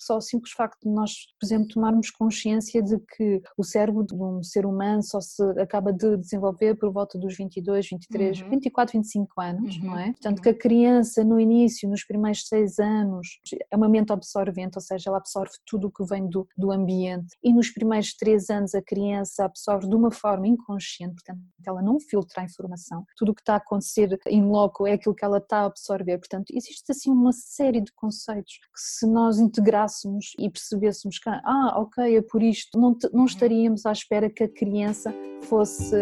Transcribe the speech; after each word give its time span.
só 0.00 0.16
o 0.16 0.20
simples 0.20 0.52
facto 0.52 0.88
de 0.88 0.94
nós, 0.94 1.12
por 1.38 1.46
exemplo, 1.46 1.68
tomarmos 1.68 2.10
consciência 2.10 2.82
de 2.82 2.98
que 2.98 3.42
o 3.56 3.62
cérebro 3.62 4.04
de 4.04 4.14
um 4.14 4.42
ser 4.42 4.64
humano 4.64 5.02
só 5.02 5.20
se 5.20 5.42
acaba 5.60 5.92
de 5.92 6.16
desenvolver 6.16 6.74
por 6.76 6.90
volta 6.90 7.18
dos 7.18 7.36
22, 7.36 7.90
23, 7.90 8.40
uhum. 8.40 8.50
24, 8.50 8.98
25 8.98 9.40
anos, 9.40 9.76
uhum. 9.76 9.84
não 9.84 9.98
é? 9.98 10.12
Portanto, 10.12 10.38
uhum. 10.38 10.42
que 10.42 10.48
a 10.48 10.58
criança 10.58 11.22
no 11.22 11.38
início, 11.38 11.88
nos 11.88 12.02
primeiros 12.04 12.46
seis 12.48 12.78
anos, 12.78 13.28
é 13.70 13.76
uma 13.76 13.88
mente 13.88 14.12
absorvente, 14.12 14.76
ou 14.76 14.80
seja, 14.80 15.10
ela 15.10 15.18
absorve 15.18 15.52
tudo 15.66 15.88
o 15.88 15.90
que 15.90 16.04
vem 16.04 16.26
do, 16.28 16.48
do 16.56 16.72
ambiente 16.72 17.36
e 17.42 17.52
nos 17.52 17.70
primeiros 17.70 18.14
três 18.14 18.48
anos 18.48 18.74
a 18.74 18.82
criança 18.82 19.44
absorve 19.44 19.86
de 19.86 19.94
uma 19.94 20.10
forma 20.10 20.48
inconsciente, 20.48 21.14
portanto, 21.14 21.40
ela 21.66 21.82
não 21.82 22.00
filtra 22.00 22.40
a 22.40 22.44
informação, 22.44 23.04
tudo 23.16 23.32
o 23.32 23.34
que 23.34 23.42
está 23.42 23.54
a 23.54 23.58
acontecer 23.58 24.18
em 24.26 24.44
loco 24.46 24.86
é 24.86 24.94
aquilo 24.94 25.14
que 25.14 25.24
ela 25.24 25.38
está 25.38 25.60
a 25.60 25.66
absorver, 25.66 26.18
portanto, 26.18 26.50
existe 26.54 26.90
assim 26.90 27.10
uma 27.10 27.32
série 27.32 27.82
de 27.82 27.92
conceitos 27.92 28.54
que 28.54 28.80
se 28.80 29.06
nós 29.06 29.38
integrássemos 29.38 29.89
e 30.38 30.48
percebêssemos 30.48 31.18
que, 31.18 31.28
ah, 31.28 31.74
ok, 31.76 32.16
é 32.16 32.22
por 32.22 32.42
isto, 32.42 32.78
não, 32.78 32.96
não 33.12 33.20
uhum. 33.20 33.26
estaríamos 33.26 33.86
à 33.86 33.92
espera 33.92 34.30
que 34.30 34.44
a 34.44 34.48
criança 34.48 35.14
fosse 35.42 35.96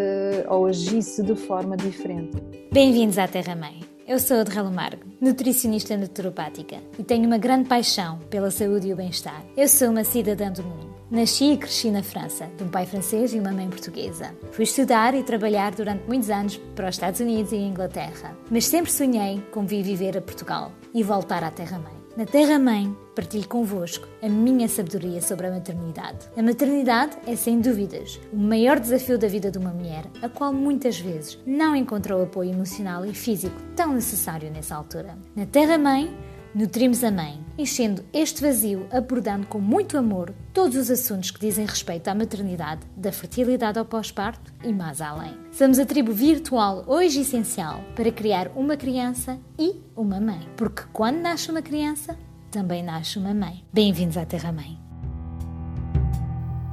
ou 0.49 0.65
agisse 0.65 1.23
de 1.23 1.35
forma 1.35 1.75
diferente. 1.77 2.37
Bem-vindos 2.71 3.17
à 3.17 3.27
Terra 3.27 3.55
Mãe. 3.55 3.79
Eu 4.07 4.17
sou 4.17 4.37
a 4.37 4.43
Derralo 4.43 4.71
Margo, 4.71 5.03
nutricionista 5.21 5.95
naturopática 5.95 6.77
e 6.97 7.03
tenho 7.03 7.27
uma 7.27 7.37
grande 7.37 7.69
paixão 7.69 8.17
pela 8.29 8.49
saúde 8.49 8.87
e 8.87 8.93
o 8.93 8.95
bem-estar. 8.95 9.43
Eu 9.55 9.67
sou 9.67 9.89
uma 9.89 10.03
cidadã 10.03 10.51
do 10.51 10.63
mundo. 10.63 10.89
Nasci 11.11 11.53
e 11.53 11.57
cresci 11.57 11.89
na 11.89 12.03
França, 12.03 12.47
de 12.55 12.63
um 12.63 12.69
pai 12.69 12.85
francês 12.85 13.33
e 13.33 13.39
uma 13.39 13.51
mãe 13.51 13.67
portuguesa. 13.67 14.35
Fui 14.51 14.63
estudar 14.63 15.15
e 15.15 15.23
trabalhar 15.23 15.73
durante 15.73 16.07
muitos 16.07 16.29
anos 16.29 16.57
para 16.75 16.89
os 16.89 16.95
Estados 16.95 17.19
Unidos 17.19 17.51
e 17.51 17.55
a 17.55 17.59
Inglaterra, 17.59 18.37
mas 18.49 18.65
sempre 18.65 18.91
sonhei 18.91 19.41
com 19.51 19.65
vir 19.65 19.81
viver 19.81 20.17
a 20.17 20.21
Portugal 20.21 20.71
e 20.93 21.01
voltar 21.01 21.43
à 21.43 21.49
Terra-mãe. 21.49 21.93
Na 22.15 22.25
Terra-mãe, 22.25 22.95
partilho 23.19 23.49
convosco 23.49 24.07
a 24.21 24.29
minha 24.29 24.69
sabedoria 24.69 25.21
sobre 25.21 25.47
a 25.47 25.51
maternidade. 25.51 26.29
A 26.37 26.41
maternidade 26.41 27.17
é, 27.27 27.35
sem 27.35 27.59
dúvidas, 27.59 28.17
o 28.31 28.37
maior 28.37 28.79
desafio 28.79 29.17
da 29.19 29.27
vida 29.27 29.51
de 29.51 29.57
uma 29.57 29.71
mulher, 29.71 30.05
a 30.21 30.29
qual 30.29 30.53
muitas 30.53 30.97
vezes 31.01 31.37
não 31.45 31.75
encontrou 31.75 32.21
o 32.21 32.23
apoio 32.23 32.51
emocional 32.51 33.05
e 33.05 33.13
físico 33.13 33.61
tão 33.75 33.93
necessário 33.93 34.49
nessa 34.49 34.73
altura. 34.73 35.17
Na 35.35 35.45
Terra-mãe, 35.45 36.15
Nutrimos 36.53 37.03
a 37.03 37.11
mãe, 37.11 37.39
enchendo 37.59 38.03
este 38.11 38.41
vazio, 38.41 38.87
abordando 38.89 39.45
com 39.45 39.59
muito 39.59 39.95
amor 39.99 40.33
todos 40.51 40.75
os 40.75 40.89
assuntos 40.89 41.29
que 41.29 41.39
dizem 41.39 41.63
respeito 41.63 42.07
à 42.07 42.15
maternidade, 42.15 42.81
da 42.97 43.11
fertilidade 43.11 43.77
ao 43.77 43.85
pós-parto 43.85 44.51
e 44.63 44.73
mais 44.73 44.99
além. 44.99 45.37
Somos 45.51 45.77
a 45.77 45.85
tribo 45.85 46.11
virtual 46.11 46.83
hoje 46.87 47.21
essencial 47.21 47.83
para 47.95 48.11
criar 48.11 48.49
uma 48.55 48.75
criança 48.75 49.37
e 49.59 49.75
uma 49.95 50.19
mãe, 50.19 50.49
porque 50.57 50.81
quando 50.91 51.21
nasce 51.21 51.51
uma 51.51 51.61
criança, 51.61 52.17
também 52.49 52.83
nasce 52.83 53.17
uma 53.17 53.33
mãe. 53.33 53.63
Bem-vindos 53.71 54.17
à 54.17 54.25
Terra 54.25 54.51
Mãe. 54.51 54.77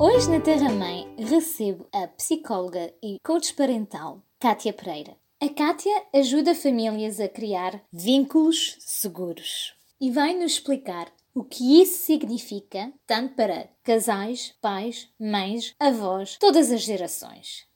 Hoje 0.00 0.30
na 0.30 0.40
Terra 0.40 0.70
Mãe 0.70 1.14
recebo 1.18 1.86
a 1.92 2.06
psicóloga 2.08 2.92
e 3.02 3.18
coach 3.22 3.54
parental 3.54 4.22
Kátia 4.40 4.72
Pereira. 4.72 5.16
A 5.40 5.48
Kátia 5.48 6.02
ajuda 6.14 6.54
famílias 6.54 7.20
a 7.20 7.28
criar 7.28 7.82
vínculos 7.92 8.76
seguros 8.80 9.74
e 10.00 10.10
vai 10.10 10.34
nos 10.34 10.52
explicar 10.52 11.12
o 11.34 11.44
que 11.44 11.82
isso 11.82 12.04
significa, 12.04 12.90
tanto 13.06 13.34
para 13.34 13.68
casais, 13.82 14.54
pais, 14.60 15.08
mães, 15.20 15.74
avós, 15.78 16.38
todas 16.40 16.70
as 16.70 16.80
gerações. 16.80 17.66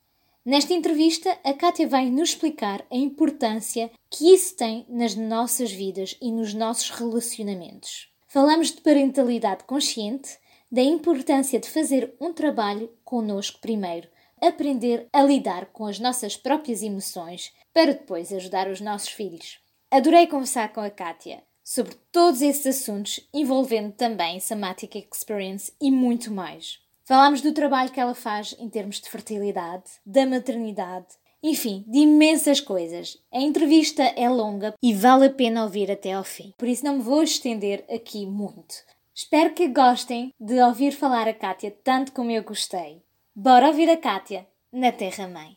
Nesta 0.44 0.72
entrevista, 0.72 1.38
a 1.44 1.52
Kátia 1.52 1.86
vai 1.86 2.08
nos 2.08 2.30
explicar 2.30 2.82
a 2.90 2.96
importância 2.96 3.90
que 4.10 4.32
isso 4.32 4.56
tem 4.56 4.86
nas 4.88 5.14
nossas 5.14 5.70
vidas 5.70 6.16
e 6.20 6.32
nos 6.32 6.54
nossos 6.54 6.88
relacionamentos. 6.88 8.08
Falamos 8.26 8.72
de 8.72 8.80
parentalidade 8.80 9.64
consciente, 9.64 10.38
da 10.72 10.80
importância 10.80 11.60
de 11.60 11.68
fazer 11.68 12.14
um 12.18 12.32
trabalho 12.32 12.90
connosco 13.04 13.60
primeiro, 13.60 14.08
aprender 14.40 15.06
a 15.12 15.22
lidar 15.22 15.66
com 15.66 15.84
as 15.84 15.98
nossas 15.98 16.38
próprias 16.38 16.82
emoções 16.82 17.52
para 17.74 17.92
depois 17.92 18.32
ajudar 18.32 18.66
os 18.66 18.80
nossos 18.80 19.10
filhos. 19.10 19.58
Adorei 19.90 20.26
conversar 20.26 20.72
com 20.72 20.80
a 20.80 20.88
Kátia 20.88 21.42
sobre 21.62 21.94
todos 22.10 22.40
esses 22.40 22.66
assuntos, 22.66 23.20
envolvendo 23.34 23.92
também 23.92 24.40
Somatic 24.40 25.06
Experience 25.12 25.70
e 25.78 25.90
muito 25.90 26.32
mais. 26.32 26.78
Falámos 27.10 27.40
do 27.40 27.52
trabalho 27.52 27.90
que 27.90 27.98
ela 27.98 28.14
faz 28.14 28.54
em 28.56 28.68
termos 28.68 29.00
de 29.00 29.10
fertilidade, 29.10 29.82
da 30.06 30.24
maternidade, 30.24 31.08
enfim, 31.42 31.84
de 31.88 31.98
imensas 31.98 32.60
coisas. 32.60 33.18
A 33.34 33.40
entrevista 33.40 34.04
é 34.04 34.28
longa 34.28 34.74
e 34.80 34.94
vale 34.94 35.26
a 35.26 35.30
pena 35.30 35.64
ouvir 35.64 35.90
até 35.90 36.12
ao 36.12 36.22
fim, 36.22 36.54
por 36.56 36.68
isso 36.68 36.84
não 36.84 36.98
me 36.98 37.02
vou 37.02 37.20
estender 37.24 37.84
aqui 37.92 38.24
muito. 38.24 38.76
Espero 39.12 39.52
que 39.54 39.66
gostem 39.66 40.32
de 40.38 40.62
ouvir 40.62 40.92
falar 40.92 41.26
a 41.26 41.34
Kátia 41.34 41.76
tanto 41.82 42.12
como 42.12 42.30
eu 42.30 42.44
gostei. 42.44 43.02
Bora 43.34 43.66
ouvir 43.66 43.90
a 43.90 43.96
Kátia 43.96 44.46
na 44.72 44.92
Terra 44.92 45.26
Mãe. 45.26 45.56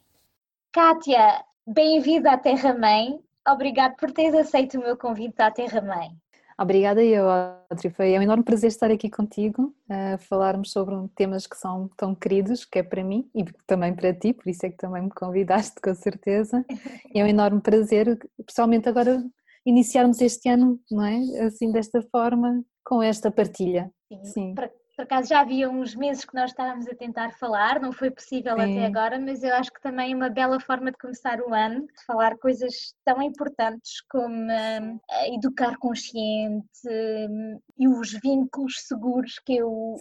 Kátia, 0.71 1.45
bem-vinda 1.67 2.31
à 2.31 2.37
Terra 2.39 2.73
Mãe. 2.73 3.19
Obrigada 3.47 3.93
por 3.95 4.11
teres 4.11 4.33
aceito 4.33 4.79
o 4.79 4.81
meu 4.81 4.97
convite 4.97 5.39
à 5.39 5.51
Terra 5.51 5.81
Mãe. 5.81 6.17
Obrigada 6.63 7.03
eu, 7.03 7.29
Audrey. 7.29 7.91
Foi 7.91 8.17
um 8.17 8.21
enorme 8.21 8.41
prazer 8.41 8.69
estar 8.69 8.89
aqui 8.89 9.09
contigo, 9.09 9.75
a 9.89 10.17
falarmos 10.17 10.71
sobre 10.71 10.95
temas 11.13 11.45
que 11.45 11.57
são 11.57 11.89
tão 11.97 12.15
queridos, 12.15 12.63
que 12.63 12.79
é 12.79 12.83
para 12.83 13.03
mim 13.03 13.29
e 13.35 13.43
também 13.67 13.93
para 13.93 14.13
ti, 14.13 14.31
por 14.31 14.47
isso 14.47 14.65
é 14.65 14.69
que 14.69 14.77
também 14.77 15.03
me 15.03 15.09
convidaste, 15.09 15.81
com 15.81 15.93
certeza. 15.93 16.65
É 17.13 17.21
um 17.21 17.27
enorme 17.27 17.59
prazer, 17.59 18.17
especialmente 18.39 18.87
agora, 18.87 19.21
iniciarmos 19.65 20.21
este 20.21 20.47
ano, 20.47 20.79
não 20.89 21.03
é? 21.05 21.17
Assim, 21.45 21.69
desta 21.69 22.01
forma, 22.03 22.63
com 22.81 23.03
esta 23.03 23.29
partilha. 23.29 23.91
Sim. 24.07 24.23
Sim. 24.23 24.55
Para 24.55 24.71
por 24.95 25.03
acaso 25.03 25.29
já 25.29 25.41
havia 25.41 25.69
uns 25.69 25.95
meses 25.95 26.23
que 26.23 26.35
nós 26.35 26.51
estávamos 26.51 26.87
a 26.87 26.95
tentar 26.95 27.31
falar, 27.33 27.79
não 27.79 27.91
foi 27.91 28.11
possível 28.11 28.53
Sim. 28.53 28.61
até 28.61 28.85
agora, 28.85 29.19
mas 29.19 29.43
eu 29.43 29.53
acho 29.55 29.71
que 29.71 29.81
também 29.81 30.13
é 30.13 30.15
uma 30.15 30.29
bela 30.29 30.59
forma 30.59 30.91
de 30.91 30.97
começar 30.97 31.39
o 31.41 31.53
ano, 31.53 31.87
de 31.87 32.05
falar 32.05 32.37
coisas 32.37 32.93
tão 33.03 33.21
importantes 33.21 34.01
como 34.09 34.35
um, 34.35 34.99
educar 35.33 35.77
consciente 35.77 36.67
um, 36.85 37.59
e 37.77 37.87
os 37.87 38.11
vínculos 38.23 38.75
seguros 38.87 39.39
que 39.45 39.57
eu. 39.57 39.95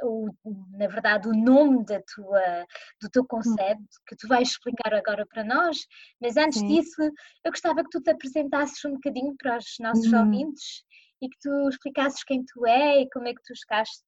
O, 0.00 0.30
na 0.78 0.86
verdade, 0.86 1.26
o 1.26 1.32
nome 1.32 1.84
da 1.84 2.00
tua, 2.14 2.64
do 3.02 3.10
teu 3.10 3.24
hum. 3.24 3.26
conceito, 3.28 3.82
que 4.06 4.14
tu 4.14 4.28
vais 4.28 4.50
explicar 4.50 4.94
agora 4.94 5.26
para 5.26 5.42
nós, 5.42 5.76
mas 6.20 6.36
antes 6.36 6.60
Sim. 6.60 6.66
disso, 6.68 7.02
eu 7.44 7.50
gostava 7.50 7.82
que 7.82 7.90
tu 7.90 8.00
te 8.00 8.12
apresentasses 8.12 8.84
um 8.84 8.92
bocadinho 8.92 9.34
para 9.36 9.58
os 9.58 9.74
nossos 9.80 10.12
hum. 10.12 10.20
ouvintes 10.20 10.84
e 11.20 11.28
que 11.28 11.36
tu 11.40 11.68
explicasses 11.68 12.22
quem 12.24 12.44
tu 12.44 12.66
é 12.66 13.02
e 13.02 13.10
como 13.10 13.26
é 13.26 13.34
que 13.34 13.42
tu 13.42 13.54
chegaste 13.54 14.04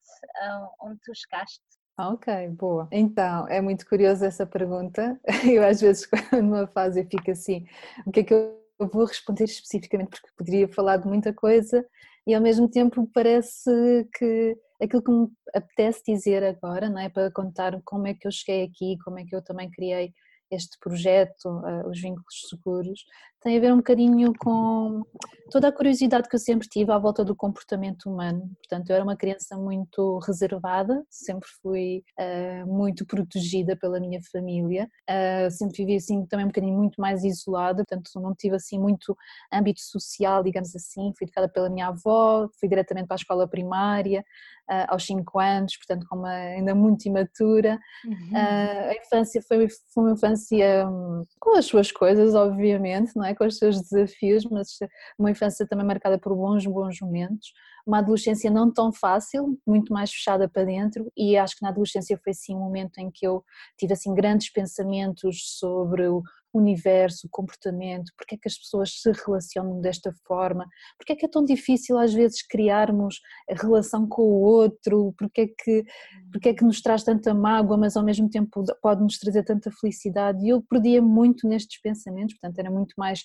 onde 0.82 0.98
tu 1.00 1.12
chegaste. 1.14 1.60
Ok, 1.98 2.48
boa. 2.50 2.88
Então, 2.90 3.46
é 3.48 3.60
muito 3.60 3.86
curiosa 3.86 4.26
essa 4.26 4.46
pergunta. 4.46 5.20
Eu 5.44 5.64
às 5.64 5.80
vezes 5.80 6.08
numa 6.32 6.66
fase 6.66 7.00
eu 7.00 7.06
fico 7.06 7.30
assim, 7.30 7.66
o 8.06 8.10
que 8.10 8.20
é 8.20 8.24
que 8.24 8.32
eu 8.32 8.88
vou 8.90 9.04
responder 9.04 9.44
especificamente 9.44 10.08
porque 10.10 10.34
poderia 10.36 10.66
falar 10.68 10.96
de 10.96 11.06
muita 11.06 11.34
coisa 11.34 11.86
e 12.26 12.34
ao 12.34 12.40
mesmo 12.40 12.70
tempo 12.70 13.06
parece 13.12 13.70
que 14.14 14.56
aquilo 14.80 15.02
que 15.02 15.10
me 15.10 15.28
apetece 15.54 16.02
dizer 16.06 16.42
agora, 16.42 16.88
não 16.88 16.98
é, 16.98 17.08
para 17.10 17.30
contar 17.30 17.78
como 17.84 18.06
é 18.06 18.14
que 18.14 18.26
eu 18.26 18.32
cheguei 18.32 18.64
aqui, 18.64 18.96
como 19.04 19.18
é 19.18 19.24
que 19.24 19.36
eu 19.36 19.42
também 19.42 19.70
criei 19.70 20.14
este 20.50 20.78
projeto, 20.80 21.46
uh, 21.46 21.88
os 21.88 22.00
vínculos 22.00 22.48
seguros, 22.48 23.04
tem 23.42 23.56
a 23.56 23.60
ver 23.60 23.72
um 23.72 23.78
bocadinho 23.78 24.32
com 24.38 25.02
toda 25.50 25.68
a 25.68 25.72
curiosidade 25.72 26.28
que 26.28 26.36
eu 26.36 26.40
sempre 26.40 26.68
tive 26.68 26.92
à 26.92 26.98
volta 26.98 27.24
do 27.24 27.34
comportamento 27.34 28.08
humano. 28.08 28.48
Portanto, 28.58 28.88
eu 28.88 28.94
era 28.94 29.04
uma 29.04 29.16
criança 29.16 29.56
muito 29.56 30.18
reservada, 30.20 31.04
sempre 31.10 31.48
fui 31.60 32.02
uh, 32.18 32.66
muito 32.66 33.04
protegida 33.04 33.76
pela 33.76 33.98
minha 33.98 34.20
família, 34.30 34.88
uh, 35.10 35.50
sempre 35.50 35.78
vivi 35.78 35.96
assim 35.96 36.24
também 36.26 36.46
um 36.46 36.48
bocadinho 36.48 36.76
muito 36.76 37.00
mais 37.00 37.24
isolada, 37.24 37.84
portanto, 37.84 38.10
não 38.20 38.34
tive 38.34 38.56
assim 38.56 38.78
muito 38.78 39.16
âmbito 39.52 39.80
social, 39.80 40.42
digamos 40.42 40.74
assim. 40.74 41.12
Fui 41.18 41.26
educada 41.26 41.48
pela 41.48 41.68
minha 41.68 41.88
avó, 41.88 42.48
fui 42.58 42.68
diretamente 42.68 43.08
para 43.08 43.16
a 43.16 43.22
escola 43.22 43.48
primária 43.48 44.24
uh, 44.70 44.86
aos 44.88 45.04
5 45.04 45.38
anos, 45.38 45.76
portanto, 45.76 46.06
como 46.08 46.26
ainda 46.26 46.74
muito 46.74 47.06
imatura. 47.06 47.78
Uhum. 48.04 48.36
a 48.36 48.94
infância 48.94 49.42
foi, 49.42 49.68
foi 49.68 50.04
uma 50.04 50.12
infância 50.12 50.88
um, 50.88 51.24
com 51.40 51.56
as 51.56 51.66
suas 51.66 51.90
coisas, 51.90 52.34
obviamente, 52.34 53.12
não 53.16 53.24
é? 53.24 53.29
É? 53.30 53.34
com 53.34 53.44
os 53.44 53.58
seus 53.58 53.80
desafios, 53.80 54.44
mas 54.44 54.78
uma 55.18 55.30
infância 55.30 55.66
também 55.66 55.86
marcada 55.86 56.18
por 56.18 56.34
bons, 56.34 56.66
bons 56.66 57.00
momentos, 57.00 57.52
uma 57.86 57.98
adolescência 57.98 58.50
não 58.50 58.72
tão 58.72 58.92
fácil, 58.92 59.58
muito 59.66 59.92
mais 59.92 60.10
fechada 60.10 60.48
para 60.48 60.64
dentro 60.64 61.10
e 61.16 61.36
acho 61.36 61.56
que 61.56 61.62
na 61.62 61.70
adolescência 61.70 62.18
foi 62.22 62.34
sim 62.34 62.54
um 62.54 62.60
momento 62.60 62.98
em 62.98 63.10
que 63.10 63.26
eu 63.26 63.44
tive 63.78 63.92
assim 63.92 64.14
grandes 64.14 64.52
pensamentos 64.52 65.58
sobre 65.58 66.06
o 66.06 66.22
universo, 66.52 67.28
comportamento, 67.30 68.12
porque 68.16 68.34
é 68.34 68.38
que 68.38 68.48
as 68.48 68.58
pessoas 68.58 69.00
se 69.00 69.12
relacionam 69.24 69.80
desta 69.80 70.12
forma, 70.26 70.66
porque 70.98 71.12
é 71.12 71.16
que 71.16 71.26
é 71.26 71.28
tão 71.28 71.44
difícil 71.44 71.98
às 71.98 72.12
vezes 72.12 72.42
criarmos 72.46 73.20
a 73.50 73.54
relação 73.54 74.06
com 74.08 74.22
o 74.22 74.40
outro, 74.40 75.14
porque 75.18 75.42
é 75.42 75.46
que, 75.46 75.84
porque 76.32 76.48
é 76.50 76.54
que 76.54 76.64
nos 76.64 76.80
traz 76.80 77.04
tanta 77.04 77.32
mágoa, 77.32 77.76
mas 77.76 77.96
ao 77.96 78.04
mesmo 78.04 78.28
tempo 78.28 78.64
pode 78.82 79.02
nos 79.02 79.18
trazer 79.18 79.44
tanta 79.44 79.70
felicidade. 79.70 80.44
E 80.44 80.48
eu 80.48 80.62
perdia 80.62 81.00
muito 81.00 81.48
nestes 81.48 81.80
pensamentos, 81.80 82.34
portanto 82.34 82.58
era 82.58 82.70
muito 82.70 82.94
mais 82.96 83.22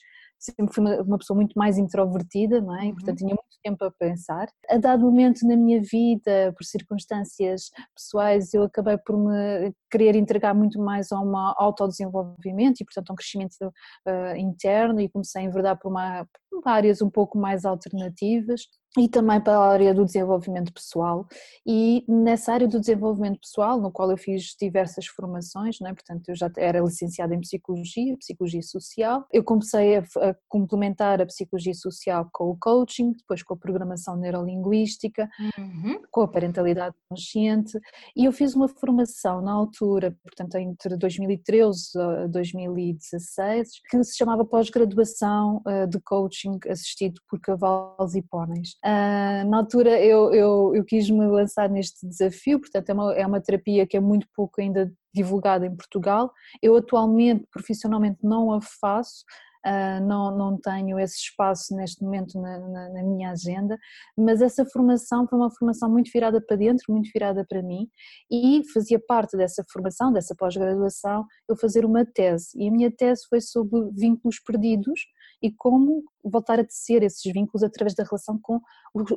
sempre 0.51 0.73
fui 0.73 0.83
uma, 0.83 1.01
uma, 1.01 1.17
pessoa 1.17 1.35
muito 1.35 1.53
mais 1.55 1.77
introvertida, 1.77 2.61
não 2.61 2.75
é? 2.79 2.87
E, 2.87 2.93
portanto, 2.93 3.17
tinha 3.17 3.29
muito 3.29 3.59
tempo 3.63 3.83
a 3.83 3.91
pensar. 3.91 4.47
A 4.69 4.77
dado 4.77 5.05
momento 5.05 5.47
na 5.47 5.55
minha 5.55 5.81
vida, 5.81 6.53
por 6.55 6.63
circunstâncias 6.63 7.71
pessoais, 7.95 8.53
eu 8.53 8.63
acabei 8.63 8.97
por 8.97 9.17
me 9.17 9.73
querer 9.89 10.15
entregar 10.15 10.53
muito 10.53 10.79
mais 10.79 11.11
a 11.11 11.19
um 11.19 11.35
autodesenvolvimento 11.35 12.81
e, 12.81 12.85
portanto, 12.85 13.09
a 13.09 13.13
um 13.13 13.15
crescimento 13.15 13.53
uh, 13.61 14.35
interno 14.37 14.99
e 14.99 15.09
comecei 15.09 15.41
a 15.41 15.45
enverdar 15.45 15.79
por, 15.79 15.89
uma, 15.89 16.27
por 16.49 16.61
áreas 16.65 17.01
um 17.01 17.09
pouco 17.09 17.37
mais 17.37 17.65
alternativas 17.65 18.61
e 18.97 19.09
também 19.09 19.41
para 19.41 19.57
a 19.57 19.67
área 19.67 19.93
do 19.93 20.05
desenvolvimento 20.05 20.73
pessoal 20.73 21.27
e 21.65 22.03
nessa 22.07 22.53
área 22.53 22.67
do 22.67 22.79
desenvolvimento 22.79 23.39
pessoal, 23.39 23.79
no 23.79 23.91
qual 23.91 24.09
eu 24.09 24.17
fiz 24.17 24.55
diversas 24.59 25.05
formações, 25.07 25.79
não 25.79 25.89
é? 25.89 25.93
portanto 25.93 26.29
eu 26.29 26.35
já 26.35 26.49
era 26.57 26.79
licenciada 26.79 27.35
em 27.35 27.41
Psicologia, 27.41 28.17
Psicologia 28.17 28.61
Social, 28.61 29.25
eu 29.31 29.43
comecei 29.43 29.97
a, 29.97 29.99
a, 29.99 30.35
complementar 30.47 31.21
a 31.21 31.25
Psicologia 31.25 31.73
Social 31.73 32.29
com 32.31 32.49
o 32.49 32.57
Coaching, 32.57 33.13
depois 33.13 33.43
com 33.43 33.53
a 33.53 33.57
Programação 33.57 34.15
Neurolinguística, 34.15 35.29
uhum. 35.57 36.01
com 36.11 36.21
a 36.21 36.27
Parentalidade 36.27 36.95
Consciente 37.09 37.77
e 38.15 38.25
eu 38.25 38.31
fiz 38.31 38.55
uma 38.55 38.67
formação 38.67 39.41
na 39.41 39.51
altura, 39.51 40.15
portanto 40.23 40.55
entre 40.55 40.95
2013 40.97 41.99
a 41.99 42.27
2016, 42.27 43.69
que 43.89 44.03
se 44.03 44.17
chamava 44.17 44.45
Pós-Graduação 44.45 45.61
eh, 45.67 45.87
de 45.87 45.99
Coaching 45.99 46.59
assistido 46.69 47.21
por 47.29 47.39
cavalos 47.39 48.15
e 48.15 48.21
póneis. 48.21 48.75
Uh, 48.85 49.49
na 49.49 49.57
altura 49.57 49.99
eu, 49.99 50.31
eu, 50.31 50.75
eu 50.75 50.85
quis 50.85 51.09
me 51.09 51.25
lançar 51.25 51.67
neste 51.67 52.07
desafio, 52.07 52.59
portanto 52.59 52.87
é 52.89 52.93
uma, 52.93 53.13
é 53.15 53.25
uma 53.25 53.41
terapia 53.41 53.87
que 53.87 53.97
é 53.97 53.99
muito 53.99 54.27
pouco 54.35 54.61
ainda 54.61 54.93
divulgada 55.11 55.65
em 55.65 55.75
Portugal. 55.75 56.31
Eu 56.61 56.75
atualmente, 56.75 57.47
profissionalmente, 57.51 58.19
não 58.21 58.53
a 58.53 58.59
faço, 58.61 59.23
Uh, 59.65 59.99
não, 60.05 60.37
não 60.37 60.59
tenho 60.61 60.99
esse 60.99 61.15
espaço 61.15 61.75
neste 61.75 62.03
momento 62.03 62.39
na, 62.39 62.59
na, 62.59 62.89
na, 62.89 63.01
minha 63.03 63.31
agenda, 63.31 63.75
mas 64.15 64.39
essa 64.39 64.63
formação 64.63 65.27
foi 65.27 65.39
uma 65.39 65.49
formação 65.49 65.89
muito 65.89 66.11
virada 66.13 66.39
para 66.39 66.55
dentro, 66.55 66.83
muito 66.87 67.09
virada 67.11 67.43
para 67.43 67.63
mim, 67.63 67.89
e 68.29 68.61
fazia 68.71 68.99
parte 68.99 69.35
dessa 69.35 69.65
formação, 69.73 70.13
dessa 70.13 70.35
pós-graduação, 70.37 71.25
eu 71.49 71.57
fazer 71.57 71.83
uma 71.83 72.05
tese, 72.05 72.49
e 72.55 72.67
a 72.67 72.71
minha 72.71 72.91
tese 72.91 73.23
foi 73.27 73.41
sobre 73.41 73.89
vínculos 73.91 74.39
perdidos, 74.39 75.01
e 75.45 75.51
como 75.51 76.03
voltar 76.23 76.59
a 76.59 76.63
tecer 76.63 77.03
esses 77.03 77.31
vínculos 77.31 77.61
através 77.61 77.93
da 77.93 78.03
relação 78.03 78.39
com 78.41 78.59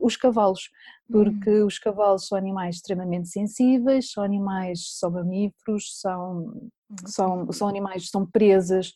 os 0.02 0.14
cavalos, 0.14 0.68
porque 1.10 1.50
uhum. 1.50 1.66
os 1.66 1.78
cavalos 1.78 2.26
são 2.26 2.36
animais 2.36 2.76
extremamente 2.76 3.30
sensíveis, 3.30 4.10
são 4.12 4.22
animais, 4.22 4.98
são 4.98 5.10
mamíferos, 5.10 5.98
são, 5.98 6.38
uhum. 6.38 6.70
são, 7.06 7.52
são 7.52 7.66
animais, 7.66 8.10
são 8.10 8.26
presas, 8.26 8.92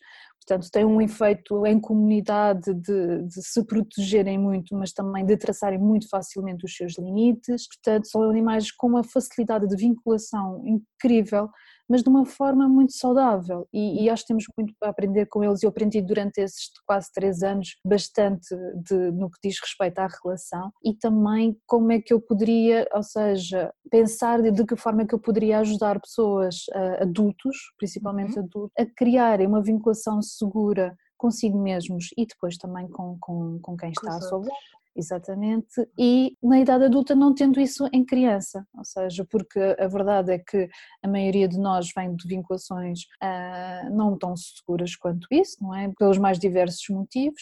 portanto 0.47 0.71
têm 0.71 0.85
um 0.85 1.01
efeito 1.01 1.65
em 1.67 1.81
comunidade 1.81 2.75
de, 2.75 3.23
de, 3.23 3.43
se 3.43 3.65
protegerem 3.65 4.39
muito, 4.39 4.77
mas 4.77 4.93
também 4.93 5.25
de 5.25 5.37
traçarem 5.39 5.79
muito 5.79 6.07
facilmente 6.11 6.67
os 6.67 6.77
seus 6.77 6.99
limites, 6.99 7.67
portanto 7.67 8.09
são 8.09 8.23
animais 8.25 8.71
com 8.71 8.89
uma 8.89 9.05
facilidade 9.05 9.67
de 9.67 9.77
vinculação 9.77 10.63
incrível, 10.67 11.49
mas 11.89 12.03
de 12.03 12.09
uma 12.09 12.25
forma 12.25 12.69
muito 12.69 12.93
saudável 12.93 13.67
e, 13.73 14.05
e 14.05 14.11
acho 14.11 14.23
que 14.23 14.29
temos 14.29 14.45
muito 14.57 14.75
para 14.79 14.91
aprender 14.91 15.27
com 15.27 15.43
eles. 15.43 15.63
Eu 15.63 15.71
aprendi 15.71 16.01
durante 16.01 16.41
esses 16.41 16.71
quase 16.87 17.11
três 17.13 17.43
anos 17.43 17.77
bastante 17.85 18.55
de, 18.77 19.11
no 19.13 19.31
que 19.31 19.39
diz 19.43 19.59
respeito 19.61 19.99
à 19.99 20.09
relação 20.23 20.73
e 20.85 20.95
também 20.95 21.57
como 21.67 21.93
é 21.93 22.01
que 22.01 22.13
eu 22.13 22.21
poderia, 22.21 22.89
ou 22.93 23.03
seja, 23.03 23.73
pensar 23.91 24.41
de, 24.41 24.51
de 24.51 24.65
que 24.65 24.77
forma 24.77 25.03
é 25.03 25.07
que 25.07 25.15
eu 25.15 25.21
poderia 25.21 25.61
ajudar 25.61 26.01
pessoas, 26.01 26.67
uh, 26.75 27.03
adultos, 27.03 27.57
principalmente 27.79 28.39
uhum. 28.39 28.45
adultos, 28.45 28.73
a 28.79 28.87
criarem 28.87 29.47
uma 29.47 29.63
vinculação 29.63 30.21
segura 30.23 30.97
consigo 31.17 31.57
mesmos 31.57 32.09
e 32.19 32.27
depois 32.27 32.57
também 32.57 32.89
com, 32.89 33.17
com, 33.21 33.59
com 33.61 33.77
quem 33.77 33.91
está 33.91 34.17
à 34.17 34.21
sua 34.21 34.39
volta. 34.39 34.82
Exatamente, 34.95 35.89
e 35.99 36.37
na 36.43 36.61
idade 36.61 36.85
adulta 36.85 37.15
não 37.15 37.35
tendo 37.35 37.59
isso 37.59 37.89
em 37.95 38.05
criança, 38.05 38.67
ou 38.77 38.85
seja, 38.85 39.25
porque 39.25 39.59
a 39.79 39.89
verdade 39.89 40.33
é 40.33 40.39
que 40.39 40.69
a 41.03 41.09
maioria 41.09 41.49
de 41.49 41.59
nós 41.59 41.89
vem 41.97 42.15
de 42.15 42.29
vinculações 42.29 43.05
uh, 43.23 43.91
não 43.91 44.19
tão 44.19 44.37
seguras 44.37 44.95
quanto 44.95 45.27
isso, 45.31 45.57
não 45.63 45.75
é? 45.75 45.91
Pelos 45.99 46.19
mais 46.19 46.39
diversos 46.39 46.87
motivos, 46.91 47.41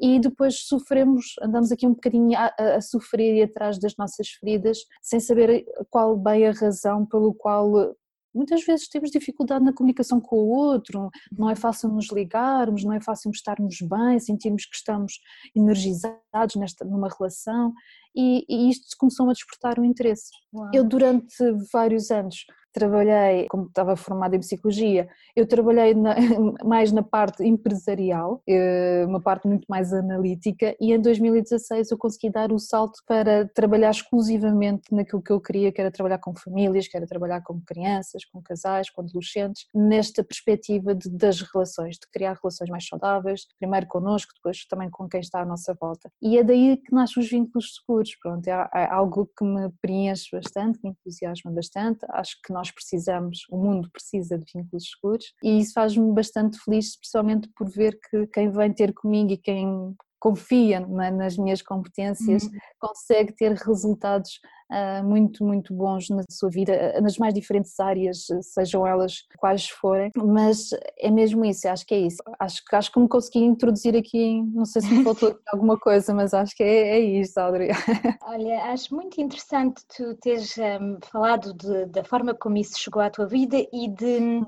e 0.00 0.20
depois 0.20 0.60
sofremos, 0.66 1.34
andamos 1.42 1.72
aqui 1.72 1.86
um 1.86 1.94
bocadinho 1.94 2.38
a, 2.38 2.52
a, 2.76 2.80
sofrer 2.80 3.36
e 3.36 3.42
atrás 3.42 3.80
das 3.80 3.96
nossas 3.96 4.28
feridas, 4.30 4.78
sem 5.00 5.18
saber 5.18 5.64
qual 5.90 6.16
bem 6.16 6.46
a 6.46 6.52
razão 6.52 7.04
pelo 7.04 7.34
qual 7.34 7.96
muitas 8.34 8.64
vezes 8.64 8.88
temos 8.88 9.10
dificuldade 9.10 9.64
na 9.64 9.72
comunicação 9.72 10.20
com 10.20 10.36
o 10.36 10.48
outro, 10.48 11.10
não 11.36 11.50
é 11.50 11.54
fácil 11.54 11.88
nos 11.88 12.10
ligarmos, 12.10 12.84
não 12.84 12.92
é 12.92 13.00
fácil 13.00 13.30
estarmos 13.30 13.76
bem, 13.80 14.18
sentirmos 14.18 14.64
que 14.66 14.76
estamos 14.76 15.20
energizados 15.54 16.56
nesta, 16.56 16.84
numa 16.84 17.08
relação 17.08 17.72
e, 18.14 18.44
e 18.48 18.70
isto 18.70 18.96
começou 18.98 19.28
a 19.28 19.32
despertar 19.32 19.78
o 19.78 19.84
interesse. 19.84 20.30
Uau. 20.52 20.70
Eu 20.72 20.84
durante 20.84 21.34
vários 21.72 22.10
anos 22.10 22.44
trabalhei, 22.72 23.46
como 23.48 23.66
estava 23.66 23.96
formada 23.96 24.34
em 24.34 24.40
psicologia, 24.40 25.08
eu 25.36 25.46
trabalhei 25.46 25.94
na, 25.94 26.14
mais 26.64 26.92
na 26.92 27.02
parte 27.02 27.44
empresarial, 27.44 28.42
eh, 28.48 29.04
uma 29.06 29.20
parte 29.20 29.46
muito 29.46 29.66
mais 29.68 29.92
analítica, 29.92 30.74
e 30.80 30.92
em 30.92 31.00
2016 31.00 31.90
eu 31.90 31.98
consegui 31.98 32.30
dar 32.30 32.52
o 32.52 32.58
salto 32.58 33.02
para 33.06 33.48
trabalhar 33.48 33.90
exclusivamente 33.90 34.92
naquilo 34.92 35.22
que 35.22 35.30
eu 35.32 35.40
queria, 35.40 35.72
que 35.72 35.80
era 35.80 35.90
trabalhar 35.90 36.18
com 36.18 36.34
famílias, 36.34 36.88
que 36.88 36.96
era 36.96 37.06
trabalhar 37.06 37.42
com 37.42 37.60
crianças, 37.60 38.24
com 38.24 38.42
casais, 38.42 38.90
com 38.90 39.02
adolescentes, 39.02 39.66
nesta 39.74 40.24
perspectiva 40.24 40.94
de, 40.94 41.10
das 41.10 41.40
relações, 41.40 41.96
de 41.96 42.08
criar 42.10 42.38
relações 42.42 42.70
mais 42.70 42.86
saudáveis, 42.86 43.46
primeiro 43.58 43.86
connosco, 43.86 44.32
depois 44.34 44.64
também 44.66 44.90
com 44.90 45.08
quem 45.08 45.20
está 45.20 45.40
à 45.40 45.44
nossa 45.44 45.74
volta. 45.78 46.10
E 46.20 46.38
é 46.38 46.44
daí 46.44 46.76
que 46.76 46.94
nascem 46.94 47.22
os 47.22 47.28
vínculos 47.28 47.74
seguros, 47.76 48.16
pronto, 48.20 48.46
é, 48.46 48.68
é 48.74 48.84
algo 48.90 49.28
que 49.36 49.44
me 49.44 49.70
preenche 49.80 50.34
bastante, 50.34 50.78
que 50.78 50.84
me 50.86 50.90
entusiasma 50.90 51.50
bastante, 51.50 52.06
acho 52.10 52.36
que 52.44 52.52
nós 52.52 52.61
nós 52.62 52.70
precisamos, 52.70 53.40
o 53.50 53.56
mundo 53.56 53.90
precisa 53.90 54.38
de 54.38 54.44
vínculos 54.54 54.90
seguros. 54.90 55.34
E 55.42 55.58
isso 55.58 55.72
faz-me 55.72 56.12
bastante 56.12 56.58
feliz, 56.60 56.90
especialmente 56.90 57.48
por 57.56 57.68
ver 57.68 57.98
que 58.08 58.26
quem 58.28 58.50
vem 58.50 58.72
ter 58.72 58.94
comigo 58.94 59.32
e 59.32 59.36
quem 59.36 59.96
confia 60.22 60.78
nas 60.78 61.36
minhas 61.36 61.60
competências, 61.60 62.44
uhum. 62.44 62.50
consegue 62.78 63.34
ter 63.34 63.54
resultados 63.54 64.38
uh, 64.70 65.02
muito, 65.02 65.44
muito 65.44 65.74
bons 65.74 66.08
na 66.10 66.22
sua 66.30 66.48
vida, 66.48 66.94
ah, 66.96 67.00
nas 67.00 67.18
mais 67.18 67.34
diferentes 67.34 67.80
áreas, 67.80 68.28
sejam 68.40 68.86
elas 68.86 69.24
quais 69.36 69.68
forem, 69.68 70.12
mas 70.16 70.70
é 71.00 71.10
mesmo 71.10 71.44
isso, 71.44 71.68
acho 71.68 71.84
que 71.84 71.94
é 71.94 71.98
isso. 71.98 72.22
Acho, 72.38 72.62
acho 72.72 72.92
que 72.92 73.00
me 73.00 73.08
consegui 73.08 73.40
introduzir 73.40 73.96
aqui, 73.96 74.40
não 74.54 74.64
sei 74.64 74.82
se 74.82 74.94
me 74.94 75.02
faltou 75.02 75.36
alguma 75.52 75.76
coisa, 75.76 76.14
mas 76.14 76.32
acho 76.32 76.54
que 76.54 76.62
é, 76.62 76.98
é 76.98 77.00
isso, 77.00 77.40
Audrey. 77.40 77.70
Olha, 78.22 78.66
acho 78.66 78.94
muito 78.94 79.20
interessante 79.20 79.82
tu 79.96 80.14
teres 80.18 80.54
um, 80.56 80.98
falado 81.10 81.52
de, 81.52 81.86
da 81.86 82.04
forma 82.04 82.32
como 82.32 82.58
isso 82.58 82.78
chegou 82.78 83.02
à 83.02 83.10
tua 83.10 83.26
vida 83.26 83.56
e 83.72 83.88
de 83.88 84.46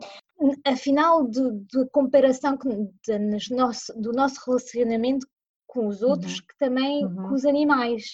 afinal 0.65 1.27
da 1.27 1.87
comparação 1.93 2.57
que, 2.57 2.69
de, 2.69 3.55
nosso, 3.55 3.93
do 4.01 4.13
nosso 4.13 4.41
relacionamento 4.47 5.27
com 5.75 5.89
os 5.89 6.03
outros, 6.03 6.39
uhum. 6.39 6.47
que 6.49 6.59
também 6.59 7.05
uhum. 7.05 7.29
com 7.29 7.35
os 7.35 7.45
animais. 7.45 8.05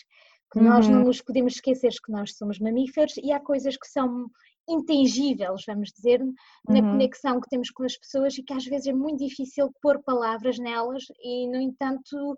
Que 0.51 0.59
uhum. 0.59 0.65
nós 0.65 0.89
não 0.89 1.01
uhum. 1.01 1.07
nos 1.07 1.21
podemos 1.21 1.55
esquecer 1.55 1.93
que 2.05 2.11
nós 2.11 2.37
somos 2.37 2.59
mamíferos 2.59 3.17
e 3.19 3.31
há 3.31 3.39
coisas 3.39 3.77
que 3.77 3.87
são 3.87 4.27
intangíveis, 4.69 5.65
vamos 5.67 5.91
dizer, 5.93 6.21
na 6.69 6.77
uhum. 6.77 6.93
conexão 6.93 7.41
que 7.41 7.49
temos 7.49 7.71
com 7.71 7.85
as 7.85 7.97
pessoas 7.97 8.37
e 8.37 8.43
que 8.43 8.53
às 8.53 8.65
vezes 8.65 8.87
é 8.87 8.93
muito 8.93 9.25
difícil 9.25 9.71
pôr 9.83 10.03
palavras 10.03 10.59
nelas 10.59 11.05
e, 11.23 11.47
no 11.49 11.61
entanto, 11.61 12.37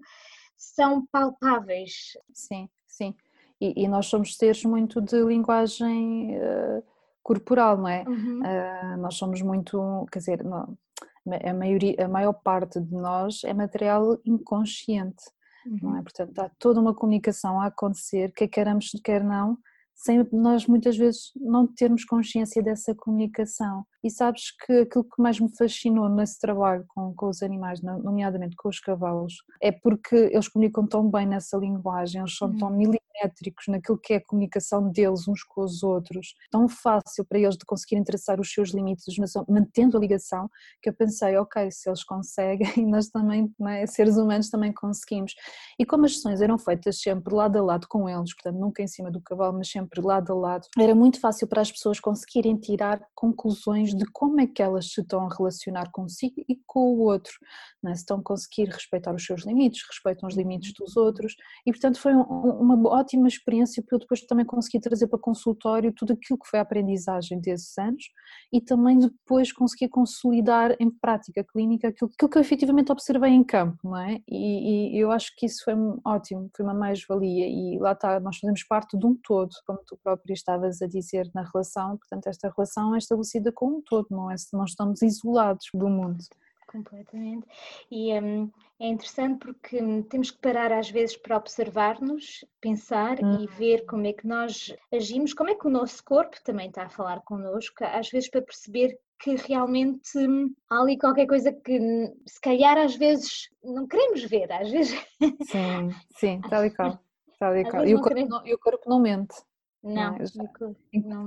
são 0.56 1.06
palpáveis. 1.10 2.12
Sim, 2.32 2.68
sim. 2.86 3.14
E, 3.60 3.84
e 3.84 3.88
nós 3.88 4.06
somos 4.06 4.36
seres 4.36 4.64
muito 4.64 5.00
de 5.00 5.22
linguagem 5.22 6.36
uh, 6.36 6.82
corporal, 7.22 7.78
não 7.78 7.88
é? 7.88 8.04
Uhum. 8.06 8.40
Uh, 8.40 8.96
nós 8.98 9.14
somos 9.14 9.40
muito, 9.40 10.06
quer 10.10 10.18
dizer, 10.18 10.44
não, 10.44 10.76
a, 11.26 11.54
maioria, 11.54 11.96
a 12.04 12.08
maior 12.08 12.32
parte 12.32 12.80
de 12.80 12.94
nós 12.94 13.42
é 13.44 13.54
material 13.54 14.18
inconsciente, 14.24 15.24
uhum. 15.66 15.78
não 15.82 15.94
é? 15.94 15.98
Uhum. 15.98 16.02
Portanto, 16.04 16.38
há 16.38 16.48
toda 16.58 16.80
uma 16.80 16.94
comunicação 16.94 17.60
a 17.60 17.66
acontecer, 17.66 18.32
quer 18.32 18.48
queiramos, 18.48 18.90
quer 19.04 19.22
não, 19.22 19.56
sem 19.94 20.26
nós 20.32 20.66
muitas 20.66 20.96
vezes 20.96 21.30
não 21.36 21.66
termos 21.66 22.04
consciência 22.04 22.62
dessa 22.62 22.94
comunicação. 22.94 23.84
E 24.02 24.10
sabes 24.10 24.50
que 24.64 24.72
aquilo 24.80 25.04
que 25.04 25.22
mais 25.22 25.38
me 25.38 25.48
fascinou 25.56 26.08
nesse 26.08 26.40
trabalho 26.40 26.84
com, 26.88 27.14
com 27.14 27.28
os 27.28 27.42
animais, 27.42 27.80
nomeadamente 27.80 28.56
com 28.56 28.68
os 28.68 28.80
cavalos, 28.80 29.34
é 29.60 29.70
porque 29.70 30.16
eles 30.16 30.48
comunicam 30.48 30.86
tão 30.86 31.08
bem 31.08 31.26
nessa 31.26 31.56
linguagem, 31.56 32.20
eles 32.20 32.36
são 32.36 32.54
tão 32.56 32.68
uhum 32.68 32.92
milimétricos 33.22 33.66
naquilo 33.68 33.98
que 33.98 34.14
é 34.14 34.16
a 34.16 34.24
comunicação 34.24 34.90
deles 34.90 35.28
uns 35.28 35.42
com 35.44 35.62
os 35.62 35.82
outros, 35.82 36.34
tão 36.50 36.68
fácil 36.68 37.24
para 37.24 37.38
eles 37.38 37.56
de 37.56 37.64
conseguirem 37.64 38.04
traçar 38.04 38.40
os 38.40 38.52
seus 38.52 38.70
limites, 38.70 39.16
mas 39.18 39.32
mantendo 39.48 39.96
a 39.96 40.00
ligação, 40.00 40.48
que 40.82 40.88
eu 40.88 40.94
pensei, 40.94 41.36
ok, 41.36 41.70
se 41.70 41.88
eles 41.88 42.04
conseguem, 42.04 42.86
nós 42.86 43.08
também, 43.08 43.52
é? 43.68 43.86
seres 43.86 44.16
humanos 44.16 44.50
também 44.50 44.72
conseguimos. 44.72 45.34
E 45.78 45.84
como 45.84 46.04
as 46.04 46.14
sessões 46.14 46.40
eram 46.40 46.58
feitas 46.58 47.00
sempre 47.00 47.34
lado 47.34 47.58
a 47.58 47.62
lado 47.62 47.86
com 47.88 48.08
eles, 48.08 48.34
portanto 48.34 48.60
nunca 48.60 48.82
em 48.82 48.88
cima 48.88 49.10
do 49.10 49.20
cavalo, 49.20 49.56
mas 49.58 49.68
sempre 49.70 49.81
sempre 49.82 50.00
lado 50.00 50.32
a 50.32 50.34
lado, 50.34 50.66
era 50.78 50.94
muito 50.94 51.20
fácil 51.20 51.46
para 51.46 51.60
as 51.60 51.70
pessoas 51.70 52.00
conseguirem 52.00 52.56
tirar 52.56 53.00
conclusões 53.14 53.94
de 53.94 54.04
como 54.12 54.40
é 54.40 54.46
que 54.46 54.62
elas 54.62 54.92
se 54.92 55.00
estão 55.00 55.26
a 55.26 55.34
relacionar 55.34 55.90
consigo 55.90 56.34
e 56.48 56.58
com 56.66 56.94
o 56.94 57.00
outro, 57.00 57.32
é? 57.86 57.94
se 57.94 58.00
estão 58.00 58.18
a 58.18 58.22
conseguir 58.22 58.68
respeitar 58.68 59.14
os 59.14 59.24
seus 59.24 59.44
limites, 59.44 59.82
respeitam 59.88 60.28
os 60.28 60.36
limites 60.36 60.70
uhum. 60.70 60.84
dos 60.84 60.96
outros, 60.96 61.34
e 61.66 61.72
portanto 61.72 61.98
foi 61.98 62.14
um, 62.14 62.22
uma 62.22 62.88
ótima 62.88 63.28
experiência 63.28 63.82
para 63.82 63.96
eu 63.96 64.00
depois 64.00 64.20
também 64.22 64.44
conseguir 64.44 64.80
trazer 64.80 65.06
para 65.08 65.18
consultório 65.18 65.92
tudo 65.92 66.12
aquilo 66.12 66.38
que 66.38 66.48
foi 66.48 66.58
a 66.58 66.62
aprendizagem 66.62 67.40
desses 67.40 67.76
anos 67.78 68.04
e 68.52 68.60
também 68.60 68.98
depois 68.98 69.52
conseguir 69.52 69.88
consolidar 69.88 70.76
em 70.78 70.90
prática 70.90 71.44
clínica 71.44 71.88
aquilo, 71.88 72.10
aquilo 72.14 72.30
que 72.30 72.38
eu 72.38 72.42
efetivamente 72.42 72.92
observei 72.92 73.30
em 73.30 73.44
campo, 73.44 73.78
não 73.84 73.96
é? 73.96 74.20
E, 74.28 74.96
e 74.96 74.98
eu 74.98 75.10
acho 75.10 75.32
que 75.36 75.46
isso 75.46 75.64
foi 75.64 75.74
ótimo, 76.04 76.50
foi 76.56 76.64
uma 76.64 76.74
mais-valia 76.74 77.46
e 77.48 77.78
lá 77.78 77.92
está, 77.92 78.20
nós 78.20 78.38
fazemos 78.38 78.62
parte 78.64 78.98
de 78.98 79.06
um 79.06 79.14
todo, 79.14 79.50
como 79.72 79.84
tu 79.86 79.96
própria 80.02 80.34
estavas 80.34 80.82
a 80.82 80.86
dizer 80.86 81.30
na 81.34 81.42
relação, 81.42 81.96
portanto 81.96 82.26
esta 82.26 82.52
relação 82.54 82.94
é 82.94 82.98
estabelecida 82.98 83.50
com 83.52 83.78
um 83.78 83.82
todo, 83.82 84.06
não, 84.10 84.30
é, 84.30 84.34
não 84.52 84.64
estamos 84.64 85.02
isolados 85.02 85.66
do 85.72 85.88
mundo. 85.88 86.18
Completamente. 86.68 87.46
E 87.90 88.18
um, 88.18 88.50
é 88.80 88.88
interessante 88.88 89.38
porque 89.38 89.82
hum, 89.82 90.02
temos 90.02 90.30
que 90.30 90.38
parar 90.40 90.72
às 90.72 90.90
vezes 90.90 91.16
para 91.16 91.36
observar-nos, 91.36 92.44
pensar 92.62 93.22
hum. 93.22 93.42
e 93.42 93.46
ver 93.46 93.84
como 93.84 94.06
é 94.06 94.12
que 94.14 94.26
nós 94.26 94.74
agimos, 94.90 95.34
como 95.34 95.50
é 95.50 95.54
que 95.54 95.66
o 95.66 95.70
nosso 95.70 96.02
corpo 96.02 96.36
também 96.42 96.68
está 96.68 96.84
a 96.84 96.88
falar 96.88 97.20
connosco, 97.24 97.84
às 97.84 98.08
vezes 98.08 98.30
para 98.30 98.40
perceber 98.40 98.98
que 99.20 99.36
realmente 99.36 100.18
hum, 100.18 100.52
há 100.70 100.80
ali 100.80 100.96
qualquer 100.98 101.26
coisa 101.26 101.52
que 101.52 101.78
hum, 101.78 102.14
se 102.26 102.40
calhar 102.40 102.78
às 102.78 102.96
vezes 102.96 103.48
não 103.62 103.86
queremos 103.86 104.24
ver, 104.24 104.50
às 104.50 104.70
vezes. 104.70 104.98
Sim, 105.42 105.90
sim, 106.16 106.40
tal 106.48 106.64
e 106.64 106.70
qual. 106.70 106.98
Tal 107.38 107.56
e, 107.56 107.64
qual. 107.70 107.86
E, 107.86 107.94
o 107.94 108.00
corpo 108.00 108.26
não, 108.26 108.46
e 108.46 108.54
o 108.54 108.58
corpo 108.58 108.88
não 108.88 108.98
mente. 108.98 109.34
Não, 109.82 110.16
não, 110.94 111.26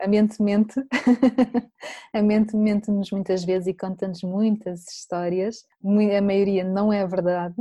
a 0.00 0.08
mente 0.08 0.42
mente, 0.42 0.74
a 2.14 2.22
mente 2.22 2.56
mente-nos 2.56 3.10
muitas 3.10 3.44
vezes 3.44 3.68
e 3.68 3.74
conta-nos 3.74 4.22
muitas 4.22 4.86
histórias, 4.88 5.64
a 5.84 6.22
maioria 6.22 6.64
não 6.64 6.92
é 6.92 7.06
verdade, 7.06 7.56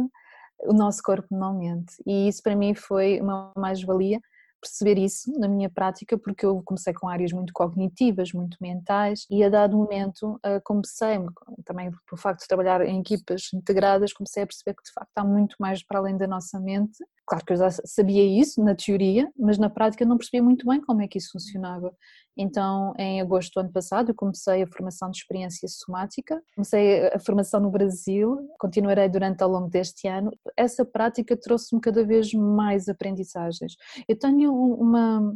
o 0.64 0.74
nosso 0.74 1.02
corpo 1.04 1.28
não 1.32 1.58
mente 1.58 1.94
e 2.06 2.28
isso 2.28 2.42
para 2.42 2.56
mim 2.56 2.74
foi 2.74 3.20
uma 3.22 3.52
mais-valia 3.56 4.20
perceber 4.62 4.98
isso 4.98 5.32
na 5.40 5.48
minha 5.48 5.70
prática, 5.70 6.18
porque 6.18 6.46
eu 6.46 6.62
comecei 6.64 6.94
com 6.94 7.08
áreas 7.08 7.32
muito 7.32 7.54
cognitivas, 7.54 8.34
muito 8.34 8.58
mentais, 8.60 9.26
e 9.30 9.44
a 9.44 9.50
dado 9.50 9.78
momento 9.78 10.40
eh, 10.44 10.60
comecei, 10.62 11.20
também 11.64 11.92
por 12.08 12.18
facto 12.18 12.42
de 12.42 12.48
trabalhar 12.48 12.82
em 12.82 13.00
equipas 13.00 13.50
integradas, 13.54 14.14
comecei 14.14 14.44
a 14.44 14.48
perceber 14.48 14.76
que 14.76 14.84
de 14.84 14.92
facto 14.92 15.18
há 15.18 15.24
muito 15.24 15.56
mais 15.60 15.84
para 15.84 16.00
além 16.00 16.18
da 16.18 16.28
nossa 16.28 16.60
mente. 16.60 16.98
Claro 17.28 17.44
que 17.46 17.52
eu 17.52 17.58
já 17.58 17.70
sabia 17.70 18.24
isso 18.24 18.64
na 18.64 18.74
teoria, 18.74 19.30
mas 19.38 19.58
na 19.58 19.70
prática 19.70 20.06
não 20.06 20.18
percebia 20.18 20.42
muito 20.42 20.66
bem 20.66 20.80
como 20.80 21.02
é 21.02 21.08
que 21.10 21.18
isso 21.18 21.32
funcionava. 21.34 21.94
Então, 22.38 22.94
em 22.98 23.20
agosto 23.20 23.54
do 23.56 23.60
ano 23.60 23.72
passado, 23.72 24.12
eu 24.12 24.16
comecei 24.16 24.64
a 24.64 24.68
formação 24.68 25.12
de 25.12 25.18
experiência 25.18 25.68
somática, 25.68 26.42
comecei 26.56 27.08
a 27.08 27.20
formação 27.20 27.60
no 27.60 27.70
Brasil, 27.70 28.48
continuarei 28.58 29.10
durante 29.10 29.44
ao 29.44 29.50
longo 29.50 29.70
deste 29.70 30.08
ano. 30.08 30.32
Essa 30.56 30.86
prática 30.86 31.36
trouxe-me 31.36 31.82
cada 31.82 32.06
vez 32.06 32.34
mais 32.34 32.88
aprendizagens. 32.88 33.76
Eu 34.08 34.18
tenho 34.18 34.54
uma 34.54 35.36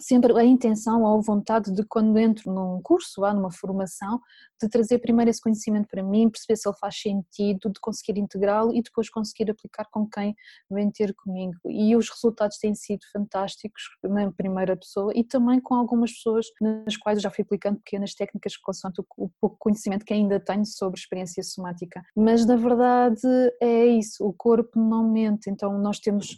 sempre 0.00 0.32
a 0.38 0.44
intenção 0.44 1.02
ou 1.02 1.18
a 1.18 1.20
vontade 1.20 1.72
de 1.72 1.84
quando 1.84 2.18
entro 2.18 2.52
num 2.52 2.80
curso, 2.82 3.22
ou 3.22 3.34
numa 3.34 3.50
formação, 3.50 4.20
de 4.60 4.68
trazer 4.68 4.98
primeiro 4.98 5.30
esse 5.30 5.40
conhecimento 5.40 5.88
para 5.88 6.02
mim, 6.02 6.30
perceber 6.30 6.56
se 6.56 6.68
ele 6.68 6.76
faz 6.78 6.96
sentido, 7.00 7.70
de 7.70 7.80
conseguir 7.80 8.18
integrá-lo 8.18 8.74
e 8.74 8.82
depois 8.82 9.10
conseguir 9.10 9.50
aplicar 9.50 9.86
com 9.90 10.08
quem 10.08 10.34
vem 10.70 10.90
ter 10.90 11.14
comigo. 11.14 11.56
E 11.66 11.94
os 11.96 12.08
resultados 12.08 12.58
têm 12.58 12.74
sido 12.74 13.00
fantásticos 13.12 13.82
na 14.02 14.30
primeira 14.32 14.76
pessoa 14.76 15.12
e 15.14 15.22
também 15.22 15.60
com 15.60 15.74
algumas 15.74 16.12
pessoas 16.12 16.46
nas 16.60 16.96
quais 16.96 17.18
eu 17.18 17.22
já 17.22 17.30
fui 17.30 17.42
aplicando 17.42 17.78
pequenas 17.78 18.14
técnicas 18.14 18.56
consoante 18.56 19.00
o 19.16 19.30
pouco 19.40 19.56
conhecimento 19.58 20.04
que 20.04 20.14
ainda 20.14 20.40
tenho 20.40 20.64
sobre 20.64 20.98
experiência 20.98 21.42
somática. 21.42 22.02
Mas 22.16 22.46
na 22.46 22.56
verdade 22.56 23.20
é 23.60 23.86
isso, 23.86 24.26
o 24.26 24.32
corpo 24.32 24.78
não 24.78 25.10
mente, 25.10 25.50
então 25.50 25.78
nós 25.78 25.98
temos 25.98 26.36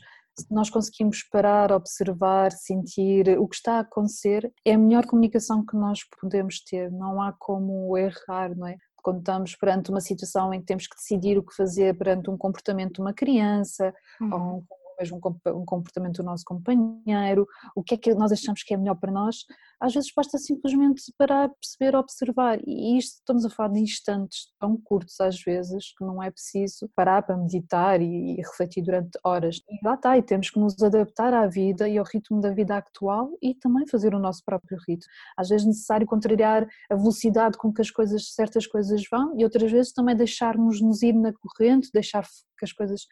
nós 0.51 0.71
conseguimos 0.71 1.23
parar, 1.23 1.73
observar, 1.73 2.53
sentir 2.53 3.39
o 3.39 3.47
que 3.49 3.57
está 3.57 3.75
a 3.75 3.81
acontecer, 3.81 4.53
é 4.65 4.75
a 4.75 4.79
melhor 4.79 5.07
comunicação 5.07 5.65
que 5.65 5.77
nós 5.77 6.01
podemos 6.21 6.61
ter, 6.61 6.91
não 6.91 7.21
há 7.21 7.33
como 7.33 7.97
errar, 7.97 8.57
não 8.57 8.67
é? 8.67 8.77
Quando 8.97 9.21
estamos 9.21 9.55
perante 9.55 9.91
uma 9.91 10.01
situação 10.01 10.53
em 10.53 10.61
que 10.61 10.67
temos 10.67 10.87
que 10.87 10.97
decidir 10.97 11.39
o 11.39 11.43
que 11.43 11.55
fazer 11.55 11.97
perante 11.97 12.29
um 12.29 12.37
comportamento 12.37 12.95
de 12.95 13.01
uma 13.01 13.15
criança, 13.15 13.95
uhum. 14.21 14.35
ou 14.35 14.65
mesmo 14.99 15.21
um 15.47 15.65
comportamento 15.65 16.17
do 16.17 16.23
nosso 16.23 16.45
companheiro, 16.45 17.47
o 17.75 17.83
que 17.83 17.95
é 17.95 17.99
que 17.99 18.15
nós 18.15 18.33
achamos 18.33 18.63
que 18.63 18.75
é 18.75 18.77
melhor 18.77 18.97
para 18.97 19.13
nós, 19.13 19.45
às 19.81 19.95
vezes 19.95 20.11
basta 20.15 20.39
simplesmente 20.39 21.03
parar, 21.17 21.49
perceber, 21.49 21.97
observar. 21.97 22.59
E 22.67 22.99
isto 22.99 23.15
estamos 23.15 23.45
a 23.45 23.51
falar 23.51 23.71
de 23.71 23.81
instantes 23.81 24.49
tão 24.59 24.77
curtos 24.77 25.21
às 25.21 25.41
vezes 25.41 25.93
que 25.97 26.05
não 26.05 26.23
é 26.23 26.31
preciso 26.31 26.89
parar 26.97 27.23
para 27.23 27.37
meditar 27.37 28.01
e, 28.01 28.37
refletir 28.37 28.83
durante 28.83 29.19
horas. 29.25 29.61
E 29.69 29.87
lá 29.87 29.95
está, 29.95 30.19
e 30.19 30.23
temos 30.23 30.51
que 30.51 30.59
nos 30.59 30.83
adaptar 30.83 31.33
à 31.33 31.47
vida 31.47 31.89
e 31.89 31.97
ao 31.97 32.05
ritmo 32.05 32.41
da 32.41 32.51
vida 32.51 32.77
atual 32.77 33.31
e 33.41 33.55
também 33.55 33.87
fazer 33.87 34.15
o 34.15 34.19
nosso 34.19 34.43
próprio 34.45 34.79
ritmo. 34.87 35.11
Às 35.37 35.49
vezes 35.49 35.65
é 35.65 35.69
necessário 35.69 36.07
contrariar 36.07 36.67
a 36.91 36.97
velocidade 36.97 37.57
com 37.57 37.73
que 37.73 37.81
as 37.81 37.91
coisas, 37.91 38.35
certas 38.35 38.67
coisas 38.67 39.03
vão 39.11 39.39
e 39.39 39.45
outras 39.45 39.71
vezes 39.71 39.93
também 39.93 40.17
deixarmos-nos 40.17 41.03
ir 41.03 41.13
na 41.13 41.33
corrente, 41.33 41.91
deixar 41.93 42.25
que 42.59 42.65
as 42.65 42.73
coisas 42.73 43.03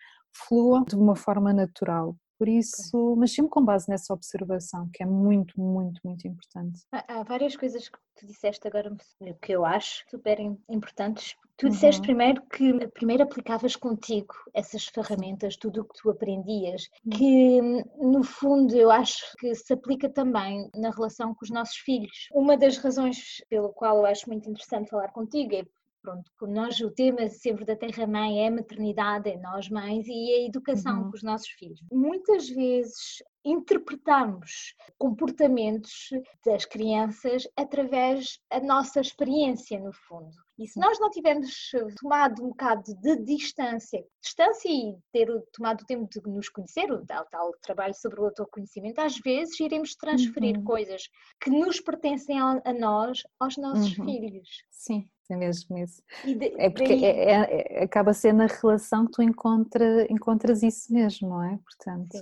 fluam 0.46 0.84
de 0.84 0.94
uma 0.94 1.16
forma 1.16 1.52
natural. 1.52 2.16
Por 2.38 2.48
isso, 2.48 3.16
mas 3.16 3.32
sempre 3.32 3.50
com 3.50 3.64
base 3.64 3.88
nessa 3.88 4.12
observação, 4.12 4.90
que 4.92 5.02
é 5.02 5.06
muito, 5.06 5.58
muito, 5.58 6.00
muito 6.04 6.28
importante. 6.28 6.82
Há, 6.92 7.22
várias 7.22 7.56
coisas 7.56 7.88
que 7.88 7.98
tu 8.14 8.26
disseste 8.26 8.68
agora 8.68 8.94
que 9.40 9.52
eu 9.52 9.64
acho 9.64 10.04
super 10.10 10.38
importantes. 10.68 11.34
Tu 11.56 11.70
disseste 11.70 12.00
uhum. 12.00 12.06
primeiro 12.06 12.42
que 12.48 12.88
primeiro 12.88 13.22
aplicavas 13.22 13.74
contigo 13.74 14.34
essas 14.52 14.84
ferramentas, 14.84 15.56
tudo 15.56 15.80
o 15.80 15.84
que 15.86 16.02
tu 16.02 16.10
aprendias, 16.10 16.90
uhum. 17.06 17.10
que 17.10 17.60
no 17.98 18.22
fundo 18.22 18.76
eu 18.76 18.90
acho 18.90 19.22
que 19.38 19.54
se 19.54 19.72
aplica 19.72 20.06
também 20.10 20.68
na 20.74 20.90
relação 20.90 21.34
com 21.34 21.42
os 21.42 21.50
nossos 21.50 21.76
filhos. 21.78 22.28
Uma 22.32 22.58
das 22.58 22.76
razões 22.76 23.42
pelo 23.48 23.70
qual 23.70 23.96
eu 23.96 24.06
acho 24.06 24.28
muito 24.28 24.50
interessante 24.50 24.90
falar 24.90 25.08
contigo 25.12 25.54
é 25.54 25.64
pronto, 26.06 26.30
nós 26.46 26.80
o 26.80 26.90
tema 26.90 27.28
sempre 27.28 27.64
da 27.64 27.74
Terra-mãe 27.74 28.44
é 28.44 28.46
a 28.46 28.50
maternidade, 28.50 29.28
é 29.28 29.36
nós 29.38 29.68
mães 29.68 30.06
e 30.06 30.34
a 30.34 30.46
educação 30.46 30.98
uhum. 30.98 31.10
com 31.10 31.16
os 31.16 31.22
nossos 31.22 31.48
filhos. 31.48 31.80
Muitas 31.90 32.48
vezes 32.48 33.22
interpretamos 33.44 34.74
comportamentos 34.98 36.10
das 36.44 36.64
crianças 36.64 37.48
através 37.56 38.38
da 38.50 38.60
nossa 38.60 39.00
experiência, 39.00 39.80
no 39.80 39.92
fundo. 39.92 40.30
E 40.58 40.66
se 40.66 40.78
nós 40.78 40.98
não 41.00 41.10
tivermos 41.10 41.70
tomado 42.00 42.44
um 42.44 42.48
bocado 42.48 42.82
de 43.00 43.16
distância, 43.24 44.04
distância 44.22 44.68
e 44.68 44.96
ter 45.12 45.28
tomado 45.52 45.82
o 45.82 45.86
tempo 45.86 46.08
de 46.08 46.20
nos 46.28 46.48
conhecer, 46.48 46.90
o 46.90 47.04
tal, 47.04 47.26
tal 47.26 47.52
trabalho 47.62 47.94
sobre 47.94 48.20
o 48.20 48.24
autoconhecimento, 48.24 49.00
às 49.00 49.18
vezes 49.18 49.58
iremos 49.58 49.94
transferir 49.96 50.56
uhum. 50.56 50.64
coisas 50.64 51.02
que 51.40 51.50
nos 51.50 51.80
pertencem 51.80 52.40
a, 52.40 52.62
a 52.64 52.72
nós 52.72 53.22
aos 53.40 53.56
nossos 53.56 53.96
uhum. 53.98 54.04
filhos. 54.04 54.48
Sim 54.70 55.08
é 55.32 55.36
mesmo 55.36 55.78
isso. 55.78 56.02
De, 56.24 56.54
é 56.58 56.70
porque 56.70 56.88
daí... 56.88 57.04
é, 57.04 57.80
é, 57.80 57.84
acaba 57.84 58.12
sendo 58.12 58.38
na 58.38 58.46
relação 58.46 59.06
que 59.06 59.12
tu 59.12 59.22
encontra, 59.22 60.06
encontras 60.10 60.62
isso 60.62 60.92
mesmo, 60.92 61.28
não 61.28 61.42
é? 61.42 61.58
Portanto, 61.64 62.18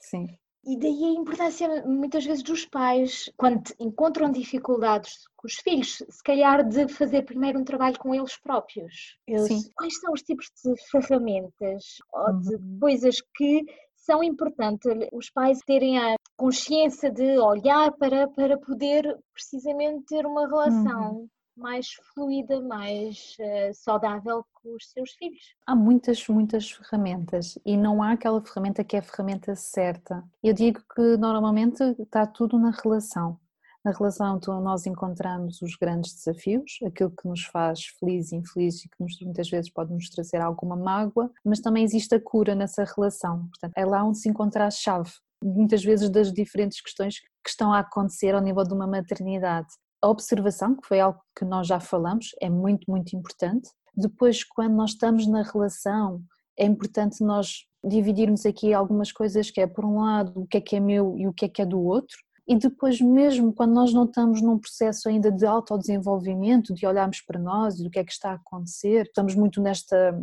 sim. 0.00 0.26
sim. 0.26 0.38
E 0.66 0.76
daí 0.76 1.04
a 1.04 1.20
importância 1.20 1.86
muitas 1.86 2.24
vezes 2.24 2.42
dos 2.42 2.66
pais, 2.66 3.30
quando 3.36 3.62
encontram 3.78 4.32
dificuldades 4.32 5.28
com 5.36 5.46
os 5.46 5.54
filhos, 5.54 6.02
se 6.08 6.22
calhar 6.24 6.68
de 6.68 6.88
fazer 6.88 7.22
primeiro 7.22 7.60
um 7.60 7.64
trabalho 7.64 7.96
com 8.00 8.12
eles 8.12 8.36
próprios. 8.36 9.16
Eles, 9.28 9.70
quais 9.76 10.00
são 10.00 10.12
os 10.12 10.22
tipos 10.22 10.50
de 10.64 10.74
ferramentas 10.90 11.98
ou 12.12 12.40
de 12.40 12.56
uhum. 12.56 12.78
coisas 12.80 13.20
que 13.36 13.64
são 13.94 14.24
importantes 14.24 14.90
os 15.12 15.30
pais 15.30 15.60
terem 15.64 15.98
a 15.98 16.16
consciência 16.36 17.12
de 17.12 17.38
olhar 17.38 17.92
para, 17.92 18.26
para 18.26 18.58
poder 18.58 19.16
precisamente 19.32 20.06
ter 20.06 20.26
uma 20.26 20.48
relação 20.48 21.12
uhum 21.12 21.28
mais 21.56 21.88
fluida, 22.14 22.60
mais 22.60 23.36
uh, 23.40 23.74
saudável 23.74 24.44
com 24.54 24.74
os 24.74 24.90
seus 24.90 25.12
filhos. 25.12 25.54
Há 25.66 25.74
muitas, 25.74 26.26
muitas 26.28 26.70
ferramentas 26.70 27.58
e 27.64 27.76
não 27.76 28.02
há 28.02 28.12
aquela 28.12 28.44
ferramenta 28.44 28.84
que 28.84 28.96
é 28.96 28.98
a 28.98 29.02
ferramenta 29.02 29.54
certa. 29.56 30.22
Eu 30.42 30.52
digo 30.52 30.80
que 30.94 31.16
normalmente 31.16 31.82
está 31.98 32.26
tudo 32.26 32.58
na 32.58 32.70
relação. 32.70 33.38
Na 33.84 33.92
relação 33.92 34.36
então, 34.36 34.60
nós 34.60 34.84
encontramos 34.84 35.62
os 35.62 35.76
grandes 35.76 36.12
desafios, 36.12 36.78
aquilo 36.84 37.10
que 37.10 37.28
nos 37.28 37.44
faz 37.44 37.86
feliz 38.00 38.32
e 38.32 38.36
infeliz 38.36 38.84
e 38.84 38.88
que 38.88 38.96
nos, 38.98 39.16
muitas 39.20 39.48
vezes 39.48 39.70
pode 39.70 39.92
nos 39.92 40.10
trazer 40.10 40.40
alguma 40.40 40.74
mágoa, 40.74 41.30
mas 41.44 41.60
também 41.60 41.84
existe 41.84 42.12
a 42.16 42.20
cura 42.20 42.54
nessa 42.56 42.84
relação. 42.84 43.46
Portanto, 43.46 43.74
é 43.76 43.84
lá 43.86 44.02
onde 44.02 44.18
se 44.18 44.28
encontra 44.28 44.66
a 44.66 44.70
chave 44.72 45.12
muitas 45.42 45.84
vezes 45.84 46.10
das 46.10 46.32
diferentes 46.32 46.80
questões 46.80 47.20
que 47.20 47.50
estão 47.50 47.72
a 47.72 47.80
acontecer 47.80 48.34
ao 48.34 48.40
nível 48.40 48.64
de 48.64 48.74
uma 48.74 48.86
maternidade. 48.86 49.68
A 50.06 50.08
observação, 50.08 50.76
que 50.76 50.86
foi 50.86 51.00
algo 51.00 51.20
que 51.36 51.44
nós 51.44 51.66
já 51.66 51.80
falamos, 51.80 52.28
é 52.40 52.48
muito, 52.48 52.88
muito 52.88 53.16
importante. 53.16 53.68
Depois, 53.92 54.44
quando 54.44 54.76
nós 54.76 54.90
estamos 54.90 55.26
na 55.26 55.42
relação, 55.42 56.22
é 56.56 56.64
importante 56.64 57.24
nós 57.24 57.64
dividirmos 57.84 58.46
aqui 58.46 58.72
algumas 58.72 59.10
coisas 59.10 59.50
que 59.50 59.60
é, 59.60 59.66
por 59.66 59.84
um 59.84 59.98
lado, 59.98 60.32
o 60.36 60.46
que 60.46 60.58
é 60.58 60.60
que 60.60 60.76
é 60.76 60.80
meu 60.80 61.18
e 61.18 61.26
o 61.26 61.32
que 61.32 61.46
é 61.46 61.48
que 61.48 61.60
é 61.60 61.66
do 61.66 61.80
outro, 61.80 62.16
e 62.46 62.56
depois 62.56 63.00
mesmo 63.00 63.52
quando 63.52 63.74
nós 63.74 63.92
não 63.92 64.04
estamos 64.04 64.40
num 64.40 64.56
processo 64.60 65.08
ainda 65.08 65.32
de 65.32 65.44
autodesenvolvimento, 65.44 66.72
de 66.72 66.86
olharmos 66.86 67.20
para 67.22 67.40
nós 67.40 67.80
e 67.80 67.82
do 67.82 67.90
que 67.90 67.98
é 67.98 68.04
que 68.04 68.12
está 68.12 68.30
a 68.30 68.34
acontecer, 68.34 69.06
estamos 69.06 69.34
muito 69.34 69.60
nesta, 69.60 70.16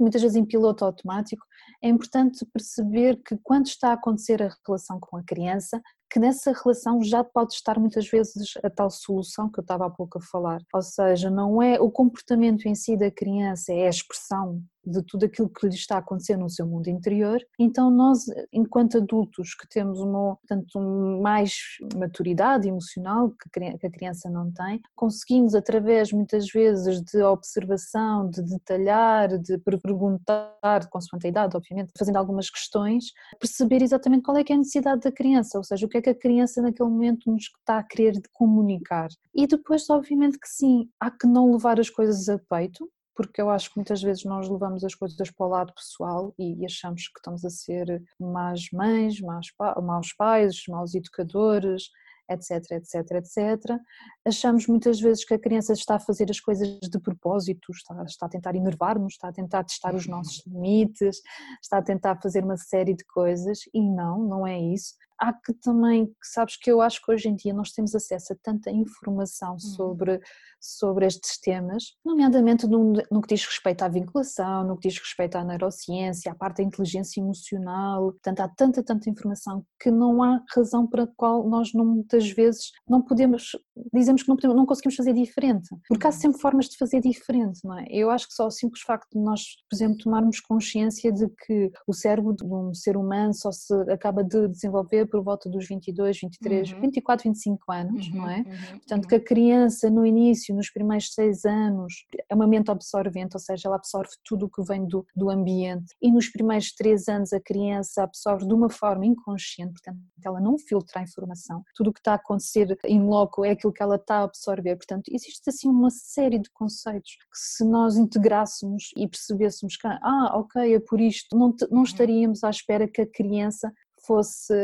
muitas 0.00 0.20
vezes 0.20 0.36
em 0.36 0.44
piloto 0.44 0.84
automático, 0.84 1.46
é 1.80 1.88
importante 1.88 2.44
perceber 2.52 3.22
que 3.22 3.38
quando 3.44 3.66
está 3.66 3.90
a 3.90 3.92
acontecer 3.92 4.42
a 4.42 4.50
relação 4.66 4.98
com 4.98 5.16
a 5.16 5.22
criança, 5.22 5.80
que 6.10 6.18
nessa 6.18 6.52
relação 6.52 7.02
já 7.02 7.22
pode 7.22 7.54
estar 7.54 7.78
muitas 7.78 8.08
vezes 8.08 8.54
a 8.62 8.70
tal 8.70 8.90
solução 8.90 9.50
que 9.50 9.60
eu 9.60 9.62
estava 9.62 9.86
há 9.86 9.90
pouco 9.90 10.18
a 10.18 10.20
falar. 10.20 10.60
Ou 10.72 10.82
seja, 10.82 11.30
não 11.30 11.62
é 11.62 11.78
o 11.80 11.90
comportamento 11.90 12.66
em 12.66 12.74
si 12.74 12.96
da 12.96 13.10
criança, 13.10 13.72
é 13.72 13.86
a 13.86 13.90
expressão 13.90 14.62
de 14.84 15.02
tudo 15.02 15.26
aquilo 15.26 15.48
que 15.48 15.66
lhe 15.66 15.74
está 15.74 15.96
a 15.96 15.98
acontecer 15.98 16.36
no 16.36 16.48
seu 16.48 16.66
mundo 16.66 16.88
interior. 16.88 17.40
Então 17.58 17.90
nós, 17.90 18.26
enquanto 18.52 18.98
adultos 18.98 19.54
que 19.54 19.68
temos 19.68 20.00
uma, 20.00 20.36
portanto, 20.36 20.80
mais 21.22 21.54
maturidade 21.96 22.68
emocional 22.68 23.30
que 23.30 23.86
a 23.86 23.90
criança 23.90 24.30
não 24.30 24.50
tem, 24.52 24.80
conseguimos 24.94 25.54
através 25.54 26.12
muitas 26.12 26.46
vezes 26.50 27.02
de 27.02 27.22
observação, 27.22 28.28
de 28.28 28.42
detalhar, 28.42 29.38
de 29.38 29.58
perguntar, 29.58 30.88
consoante 30.90 31.26
a 31.26 31.30
idade, 31.30 31.56
obviamente, 31.56 31.92
fazendo 31.98 32.16
algumas 32.16 32.50
questões, 32.50 33.12
perceber 33.38 33.82
exatamente 33.82 34.22
qual 34.22 34.36
é 34.36 34.44
que 34.44 34.52
é 34.52 34.56
a 34.56 34.58
necessidade 34.58 35.02
da 35.02 35.12
criança, 35.12 35.58
ou 35.58 35.64
seja, 35.64 35.86
o 35.86 35.88
que 35.88 35.98
é 35.98 36.02
que 36.02 36.10
a 36.10 36.14
criança 36.14 36.62
naquele 36.62 36.88
momento 36.88 37.30
nos 37.30 37.44
está 37.44 37.78
a 37.78 37.82
querer 37.82 38.20
comunicar. 38.32 39.08
E 39.34 39.46
depois, 39.46 39.88
obviamente 39.90 40.38
que 40.38 40.48
sim, 40.48 40.88
há 41.00 41.10
que 41.10 41.26
não 41.26 41.52
levar 41.52 41.78
as 41.78 41.90
coisas 41.90 42.28
a 42.28 42.38
peito, 42.38 42.88
porque 43.18 43.42
eu 43.42 43.50
acho 43.50 43.70
que 43.70 43.76
muitas 43.76 44.00
vezes 44.00 44.22
nós 44.22 44.48
levamos 44.48 44.84
as 44.84 44.94
coisas 44.94 45.28
para 45.28 45.44
o 45.44 45.48
lado 45.48 45.74
pessoal 45.74 46.32
e 46.38 46.64
achamos 46.64 47.08
que 47.08 47.18
estamos 47.18 47.44
a 47.44 47.50
ser 47.50 48.00
más 48.16 48.68
mães, 48.72 49.20
maus, 49.20 49.52
maus 49.82 50.12
pais, 50.12 50.62
maus 50.68 50.94
educadores, 50.94 51.90
etc, 52.30 52.70
etc, 52.70 53.10
etc. 53.16 53.80
Achamos 54.24 54.68
muitas 54.68 55.00
vezes 55.00 55.24
que 55.24 55.34
a 55.34 55.38
criança 55.38 55.72
está 55.72 55.96
a 55.96 55.98
fazer 55.98 56.30
as 56.30 56.38
coisas 56.38 56.78
de 56.78 57.00
propósito, 57.00 57.72
está, 57.72 58.04
está 58.04 58.26
a 58.26 58.28
tentar 58.28 58.54
enervar-nos, 58.54 59.14
está 59.14 59.30
a 59.30 59.32
tentar 59.32 59.64
testar 59.64 59.96
os 59.96 60.06
nossos 60.06 60.46
limites, 60.46 61.20
está 61.60 61.78
a 61.78 61.82
tentar 61.82 62.20
fazer 62.22 62.44
uma 62.44 62.56
série 62.56 62.94
de 62.94 63.04
coisas 63.04 63.62
e 63.74 63.82
não, 63.82 64.22
não 64.22 64.46
é 64.46 64.60
isso 64.60 64.94
há 65.20 65.32
que 65.32 65.52
também, 65.54 66.10
sabes 66.22 66.56
que 66.56 66.70
eu 66.70 66.80
acho 66.80 67.02
que 67.04 67.10
hoje 67.12 67.28
em 67.28 67.36
dia 67.36 67.52
nós 67.52 67.72
temos 67.72 67.94
acesso 67.94 68.32
a 68.32 68.36
tanta 68.42 68.70
informação 68.70 69.52
uhum. 69.52 69.58
sobre, 69.58 70.20
sobre 70.60 71.06
estes 71.06 71.38
temas, 71.40 71.94
nomeadamente 72.04 72.66
no, 72.66 72.92
no, 73.10 73.20
que 73.20 73.34
diz 73.34 73.44
respeito 73.44 73.82
à 73.82 73.88
vinculação, 73.88 74.64
no 74.64 74.76
que 74.76 74.88
diz 74.88 74.98
respeito 74.98 75.36
à 75.36 75.44
neurociência, 75.44 76.32
à 76.32 76.34
parte 76.34 76.58
da 76.58 76.62
inteligência 76.62 77.20
emocional, 77.20 78.12
portanto 78.12 78.40
há 78.40 78.48
tanta, 78.48 78.82
tanta 78.82 79.10
informação 79.10 79.64
que 79.80 79.90
não 79.90 80.22
há 80.22 80.42
razão 80.54 80.86
para 80.86 81.04
a 81.04 81.08
qual 81.16 81.48
nós 81.48 81.72
não, 81.74 81.84
muitas 81.84 82.30
vezes 82.30 82.70
não 82.88 83.02
podemos, 83.02 83.50
dizemos 83.92 84.22
que 84.22 84.28
não, 84.28 84.36
podemos, 84.36 84.56
não 84.56 84.66
conseguimos 84.66 84.96
fazer 84.96 85.12
diferente, 85.12 85.68
porque 85.88 86.06
há 86.06 86.10
uhum. 86.10 86.16
sempre 86.16 86.40
formas 86.40 86.66
de 86.66 86.76
fazer 86.76 87.00
diferente, 87.00 87.60
não 87.64 87.78
é? 87.78 87.86
Eu 87.90 88.10
acho 88.10 88.28
que 88.28 88.34
só 88.34 88.46
o 88.46 88.50
simples 88.50 88.82
facto 88.82 89.08
de 89.12 89.20
nós, 89.20 89.42
por 89.68 89.76
exemplo, 89.76 89.98
tomarmos 89.98 90.40
consciência 90.40 91.12
de 91.12 91.28
que 91.46 91.70
o 91.86 91.92
cérebro 91.92 92.34
de 92.34 92.44
um 92.44 92.72
ser 92.74 92.96
humano 92.96 93.34
só 93.34 93.50
se 93.50 93.74
acaba 93.90 94.22
de 94.22 94.48
desenvolver 94.48 95.07
por 95.08 95.22
volta 95.22 95.48
dos 95.48 95.66
22, 95.66 96.20
23, 96.20 96.72
uhum. 96.72 96.80
24, 96.80 97.28
25 97.28 97.72
anos, 97.72 98.08
uhum, 98.08 98.16
não 98.16 98.30
é? 98.30 98.38
Uhum, 98.38 98.78
Portanto, 98.78 99.04
uhum. 99.04 99.08
que 99.08 99.14
a 99.14 99.20
criança 99.20 99.90
no 99.90 100.06
início, 100.06 100.54
nos 100.54 100.70
primeiros 100.70 101.12
seis 101.12 101.44
anos, 101.44 102.06
é 102.28 102.34
uma 102.34 102.46
mente 102.46 102.70
absorvente, 102.70 103.34
ou 103.34 103.40
seja, 103.40 103.68
ela 103.68 103.76
absorve 103.76 104.10
tudo 104.24 104.46
o 104.46 104.50
que 104.50 104.62
vem 104.62 104.86
do, 104.86 105.06
do 105.14 105.30
ambiente 105.30 105.94
e 106.00 106.10
nos 106.10 106.28
primeiros 106.28 106.72
três 106.72 107.08
anos 107.08 107.32
a 107.32 107.40
criança 107.40 108.02
absorve 108.02 108.46
de 108.46 108.54
uma 108.54 108.68
forma 108.68 109.06
inconsciente, 109.06 109.72
portanto, 109.72 109.98
ela 110.24 110.40
não 110.40 110.58
filtra 110.58 111.00
a 111.00 111.02
informação, 111.02 111.62
tudo 111.74 111.90
o 111.90 111.92
que 111.92 112.00
está 112.00 112.12
a 112.12 112.16
acontecer 112.16 112.76
em 112.84 113.02
loco 113.02 113.44
é 113.44 113.50
aquilo 113.50 113.72
que 113.72 113.82
ela 113.82 113.96
está 113.96 114.18
a 114.18 114.24
absorver, 114.24 114.76
portanto, 114.76 115.10
existe 115.10 115.48
assim 115.48 115.68
uma 115.68 115.90
série 115.90 116.38
de 116.38 116.50
conceitos 116.50 117.16
que 117.16 117.38
se 117.38 117.64
nós 117.64 117.96
integrássemos 117.96 118.90
e 118.96 119.06
percebêssemos 119.06 119.76
que, 119.76 119.86
ah, 119.86 120.32
ok, 120.34 120.74
é 120.74 120.80
por 120.80 121.00
isto, 121.00 121.36
não, 121.36 121.54
não 121.70 121.78
uhum. 121.78 121.82
estaríamos 121.84 122.44
à 122.44 122.50
espera 122.50 122.88
que 122.88 123.02
a 123.02 123.06
criança 123.06 123.72
fosse 124.08 124.54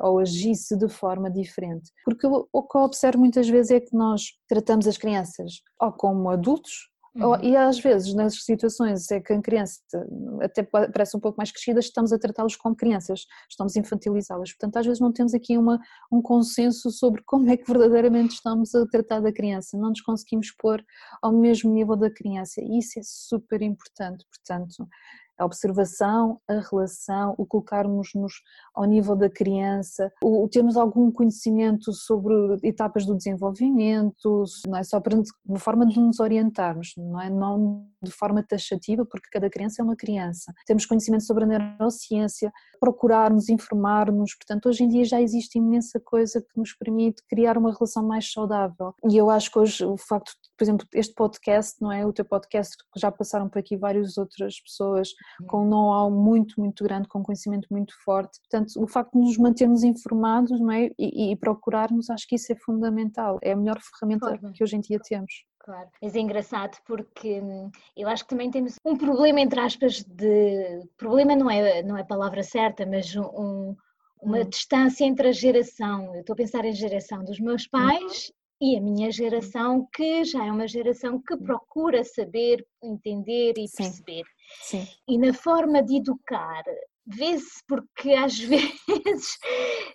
ou 0.00 0.20
agisse 0.20 0.76
de 0.76 0.88
forma 0.88 1.28
diferente. 1.28 1.90
Porque 2.04 2.26
o 2.26 2.62
que 2.62 2.76
eu 2.76 2.82
observo 2.82 3.18
muitas 3.18 3.48
vezes 3.48 3.72
é 3.72 3.80
que 3.80 3.94
nós 3.94 4.22
tratamos 4.48 4.86
as 4.86 4.96
crianças 4.96 5.60
ou 5.80 5.92
como 5.92 6.30
adultos, 6.30 6.92
uhum. 7.16 7.42
e 7.42 7.56
às 7.56 7.78
vezes 7.80 8.14
nas 8.14 8.44
situações 8.44 9.10
é 9.10 9.20
que 9.20 9.32
a 9.32 9.42
criança 9.42 9.80
até 10.40 10.62
parece 10.62 11.16
um 11.16 11.20
pouco 11.20 11.36
mais 11.36 11.50
crescida, 11.50 11.80
estamos 11.80 12.12
a 12.12 12.18
tratá-los 12.18 12.56
como 12.56 12.76
crianças, 12.76 13.26
estamos 13.50 13.76
a 13.76 13.80
infantilizá-las. 13.80 14.52
Portanto, 14.52 14.76
às 14.76 14.86
vezes 14.86 15.00
não 15.00 15.12
temos 15.12 15.34
aqui 15.34 15.58
uma, 15.58 15.80
um 16.10 16.22
consenso 16.22 16.90
sobre 16.90 17.22
como 17.26 17.50
é 17.50 17.56
que 17.56 17.66
verdadeiramente 17.66 18.34
estamos 18.34 18.74
a 18.74 18.86
tratar 18.86 19.20
da 19.20 19.32
criança, 19.32 19.76
não 19.76 19.90
nos 19.90 20.00
conseguimos 20.00 20.52
pôr 20.52 20.82
ao 21.20 21.32
mesmo 21.32 21.72
nível 21.72 21.96
da 21.96 22.10
criança 22.10 22.60
e 22.62 22.78
isso 22.78 22.98
é 22.98 23.02
super 23.04 23.60
importante. 23.60 24.24
Portanto, 24.30 24.88
a 25.38 25.44
observação, 25.44 26.40
a 26.48 26.60
relação, 26.60 27.34
o 27.38 27.46
colocarmos-nos 27.46 28.34
ao 28.74 28.84
nível 28.84 29.16
da 29.16 29.28
criança, 29.28 30.12
o, 30.22 30.48
termos 30.48 30.76
algum 30.76 31.10
conhecimento 31.10 31.92
sobre 31.92 32.34
etapas 32.62 33.04
do 33.04 33.16
desenvolvimento, 33.16 34.44
não 34.66 34.76
é 34.76 34.82
só 34.82 35.00
para 35.00 35.20
uma 35.46 35.58
forma 35.58 35.86
de 35.86 35.98
nos 35.98 36.20
orientarmos, 36.20 36.92
não 36.96 37.20
é 37.20 37.30
não 37.30 37.86
de 38.02 38.10
forma 38.10 38.42
taxativa, 38.42 39.06
porque 39.06 39.28
cada 39.30 39.48
criança 39.48 39.80
é 39.80 39.84
uma 39.84 39.96
criança. 39.96 40.52
Temos 40.66 40.84
conhecimento 40.86 41.24
sobre 41.24 41.44
a 41.44 41.46
neurociência, 41.46 42.52
procurarmos, 42.80 43.48
informar-nos, 43.48 44.34
portanto, 44.34 44.68
hoje 44.68 44.84
em 44.84 44.88
dia 44.88 45.04
já 45.04 45.20
existe 45.20 45.58
imensa 45.58 46.00
coisa 46.00 46.40
que 46.40 46.58
nos 46.58 46.72
permite 46.74 47.22
criar 47.28 47.56
uma 47.56 47.72
relação 47.72 48.04
mais 48.04 48.30
saudável. 48.30 48.94
E 49.08 49.16
eu 49.16 49.30
acho 49.30 49.50
que 49.50 49.58
hoje 49.58 49.84
o 49.84 49.96
facto, 49.96 50.32
por 50.56 50.64
exemplo, 50.64 50.86
este 50.94 51.14
podcast, 51.14 51.80
não 51.80 51.90
é? 51.90 52.04
O 52.06 52.12
teu 52.12 52.24
podcast, 52.24 52.76
já 52.96 53.10
passaram 53.10 53.48
por 53.48 53.58
aqui 53.58 53.76
várias 53.76 54.16
outras 54.18 54.60
pessoas 54.60 55.10
uhum. 55.40 55.46
com 55.46 55.64
um 55.64 55.68
know-how 55.68 56.10
muito, 56.10 56.60
muito 56.60 56.84
grande, 56.84 57.08
com 57.08 57.22
conhecimento 57.22 57.66
muito 57.70 57.94
forte. 58.04 58.38
Portanto, 58.40 58.82
o 58.82 58.86
facto 58.86 59.12
de 59.12 59.24
nos 59.24 59.36
mantermos 59.38 59.82
informados, 59.82 60.60
não 60.60 60.70
é? 60.70 60.90
E, 60.98 61.32
e 61.32 61.36
procurarmos, 61.36 62.10
acho 62.10 62.26
que 62.26 62.36
isso 62.36 62.52
é 62.52 62.56
fundamental. 62.56 63.38
É 63.42 63.52
a 63.52 63.56
melhor 63.56 63.78
ferramenta 63.80 64.38
que 64.54 64.62
hoje 64.62 64.76
em 64.76 64.80
dia 64.80 64.98
temos. 65.00 65.44
Claro, 65.64 65.88
mas 66.02 66.16
é 66.16 66.18
engraçado 66.18 66.76
porque 66.84 67.40
hum, 67.40 67.70
eu 67.96 68.08
acho 68.08 68.24
que 68.24 68.30
também 68.30 68.50
temos 68.50 68.74
um 68.84 68.96
problema, 68.96 69.40
entre 69.40 69.60
aspas, 69.60 70.02
de. 70.02 70.82
Problema 70.96 71.36
não 71.36 71.48
é, 71.48 71.82
não 71.84 71.96
é 71.96 72.00
a 72.00 72.04
palavra 72.04 72.42
certa, 72.42 72.84
mas 72.84 73.14
um, 73.14 73.76
uma 74.20 74.38
hum. 74.38 74.48
distância 74.48 75.04
entre 75.04 75.28
a 75.28 75.32
geração. 75.32 76.14
Eu 76.14 76.20
estou 76.20 76.34
a 76.34 76.36
pensar 76.36 76.64
em 76.64 76.72
geração 76.72 77.24
dos 77.24 77.38
meus 77.38 77.66
pais 77.68 78.28
uhum. 78.28 78.41
E 78.62 78.76
a 78.76 78.80
minha 78.80 79.10
geração, 79.10 79.88
que 79.92 80.24
já 80.24 80.46
é 80.46 80.52
uma 80.52 80.68
geração 80.68 81.20
que 81.20 81.36
procura 81.36 82.04
saber, 82.04 82.64
entender 82.80 83.54
e 83.58 83.66
Sim. 83.66 83.76
perceber. 83.78 84.22
Sim. 84.62 84.86
E 85.08 85.18
na 85.18 85.34
forma 85.34 85.82
de 85.82 85.96
educar, 85.96 86.62
vê-se 87.04 87.60
porque 87.66 88.12
às 88.12 88.38
vezes 88.38 89.36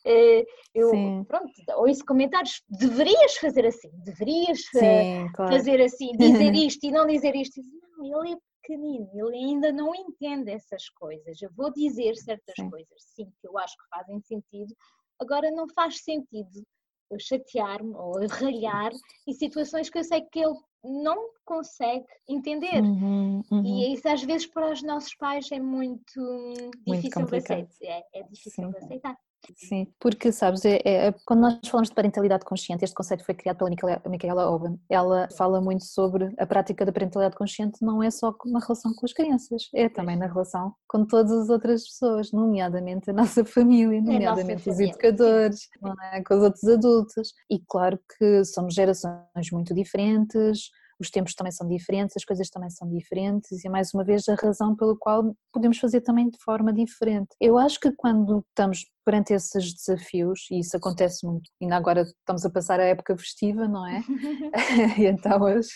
eh, 0.06 0.44
eu 0.76 0.90
Sim. 0.90 1.24
pronto, 1.24 1.54
ouço 1.78 2.04
comentários, 2.06 2.62
deverias 2.68 3.38
fazer 3.38 3.66
assim, 3.66 3.90
deverias 4.04 4.60
eh, 4.76 5.04
Sim, 5.04 5.32
claro. 5.34 5.56
fazer 5.56 5.82
assim, 5.82 6.12
dizer 6.18 6.52
isto 6.68 6.86
e 6.86 6.92
não 6.92 7.08
dizer 7.08 7.38
isto. 7.38 7.62
Não, 7.98 8.22
ele 8.22 8.34
é 8.34 8.38
pequenino, 8.62 9.10
ele 9.14 9.38
ainda 9.38 9.72
não 9.72 9.96
entende 9.96 10.52
essas 10.52 10.90
coisas. 10.90 11.42
Eu 11.42 11.50
vou 11.56 11.72
dizer 11.72 12.18
certas 12.18 12.56
sim. 12.60 12.70
coisas, 12.70 13.02
sim, 13.16 13.32
que 13.40 13.48
eu 13.48 13.58
acho 13.58 13.78
que 13.78 13.98
fazem 13.98 14.20
sentido, 14.20 14.76
agora 15.22 15.50
não 15.52 15.70
faz 15.74 16.04
sentido 16.04 16.68
eu 17.10 17.20
chatear-me 17.20 17.94
ou 17.96 18.14
ralhar 18.28 18.92
em 19.28 19.34
situações 19.34 19.90
que 19.90 19.98
eu 19.98 20.04
sei 20.04 20.22
que 20.22 20.40
ele 20.40 20.56
não 20.84 21.30
consegue 21.46 22.06
entender. 22.28 22.82
Uhum, 22.82 23.44
uhum. 23.52 23.66
E 23.66 23.94
isso 23.94 24.08
às 24.08 24.24
vezes 24.24 24.48
para 24.48 24.72
os 24.72 24.82
nossos 24.84 25.14
pais 25.16 25.52
é 25.52 25.60
muito, 25.60 26.20
muito 26.20 27.02
difícil 27.02 27.26
de 27.26 27.38
aceitar. 27.38 27.76
É, 27.82 28.04
é 28.14 28.24
difícil 28.24 28.52
Sim. 28.52 28.72
de 28.72 28.78
aceitar. 28.78 29.18
Sim, 29.56 29.88
porque 30.00 30.32
sabes, 30.32 30.66
é, 30.66 30.82
é, 30.84 31.16
quando 31.26 31.42
nós 31.42 31.60
falamos 31.68 31.90
de 31.90 31.96
parentalidade 31.96 32.44
consciente, 32.44 32.84
este 32.84 32.96
conceito 32.96 33.24
foi 33.24 33.34
criado 33.34 33.58
pela 33.58 33.70
Micaela 34.10 34.50
Owen. 34.50 34.80
Ela 34.90 35.28
fala 35.38 35.62
muito 35.62 35.86
sobre 35.86 36.34
a 36.38 36.46
prática 36.46 36.86
da 36.86 36.92
parentalidade 36.92 37.36
consciente, 37.36 37.78
não 37.82 38.04
é 38.04 38.12
só 38.12 38.36
na 38.46 38.60
relação 38.60 38.94
com 38.94 39.06
as 39.06 39.14
crianças, 39.14 39.70
é 39.74 39.88
também 39.88 40.18
na 40.18 40.28
relação 40.28 40.74
com 40.88 41.06
todas 41.06 41.32
as 41.32 41.50
outras 41.50 41.84
pessoas, 41.84 42.32
nomeadamente 42.32 43.10
a 43.10 43.14
nossa 43.14 43.44
família, 43.46 44.02
nomeadamente 44.02 44.70
os 44.70 44.80
educadores, 44.80 45.68
é? 46.14 46.24
com 46.24 46.36
os 46.36 46.44
outros 46.44 46.64
adultos. 46.66 47.34
E 47.50 47.60
claro 47.68 48.00
que 48.18 48.44
somos 48.44 48.74
gerações 48.74 49.52
muito 49.52 49.74
diferentes, 49.74 50.70
os 51.00 51.10
tempos 51.10 51.34
também 51.34 51.52
são 51.52 51.68
diferentes, 51.68 52.16
as 52.18 52.26
coisas 52.26 52.50
também 52.50 52.70
são 52.70 52.88
diferentes 52.90 53.64
e 53.64 53.70
mais 53.70 53.94
uma 53.94 54.04
vez 54.04 54.28
a 54.28 54.36
razão 54.36 54.76
pela 54.76 54.96
qual 54.98 55.36
podemos 55.54 55.78
fazer 55.78 56.02
também 56.02 56.30
de 56.30 56.38
forma 56.44 56.74
diferente. 56.74 57.30
Eu 57.40 57.58
acho 57.58 57.80
que 57.80 57.92
quando 57.92 58.44
estamos 58.50 58.86
perante 59.06 59.34
esses 59.34 59.74
desafios, 59.74 60.48
e 60.52 60.60
isso 60.60 60.76
acontece 60.76 61.26
muito, 61.26 61.50
ainda 61.62 61.78
agora 61.78 62.02
estamos 62.02 62.46
a 62.46 62.50
passar 62.50 62.78
a 62.80 62.84
época 62.84 63.18
festiva, 63.18 63.66
não 63.66 63.88
é? 63.88 64.04
e 65.00 65.06
então 65.06 65.42
hoje 65.42 65.70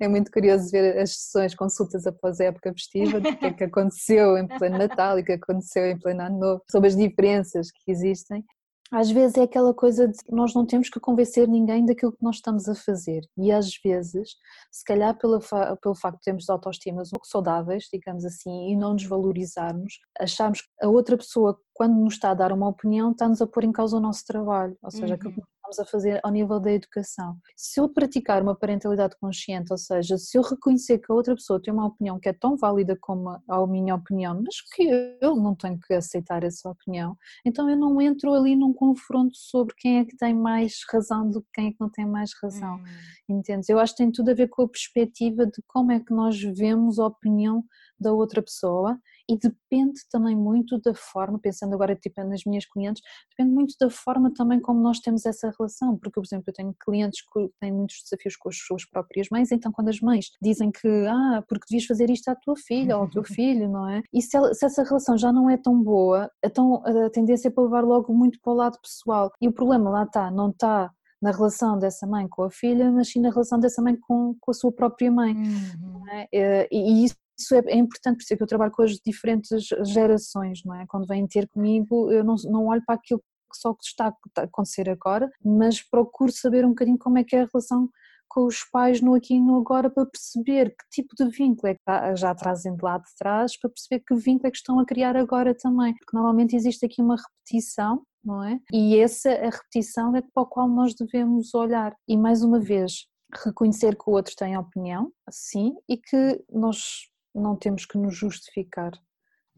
é 0.00 0.06
muito 0.06 0.30
curioso 0.30 0.70
ver 0.70 0.96
as 0.98 1.16
sessões, 1.16 1.54
consultas 1.54 2.06
após 2.06 2.40
a 2.40 2.44
época 2.44 2.72
festiva, 2.72 3.20
do 3.20 3.36
que 3.36 3.46
é 3.46 3.52
que 3.52 3.64
aconteceu 3.64 4.38
em 4.38 4.46
pleno 4.46 4.78
Natal 4.78 5.18
e 5.18 5.22
o 5.22 5.24
que 5.24 5.32
aconteceu 5.32 5.86
em 5.86 5.98
pleno 5.98 6.22
Ano 6.22 6.38
Novo, 6.38 6.62
sobre 6.70 6.88
as 6.88 6.96
diferenças 6.96 7.70
que 7.72 7.90
existem 7.90 8.44
às 8.90 9.10
vezes 9.10 9.36
é 9.36 9.42
aquela 9.42 9.72
coisa 9.72 10.08
de 10.08 10.18
nós 10.28 10.54
não 10.54 10.66
temos 10.66 10.88
que 10.88 10.98
convencer 10.98 11.46
ninguém 11.46 11.84
daquilo 11.84 12.12
que 12.12 12.22
nós 12.22 12.36
estamos 12.36 12.68
a 12.68 12.74
fazer 12.74 13.22
e 13.36 13.52
às 13.52 13.70
vezes, 13.84 14.30
se 14.70 14.84
calhar 14.84 15.16
pelo, 15.16 15.38
pelo 15.80 15.94
facto 15.94 16.18
de 16.18 16.24
termos 16.24 16.50
autoestimas 16.50 17.10
saudáveis, 17.24 17.88
digamos 17.92 18.24
assim, 18.24 18.70
e 18.70 18.76
não 18.76 18.94
nos 18.94 19.04
valorizarmos, 19.04 20.00
achamos 20.18 20.62
que 20.62 20.68
a 20.82 20.88
outra 20.88 21.16
pessoa 21.16 21.58
quando 21.72 21.94
nos 21.94 22.14
está 22.14 22.30
a 22.30 22.34
dar 22.34 22.52
uma 22.52 22.68
opinião 22.68 23.12
está-nos 23.12 23.40
a 23.40 23.46
pôr 23.46 23.64
em 23.64 23.72
causa 23.72 23.96
o 23.96 24.00
nosso 24.00 24.24
trabalho, 24.26 24.76
ou 24.82 24.90
seja, 24.90 25.14
uhum. 25.14 25.18
que 25.18 25.42
estamos 25.70 25.78
a 25.78 25.84
fazer 25.84 26.20
ao 26.22 26.30
nível 26.30 26.58
da 26.58 26.72
educação. 26.72 27.36
Se 27.56 27.80
eu 27.80 27.88
praticar 27.88 28.42
uma 28.42 28.54
parentalidade 28.54 29.16
consciente, 29.20 29.72
ou 29.72 29.78
seja, 29.78 30.18
se 30.18 30.36
eu 30.36 30.42
reconhecer 30.42 30.98
que 30.98 31.10
a 31.10 31.14
outra 31.14 31.34
pessoa 31.34 31.60
tem 31.62 31.72
uma 31.72 31.86
opinião 31.86 32.18
que 32.18 32.28
é 32.28 32.32
tão 32.32 32.56
válida 32.56 32.96
como 33.00 33.30
a 33.48 33.66
minha 33.66 33.94
opinião, 33.94 34.42
mas 34.42 34.60
que 34.74 34.82
eu 35.20 35.36
não 35.36 35.54
tenho 35.54 35.78
que 35.78 35.94
aceitar 35.94 36.42
essa 36.42 36.68
opinião, 36.68 37.16
então 37.46 37.70
eu 37.70 37.76
não 37.76 38.00
entro 38.00 38.34
ali 38.34 38.56
num 38.56 38.72
confronto 38.72 39.36
sobre 39.36 39.74
quem 39.76 39.98
é 39.98 40.04
que 40.04 40.16
tem 40.16 40.34
mais 40.34 40.80
razão 40.90 41.30
do 41.30 41.40
que 41.42 41.48
quem 41.54 41.68
é 41.68 41.70
que 41.70 41.80
não 41.80 41.90
tem 41.90 42.06
mais 42.06 42.30
razão. 42.42 42.76
Hum. 42.76 43.36
Entendes? 43.36 43.68
Eu 43.68 43.78
acho 43.78 43.94
que 43.94 44.02
tem 44.02 44.10
tudo 44.10 44.30
a 44.30 44.34
ver 44.34 44.48
com 44.48 44.62
a 44.62 44.68
perspectiva 44.68 45.46
de 45.46 45.62
como 45.66 45.92
é 45.92 46.00
que 46.00 46.12
nós 46.12 46.40
vemos 46.40 46.98
a 46.98 47.06
opinião 47.06 47.64
da 47.98 48.12
outra 48.12 48.42
pessoa 48.42 48.98
e 49.30 49.38
depende 49.38 50.00
também 50.10 50.36
muito 50.36 50.80
da 50.80 50.92
forma, 50.92 51.38
pensando 51.38 51.72
agora 51.74 51.94
tipo 51.94 52.22
nas 52.24 52.44
minhas 52.44 52.66
clientes, 52.66 53.00
depende 53.30 53.54
muito 53.54 53.74
da 53.80 53.88
forma 53.88 54.32
também 54.34 54.60
como 54.60 54.80
nós 54.80 54.98
temos 54.98 55.24
essa 55.24 55.52
relação, 55.56 55.96
porque 55.96 56.20
por 56.20 56.26
exemplo 56.26 56.44
eu 56.48 56.52
tenho 56.52 56.74
clientes 56.84 57.20
que 57.22 57.48
têm 57.60 57.72
muitos 57.72 58.02
desafios 58.02 58.36
com 58.36 58.48
as 58.48 58.56
suas 58.58 58.84
próprias 58.84 59.28
mães, 59.30 59.52
então 59.52 59.70
quando 59.70 59.88
as 59.88 60.00
mães 60.00 60.30
dizem 60.42 60.72
que 60.72 60.88
ah, 61.06 61.44
porque 61.48 61.66
devias 61.70 61.86
fazer 61.86 62.10
isto 62.10 62.28
à 62.28 62.34
tua 62.34 62.56
filha 62.56 62.96
ou 62.96 63.02
ao 63.02 63.10
teu 63.10 63.22
filho, 63.22 63.68
não 63.68 63.88
é? 63.88 64.02
E 64.12 64.20
se, 64.20 64.36
ela, 64.36 64.52
se 64.52 64.66
essa 64.66 64.82
relação 64.82 65.16
já 65.16 65.32
não 65.32 65.48
é 65.48 65.56
tão 65.56 65.80
boa, 65.80 66.28
então 66.44 66.82
a 66.84 67.10
tendência 67.10 67.48
é 67.48 67.50
para 67.50 67.62
levar 67.62 67.84
logo 67.84 68.12
muito 68.12 68.40
para 68.40 68.52
o 68.52 68.56
lado 68.56 68.78
pessoal 68.82 69.30
e 69.40 69.46
o 69.46 69.52
problema 69.52 69.90
lá 69.90 70.02
está, 70.02 70.30
não 70.30 70.50
está 70.50 70.90
na 71.22 71.30
relação 71.30 71.78
dessa 71.78 72.06
mãe 72.06 72.26
com 72.28 72.44
a 72.44 72.50
filha, 72.50 72.90
mas 72.90 73.10
sim 73.10 73.20
na 73.20 73.30
relação 73.30 73.60
dessa 73.60 73.82
mãe 73.82 73.94
com, 73.94 74.34
com 74.40 74.50
a 74.50 74.54
sua 74.54 74.72
própria 74.72 75.12
mãe. 75.12 75.34
Uhum. 75.34 76.02
É? 76.10 76.68
E, 76.72 77.04
isso 77.04 77.14
isso 77.40 77.54
é, 77.54 77.62
é, 77.66 77.76
importante, 77.76 78.16
por 78.16 78.22
isso 78.22 78.34
é 78.34 78.36
que 78.36 78.42
eu 78.42 78.46
trabalho 78.46 78.72
com 78.72 78.82
as 78.82 78.92
diferentes 79.04 79.68
gerações, 79.86 80.60
não 80.64 80.74
é? 80.74 80.84
Quando 80.88 81.06
vêm 81.06 81.26
ter 81.26 81.48
comigo, 81.48 82.10
eu 82.10 82.24
não, 82.24 82.36
não 82.44 82.66
olho 82.66 82.82
para 82.86 82.94
aquilo 82.96 83.20
que 83.20 83.58
só 83.58 83.74
está 83.82 84.14
a 84.38 84.42
acontecer 84.42 84.88
agora, 84.88 85.28
mas 85.44 85.82
procuro 85.82 86.30
saber 86.30 86.64
um 86.64 86.70
bocadinho 86.70 86.98
como 86.98 87.18
é 87.18 87.24
que 87.24 87.34
é 87.34 87.42
a 87.42 87.48
relação 87.52 87.88
com 88.28 88.46
os 88.46 88.62
pais 88.70 89.00
no 89.00 89.14
aqui 89.14 89.34
e 89.34 89.40
no 89.40 89.58
agora 89.58 89.90
para 89.90 90.06
perceber 90.06 90.70
que 90.70 90.88
tipo 90.88 91.16
de 91.16 91.28
vínculo 91.28 91.72
é 91.72 91.74
que 91.74 91.82
tá, 91.84 92.14
já 92.14 92.32
trazem 92.32 92.76
de 92.76 92.82
lá 92.82 92.96
de 92.96 93.12
trás, 93.18 93.58
para 93.58 93.70
perceber 93.70 94.04
que 94.06 94.14
vínculo 94.14 94.46
é 94.46 94.50
que 94.52 94.56
estão 94.56 94.78
a 94.78 94.86
criar 94.86 95.16
agora 95.16 95.52
também, 95.52 95.92
porque 95.94 96.16
normalmente 96.16 96.54
existe 96.54 96.86
aqui 96.86 97.02
uma 97.02 97.16
repetição, 97.16 98.04
não 98.24 98.44
é? 98.44 98.60
E 98.72 98.96
essa 98.98 99.32
a 99.32 99.50
repetição 99.50 100.14
é 100.14 100.22
para 100.22 100.44
a 100.44 100.46
qual 100.46 100.68
nós 100.68 100.94
devemos 100.94 101.52
olhar. 101.54 101.92
E 102.06 102.16
mais 102.16 102.44
uma 102.44 102.60
vez, 102.60 103.06
reconhecer 103.44 103.96
que 103.96 104.08
o 104.08 104.12
outro 104.12 104.34
tem 104.36 104.56
opinião, 104.56 105.10
sim, 105.30 105.74
e 105.88 105.96
que 105.96 106.44
nós 106.52 107.09
não 107.34 107.56
temos 107.56 107.86
que 107.86 107.98
nos 107.98 108.16
justificar. 108.16 108.92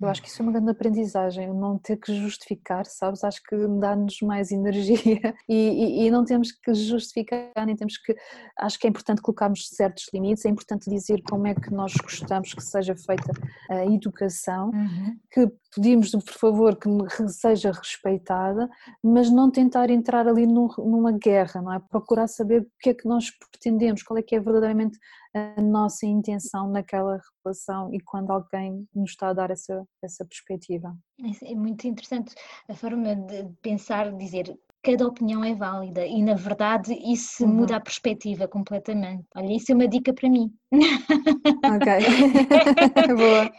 Eu 0.03 0.09
acho 0.09 0.23
que 0.23 0.29
isso 0.29 0.43
é 0.43 0.45
uma 0.45 0.53
grande 0.53 0.71
aprendizagem, 0.71 1.53
não 1.53 1.79
ter 1.79 1.97
que 1.97 2.15
justificar, 2.15 2.85
sabes? 2.87 3.23
Acho 3.23 3.41
que 3.43 3.57
dá-nos 3.79 4.21
mais 4.21 4.51
energia 4.53 5.35
e, 5.49 5.55
e, 5.55 6.07
e, 6.07 6.11
não 6.11 6.25
temos 6.25 6.53
que 6.53 6.75
justificar, 6.75 7.51
nem 7.65 7.77
temos 7.77 7.97
que. 7.99 8.15
Acho 8.59 8.79
que 8.79 8.87
é 8.87 8.91
importante 8.91 9.23
colocarmos 9.23 9.69
certos 9.69 10.07
limites, 10.13 10.45
é 10.45 10.49
importante 10.49 10.91
dizer 10.91 11.23
como 11.23 11.47
é 11.47 11.55
que 11.55 11.73
nós 11.73 11.95
gostamos 11.95 12.53
que 12.53 12.63
seja 12.63 12.95
feita 12.97 13.33
a 13.71 13.87
educação, 13.87 14.71
uhum. 14.71 15.17
que 15.31 15.51
pedimos, 15.75 16.11
por 16.11 16.35
favor, 16.35 16.77
que 16.77 16.89
seja 17.29 17.73
respeitada, 17.73 18.69
mas 19.03 19.31
não 19.31 19.51
tentar 19.51 19.91
entrar 19.91 20.29
ali 20.29 20.47
numa 20.47 21.13
guerra, 21.13 21.63
não 21.63 21.73
é? 21.73 21.79
Procurar 21.79 22.27
saber 22.27 22.63
o 22.63 22.67
que 22.81 22.91
é 22.91 22.95
que 22.95 23.07
nós 23.07 23.31
pretendemos, 23.31 24.03
qual 24.03 24.19
é 24.19 24.23
que 24.23 24.37
é 24.37 24.41
verdadeiramente 24.41 24.99
a 25.35 25.63
nossa 25.63 26.07
intenção 26.07 26.69
naquela 26.69 27.19
relação 27.43 27.93
e 27.93 28.01
quando 28.01 28.31
alguém 28.31 28.87
nos 28.95 29.11
está 29.11 29.29
a 29.29 29.33
dar 29.33 29.51
essa, 29.51 29.87
essa 30.03 30.25
perspectiva. 30.25 30.97
É 31.45 31.55
muito 31.55 31.87
interessante 31.87 32.35
a 32.69 32.75
forma 32.75 33.15
de 33.15 33.49
pensar, 33.63 34.13
dizer 34.17 34.59
cada 34.83 35.07
opinião 35.07 35.45
é 35.45 35.55
válida 35.55 36.05
e 36.05 36.21
na 36.23 36.35
verdade 36.35 36.93
isso 37.05 37.45
uhum. 37.45 37.55
muda 37.55 37.77
a 37.77 37.81
perspectiva 37.81 38.49
completamente. 38.49 39.25
Olha, 39.37 39.55
isso 39.55 39.71
é 39.71 39.75
uma 39.75 39.87
dica 39.87 40.13
para 40.13 40.29
mim. 40.29 40.53
Ok, 40.73 41.93
boa. 43.17 43.53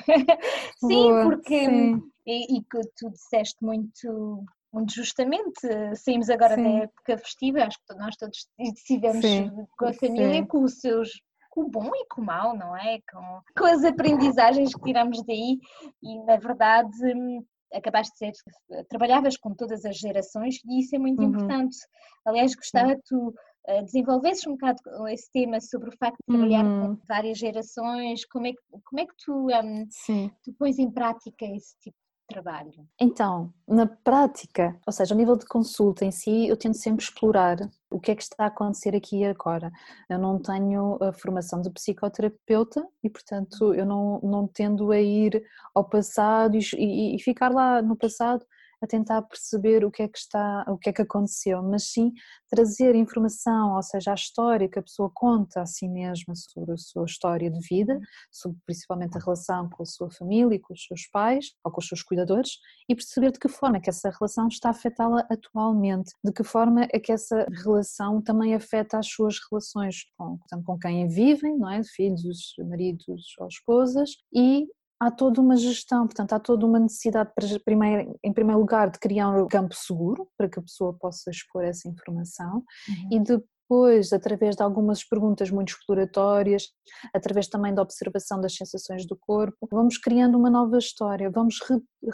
Sim, 0.78 0.88
boa. 0.90 1.24
porque 1.24 1.66
sim. 1.66 2.02
E, 2.26 2.58
e 2.58 2.62
que 2.62 2.80
tu 2.98 3.10
disseste 3.10 3.64
muito 3.64 4.46
muito 4.74 4.92
justamente, 4.96 5.62
saímos 5.96 6.32
agora 6.32 6.56
Sim. 6.56 6.64
da 6.64 6.70
época 6.86 7.18
festiva, 7.20 7.64
acho 7.64 7.78
que 7.88 7.96
nós 7.96 8.16
todos 8.16 8.48
estivemos 8.60 9.24
com 9.78 9.86
a 9.86 9.94
família, 9.94 10.42
Sim. 10.42 10.46
com 10.48 10.64
os 10.64 10.80
seus 10.80 11.12
com 11.54 11.62
o 11.62 11.70
bom 11.70 11.92
e 11.94 12.06
com 12.08 12.22
o 12.22 12.26
mau, 12.26 12.58
não 12.58 12.76
é? 12.76 12.98
Com, 13.12 13.42
com 13.56 13.66
as 13.66 13.84
aprendizagens 13.84 14.74
que 14.74 14.82
tiramos 14.82 15.24
daí 15.24 15.60
e, 16.02 16.20
na 16.24 16.38
verdade, 16.38 16.98
acabaste 17.72 18.14
de 18.14 18.36
ser, 18.36 18.86
trabalhavas 18.90 19.38
com 19.38 19.54
todas 19.54 19.86
as 19.86 19.98
gerações 19.98 20.60
e 20.66 20.80
isso 20.80 20.96
é 20.96 21.00
muito 21.00 21.22
uhum. 21.22 21.30
importante. 21.30 21.78
Aliás, 22.26 22.56
gostava 22.56 22.96
que 22.96 23.04
tu 23.06 23.28
uh, 23.28 23.84
desenvolvesses 23.84 24.48
um 24.48 24.54
bocado 24.54 24.80
esse 25.10 25.32
tema 25.32 25.62
sobre 25.62 25.90
o 25.90 25.98
facto 25.98 26.18
de 26.28 26.36
trabalhar 26.36 26.66
uhum. 26.66 26.96
com 26.96 27.02
várias 27.08 27.38
gerações, 27.38 28.26
como 28.26 28.48
é 28.48 28.52
que, 28.52 28.62
como 28.86 29.00
é 29.00 29.06
que 29.06 29.14
tu, 29.24 29.48
um, 29.48 29.88
tu 30.44 30.54
pões 30.58 30.80
em 30.80 30.90
prática 30.90 31.46
esse 31.46 31.78
tipo 31.80 31.98
trabalho? 32.28 32.88
Então, 33.00 33.54
na 33.68 33.86
prática, 33.86 34.78
ou 34.86 34.94
seja, 34.94 35.14
a 35.14 35.18
nível 35.18 35.36
de 35.36 35.46
consulta 35.46 36.06
em 36.06 36.12
si, 36.12 36.48
eu 36.48 36.58
tento 36.58 36.78
sempre 36.78 37.04
explorar 37.04 37.58
o 37.90 38.00
que 38.00 38.12
é 38.12 38.16
que 38.16 38.24
está 38.24 38.46
a 38.46 38.48
acontecer 38.48 38.96
aqui 38.96 39.20
e 39.20 39.26
agora. 39.26 39.72
Eu 40.10 40.18
não 40.18 40.40
tenho 40.40 40.98
a 41.02 41.14
formação 41.14 41.62
de 41.62 41.70
psicoterapeuta 41.70 42.86
e, 43.04 43.10
portanto, 43.10 43.74
eu 43.74 43.86
não, 43.86 44.20
não 44.24 44.48
tendo 44.48 44.92
a 44.92 45.00
ir 45.00 45.44
ao 45.74 45.88
passado 45.88 46.58
e, 46.58 47.16
e 47.16 47.20
ficar 47.20 47.50
lá 47.50 47.82
no 47.82 47.96
passado 47.96 48.46
a 48.84 48.88
tentar 48.88 49.22
perceber 49.22 49.86
o 49.86 49.92
que 49.92 50.04
é 50.04 50.08
que 50.08 50.18
está, 50.18 50.66
o 50.68 50.78
que 50.78 50.90
é 50.90 50.94
que 50.94 51.02
aconteceu, 51.02 51.64
mas 51.64 51.92
sim 51.92 52.12
trazer 52.50 52.94
informação, 52.96 53.76
ou 53.76 53.82
seja, 53.82 54.12
a 54.12 54.16
história 54.16 54.68
que 54.68 54.78
a 54.78 54.82
pessoa 54.84 55.10
conta 55.14 55.62
a 55.62 55.66
si 55.66 55.88
mesma 55.88 56.36
sobre 56.36 56.74
a 56.74 56.78
sua 56.78 57.06
história 57.06 57.50
de 57.50 57.60
vida, 57.68 58.00
sobre 58.32 58.58
principalmente 58.66 59.18
a 59.18 59.22
relação 59.22 59.70
com 59.70 59.84
a 59.84 59.86
sua 59.86 60.12
família, 60.12 60.60
com 60.62 60.74
os 60.74 60.84
seus 60.84 61.08
pais 61.08 61.54
ou 61.64 61.72
com 61.72 61.80
os 61.80 61.88
seus 61.88 62.04
cuidadores 62.04 62.60
e 62.90 62.94
perceber 62.94 63.32
de 63.32 63.40
que 63.40 63.48
forma 63.48 63.78
é 63.78 63.80
que 63.80 63.90
essa 63.90 64.10
relação 64.10 64.48
está 64.50 64.70
a 64.70 64.72
afetá-la 64.72 65.26
atualmente, 65.32 66.12
de 66.24 66.32
que 66.34 66.44
forma 66.44 66.86
é 66.92 67.00
que 67.00 67.12
essa 67.12 67.48
relação 67.64 68.22
também 68.22 68.54
afeta 68.54 69.00
as 69.00 69.08
suas 69.08 69.38
relações 69.50 70.06
com, 70.18 70.38
com 70.66 70.78
quem 70.78 71.08
vivem, 71.08 71.58
não 71.58 71.70
é? 71.70 71.82
filhos, 71.84 72.54
maridos 72.60 73.24
ou 73.40 73.48
esposas 73.48 74.12
e 74.34 74.68
há 75.08 75.12
toda 75.12 75.42
uma 75.42 75.56
gestão, 75.56 76.06
portanto, 76.06 76.34
há 76.34 76.40
toda 76.40 76.66
uma 76.66 76.80
necessidade, 76.80 77.32
primeiro, 77.66 78.18
em 78.24 78.34
primeiro 78.34 78.60
lugar, 78.60 78.90
de 78.90 79.00
criar 79.00 79.30
um 79.30 79.48
campo 79.48 79.76
seguro 79.76 80.28
para 80.38 80.50
que 80.50 80.60
a 80.60 80.62
pessoa 80.62 80.94
possa 80.94 81.30
expor 81.30 81.64
essa 81.64 81.88
informação 81.88 82.64
uhum. 82.88 83.10
e 83.12 83.20
depois, 83.64 84.14
através 84.14 84.56
de 84.56 84.64
algumas 84.64 85.04
perguntas 85.04 85.50
muito 85.50 85.70
exploratórias, 85.70 86.68
através 87.14 87.48
também 87.48 87.74
da 87.74 87.82
observação 87.82 88.40
das 88.40 88.56
sensações 88.56 89.06
do 89.06 89.18
corpo, 89.18 89.68
vamos 89.72 89.98
criando 89.98 90.38
uma 90.38 90.50
nova 90.50 90.78
história, 90.78 91.30
vamos 91.30 91.58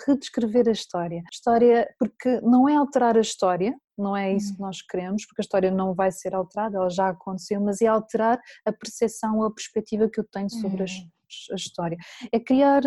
redescrever 0.08 0.68
a 0.68 0.72
história. 0.72 1.22
História, 1.32 1.88
porque 1.98 2.40
não 2.42 2.70
é 2.70 2.76
alterar 2.76 3.18
a 3.18 3.22
história, 3.22 3.76
não 3.98 4.16
é 4.16 4.34
isso 4.34 4.56
que 4.56 4.62
uhum. 4.62 4.68
nós 4.68 4.82
queremos, 4.82 5.26
porque 5.26 5.42
a 5.42 5.44
história 5.44 5.72
não 5.72 5.94
vai 5.94 6.12
ser 6.12 6.34
alterada, 6.34 6.78
ela 6.78 6.90
já 6.90 7.10
aconteceu, 7.10 7.60
mas 7.60 7.82
é 7.82 7.88
alterar 7.88 8.40
a 8.66 8.72
percepção 8.72 9.40
ou 9.40 9.46
a 9.46 9.54
perspectiva 9.54 10.10
que 10.10 10.20
eu 10.20 10.26
tenho 10.32 10.50
sobre 10.50 10.84
as 10.84 10.92
uhum 10.92 11.10
a 11.52 11.56
história. 11.56 11.98
É 12.32 12.40
criar. 12.40 12.82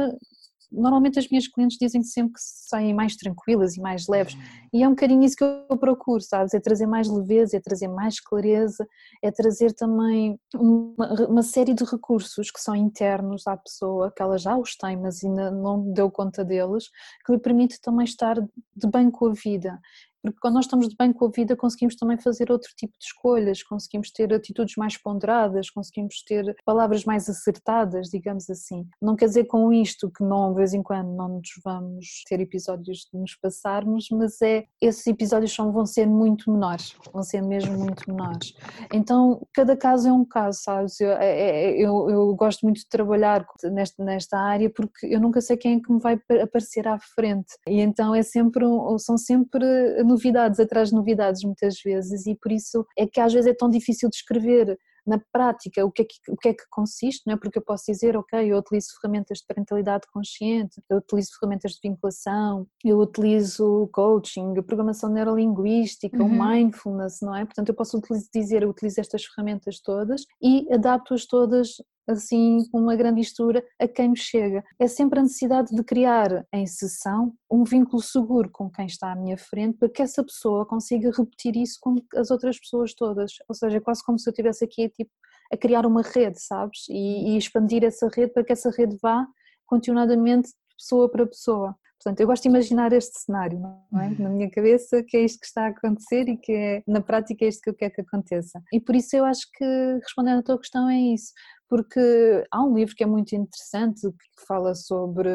Normalmente 0.72 1.18
as 1.18 1.28
minhas 1.28 1.46
clientes 1.46 1.76
dizem 1.78 2.02
sempre 2.02 2.34
que 2.34 2.40
saem 2.40 2.94
mais 2.94 3.14
tranquilas 3.16 3.76
e 3.76 3.80
mais 3.80 4.08
leves, 4.08 4.36
e 4.72 4.82
é 4.82 4.86
um 4.88 4.92
bocadinho 4.92 5.22
isso 5.22 5.36
que 5.36 5.44
eu 5.44 5.76
procuro, 5.76 6.20
sabes? 6.20 6.54
É 6.54 6.60
trazer 6.60 6.86
mais 6.86 7.08
leveza, 7.08 7.56
é 7.56 7.60
trazer 7.60 7.88
mais 7.88 8.18
clareza, 8.20 8.86
é 9.22 9.30
trazer 9.30 9.72
também 9.74 10.38
uma, 10.54 11.26
uma 11.28 11.42
série 11.42 11.74
de 11.74 11.84
recursos 11.84 12.50
que 12.50 12.60
são 12.60 12.74
internos 12.74 13.46
à 13.46 13.56
pessoa, 13.56 14.12
que 14.14 14.22
ela 14.22 14.38
já 14.38 14.56
os 14.56 14.74
tem, 14.76 14.96
mas 14.96 15.22
ainda 15.22 15.50
não 15.50 15.92
deu 15.92 16.10
conta 16.10 16.44
deles, 16.44 16.84
que 17.24 17.32
lhe 17.32 17.38
permite 17.38 17.80
também 17.80 18.04
estar 18.04 18.40
de 18.40 18.90
bem 18.90 19.10
com 19.10 19.26
a 19.26 19.32
vida 19.32 19.78
porque 20.22 20.38
quando 20.40 20.54
nós 20.54 20.64
estamos 20.66 20.88
de 20.88 20.96
bem 20.96 21.12
com 21.12 21.26
a 21.26 21.30
vida 21.30 21.56
conseguimos 21.56 21.96
também 21.96 22.18
fazer 22.18 22.50
outro 22.50 22.70
tipo 22.76 22.92
de 22.98 23.04
escolhas, 23.04 23.62
conseguimos 23.62 24.10
ter 24.10 24.32
atitudes 24.32 24.76
mais 24.76 24.96
ponderadas, 24.96 25.70
conseguimos 25.70 26.22
ter 26.24 26.56
palavras 26.64 27.04
mais 27.04 27.28
acertadas, 27.28 28.08
digamos 28.08 28.48
assim. 28.48 28.86
Não 29.00 29.16
quer 29.16 29.26
dizer 29.26 29.44
com 29.44 29.72
isto 29.72 30.10
que 30.10 30.22
não, 30.22 30.50
de 30.50 30.56
vez 30.56 30.74
em 30.74 30.82
quando, 30.82 31.14
não 31.14 31.28
nos 31.28 31.50
vamos 31.64 32.22
ter 32.28 32.40
episódios 32.40 33.08
de 33.12 33.18
nos 33.18 33.34
passarmos, 33.34 34.06
mas 34.10 34.40
é, 34.42 34.64
esses 34.80 35.06
episódios 35.06 35.52
são, 35.52 35.72
vão 35.72 35.86
ser 35.86 36.06
muito 36.06 36.50
menores, 36.50 36.94
vão 37.12 37.22
ser 37.22 37.42
mesmo 37.42 37.76
muito 37.78 38.02
menores. 38.08 38.54
Então, 38.92 39.46
cada 39.52 39.76
caso 39.76 40.08
é 40.08 40.12
um 40.12 40.24
caso, 40.24 40.60
sabes? 40.62 41.00
Eu, 41.00 41.10
é, 41.12 41.40
é, 41.40 41.70
eu, 41.72 42.10
eu 42.10 42.34
gosto 42.34 42.62
muito 42.62 42.78
de 42.78 42.88
trabalhar 42.88 43.44
nesta, 43.64 44.04
nesta 44.04 44.38
área 44.38 44.70
porque 44.70 45.06
eu 45.06 45.20
nunca 45.20 45.40
sei 45.40 45.56
quem 45.56 45.76
é 45.76 45.80
que 45.80 45.92
me 45.92 46.00
vai 46.00 46.20
aparecer 46.42 46.86
à 46.86 46.98
frente. 46.98 47.54
E 47.66 47.80
então 47.80 48.14
é 48.14 48.22
sempre, 48.22 48.64
são 48.98 49.16
sempre 49.16 49.64
novidades 50.12 50.60
atrás 50.60 50.90
de 50.90 50.94
novidades 50.94 51.42
muitas 51.42 51.80
vezes 51.84 52.26
e 52.26 52.34
por 52.34 52.52
isso 52.52 52.86
é 52.96 53.06
que 53.06 53.20
às 53.20 53.32
vezes 53.32 53.50
é 53.50 53.54
tão 53.54 53.70
difícil 53.70 54.08
de 54.08 54.16
escrever 54.16 54.78
na 55.06 55.20
prática 55.32 55.84
o 55.84 55.90
que, 55.90 56.02
é 56.02 56.04
que, 56.04 56.14
o 56.30 56.36
que 56.36 56.48
é 56.48 56.54
que 56.54 56.64
consiste, 56.70 57.22
não 57.26 57.34
é? 57.34 57.36
porque 57.36 57.58
eu 57.58 57.62
posso 57.62 57.84
dizer, 57.88 58.16
ok, 58.16 58.40
eu 58.40 58.58
utilizo 58.58 58.88
ferramentas 59.00 59.38
de 59.38 59.46
parentalidade 59.46 60.06
consciente, 60.12 60.80
eu 60.88 60.98
utilizo 60.98 61.30
ferramentas 61.38 61.72
de 61.72 61.88
vinculação, 61.88 62.66
eu 62.84 62.98
utilizo 62.98 63.88
coaching, 63.92 64.54
programação 64.62 65.10
neurolinguística, 65.10 66.16
uhum. 66.22 66.26
o 66.26 66.46
mindfulness, 66.46 67.18
não 67.20 67.34
é? 67.34 67.44
Portanto, 67.44 67.70
eu 67.70 67.74
posso 67.74 68.00
dizer, 68.32 68.62
eu 68.62 68.70
utilizo 68.70 69.00
estas 69.00 69.24
ferramentas 69.24 69.80
todas 69.80 70.24
e 70.40 70.72
adapto-as 70.72 71.26
todas 71.26 71.76
assim 72.08 72.58
com 72.70 72.80
uma 72.80 72.96
grande 72.96 73.16
mistura 73.16 73.64
a 73.78 73.86
quem 73.86 74.10
me 74.10 74.16
chega. 74.16 74.64
É 74.78 74.86
sempre 74.86 75.20
a 75.20 75.22
necessidade 75.22 75.74
de 75.74 75.82
criar 75.82 76.44
em 76.52 76.66
sessão 76.66 77.32
um 77.50 77.64
vínculo 77.64 78.02
seguro 78.02 78.50
com 78.50 78.70
quem 78.70 78.86
está 78.86 79.12
à 79.12 79.16
minha 79.16 79.38
frente 79.38 79.78
para 79.78 79.88
que 79.88 80.02
essa 80.02 80.22
pessoa 80.22 80.66
consiga 80.66 81.10
repetir 81.16 81.56
isso 81.56 81.78
com 81.80 81.96
as 82.14 82.30
outras 82.30 82.58
pessoas 82.58 82.94
todas. 82.94 83.32
Ou 83.48 83.54
seja, 83.54 83.80
quase 83.80 84.04
como 84.04 84.18
se 84.18 84.28
eu 84.28 84.32
estivesse 84.32 84.64
aqui 84.64 84.88
tipo, 84.88 85.10
a 85.52 85.56
criar 85.56 85.86
uma 85.86 86.02
rede, 86.02 86.40
sabes? 86.40 86.88
E, 86.88 87.34
e 87.34 87.36
expandir 87.36 87.84
essa 87.84 88.08
rede 88.08 88.32
para 88.32 88.44
que 88.44 88.52
essa 88.52 88.70
rede 88.70 88.96
vá 89.02 89.26
continuadamente 89.66 90.48
de 90.48 90.76
pessoa 90.76 91.10
para 91.10 91.26
pessoa. 91.26 91.76
Portanto, 92.02 92.20
eu 92.20 92.26
gosto 92.26 92.42
de 92.42 92.48
imaginar 92.48 92.92
este 92.92 93.20
cenário, 93.20 93.60
não 93.60 94.00
é? 94.00 94.10
Na 94.18 94.28
minha 94.28 94.50
cabeça, 94.50 95.02
que 95.06 95.16
é 95.16 95.24
isto 95.24 95.38
que 95.38 95.46
está 95.46 95.66
a 95.66 95.68
acontecer 95.68 96.28
e 96.28 96.36
que 96.36 96.52
é, 96.52 96.82
na 96.86 97.00
prática 97.00 97.44
é 97.44 97.48
isto 97.48 97.62
que 97.62 97.70
eu 97.70 97.74
quero 97.74 97.94
que 97.94 98.00
aconteça. 98.00 98.60
E 98.72 98.80
por 98.80 98.96
isso 98.96 99.14
eu 99.14 99.24
acho 99.24 99.46
que, 99.54 99.64
respondendo 100.02 100.40
à 100.40 100.42
tua 100.42 100.58
questão, 100.58 100.88
é 100.88 100.98
isso 100.98 101.32
porque 101.72 102.44
há 102.50 102.62
um 102.62 102.74
livro 102.74 102.94
que 102.94 103.02
é 103.02 103.06
muito 103.06 103.34
interessante 103.34 104.02
que 104.02 104.46
fala 104.46 104.74
sobre, 104.74 105.30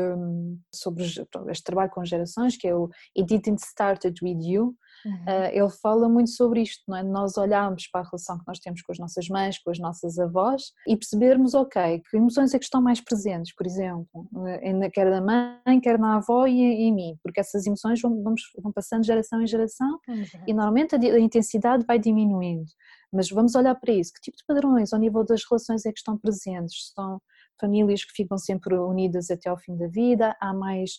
sobre 0.72 1.04
este 1.04 1.64
trabalho 1.64 1.90
com 1.90 2.06
gerações, 2.06 2.56
que 2.56 2.68
é 2.68 2.76
o 2.76 2.92
It 3.18 3.28
Didn't 3.28 3.60
Started 3.66 4.24
With 4.24 4.48
You. 4.48 4.76
Uhum. 5.08 5.14
Uh, 5.14 5.50
ele 5.54 5.70
fala 5.70 6.10
muito 6.10 6.32
sobre 6.32 6.62
isto, 6.62 6.84
não 6.88 6.98
é? 6.98 7.04
Nós 7.04 7.38
olharmos 7.38 7.88
para 7.88 8.02
a 8.02 8.04
relação 8.04 8.38
que 8.38 8.44
nós 8.46 8.60
temos 8.60 8.82
com 8.82 8.92
as 8.92 9.00
nossas 9.00 9.30
mães, 9.30 9.58
com 9.58 9.72
as 9.72 9.80
nossas 9.80 10.20
avós 10.20 10.74
e 10.86 10.98
percebermos, 10.98 11.54
ok, 11.54 12.02
que 12.10 12.18
emoções 12.18 12.54
é 12.54 12.60
que 12.60 12.66
estão 12.66 12.82
mais 12.82 13.00
presentes, 13.00 13.56
por 13.56 13.66
exemplo, 13.66 14.28
quer 14.94 15.10
da 15.10 15.22
mãe, 15.22 15.80
quer 15.82 15.98
na 15.98 16.18
avó 16.18 16.46
e 16.46 16.62
em 16.62 16.94
mim, 16.94 17.18
porque 17.24 17.40
essas 17.40 17.66
emoções 17.66 18.02
vão, 18.02 18.22
vamos, 18.22 18.42
vão 18.62 18.72
passando 18.72 19.02
de 19.02 19.08
geração 19.08 19.42
em 19.42 19.48
geração 19.48 20.00
uhum. 20.08 20.26
e 20.46 20.54
normalmente 20.54 20.96
a, 20.96 21.00
a 21.00 21.20
intensidade 21.20 21.86
vai 21.88 21.98
diminuindo. 21.98 22.66
Mas 23.12 23.30
vamos 23.30 23.56
olhar 23.56 23.76
para 23.76 23.94
isso. 23.94 24.12
Que 24.14 24.20
tipo 24.20 24.38
de 24.38 24.46
padrões 24.46 24.92
ao 24.92 25.00
nível 25.00 25.24
das 25.24 25.42
relações 25.50 25.86
é 25.86 25.92
que 25.92 26.00
estão 26.00 26.18
presentes? 26.18 26.92
São 26.94 27.22
famílias 27.60 28.04
que 28.04 28.12
ficam 28.12 28.38
sempre 28.38 28.78
unidas 28.78 29.32
até 29.32 29.50
ao 29.50 29.58
fim 29.58 29.78
da 29.78 29.88
vida? 29.88 30.36
Há 30.42 30.54
mais 30.54 30.92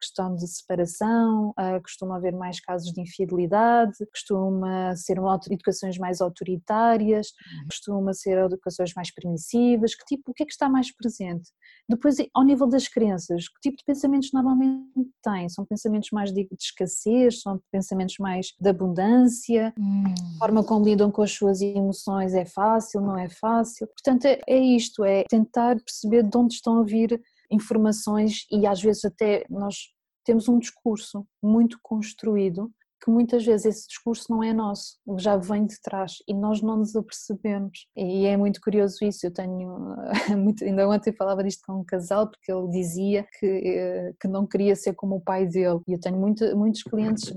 questão 0.00 0.34
de 0.34 0.46
separação, 0.46 1.50
uh, 1.50 1.82
costuma 1.82 2.16
haver 2.16 2.34
mais 2.34 2.60
casos 2.60 2.92
de 2.92 3.00
infidelidade, 3.00 3.94
costuma 4.10 4.94
ser 4.96 5.18
uma, 5.18 5.38
educações 5.50 5.98
mais 5.98 6.20
autoritárias, 6.20 7.28
uhum. 7.28 7.66
costuma 7.66 8.12
ser 8.12 8.38
educações 8.38 8.92
mais 8.94 9.12
permissivas, 9.12 9.94
que 9.94 10.04
tipo, 10.04 10.30
o 10.30 10.34
que 10.34 10.42
é 10.42 10.46
que 10.46 10.52
está 10.52 10.68
mais 10.68 10.94
presente? 10.94 11.50
Depois, 11.88 12.16
ao 12.34 12.44
nível 12.44 12.66
das 12.66 12.88
crenças, 12.88 13.48
que 13.48 13.60
tipo 13.60 13.76
de 13.76 13.84
pensamentos 13.84 14.32
normalmente 14.32 15.10
têm? 15.22 15.48
São 15.48 15.64
pensamentos 15.64 16.10
mais 16.12 16.32
de, 16.32 16.44
de 16.44 16.56
escassez, 16.58 17.40
são 17.40 17.60
pensamentos 17.70 18.16
mais 18.18 18.48
de 18.60 18.68
abundância, 18.68 19.72
uhum. 19.78 20.14
a 20.36 20.38
forma 20.38 20.64
como 20.64 20.84
lidam 20.84 21.10
com 21.10 21.22
as 21.22 21.32
suas 21.32 21.60
emoções 21.60 22.34
é 22.34 22.44
fácil, 22.44 23.00
não 23.00 23.18
é 23.18 23.28
fácil? 23.28 23.86
Portanto, 23.88 24.26
é, 24.26 24.40
é 24.46 24.58
isto, 24.58 25.04
é 25.04 25.24
tentar 25.28 25.76
perceber 25.76 26.22
de 26.22 26.36
onde 26.36 26.54
estão 26.54 26.80
a 26.80 26.84
vir 26.84 27.20
informações 27.50 28.46
e 28.50 28.66
às 28.66 28.80
vezes 28.80 29.04
até 29.04 29.44
nós 29.48 29.92
temos 30.24 30.48
um 30.48 30.58
discurso 30.58 31.26
muito 31.42 31.78
construído 31.82 32.72
que 33.06 33.10
muitas 33.12 33.46
vezes 33.46 33.66
esse 33.66 33.86
discurso 33.86 34.24
não 34.28 34.42
é 34.42 34.52
nosso, 34.52 34.98
já 35.16 35.36
vem 35.36 35.64
de 35.64 35.80
trás 35.80 36.16
e 36.26 36.34
nós 36.34 36.60
não 36.60 36.78
nos 36.78 36.96
apercebemos. 36.96 37.86
E 37.96 38.26
é 38.26 38.36
muito 38.36 38.60
curioso 38.60 38.96
isso. 39.04 39.24
Eu 39.24 39.32
tenho, 39.32 39.94
muito, 40.36 40.64
ainda 40.64 40.88
ontem 40.88 41.12
falava 41.12 41.44
disto 41.44 41.62
com 41.64 41.80
um 41.80 41.84
casal, 41.84 42.28
porque 42.28 42.50
ele 42.50 42.68
dizia 42.68 43.24
que, 43.38 43.46
eh, 43.46 44.12
que 44.20 44.26
não 44.26 44.44
queria 44.44 44.74
ser 44.74 44.92
como 44.94 45.14
o 45.14 45.20
pai 45.20 45.46
dele. 45.46 45.78
E 45.86 45.92
eu 45.92 46.00
tenho 46.00 46.18
muito, 46.18 46.44
muitos 46.56 46.82
clientes, 46.82 47.32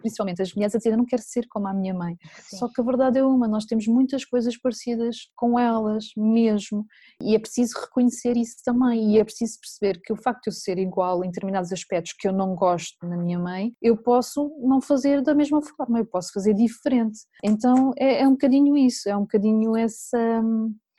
principalmente 0.00 0.42
as 0.42 0.52
mulheres, 0.54 0.74
a 0.74 0.78
dizer: 0.78 0.90
Eu 0.90 0.98
não 0.98 1.06
quero 1.06 1.22
ser 1.22 1.46
como 1.48 1.68
a 1.68 1.72
minha 1.72 1.94
mãe. 1.94 2.16
Sim. 2.40 2.56
Só 2.56 2.68
que 2.68 2.80
a 2.80 2.84
verdade 2.84 3.20
é 3.20 3.24
uma: 3.24 3.46
nós 3.46 3.64
temos 3.64 3.86
muitas 3.86 4.24
coisas 4.24 4.56
parecidas 4.56 5.28
com 5.36 5.56
elas 5.56 6.06
mesmo. 6.16 6.84
E 7.22 7.36
é 7.36 7.38
preciso 7.38 7.78
reconhecer 7.78 8.36
isso 8.36 8.56
também. 8.64 9.12
E 9.12 9.20
é 9.20 9.24
preciso 9.24 9.60
perceber 9.60 10.00
que 10.02 10.12
o 10.12 10.16
facto 10.16 10.42
de 10.42 10.50
eu 10.50 10.52
ser 10.52 10.78
igual 10.78 11.22
em 11.22 11.28
determinados 11.28 11.70
aspectos 11.70 12.12
que 12.18 12.26
eu 12.26 12.32
não 12.32 12.56
gosto 12.56 13.06
na 13.06 13.16
minha 13.16 13.38
mãe, 13.38 13.72
eu 13.80 13.96
posso 13.96 14.50
não 14.60 14.80
fazer 14.80 15.11
fazer 15.12 15.22
da 15.22 15.34
mesma 15.34 15.60
forma, 15.60 15.98
eu 15.98 16.06
posso 16.06 16.32
fazer 16.32 16.54
diferente. 16.54 17.20
Então 17.44 17.92
é, 17.98 18.22
é 18.22 18.28
um 18.28 18.32
bocadinho 18.32 18.76
isso, 18.76 19.08
é 19.08 19.16
um 19.16 19.22
bocadinho 19.22 19.76
essa, 19.76 20.42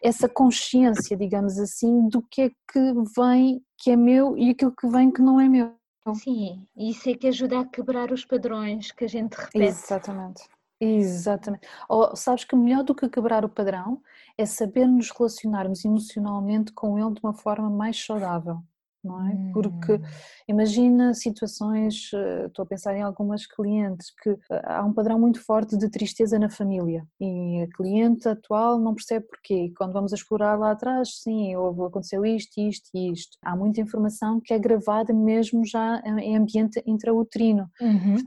essa 0.01 0.29
consciência, 0.29 1.17
digamos 1.17 1.57
assim, 1.57 2.07
do 2.07 2.21
que 2.21 2.43
é 2.43 2.49
que 2.49 2.93
vem 3.17 3.61
que 3.77 3.91
é 3.91 3.95
meu 3.95 4.37
e 4.37 4.51
aquilo 4.51 4.73
que 4.75 4.87
vem 4.87 5.11
que 5.11 5.21
não 5.21 5.39
é 5.39 5.49
meu. 5.49 5.73
Sim, 6.15 6.67
isso 6.75 7.09
é 7.09 7.13
que 7.13 7.27
ajuda 7.27 7.61
a 7.61 7.65
quebrar 7.65 8.11
os 8.11 8.25
padrões 8.25 8.91
que 8.91 9.05
a 9.05 9.07
gente 9.07 9.33
repete. 9.35 9.65
Exatamente. 9.65 10.43
Exatamente. 10.79 11.65
Ou 11.87 12.13
sabes 12.13 12.43
que 12.43 12.55
melhor 12.57 12.83
do 12.83 12.93
que 12.93 13.07
quebrar 13.07 13.45
o 13.45 13.49
padrão 13.49 14.01
é 14.37 14.45
saber 14.45 14.85
nos 14.85 15.09
relacionarmos 15.11 15.85
emocionalmente 15.85 16.73
com 16.73 16.99
ele 16.99 17.13
de 17.13 17.21
uma 17.23 17.33
forma 17.33 17.69
mais 17.69 18.03
saudável 18.03 18.61
não 19.03 19.27
é? 19.27 19.51
Porque 19.53 19.93
hum. 19.93 20.01
imagina 20.47 21.13
situações, 21.13 22.09
eh, 22.13 22.45
estou 22.47 22.63
a 22.63 22.65
pensar 22.65 22.95
em 22.95 23.01
algumas 23.01 23.45
clientes 23.45 24.11
que 24.21 24.29
eh, 24.29 24.61
há 24.63 24.83
um 24.83 24.93
padrão 24.93 25.19
muito 25.19 25.41
forte 25.41 25.77
de 25.77 25.89
tristeza 25.89 26.39
na 26.39 26.49
família 26.49 27.05
e 27.19 27.61
a 27.61 27.75
cliente 27.75 28.27
atual 28.27 28.79
não 28.79 28.95
percebe 28.95 29.25
porquê. 29.27 29.73
Quando 29.77 29.93
vamos 29.93 30.13
a 30.13 30.15
explorar 30.15 30.57
lá 30.57 30.71
atrás, 30.71 31.19
sim, 31.21 31.55
houve, 31.55 31.83
aconteceu 31.83 32.25
isto, 32.25 32.59
isto 32.59 32.89
e 32.93 33.11
isto. 33.11 33.37
Há 33.43 33.55
muita 33.55 33.81
informação 33.81 34.39
que 34.39 34.53
é 34.53 34.59
gravada 34.59 35.13
mesmo 35.13 35.65
já 35.65 36.01
em 36.05 36.35
ambiente 36.37 36.81
intrauterino. 36.85 37.69
Uhum 37.81 38.17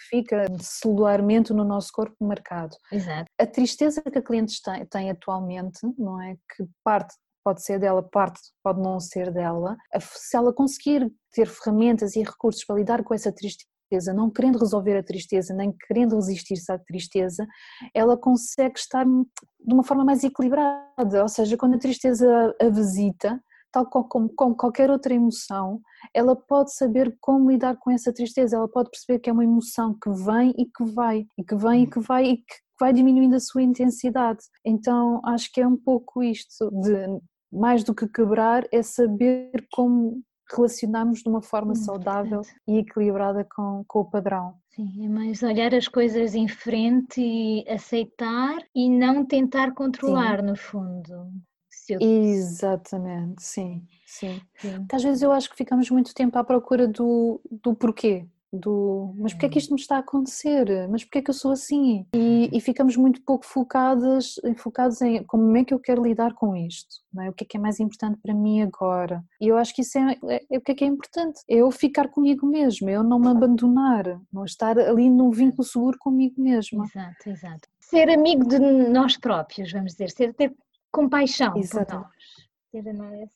que 0.00 0.08
fica 0.08 0.46
celularmente 0.58 1.52
no 1.52 1.64
nosso 1.64 1.92
corpo 1.92 2.16
marcado. 2.20 2.76
Exato. 2.90 3.26
A 3.38 3.46
tristeza 3.46 4.02
que 4.02 4.18
a 4.18 4.22
cliente 4.22 4.60
tem, 4.62 4.86
tem 4.86 5.10
atualmente, 5.10 5.80
não 5.98 6.20
é? 6.20 6.36
Que 6.56 6.66
parte 6.82 7.14
pode 7.44 7.62
ser 7.62 7.78
dela, 7.78 8.02
parte 8.02 8.40
pode 8.62 8.80
não 8.80 9.00
ser 9.00 9.32
dela. 9.32 9.76
Se 10.00 10.36
ela 10.36 10.52
conseguir 10.52 11.10
ter 11.32 11.46
ferramentas 11.46 12.16
e 12.16 12.22
recursos 12.22 12.64
para 12.64 12.76
lidar 12.76 13.02
com 13.02 13.14
essa 13.14 13.32
tristeza, 13.32 14.12
não 14.14 14.30
querendo 14.30 14.58
resolver 14.58 14.96
a 14.96 15.02
tristeza, 15.02 15.54
nem 15.54 15.72
querendo 15.86 16.14
resistir-se 16.14 16.70
à 16.70 16.78
tristeza, 16.78 17.46
ela 17.94 18.16
consegue 18.16 18.78
estar 18.78 19.04
de 19.04 19.74
uma 19.74 19.82
forma 19.82 20.04
mais 20.04 20.22
equilibrada. 20.22 21.22
Ou 21.22 21.28
seja, 21.28 21.56
quando 21.56 21.74
a 21.74 21.78
tristeza 21.78 22.54
a 22.60 22.68
visita, 22.68 23.40
tal 23.72 23.86
como, 23.86 24.28
como 24.34 24.56
qualquer 24.56 24.90
outra 24.90 25.14
emoção, 25.14 25.80
ela 26.14 26.36
pode 26.36 26.74
saber 26.74 27.16
como 27.20 27.50
lidar 27.50 27.76
com 27.78 27.90
essa 27.90 28.12
tristeza, 28.12 28.56
ela 28.56 28.68
pode 28.68 28.90
perceber 28.90 29.18
que 29.20 29.30
é 29.30 29.32
uma 29.32 29.44
emoção 29.44 29.96
que 30.02 30.10
vem 30.10 30.52
e 30.56 30.66
que 30.66 30.84
vai, 30.92 31.24
e 31.38 31.44
que 31.44 31.56
vem 31.56 31.84
e 31.84 31.86
que 31.86 32.00
vai 32.00 32.24
e 32.26 32.36
que 32.38 32.54
vai 32.80 32.92
diminuindo 32.92 33.36
a 33.36 33.40
sua 33.40 33.62
intensidade. 33.62 34.40
Então 34.64 35.20
acho 35.24 35.52
que 35.52 35.60
é 35.60 35.66
um 35.66 35.76
pouco 35.76 36.22
isto 36.22 36.70
de 36.70 37.06
mais 37.52 37.84
do 37.84 37.94
que 37.94 38.06
quebrar 38.08 38.66
é 38.72 38.82
saber 38.82 39.66
como 39.72 40.22
relacionarmos 40.50 41.22
de 41.22 41.28
uma 41.28 41.42
forma 41.42 41.74
saudável 41.74 42.42
e 42.66 42.78
equilibrada 42.78 43.44
com, 43.44 43.84
com 43.86 44.00
o 44.00 44.04
padrão. 44.04 44.54
Sim, 44.70 45.04
é 45.04 45.08
mais 45.08 45.42
olhar 45.42 45.74
as 45.74 45.88
coisas 45.88 46.34
em 46.34 46.48
frente 46.48 47.20
e 47.20 47.64
aceitar 47.68 48.56
e 48.74 48.88
não 48.88 49.24
tentar 49.24 49.72
controlar 49.72 50.40
sim. 50.40 50.46
no 50.46 50.56
fundo. 50.56 51.30
Eu... 51.88 52.00
Exatamente, 52.00 53.42
sim, 53.42 53.82
sim. 54.06 54.40
sim. 54.58 54.76
Porque 54.78 54.96
às 54.96 55.02
vezes 55.02 55.22
eu 55.22 55.32
acho 55.32 55.50
que 55.50 55.56
ficamos 55.56 55.90
muito 55.90 56.14
tempo 56.14 56.38
à 56.38 56.44
procura 56.44 56.86
do, 56.86 57.40
do 57.50 57.74
porquê, 57.74 58.26
do 58.52 59.14
mas 59.16 59.32
porque 59.32 59.46
é 59.46 59.48
que 59.48 59.58
isto 59.58 59.72
me 59.72 59.80
está 59.80 59.96
a 59.96 60.00
acontecer? 60.00 60.88
Mas 60.88 61.04
porque 61.04 61.18
é 61.18 61.22
que 61.22 61.30
eu 61.30 61.34
sou 61.34 61.52
assim? 61.52 62.06
E, 62.14 62.50
e 62.52 62.60
ficamos 62.60 62.96
muito 62.96 63.22
pouco 63.22 63.46
focadas, 63.46 64.34
focados 64.56 65.00
em 65.02 65.22
como 65.24 65.56
é 65.56 65.64
que 65.64 65.72
eu 65.72 65.78
quero 65.78 66.02
lidar 66.02 66.34
com 66.34 66.56
isto, 66.56 66.96
é? 67.18 67.30
O 67.30 67.32
que 67.32 67.44
é 67.44 67.46
que 67.46 67.56
é 67.56 67.60
mais 67.60 67.78
importante 67.80 68.18
para 68.22 68.34
mim 68.34 68.62
agora? 68.62 69.22
E 69.40 69.48
eu 69.48 69.56
acho 69.56 69.74
que 69.74 69.82
isso 69.82 69.98
é, 69.98 70.16
é, 70.28 70.44
é 70.50 70.58
o 70.58 70.60
que 70.60 70.72
é 70.72 70.74
que 70.74 70.84
é 70.84 70.86
importante, 70.86 71.40
é 71.48 71.56
eu 71.56 71.70
ficar 71.70 72.08
comigo 72.08 72.46
mesmo, 72.46 72.88
eu 72.90 73.02
não 73.02 73.18
me 73.18 73.28
abandonar, 73.28 74.20
não 74.32 74.44
estar 74.44 74.78
ali 74.78 75.08
num 75.08 75.30
vínculo 75.30 75.64
seguro 75.64 75.98
comigo 75.98 76.40
mesmo. 76.40 76.84
Exato, 76.84 77.28
exato. 77.28 77.68
Ser 77.78 78.10
amigo 78.10 78.46
de 78.46 78.58
nós 78.58 79.16
próprios, 79.16 79.72
vamos 79.72 79.92
dizer, 79.92 80.10
ser 80.10 80.34
ter 80.34 80.54
compaixão 80.90 81.56
Exato. 81.56 82.04
Nós. 82.92 83.30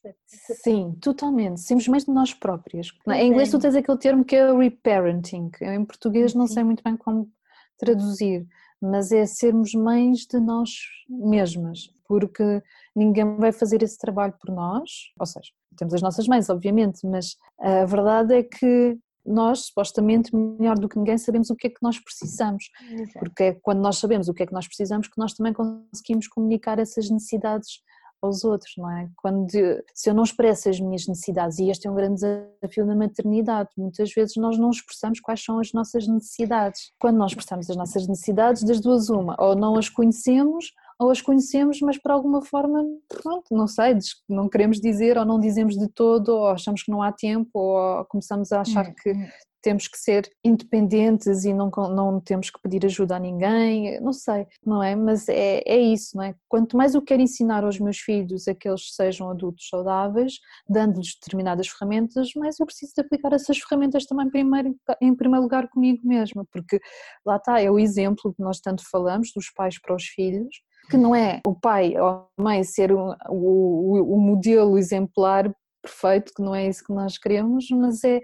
Sim, 0.63 0.97
totalmente. 1.01 1.61
Simplesmente 1.61 2.11
nós 2.11 2.33
próprios. 2.33 2.93
Em 3.09 3.29
inglês 3.29 3.51
tu 3.51 3.59
tens 3.59 3.75
aquele 3.75 3.99
termo 3.99 4.25
que 4.25 4.37
é 4.37 4.53
reparenting. 4.53 5.51
em 5.61 5.85
português 5.85 6.35
não 6.35 6.47
sei 6.47 6.63
muito 6.65 6.83
bem 6.83 6.97
como 6.97 7.31
traduzir, 7.79 8.47
mas 8.81 9.13
é 9.13 9.27
sermos 9.27 9.75
mães 9.75 10.27
de 10.27 10.39
nós 10.39 10.71
mesmas, 11.09 11.91
porque 12.07 12.63
ninguém 12.95 13.37
vai 13.37 13.53
fazer 13.53 13.83
esse 13.83 13.99
trabalho 13.99 14.35
por 14.41 14.55
nós, 14.55 14.91
ou 15.19 15.27
seja, 15.27 15.51
temos 15.77 15.95
as 15.95 16.03
nossas 16.03 16.29
mães, 16.29 16.49
obviamente, 16.49 17.07
mas 17.07 17.37
a 17.59 17.85
verdade 17.85 18.35
é 18.35 18.43
que 18.43 18.99
nós, 19.27 19.67
supostamente, 19.67 20.35
melhor 20.37 20.79
do 20.79 20.89
que 20.89 20.99
ninguém, 20.99 21.17
sabemos 21.17 21.49
o 21.49 21.57
que 21.57 21.69
é 21.69 21.71
que 21.71 21.83
nós 21.83 21.99
precisamos. 21.99 22.69
Exato. 22.91 23.19
Porque 23.19 23.43
é 23.43 23.53
quando 23.55 23.81
nós 23.81 23.97
sabemos 23.97 24.29
o 24.29 24.35
que 24.35 24.43
é 24.43 24.47
que 24.47 24.53
nós 24.53 24.67
precisamos 24.67 25.09
que 25.09 25.19
nós 25.19 25.33
também 25.33 25.53
conseguimos 25.53 26.29
comunicar 26.29 26.79
essas 26.79 27.09
necessidades 27.09 27.81
aos 28.25 28.45
outros, 28.45 28.73
não 28.77 28.91
é? 28.91 29.09
Quando, 29.17 29.49
se 29.95 30.11
eu 30.11 30.15
não 30.15 30.23
expresso 30.23 30.69
as 30.69 30.81
minhas 30.81 31.07
necessidades, 31.07 31.59
e 31.59 31.71
este 31.71 31.87
é 31.87 31.91
um 31.91 31.95
grande 31.95 32.21
desafio 32.21 32.87
na 32.87 32.95
maternidade, 32.95 33.71
muitas 33.77 34.13
vezes 34.13 34.37
nós 34.37 34.59
não 34.59 34.71
expressamos 34.71 35.21
quais 35.21 35.43
são 35.43 35.59
as 35.59 35.73
nossas 35.73 36.07
necessidades. 36.07 36.93
Quando 36.99 37.17
nós 37.17 37.33
expressamos 37.33 37.71
as 37.71 37.77
nossas 37.77 38.07
necessidades, 38.07 38.63
das 38.63 38.81
duas 38.81 39.09
uma, 39.09 39.37
ou 39.39 39.55
não 39.55 39.77
as 39.77 39.89
conhecemos, 39.89 40.73
ou 40.99 41.11
as 41.11 41.21
conhecemos, 41.21 41.81
mas 41.81 41.99
por 41.99 42.13
alguma 42.13 42.41
forma, 42.43 42.85
pronto, 43.09 43.47
não 43.51 43.67
sei, 43.67 43.99
não 44.29 44.49
queremos 44.49 44.81
dizer 44.81 45.19
ou 45.19 45.25
não 45.25 45.41
dizemos 45.41 45.77
de 45.77 45.89
todo, 45.89 46.29
ou 46.29 46.49
achamos 46.49 46.83
que 46.83 46.91
não 46.91 47.03
há 47.03 47.13
tempo, 47.13 47.51
ou 47.55 48.05
começamos 48.07 48.53
a 48.53 48.61
achar 48.61 48.89
hum, 48.89 48.95
que 49.03 49.13
hum 49.13 49.27
temos 49.65 49.89
que 49.89 49.97
ser 49.97 50.31
independentes 50.45 51.47
e 51.47 51.55
não, 51.55 51.71
não 51.71 52.21
temos 52.21 52.51
que 52.51 52.61
pedir 52.61 52.85
ajuda 52.85 53.17
a 53.17 53.19
ninguém, 53.19 53.99
não 53.99 54.13
sei, 54.13 54.47
não 54.65 54.83
é? 54.83 54.95
Mas 54.95 55.27
é, 55.27 55.63
é 55.65 55.79
isso, 55.79 56.19
não 56.19 56.23
é? 56.23 56.35
Quanto 56.47 56.77
mais 56.77 56.95
eu 56.95 57.01
quero 57.01 57.23
ensinar 57.23 57.65
aos 57.65 57.81
meus 57.81 57.97
filhos 57.97 58.47
a 58.47 58.55
que 58.55 58.69
eles 58.69 58.95
sejam 58.95 59.31
adultos 59.31 59.67
saudáveis, 59.71 60.35
dando-lhes 60.69 61.15
determinadas 61.15 61.67
ferramentas, 61.69 62.35
mais 62.37 62.61
eu 62.61 62.67
preciso 62.67 62.93
de 62.95 63.01
aplicar 63.01 63.33
essas 63.33 63.57
ferramentas 63.59 64.05
também 64.05 64.29
primeiro, 64.29 64.77
em 65.01 65.15
primeiro 65.17 65.43
lugar 65.43 65.67
comigo 65.71 66.07
mesma, 66.07 66.45
porque 66.53 66.79
lá 67.25 67.37
está, 67.37 67.59
é 67.59 67.71
o 67.71 67.79
exemplo 67.79 68.35
que 68.35 68.43
nós 68.43 68.61
tanto 68.61 68.83
falamos 68.91 69.33
dos 69.35 69.51
pais 69.51 69.81
para 69.81 69.97
os 69.97 70.05
filhos, 70.05 70.61
que 70.91 70.99
não 70.99 71.17
é 71.17 71.41
o 71.47 71.55
pai 71.55 71.97
ou 71.99 72.07
a 72.07 72.27
mãe 72.37 72.63
ser 72.63 72.93
o, 72.93 73.17
o, 73.31 74.15
o 74.15 74.21
modelo 74.21 74.77
exemplar 74.77 75.51
perfeito, 75.83 76.35
que 76.37 76.43
não 76.43 76.55
é 76.55 76.69
isso 76.69 76.85
que 76.85 76.93
nós 76.93 77.17
queremos, 77.17 77.67
mas 77.71 78.05
é 78.05 78.21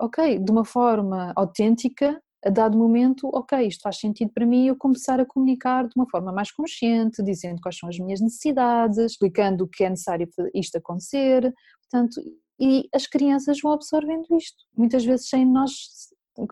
ok, 0.00 0.38
de 0.38 0.50
uma 0.50 0.64
forma 0.64 1.32
autêntica, 1.36 2.20
a 2.44 2.50
dado 2.50 2.76
momento, 2.76 3.30
ok, 3.32 3.66
isto 3.66 3.82
faz 3.82 3.98
sentido 3.98 4.30
para 4.32 4.44
mim, 4.44 4.66
eu 4.66 4.76
começar 4.76 5.18
a 5.18 5.24
comunicar 5.24 5.84
de 5.84 5.92
uma 5.96 6.08
forma 6.08 6.30
mais 6.30 6.50
consciente, 6.50 7.22
dizendo 7.22 7.60
quais 7.60 7.78
são 7.78 7.88
as 7.88 7.98
minhas 7.98 8.20
necessidades, 8.20 8.98
explicando 8.98 9.64
o 9.64 9.68
que 9.68 9.82
é 9.82 9.90
necessário 9.90 10.28
para 10.34 10.50
isto 10.54 10.76
acontecer, 10.76 11.52
portanto, 11.82 12.20
e 12.60 12.88
as 12.94 13.06
crianças 13.06 13.60
vão 13.60 13.72
absorvendo 13.72 14.26
isto, 14.36 14.62
muitas 14.76 15.04
vezes 15.04 15.28
sem 15.28 15.46
nós, 15.46 15.72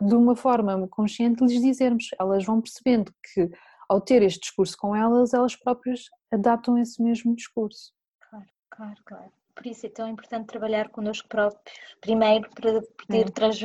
de 0.01 0.15
uma 0.15 0.35
forma 0.35 0.89
consciente, 0.89 1.45
lhes 1.45 1.61
dizermos, 1.61 2.09
elas 2.19 2.45
vão 2.45 2.61
percebendo 2.61 3.13
que 3.33 3.51
ao 3.89 4.01
ter 4.01 4.23
este 4.23 4.41
discurso 4.41 4.77
com 4.79 4.97
elas, 4.97 5.35
elas 5.35 5.55
próprias 5.55 6.05
adaptam 6.33 6.79
esse 6.79 7.03
mesmo 7.03 7.37
discurso. 7.37 7.93
Claro, 8.31 8.47
claro, 8.71 9.03
claro 9.05 9.42
por 9.55 9.67
isso 9.67 9.87
é 9.87 9.89
tão 9.89 10.09
importante 10.09 10.47
trabalhar 10.47 10.89
connosco 10.89 11.29
próprios, 11.29 11.63
primeiro 12.01 12.49
para 12.51 12.81
poder 12.99 13.31
trans, 13.31 13.61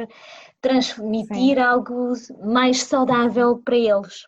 transmitir 0.62 1.56
Sim. 1.56 1.60
algo 1.60 2.14
mais 2.44 2.84
saudável 2.84 3.62
para 3.64 3.78
eles. 3.78 4.26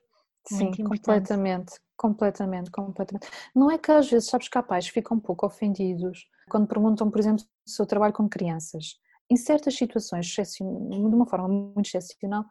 Sim, 0.48 0.72
completamente, 0.84 1.74
completamente, 1.96 2.72
completamente. 2.72 3.28
Não 3.56 3.70
é 3.70 3.78
que 3.78 3.92
às 3.92 4.10
vezes, 4.10 4.30
sabes, 4.30 4.48
capazes 4.48 4.90
ficam 4.90 5.18
um 5.18 5.20
pouco 5.20 5.46
ofendidos 5.46 6.26
quando 6.50 6.68
perguntam, 6.68 7.12
por 7.12 7.20
exemplo, 7.20 7.46
se 7.68 7.82
eu 7.82 7.86
trabalho 7.86 8.14
com 8.14 8.28
crianças. 8.28 8.98
Em 9.30 9.36
certas 9.36 9.76
situações, 9.76 10.26
de 10.26 10.64
uma 10.64 11.28
forma 11.28 11.48
muito 11.48 11.86
excepcional, 11.86 12.44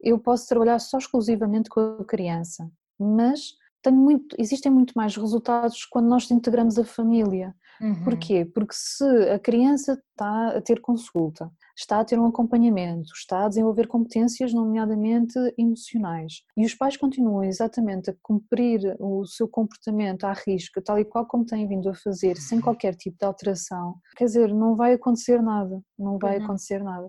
eu 0.00 0.18
posso 0.18 0.46
trabalhar 0.46 0.78
só 0.78 0.98
exclusivamente 0.98 1.68
com 1.68 1.98
a 2.00 2.04
criança, 2.04 2.70
mas 2.98 3.54
muito, 3.90 4.36
existem 4.38 4.70
muito 4.70 4.92
mais 4.94 5.16
resultados 5.16 5.86
quando 5.86 6.08
nós 6.08 6.30
integramos 6.30 6.78
a 6.78 6.84
família. 6.84 7.54
Uhum. 7.80 8.04
Porquê? 8.04 8.44
Porque 8.44 8.74
se 8.74 9.04
a 9.30 9.38
criança 9.38 9.92
está 9.92 10.48
a 10.48 10.60
ter 10.60 10.80
consulta, 10.80 11.50
está 11.76 12.00
a 12.00 12.04
ter 12.04 12.18
um 12.18 12.26
acompanhamento, 12.26 13.10
está 13.14 13.46
a 13.46 13.48
desenvolver 13.48 13.86
competências, 13.86 14.52
nomeadamente 14.52 15.38
emocionais, 15.56 16.42
e 16.56 16.66
os 16.66 16.74
pais 16.74 16.96
continuam 16.96 17.42
exatamente 17.42 18.10
a 18.10 18.14
cumprir 18.22 18.80
o 19.00 19.24
seu 19.24 19.48
comportamento 19.48 20.24
à 20.24 20.34
risca, 20.34 20.82
tal 20.82 20.98
e 20.98 21.04
qual 21.04 21.26
como 21.26 21.46
têm 21.46 21.66
vindo 21.66 21.88
a 21.88 21.94
fazer, 21.94 22.36
sem 22.36 22.58
uhum. 22.58 22.64
qualquer 22.64 22.94
tipo 22.94 23.16
de 23.18 23.24
alteração, 23.24 23.94
quer 24.16 24.24
dizer, 24.24 24.52
não 24.52 24.76
vai 24.76 24.92
acontecer 24.92 25.42
nada, 25.42 25.80
não 25.98 26.18
vai 26.18 26.38
uhum. 26.38 26.44
acontecer 26.44 26.82
nada. 26.82 27.08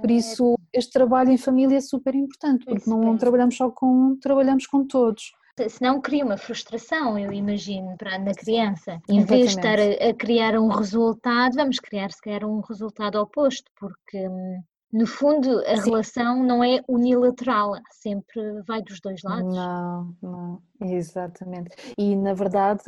Por 0.00 0.10
isso, 0.10 0.54
este 0.72 0.92
trabalho 0.92 1.30
em 1.30 1.38
família 1.38 1.78
é 1.78 1.80
super 1.80 2.14
importante, 2.14 2.66
porque 2.66 2.90
não 2.90 3.16
trabalhamos 3.16 3.56
só 3.56 3.70
com 3.70 3.86
um, 3.86 4.18
trabalhamos 4.18 4.66
com 4.66 4.86
todos 4.86 5.32
senão 5.68 6.00
cria 6.00 6.24
uma 6.24 6.36
frustração, 6.36 7.18
eu 7.18 7.32
imagino, 7.32 7.96
para 7.96 8.18
na 8.18 8.32
criança. 8.34 9.00
Em 9.08 9.24
vez 9.24 9.50
de 9.50 9.56
estar 9.56 9.78
a, 9.78 10.10
a, 10.10 10.14
criar 10.14 10.58
um 10.58 10.68
resultado, 10.68 11.54
vamos 11.54 11.78
criar 11.78 12.10
se 12.10 12.20
calhar 12.20 12.44
um 12.44 12.60
resultado 12.60 13.20
oposto, 13.20 13.70
porque 13.78 14.28
hum, 14.28 14.62
no 14.92 15.06
fundo 15.06 15.60
a 15.66 15.76
Sim. 15.76 15.90
relação 15.90 16.42
não 16.42 16.62
é 16.62 16.80
unilateral, 16.88 17.72
sempre 17.90 18.62
vai 18.66 18.82
dos 18.82 19.00
dois 19.00 19.22
lados. 19.22 19.54
Não, 19.54 20.16
não, 20.22 20.62
exatamente. 20.80 21.76
E 21.96 22.14
na 22.16 22.34
verdade, 22.34 22.84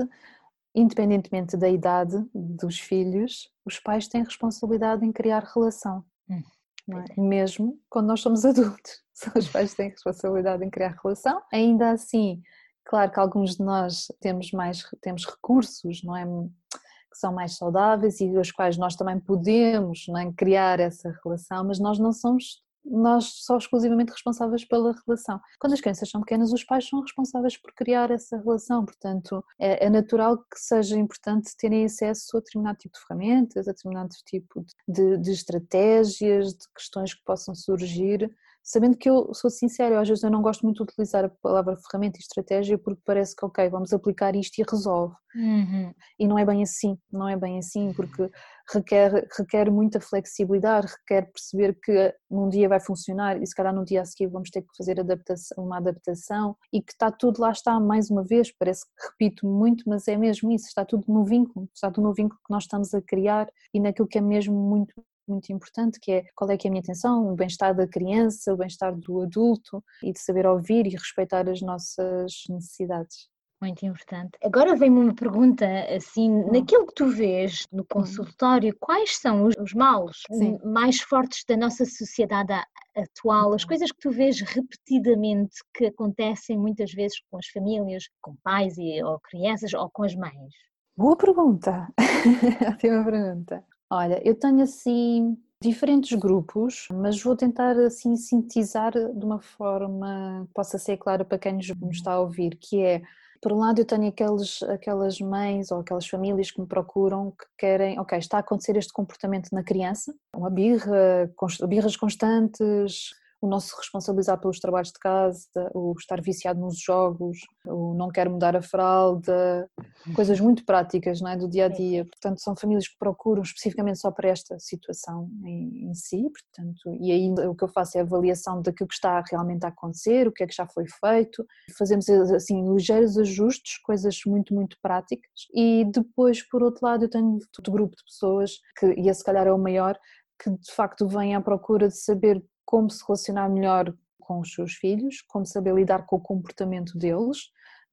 independentemente 0.75 1.57
da 1.57 1.69
idade 1.69 2.17
dos 2.35 2.79
filhos, 2.79 3.51
os 3.65 3.81
pais 3.81 4.09
têm 4.09 4.23
responsabilidade 4.23 5.05
em 5.05 5.13
criar 5.13 5.43
relação. 5.55 6.05
Hum, 6.29 6.43
é? 6.89 7.21
Mesmo 7.21 7.79
quando 7.89 8.07
nós 8.07 8.21
somos 8.21 8.45
adultos, 8.47 9.03
os 9.35 9.49
pais 9.49 9.75
têm 9.75 9.91
responsabilidade 9.91 10.65
em 10.65 10.71
criar 10.71 10.97
relação. 11.03 11.41
Ainda 11.53 11.91
assim, 11.91 12.43
Claro 12.87 13.11
que 13.11 13.19
alguns 13.19 13.57
de 13.57 13.65
nós 13.65 14.07
temos 14.21 14.53
mais 14.53 14.85
temos 15.03 15.27
recursos, 15.27 16.03
não 16.05 16.17
é? 16.17 16.25
Que 16.25 17.19
são 17.19 17.35
mais 17.35 17.57
saudáveis 17.57 18.21
e 18.21 18.29
os 18.39 18.53
quais 18.53 18.77
nós 18.79 18.95
também 18.95 19.19
podemos 19.19 20.05
não 20.09 20.19
é? 20.19 20.33
criar 20.33 20.79
essa 20.79 21.13
relação, 21.25 21.65
mas 21.65 21.81
nós 21.81 21.99
não 21.99 22.13
somos 22.13 22.63
nós 22.89 23.45
só 23.45 23.57
exclusivamente 23.57 24.13
responsáveis 24.13 24.65
pela 24.65 24.95
relação. 25.07 25.41
Quando 25.59 25.73
as 25.73 25.81
crianças 25.81 26.09
são 26.09 26.21
pequenas, 26.21 26.53
os 26.53 26.65
pais 26.65 26.89
são 26.89 27.01
responsáveis 27.01 27.57
por 27.57 27.73
criar 27.75 28.11
essa 28.11 28.37
relação, 28.39 28.85
portanto, 28.85 29.45
é, 29.59 29.87
é 29.87 29.91
natural 29.91 30.39
que 30.39 30.59
seja 30.59 30.97
importante 30.97 31.57
terem 31.57 31.85
acesso 31.85 32.37
a 32.37 32.41
determinado 32.41 32.79
tipo 32.79 32.95
de 32.95 33.05
ferramentas, 33.05 33.69
a 33.69 33.73
determinado 33.73 34.15
tipo 34.25 34.65
de, 34.89 35.19
de 35.19 35.31
estratégias, 35.31 36.53
de 36.53 36.69
questões 36.75 37.15
que 37.15 37.25
possam 37.25 37.55
surgir 37.55 38.31
sabendo 38.67 38.97
que 38.97 39.09
eu 39.09 39.33
sou 39.33 39.49
sincera, 39.49 40.01
às 40.01 40.09
vezes 40.09 40.25
eu 40.25 40.31
não 40.31 40.43
gosto 40.43 40.63
muito 40.63 40.79
de 40.79 40.83
utilizar 40.83 41.25
a 41.25 41.29
palavra 41.41 41.77
ferramenta 41.77 42.19
e 42.19 42.21
estratégia 42.21 42.77
porque 42.77 43.01
parece 43.05 43.37
que, 43.37 43.47
ok, 43.47 43.69
vamos 43.71 43.93
aplicar 43.93 44.35
isto 44.35 44.59
e 44.59 44.65
resolve. 44.69 45.15
Uhum. 45.37 45.95
E 46.19 46.27
não 46.27 46.37
é 46.37 46.45
bem 46.45 46.65
assim, 46.65 46.99
não 47.13 47.29
é 47.29 47.37
bem 47.37 47.59
assim, 47.59 47.93
porque 47.93 48.29
requer, 48.75 49.29
requer 49.39 49.71
muita 49.71 50.01
flexibilidade, 50.01 50.89
requer 50.89 51.31
perceber 51.31 51.79
que 51.81 52.13
num 52.29 52.49
dia 52.49 52.69
vai 52.69 52.81
funcionar 52.81 53.41
e 53.41 53.47
se 53.47 53.55
calhar 53.55 53.73
no 53.73 53.85
dia 53.85 54.03
a 54.03 54.05
seguir 54.05 54.27
vamos 54.27 54.51
ter 54.51 54.63
que 54.63 54.77
fazer 54.77 54.99
adaptação, 54.99 55.65
uma 55.65 55.77
adaptação 55.77 56.57
e 56.73 56.83
que 56.83 56.91
está 56.91 57.13
tudo 57.13 57.41
lá 57.41 57.53
está 57.53 57.79
mais 57.79 58.11
uma 58.11 58.25
vez, 58.25 58.51
parece 58.59 58.85
que 58.85 59.07
repito 59.11 59.47
muito, 59.47 59.85
mas 59.87 60.09
é 60.09 60.17
mesmo 60.17 60.51
isso, 60.51 60.67
está 60.67 60.85
tudo 60.85 61.05
no 61.07 61.25
vínculo, 61.25 61.69
está 61.73 61.89
tudo 61.89 62.09
no 62.09 62.15
vínculo 62.15 62.41
que 62.45 62.53
nós 62.53 62.65
estamos 62.65 62.93
a 62.95 63.01
criar 63.01 63.47
e 63.73 63.79
naquilo 63.79 64.09
que 64.09 64.19
é 64.19 64.23
mesmo 64.23 64.57
muito 64.57 64.93
muito 65.29 65.53
importante, 65.53 65.99
que 66.01 66.13
é 66.13 66.25
qual 66.35 66.51
é 66.51 66.57
que 66.57 66.67
é 66.67 66.69
a 66.69 66.73
minha 66.73 66.83
atenção, 66.83 67.33
o 67.33 67.35
bem-estar 67.35 67.75
da 67.75 67.87
criança, 67.87 68.53
o 68.53 68.57
bem-estar 68.57 68.95
do 68.97 69.23
adulto 69.23 69.83
e 70.03 70.13
de 70.13 70.21
saber 70.21 70.47
ouvir 70.47 70.87
e 70.87 70.91
respeitar 70.91 71.49
as 71.49 71.61
nossas 71.61 72.45
necessidades. 72.49 73.29
Muito 73.61 73.87
importante. 73.87 74.33
Agora 74.45 74.77
vem-me 74.77 74.99
uma 75.01 75.15
pergunta 75.15 75.67
assim, 75.95 76.31
hum. 76.31 76.53
naquilo 76.53 76.87
que 76.87 76.95
tu 76.95 77.09
vês 77.09 77.67
no 77.73 77.83
hum. 77.83 77.87
consultório, 77.91 78.77
quais 78.79 79.17
são 79.17 79.45
os, 79.45 79.55
os 79.57 79.73
males 79.73 80.19
Sim. 80.31 80.59
mais 80.63 81.01
fortes 81.01 81.43
da 81.49 81.57
nossa 81.57 81.85
sociedade 81.87 82.53
atual, 82.95 83.55
as 83.55 83.63
uhum. 83.63 83.69
coisas 83.69 83.93
que 83.93 84.01
tu 84.01 84.11
vês 84.11 84.41
repetidamente 84.41 85.57
que 85.75 85.87
acontecem 85.87 86.59
muitas 86.59 86.93
vezes 86.93 87.19
com 87.31 87.39
as 87.39 87.47
famílias, 87.49 88.05
com 88.21 88.37
pais 88.43 88.77
e, 88.79 89.03
ou 89.03 89.19
crianças 89.21 89.73
ou 89.75 89.89
com 89.91 90.03
as 90.03 90.15
mães? 90.15 90.55
Boa 90.97 91.17
pergunta, 91.17 91.89
ótima 92.73 93.05
pergunta. 93.05 93.65
Olha, 93.91 94.21
eu 94.27 94.35
tenho 94.35 94.63
assim 94.63 95.37
diferentes 95.63 96.19
grupos, 96.19 96.89
mas 96.91 97.23
vou 97.23 97.37
tentar 97.37 97.77
assim 97.79 98.17
sintetizar 98.17 98.93
de 98.93 99.25
uma 99.25 99.41
forma 99.41 100.45
que 100.49 100.55
possa 100.55 100.79
ser 100.79 100.97
clara 100.97 101.25
para 101.25 101.39
quem 101.39 101.55
nos 101.55 101.71
está 101.91 102.13
a 102.13 102.21
ouvir, 102.21 102.57
que 102.57 102.83
é 102.83 103.03
por 103.41 103.53
um 103.53 103.59
lado, 103.59 103.79
eu 103.81 103.85
tenho 103.85 104.09
aqueles, 104.09 104.63
aquelas 104.65 105.21
mães 105.21 105.71
ou 105.71 105.81
aquelas 105.81 106.07
famílias 106.07 106.51
que 106.51 106.61
me 106.61 106.67
procuram 106.67 107.31
que 107.31 107.47
querem, 107.59 107.99
ok, 107.99 108.19
está 108.19 108.39
a 108.39 108.41
acontecer 108.41 108.77
este 108.77 108.93
comportamento 108.93 109.51
na 109.53 109.63
criança, 109.63 110.15
uma 110.35 110.51
birra, 110.51 111.31
birras 111.69 111.97
constantes, 111.97 113.11
o 113.41 113.49
não 113.49 113.61
se 113.61 113.75
responsabilizar 113.77 114.41
pelos 114.41 114.59
trabalhos 114.59 114.89
de 114.89 114.99
casa, 114.99 115.71
o 115.75 115.95
estar 115.99 116.21
viciado 116.23 116.59
nos 116.59 116.81
jogos, 116.81 117.39
o 117.67 117.95
não 117.95 118.09
quer 118.09 118.29
mudar 118.29 118.57
a 118.57 118.63
fralda, 118.63 119.69
coisas 120.15 120.41
muito 120.41 120.65
práticas 120.65 121.21
não 121.21 121.31
é, 121.31 121.37
do 121.37 121.49
dia 121.49 121.67
a 121.67 121.69
dia. 121.69 122.05
Portanto, 122.05 122.41
são 122.41 122.57
famílias 122.57 122.89
que 122.89 122.97
procuram 122.99 123.43
especificamente 123.43 123.99
só 123.99 124.11
para 124.11 124.31
esta 124.31 124.59
situação 124.59 125.29
em, 125.45 125.91
em 125.91 125.95
si, 125.95 126.23
portanto, 126.23 126.97
e 127.01 127.13
aí 127.13 127.31
o 127.47 127.55
que 127.55 127.65
eu 127.65 127.69
faço 127.69 127.99
é 127.99 128.01
avaliação 128.01 128.63
daquilo 128.63 128.89
que 128.89 128.95
está 128.95 129.23
realmente 129.31 129.65
a 129.65 129.69
acontecer, 129.69 130.27
o 130.27 130.33
que 130.33 130.43
é 130.43 130.47
que 130.47 130.55
já 130.55 130.67
foi 130.67 130.85
feito, 130.89 131.45
fazemos 131.77 132.09
assim 132.09 132.73
ligeiros 132.73 133.19
ajustes, 133.19 133.79
coisas 133.83 134.19
muito, 134.27 134.55
muito 134.55 134.77
práticas, 134.81 135.47
e 135.55 135.85
depois, 135.93 136.47
por 136.49 136.63
outro 136.63 136.87
lado, 136.87 137.05
eu 137.05 137.11
tenho 137.11 137.39
outro 137.59 137.73
grupo 137.73 137.95
de 137.97 138.05
pessoas, 138.05 138.53
que, 138.79 138.87
e 138.95 139.09
esse 139.09 139.17
se 139.17 139.25
calhar 139.25 139.47
é 139.47 139.53
o 139.53 139.59
maior, 139.59 139.99
que 140.43 140.51
de 140.51 140.73
facto 140.73 141.09
vem 141.09 141.35
à 141.35 141.41
procura 141.41 141.89
de 141.89 141.97
saber 141.97 142.43
como 142.67 142.91
se 142.91 143.03
relacionar 143.07 143.49
melhor 143.49 143.95
com 144.21 144.41
os 144.41 144.53
seus 144.53 144.75
filhos, 144.75 145.23
como 145.29 145.47
saber 145.47 145.75
lidar 145.75 146.05
com 146.05 146.17
o 146.17 146.21
comportamento 146.21 146.99
deles 146.99 147.39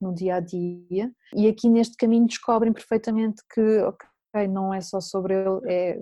no 0.01 0.13
dia 0.13 0.36
a 0.36 0.39
dia. 0.39 1.11
E 1.34 1.47
aqui 1.47 1.69
neste 1.69 1.95
caminho 1.95 2.26
descobrem 2.26 2.74
perfeitamente 2.74 3.41
que, 3.53 3.78
ok, 3.80 4.47
não 4.47 4.74
é 4.74 4.82
só 4.82 4.99
sobre 4.99 5.36
ele, 5.36 5.61
é 5.71 5.99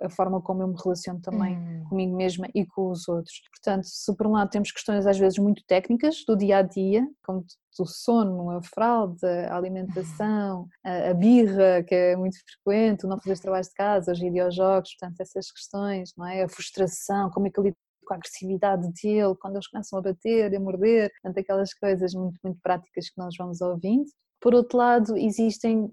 a 0.00 0.08
forma 0.08 0.40
como 0.40 0.62
eu 0.62 0.68
me 0.68 0.76
relaciono 0.82 1.20
também 1.20 1.58
hum. 1.58 1.84
comigo 1.88 2.16
mesma 2.16 2.48
e 2.54 2.64
com 2.64 2.90
os 2.90 3.08
outros. 3.08 3.42
Portanto, 3.50 3.84
se 3.84 4.16
por 4.16 4.26
um 4.26 4.32
lado 4.32 4.50
temos 4.50 4.72
questões 4.72 5.06
às 5.06 5.18
vezes 5.18 5.38
muito 5.38 5.62
técnicas 5.66 6.24
do 6.26 6.36
dia 6.36 6.58
a 6.58 6.62
dia, 6.62 7.06
como 7.22 7.44
o 7.78 7.86
sono, 7.86 8.50
a 8.50 8.62
fralda, 8.62 9.48
a 9.48 9.56
alimentação, 9.56 10.66
a, 10.84 11.10
a 11.10 11.14
birra, 11.14 11.82
que 11.82 11.94
é 11.94 12.16
muito 12.16 12.36
frequente, 12.38 13.04
o 13.04 13.08
não 13.08 13.18
fazer 13.18 13.32
os 13.32 13.40
trabalhos 13.40 13.68
de 13.68 13.74
casa, 13.74 14.12
os 14.12 14.20
videojogos, 14.20 14.94
portanto, 14.98 15.20
essas 15.20 15.50
questões, 15.50 16.12
não 16.16 16.26
é? 16.26 16.42
A 16.42 16.48
frustração, 16.48 17.30
como 17.30 17.46
é 17.46 17.50
que 17.50 17.58
eu 17.58 17.64
lido 17.64 17.76
com 18.04 18.14
a 18.14 18.16
agressividade 18.16 18.90
dele, 19.02 19.34
quando 19.40 19.56
eles 19.56 19.68
começam 19.68 19.98
a 19.98 20.02
bater, 20.02 20.54
a 20.54 20.60
morder, 20.60 21.10
portanto, 21.20 21.38
aquelas 21.38 21.74
coisas 21.74 22.14
muito, 22.14 22.38
muito 22.42 22.60
práticas 22.62 23.08
que 23.08 23.18
nós 23.18 23.34
vamos 23.38 23.60
ouvindo. 23.60 24.06
Por 24.40 24.54
outro 24.54 24.78
lado, 24.78 25.16
existem 25.16 25.90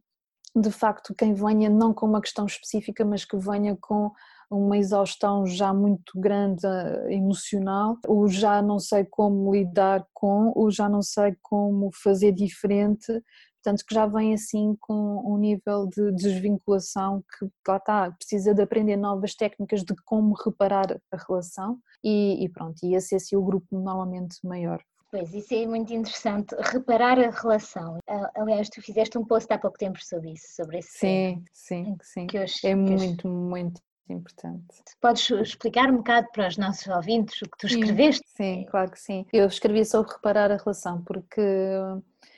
de 0.55 0.71
facto 0.71 1.13
quem 1.13 1.33
venha 1.33 1.69
não 1.69 1.93
com 1.93 2.07
uma 2.07 2.21
questão 2.21 2.45
específica, 2.45 3.05
mas 3.05 3.23
que 3.23 3.37
venha 3.37 3.77
com 3.79 4.11
uma 4.49 4.77
exaustão 4.77 5.45
já 5.45 5.71
muito 5.71 6.19
grande 6.19 6.65
eh, 6.65 7.13
emocional, 7.13 7.97
ou 8.07 8.27
já 8.27 8.61
não 8.61 8.79
sei 8.79 9.05
como 9.05 9.53
lidar 9.53 10.03
com, 10.11 10.51
ou 10.55 10.71
já 10.71 10.89
não 10.89 11.03
sei 11.03 11.35
como 11.41 11.91
fazer 11.93 12.31
diferente, 12.31 13.21
portanto 13.61 13.85
que 13.85 13.93
já 13.93 14.05
vem 14.05 14.33
assim 14.33 14.75
com 14.79 15.21
um 15.25 15.37
nível 15.37 15.87
de 15.87 16.11
desvinculação 16.13 17.23
que 17.37 17.47
lá 17.67 17.77
está, 17.77 18.11
precisa 18.11 18.53
de 18.53 18.61
aprender 18.61 18.97
novas 18.97 19.35
técnicas 19.35 19.83
de 19.83 19.93
como 20.05 20.33
reparar 20.33 20.99
a 21.11 21.17
relação 21.27 21.79
e, 22.03 22.43
e 22.43 22.49
pronto, 22.49 22.77
e 22.83 22.95
esse 22.95 23.13
é 23.13 23.17
assim 23.17 23.35
o 23.35 23.43
grupo 23.43 23.67
normalmente 23.71 24.37
maior. 24.43 24.81
Pois, 25.11 25.33
isso 25.33 25.53
é 25.55 25.65
muito 25.65 25.91
interessante, 25.91 26.55
reparar 26.59 27.17
a 27.17 27.31
relação. 27.31 27.97
Aliás, 28.35 28.69
tu 28.69 28.79
fizeste 28.79 29.17
um 29.17 29.25
post 29.25 29.51
há 29.51 29.57
pouco 29.57 29.77
tempo 29.77 29.97
sobre 30.03 30.33
isso, 30.33 30.55
sobre 30.55 30.77
esse 30.77 30.99
Sim, 30.99 31.43
sim, 31.51 31.97
sim. 32.03 32.27
Que 32.27 32.39
hoje, 32.39 32.59
é 32.63 32.69
que 32.69 32.75
muito, 32.75 33.27
hoje... 33.27 33.27
muito 33.27 33.81
importante. 34.07 34.65
Podes 35.01 35.27
explicar 35.31 35.89
um 35.89 35.97
bocado 35.97 36.27
para 36.31 36.47
os 36.47 36.57
nossos 36.57 36.87
ouvintes 36.87 37.41
o 37.41 37.45
que 37.45 37.57
tu 37.57 37.65
escreveste? 37.65 38.23
Sim, 38.27 38.55
sim, 38.59 38.65
claro 38.69 38.91
que 38.91 38.99
sim. 38.99 39.25
Eu 39.33 39.47
escrevi 39.47 39.83
sobre 39.83 40.11
reparar 40.11 40.51
a 40.51 40.57
relação, 40.57 41.03
porque 41.03 41.41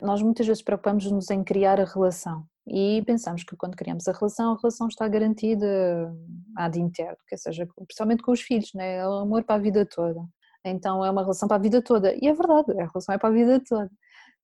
nós 0.01 0.21
muitas 0.21 0.47
vezes 0.47 0.63
preocupamos-nos 0.63 1.29
em 1.29 1.43
criar 1.43 1.79
a 1.79 1.85
relação 1.85 2.45
e 2.67 3.01
pensamos 3.05 3.43
que 3.43 3.55
quando 3.55 3.75
criamos 3.75 4.07
a 4.07 4.11
relação, 4.11 4.53
a 4.53 4.57
relação 4.57 4.87
está 4.87 5.07
garantida 5.07 6.13
ad 6.55 6.79
interno, 6.79 7.17
que 7.27 7.37
seja, 7.37 7.67
principalmente 7.75 8.23
com 8.23 8.31
os 8.31 8.41
filhos, 8.41 8.71
né? 8.73 8.97
é 8.97 9.07
o 9.07 9.13
amor 9.13 9.43
para 9.43 9.55
a 9.55 9.59
vida 9.59 9.85
toda. 9.85 10.21
Então 10.63 11.03
é 11.03 11.09
uma 11.09 11.21
relação 11.21 11.47
para 11.47 11.57
a 11.57 11.59
vida 11.59 11.81
toda. 11.81 12.13
E 12.15 12.27
é 12.27 12.33
verdade, 12.33 12.71
a 12.71 12.87
relação 12.87 13.15
é 13.15 13.17
para 13.17 13.29
a 13.29 13.31
vida 13.31 13.61
toda. 13.67 13.89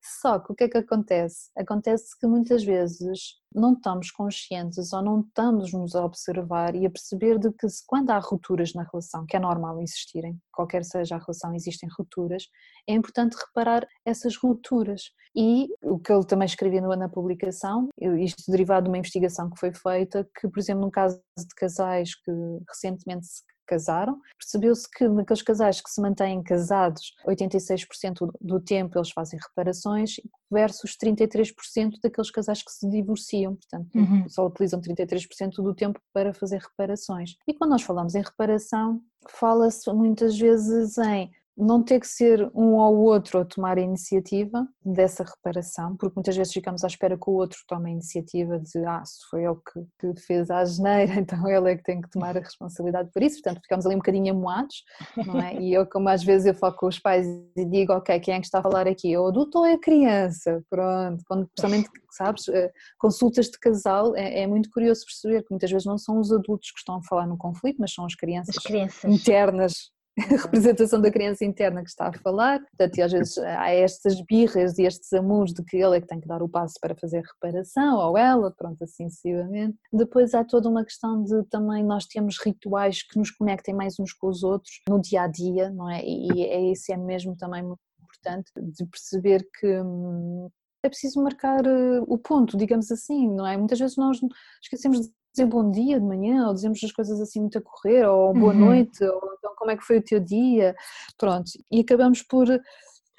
Só 0.01 0.39
que 0.39 0.51
o 0.51 0.55
que 0.55 0.63
é 0.65 0.69
que 0.69 0.77
acontece? 0.77 1.49
Acontece 1.55 2.17
que 2.19 2.27
muitas 2.27 2.63
vezes 2.63 3.35
não 3.53 3.73
estamos 3.73 4.11
conscientes 4.11 4.93
ou 4.93 5.01
não 5.01 5.21
estamos 5.21 5.73
nos 5.73 5.95
a 5.95 6.05
observar 6.05 6.75
e 6.75 6.85
a 6.85 6.89
perceber 6.89 7.39
de 7.39 7.51
que 7.51 7.67
quando 7.85 8.11
há 8.11 8.19
rupturas 8.19 8.73
na 8.73 8.83
relação, 8.83 9.25
que 9.25 9.35
é 9.35 9.39
normal 9.39 9.81
existirem, 9.81 10.39
qualquer 10.51 10.83
seja 10.83 11.15
a 11.15 11.19
relação, 11.19 11.53
existem 11.53 11.89
rupturas, 11.97 12.47
é 12.87 12.93
importante 12.93 13.35
reparar 13.35 13.87
essas 14.05 14.35
rupturas. 14.37 15.11
E 15.35 15.67
o 15.83 15.99
que 15.99 16.11
ele 16.11 16.25
também 16.25 16.45
escrevia 16.45 16.81
na 16.81 17.09
publicação, 17.09 17.89
isto 18.19 18.51
derivado 18.51 18.85
de 18.85 18.89
uma 18.89 18.97
investigação 18.97 19.49
que 19.49 19.59
foi 19.59 19.73
feita, 19.73 20.27
que 20.39 20.47
por 20.47 20.59
exemplo 20.59 20.81
no 20.81 20.91
caso 20.91 21.21
de 21.37 21.55
casais 21.55 22.15
que 22.15 22.31
recentemente 22.67 23.27
se 23.27 23.43
casaram, 23.67 24.19
percebeu-se 24.37 24.89
que 24.89 25.07
naqueles 25.07 25.41
casais 25.41 25.81
que 25.81 25.89
se 25.89 26.01
mantêm 26.01 26.41
casados, 26.41 27.13
86% 27.27 28.31
do 28.41 28.59
tempo 28.59 28.97
eles 28.97 29.11
fazem 29.11 29.39
reparações 29.39 30.15
versus 30.49 30.97
33% 30.97 31.99
daqueles 32.01 32.31
casais 32.31 32.63
que 32.63 32.71
se 32.71 32.89
divorciam, 32.89 33.55
portanto 33.55 33.93
uhum. 33.95 34.27
só 34.29 34.47
utilizam 34.47 34.81
33% 34.81 35.55
do 35.57 35.75
tempo 35.75 35.99
para 36.13 36.33
fazer 36.33 36.61
reparações. 36.61 37.35
E 37.47 37.53
quando 37.53 37.71
nós 37.71 37.83
falamos 37.83 38.15
em 38.15 38.21
reparação, 38.21 39.01
fala-se 39.29 39.91
muitas 39.91 40.37
vezes 40.37 40.97
em 40.97 41.29
não 41.57 41.83
ter 41.83 41.99
que 41.99 42.07
ser 42.07 42.49
um 42.53 42.75
ou 42.75 42.97
outro 42.97 43.39
a 43.39 43.45
tomar 43.45 43.77
a 43.77 43.81
iniciativa 43.81 44.67
dessa 44.85 45.23
reparação, 45.23 45.97
porque 45.97 46.15
muitas 46.15 46.37
vezes 46.37 46.53
ficamos 46.53 46.83
à 46.83 46.87
espera 46.87 47.17
que 47.17 47.29
o 47.29 47.33
outro 47.33 47.57
tome 47.67 47.89
a 47.89 47.93
iniciativa 47.93 48.59
de 48.59 48.85
ah, 48.85 49.03
se 49.03 49.25
foi 49.29 49.43
ele 49.43 49.55
que, 49.73 50.13
que 50.13 50.21
fez 50.21 50.51
a 50.51 50.59
asneira, 50.59 51.13
então 51.19 51.47
ele 51.49 51.71
é 51.71 51.75
que 51.75 51.83
tem 51.83 51.99
que 51.99 52.09
tomar 52.09 52.37
a 52.37 52.41
responsabilidade 52.41 53.09
por 53.11 53.23
isso, 53.23 53.41
portanto 53.41 53.61
ficamos 53.63 53.85
ali 53.85 53.95
um 53.95 53.99
bocadinho 53.99 54.33
amoados, 54.33 54.83
não 55.25 55.39
é? 55.41 55.55
E 55.59 55.73
eu, 55.73 55.85
como 55.87 56.09
às 56.09 56.23
vezes 56.23 56.45
eu 56.45 56.53
falo 56.53 56.75
com 56.75 56.87
os 56.87 56.99
pais 56.99 57.25
e 57.55 57.65
digo, 57.65 57.93
ok, 57.93 58.19
quem 58.19 58.35
é 58.35 58.39
que 58.39 58.45
está 58.45 58.59
a 58.59 58.63
falar 58.63 58.87
aqui? 58.87 59.17
O 59.17 59.27
adulto 59.27 59.59
ou 59.59 59.65
é 59.65 59.73
a 59.73 59.79
criança? 59.79 60.63
Pronto, 60.69 61.23
quando, 61.27 61.47
principalmente, 61.47 61.89
sabes, 62.11 62.47
eh, 62.49 62.71
consultas 62.97 63.47
de 63.47 63.59
casal, 63.59 64.15
é, 64.15 64.41
é, 64.41 64.47
muito 64.47 64.69
curioso 64.69 65.05
perceber 65.05 65.41
que 65.43 65.51
muitas 65.51 65.71
vezes 65.71 65.85
não 65.85 65.97
são 65.97 66.19
os 66.19 66.31
adultos 66.31 66.71
que 66.71 66.79
estão 66.79 66.97
a 66.97 67.03
falar 67.03 67.27
no 67.27 67.37
conflito, 67.37 67.77
mas 67.79 67.93
são 67.93 68.05
as 68.05 68.15
crianças, 68.15 68.57
as 68.57 68.63
crianças. 68.63 69.03
internas 69.03 69.73
a 70.17 70.21
representação 70.43 70.99
da 70.99 71.11
criança 71.11 71.45
interna 71.45 71.83
que 71.83 71.89
está 71.89 72.07
a 72.07 72.13
falar, 72.13 72.59
portanto, 72.59 72.97
e 72.97 73.01
às 73.01 73.11
vezes 73.11 73.37
há 73.37 73.69
estas 73.71 74.19
birras 74.21 74.77
e 74.77 74.83
estes 74.83 75.11
amuros 75.13 75.53
de 75.53 75.63
que 75.63 75.77
ele 75.77 75.97
é 75.97 76.01
que 76.01 76.07
tem 76.07 76.19
que 76.19 76.27
dar 76.27 76.41
o 76.41 76.49
passo 76.49 76.75
para 76.81 76.95
fazer 76.95 77.21
reparação, 77.21 77.97
ou 77.97 78.17
ela, 78.17 78.51
pronto, 78.51 78.83
assim 78.83 79.09
sucessivamente. 79.09 79.77
Depois 79.91 80.33
há 80.33 80.43
toda 80.43 80.69
uma 80.69 80.83
questão 80.83 81.23
de 81.23 81.43
também 81.43 81.83
nós 81.83 82.05
temos 82.05 82.37
rituais 82.43 83.03
que 83.03 83.17
nos 83.17 83.31
conectem 83.31 83.73
mais 83.73 83.99
uns 83.99 84.13
com 84.13 84.27
os 84.27 84.43
outros 84.43 84.81
no 84.87 85.01
dia 85.01 85.23
a 85.23 85.27
dia, 85.27 85.69
não 85.69 85.89
é? 85.89 86.03
E 86.03 86.43
é 86.43 86.71
isso 86.71 86.91
é 86.91 86.97
mesmo 86.97 87.35
também 87.35 87.63
muito 87.63 87.81
importante 88.01 88.51
de 88.55 88.85
perceber 88.85 89.47
que 89.59 89.81
hum, 89.81 90.49
é 90.83 90.89
preciso 90.89 91.21
marcar 91.21 91.65
eh, 91.65 92.01
o 92.07 92.17
ponto, 92.17 92.57
digamos 92.57 92.91
assim, 92.91 93.29
não 93.29 93.45
é? 93.45 93.57
Muitas 93.57 93.79
vezes 93.79 93.97
nós 93.97 94.19
esquecemos 94.61 95.01
de 95.01 95.11
dizer 95.33 95.45
bom 95.45 95.69
dia 95.69 95.99
de 95.99 96.05
manhã, 96.05 96.47
ou 96.47 96.53
dizemos 96.53 96.83
as 96.83 96.91
coisas 96.91 97.19
assim 97.19 97.41
muito 97.41 97.57
a 97.57 97.61
correr, 97.61 98.05
ou 98.07 98.33
boa 98.33 98.53
uhum. 98.53 98.59
noite, 98.59 99.03
ou 99.03 99.36
como 99.67 99.71
é 99.71 99.77
que 99.77 99.85
foi 99.85 99.97
o 99.97 100.03
teu 100.03 100.19
dia, 100.21 100.73
pronto, 101.17 101.51
e 101.69 101.81
acabamos 101.81 102.23
por 102.23 102.47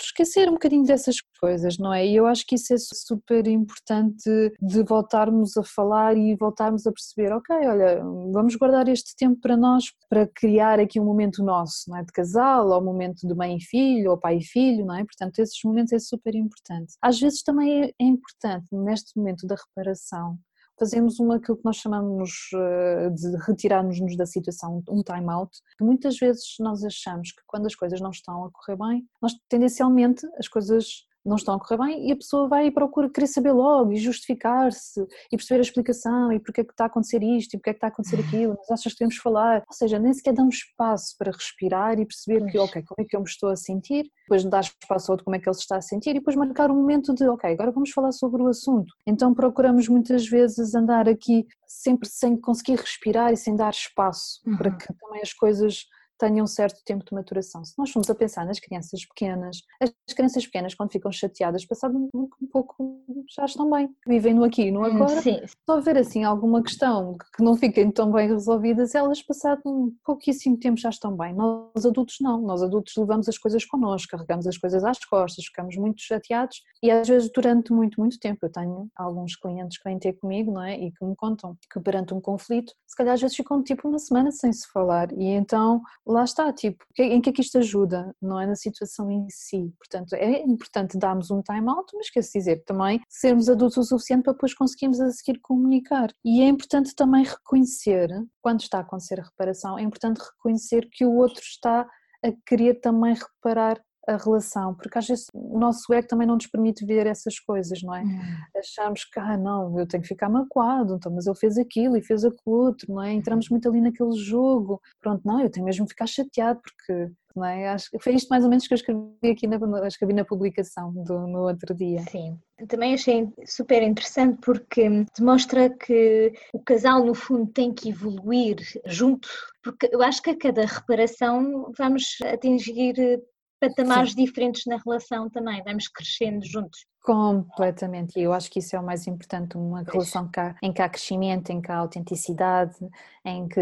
esquecer 0.01 0.49
um 0.49 0.53
bocadinho 0.53 0.85
dessas 0.85 1.17
coisas, 1.41 1.77
não 1.77 1.93
é? 1.93 2.07
E 2.07 2.15
eu 2.15 2.25
acho 2.25 2.47
que 2.47 2.55
isso 2.55 2.73
é 2.73 2.77
super 2.79 3.47
importante 3.49 4.31
de 4.63 4.83
voltarmos 4.85 5.57
a 5.57 5.65
falar 5.65 6.17
e 6.17 6.37
voltarmos 6.37 6.87
a 6.87 6.93
perceber, 6.93 7.33
ok, 7.33 7.55
olha, 7.67 8.01
vamos 8.33 8.55
guardar 8.55 8.89
este 8.89 9.15
tempo 9.17 9.41
para 9.41 9.57
nós, 9.57 9.87
para 10.09 10.27
criar 10.27 10.79
aqui 10.79 11.01
um 11.01 11.05
momento 11.05 11.43
nosso, 11.43 11.91
não 11.91 11.99
é? 11.99 12.03
De 12.05 12.13
casal, 12.13 12.69
ou 12.71 12.83
momento 12.83 13.27
de 13.27 13.35
mãe 13.35 13.57
e 13.57 13.61
filho, 13.61 14.13
ou 14.13 14.19
pai 14.19 14.39
e 14.39 14.45
filho, 14.45 14.87
não 14.87 14.95
é? 14.95 15.05
Portanto, 15.05 15.41
esses 15.41 15.59
momentos 15.65 15.93
é 15.93 15.99
super 15.99 16.35
importante. 16.35 16.95
Às 17.03 17.19
vezes 17.19 17.43
também 17.43 17.93
é 18.01 18.05
importante, 18.05 18.69
neste 18.73 19.19
momento 19.19 19.47
da 19.47 19.57
reparação, 19.57 20.39
fazemos 20.79 21.19
uma 21.19 21.37
aquilo 21.37 21.57
que 21.57 21.65
nós 21.65 21.77
chamamos 21.77 22.31
eh, 22.55 23.11
de 23.11 23.37
retirarmos-nos 23.47 24.17
da 24.17 24.27
situação, 24.27 24.83
um 24.89 25.03
time 25.03 25.31
out. 25.31 25.59
Muitas 25.81 26.19
vezes 26.19 26.57
nós 26.61 26.85
achamos 26.85 27.33
que 27.33 27.43
quando 27.47 27.67
as 27.67 27.75
coisas 27.75 28.01
não 28.01 28.11
estão 28.11 28.45
a 28.45 28.51
correr 28.51 28.77
bem, 28.77 29.07
nós 29.21 29.33
tendencialmente 29.49 30.27
as 30.39 30.49
coisas 30.49 31.08
não 31.25 31.37
estão 31.37 31.55
a 31.55 31.61
correr 31.61 31.79
bem 31.79 32.09
e 32.09 32.13
a 32.13 32.17
pessoa 32.17 32.49
vai 32.49 32.67
e 32.67 32.71
procura 32.71 33.11
querer 33.11 33.27
saber 33.27 33.53
logo 33.53 33.93
e 33.93 33.97
justificar-se 33.97 35.01
e 35.33 35.37
perceber 35.37 35.59
a 35.59 35.63
explicação 35.63 36.33
e 36.33 36.41
porque 36.41 36.61
é 36.61 36.65
que 36.65 36.73
está 36.73 36.85
a 36.85 36.87
acontecer 36.87 37.23
isto 37.23 37.55
e 37.55 37.59
porque 37.59 37.71
é 37.71 37.73
que 37.73 37.79
está 37.79 37.89
a 37.89 37.91
acontecer 37.91 38.21
aquilo, 38.21 38.57
mas 38.59 38.71
achas 38.71 38.93
que 38.93 38.99
devemos 38.99 39.17
falar? 39.17 39.63
Ou 39.67 39.75
seja, 39.75 39.99
nem 39.99 40.13
sequer 40.13 40.35
um 40.39 40.49
espaço 40.49 41.15
para 41.19 41.33
respirar 41.33 41.99
e 41.99 42.07
perceber 42.07 42.45
que, 42.51 42.59
ok, 42.59 42.83
como 42.83 43.05
é 43.05 43.09
que 43.09 43.17
eu 43.17 43.21
me 43.21 43.27
estou 43.27 43.51
a 43.51 43.57
sentir, 43.57 44.11
depois 44.23 44.45
dar 44.45 44.61
espaço 44.61 45.11
ao 45.11 45.15
outro 45.15 45.25
como 45.25 45.37
é 45.37 45.39
que 45.39 45.49
ele 45.49 45.55
se 45.55 45.63
está 45.63 45.77
a 45.77 45.83
sentir 45.83 46.11
e 46.11 46.15
depois 46.15 46.37
marcar 46.37 46.71
um 46.71 46.77
momento 46.77 47.15
de, 47.15 47.27
ok, 47.29 47.51
agora 47.51 47.71
vamos 47.71 47.91
falar 47.91 48.13
sobre 48.13 48.43
o 48.43 48.47
assunto. 48.47 48.95
Então 49.07 49.35
procuramos 49.35 49.89
muitas 49.89 50.27
vezes 50.27 50.75
andar 50.75 51.09
aqui 51.09 51.47
sempre 51.67 52.09
sem 52.09 52.37
conseguir 52.37 52.77
respirar 52.77 53.33
e 53.33 53.37
sem 53.37 53.55
dar 53.55 53.71
espaço 53.71 54.41
uhum. 54.47 54.57
para 54.57 54.71
que 54.77 54.87
também 54.95 55.21
as 55.23 55.33
coisas 55.33 55.85
tenham 56.19 56.45
um 56.45 56.47
certo 56.47 56.83
tempo 56.85 57.05
de 57.05 57.15
maturação. 57.15 57.65
Se 57.65 57.79
nós 57.79 57.91
formos 57.91 58.11
a 58.11 58.15
pensar 58.15 58.45
nas 58.45 58.59
crianças 58.59 59.05
pequenas, 59.07 59.63
as 59.81 60.15
crianças 60.15 60.45
pequenas 60.45 60.75
quando 60.75 60.93
ficam 60.93 61.11
chateadas, 61.13 61.65
passado 61.65 61.97
um, 62.15 62.29
pouco 62.51 63.03
já 63.35 63.45
estão 63.45 63.71
bem, 63.71 63.89
vivem 64.07 64.35
no 64.35 64.45
aqui 64.45 64.63
e 64.65 64.71
no 64.71 64.81
hum, 64.81 64.85
agora. 64.85 65.21
Sim. 65.23 65.41
Só 65.69 65.77
haver 65.77 65.97
assim 65.97 66.25
alguma 66.25 66.63
questão 66.63 67.17
que 67.37 67.43
não 67.43 67.57
fiquem 67.57 67.91
tão 67.91 68.11
bem 68.11 68.29
resolvidas, 68.29 68.95
elas 68.95 69.23
passado 69.23 69.63
um 69.65 69.95
pouquíssimo 70.05 70.59
tempo 70.59 70.79
já 70.79 70.89
estão 70.89 71.17
bem. 71.17 71.35
Nós 71.35 71.87
adultos 71.87 72.17
não, 72.21 72.41
nós 72.41 72.63
adultos 72.63 72.95
levamos 72.97 73.29
as 73.29 73.39
coisas 73.39 73.65
connosco, 73.65 74.09
carregamos 74.11 74.47
as 74.47 74.59
coisas 74.59 74.85
às 74.85 74.99
costas, 75.05 75.45
ficamos 75.47 75.77
muito 75.77 76.03
chateados 76.03 76.63
e 76.83 76.91
às 76.91 77.07
vezes 77.07 77.31
durante 77.33 77.73
muito, 77.73 78.01
muito 78.01 78.19
tempo. 78.19 78.39
Eu 78.43 78.51
tenho 78.51 78.89
alguns 78.97 79.37
clientes 79.37 79.79
que 79.79 79.89
vêm 79.89 79.99
ter 79.99 80.15
comigo, 80.15 80.53
não 80.53 80.63
é? 80.63 80.79
E 80.79 80.91
que 80.93 81.05
me 81.05 81.15
contam 81.15 81.57
que 81.73 81.81
perante 81.81 82.13
um 82.15 82.21
conflito, 82.21 82.73
se 82.87 82.97
calhar 82.97 83.15
às 83.15 83.21
vezes 83.21 83.37
ficam 83.37 83.63
tipo 83.63 83.89
uma 83.89 83.99
semana 83.99 84.31
sem 84.31 84.53
se 84.53 84.67
falar 84.73 85.13
e 85.13 85.25
então 85.25 85.81
lá 86.09 86.25
está, 86.25 86.53
tipo, 86.53 86.85
em 86.99 87.21
que 87.21 87.31
é 87.31 87.33
que 87.33 87.43
isto 87.43 87.59
ajuda? 87.59 88.15
Não 88.21 88.41
é 88.41 88.47
na 88.47 88.57
situação 88.57 89.11
em 89.11 89.27
si. 89.29 89.73
Portanto, 89.79 90.15
é 90.15 90.41
importante 90.41 90.99
darmos 90.99 91.31
um 91.31 91.43
time-out, 91.43 91.95
mas 91.95 92.11
quer 92.11 92.21
dizer 92.21 92.65
também 92.65 93.01
sermos 93.09 93.49
adultos 93.49 93.77
o 93.77 93.85
suficiente 93.85 94.23
para 94.25 94.33
depois 94.33 94.55
conseguirmos 94.55 95.01
a 95.01 95.11
seguir 95.11 95.39
comunicar. 95.41 96.11
E 96.25 96.43
é 96.43 96.49
importante 96.49 96.95
também 96.95 97.25
reconhecer, 97.25 98.09
quando 98.41 98.61
está 98.61 98.79
a 98.79 98.81
acontecer 98.81 99.21
a 99.21 99.25
reparação, 99.25 99.79
é 99.79 99.83
importante 99.83 100.19
reconhecer 100.19 100.89
que 100.91 101.05
o 101.05 101.15
outro 101.15 101.43
está 101.43 101.87
a 102.25 102.33
querer 102.47 102.81
também 102.81 103.15
reparar 103.15 103.81
a 104.09 104.17
relação, 104.17 104.75
porque 104.75 104.99
às 104.99 105.07
vezes 105.07 105.27
o 105.35 105.59
nosso 105.59 105.93
ego 105.93 106.09
também 106.09 106.27
não 106.27 106.37
nos 106.37 106.47
permite 106.47 106.85
ver 106.85 107.07
essas 107.07 107.39
coisas, 107.39 107.83
não 107.83 107.95
é? 107.95 108.03
Hum. 108.03 108.21
Achamos 108.57 109.05
que, 109.05 109.21
ah, 109.21 109.37
não, 109.37 109.79
eu 109.79 109.87
tenho 109.87 110.03
que 110.03 110.09
ficar 110.09 110.31
magoado, 110.31 110.95
então, 110.95 111.13
mas 111.13 111.27
ele 111.27 111.37
fez 111.37 111.59
aquilo 111.59 111.97
e 111.97 112.03
fez 112.03 112.25
aquilo 112.25 112.57
outro, 112.57 112.93
não 112.93 113.03
é? 113.03 113.13
Entramos 113.13 113.51
muito 113.51 113.69
ali 113.69 113.81
naquele 113.81 114.17
jogo, 114.17 114.81
pronto, 115.01 115.21
não, 115.25 115.41
eu 115.41 115.51
tenho 115.51 115.67
mesmo 115.67 115.85
que 115.85 115.93
ficar 115.93 116.07
chateado 116.07 116.61
porque, 116.63 117.13
não 117.37 117.45
é? 117.45 117.69
Acho 117.69 117.91
que 117.91 117.99
foi 117.99 118.15
isto 118.15 118.29
mais 118.29 118.45
ou 118.45 118.51
menos 118.51 118.67
que 118.67 118.73
eu 118.73 118.77
escrevi 118.77 119.31
aqui 119.31 119.47
na, 119.47 119.87
escrevi 119.87 120.15
na 120.15 120.25
publicação 120.25 120.93
do, 120.93 121.27
no 121.27 121.43
outro 121.43 121.75
dia. 121.75 122.01
Sim, 122.11 122.39
também 122.67 122.95
achei 122.95 123.29
super 123.45 123.83
interessante 123.83 124.39
porque 124.41 125.05
demonstra 125.19 125.69
que 125.69 126.33
o 126.55 126.59
casal, 126.59 127.05
no 127.05 127.15
fundo, 127.15 127.51
tem 127.53 127.75
que 127.75 127.91
evoluir 127.91 128.57
junto, 128.87 129.29
porque 129.63 129.91
eu 129.93 130.03
acho 130.03 130.23
que 130.23 130.31
a 130.31 130.39
cada 130.39 130.65
reparação 130.65 131.71
vamos 131.77 132.17
atingir 132.25 133.21
patamares 133.61 134.13
Sim. 134.13 134.25
diferentes 134.25 134.65
na 134.67 134.77
relação 134.77 135.29
também, 135.29 135.63
vamos 135.63 135.89
crescendo 135.89 136.45
juntos. 136.45 136.87
Completamente, 137.03 138.19
e 138.19 138.23
eu 138.23 138.33
acho 138.33 138.51
que 138.51 138.59
isso 138.59 138.77
é 138.77 138.81
o 138.81 138.85
mais 138.85 139.07
importante, 139.07 139.57
uma 139.57 139.83
relação 139.83 140.31
em 140.63 140.73
que 140.73 140.83
há 140.83 140.89
crescimento, 140.89 141.51
em 141.51 141.61
que 141.61 141.71
há 141.71 141.77
autenticidade, 141.77 142.77
em 143.25 143.49
que 143.49 143.61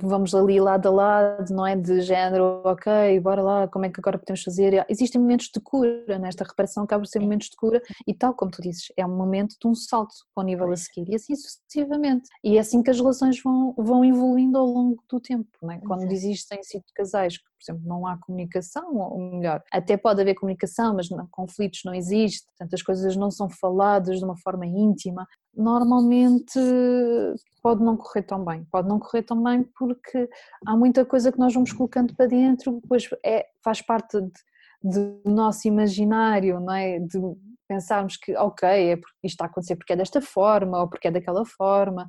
vamos 0.00 0.34
ali 0.34 0.60
lado 0.60 0.88
a 0.88 0.90
lado, 0.92 1.52
não 1.52 1.66
é 1.66 1.74
de 1.74 2.00
género, 2.00 2.62
ok, 2.64 3.18
bora 3.20 3.42
lá, 3.42 3.68
como 3.68 3.84
é 3.84 3.90
que 3.90 4.00
agora 4.00 4.18
podemos 4.18 4.42
fazer? 4.42 4.84
Existem 4.88 5.20
momentos 5.20 5.50
de 5.52 5.60
cura 5.60 6.18
nesta 6.18 6.44
reparação, 6.44 6.84
acabam 6.84 7.04
por 7.04 7.08
ser 7.08 7.20
momentos 7.20 7.48
de 7.48 7.56
cura 7.56 7.82
e 8.06 8.14
tal 8.14 8.34
como 8.34 8.50
tu 8.50 8.62
dizes, 8.62 8.92
é 8.96 9.04
um 9.04 9.16
momento 9.16 9.56
de 9.60 9.66
um 9.66 9.74
salto 9.74 10.14
para 10.34 10.42
o 10.42 10.46
nível 10.46 10.70
a 10.70 10.76
seguir 10.76 11.08
e 11.08 11.16
assim 11.16 11.34
sucessivamente. 11.34 12.28
E 12.44 12.56
é 12.56 12.60
assim 12.60 12.82
que 12.82 12.90
as 12.90 12.98
relações 12.98 13.42
vão, 13.42 13.74
vão 13.76 14.04
evoluindo 14.04 14.56
ao 14.58 14.66
longo 14.66 15.02
do 15.10 15.20
tempo, 15.20 15.48
não 15.60 15.72
é? 15.72 15.80
Quando 15.80 16.10
existem 16.12 16.62
sido 16.62 16.84
casais 16.94 17.36
que, 17.36 17.44
por 17.44 17.72
exemplo, 17.72 17.88
não 17.88 18.06
há 18.06 18.16
comunicação, 18.18 18.94
ou 18.94 19.18
melhor, 19.18 19.62
até 19.72 19.96
pode 19.96 20.20
haver 20.20 20.34
comunicação, 20.34 20.94
mas 20.94 21.10
não, 21.10 21.26
conflitos 21.30 21.80
não 21.84 21.94
existem, 21.94 22.46
portanto 22.56 22.74
as 22.74 22.82
coisas 22.82 23.16
não 23.16 23.30
são 23.30 23.48
faladas 23.48 24.18
de 24.18 24.24
uma 24.24 24.36
forma 24.36 24.64
íntima, 24.64 25.26
normalmente 25.58 26.58
pode 27.62 27.82
não 27.82 27.96
correr 27.96 28.22
tão 28.22 28.44
bem. 28.44 28.64
Pode 28.70 28.88
não 28.88 28.98
correr 28.98 29.22
tão 29.22 29.42
bem 29.42 29.62
porque 29.62 30.28
há 30.66 30.76
muita 30.76 31.04
coisa 31.04 31.32
que 31.32 31.38
nós 31.38 31.52
vamos 31.52 31.72
colocando 31.72 32.14
para 32.14 32.26
dentro, 32.26 32.80
depois 32.80 33.08
é, 33.24 33.46
faz 33.62 33.82
parte 33.82 34.20
de, 34.20 34.32
do 34.82 35.20
nosso 35.24 35.66
imaginário, 35.68 36.60
não 36.60 36.74
é? 36.74 36.98
De 36.98 37.18
pensarmos 37.68 38.16
que, 38.16 38.34
ok, 38.36 38.68
é 38.68 38.94
isto 38.94 39.06
está 39.24 39.44
a 39.44 39.48
acontecer 39.48 39.76
porque 39.76 39.92
é 39.92 39.96
desta 39.96 40.20
forma 40.20 40.80
ou 40.80 40.88
porque 40.88 41.08
é 41.08 41.10
daquela 41.10 41.44
forma, 41.44 42.08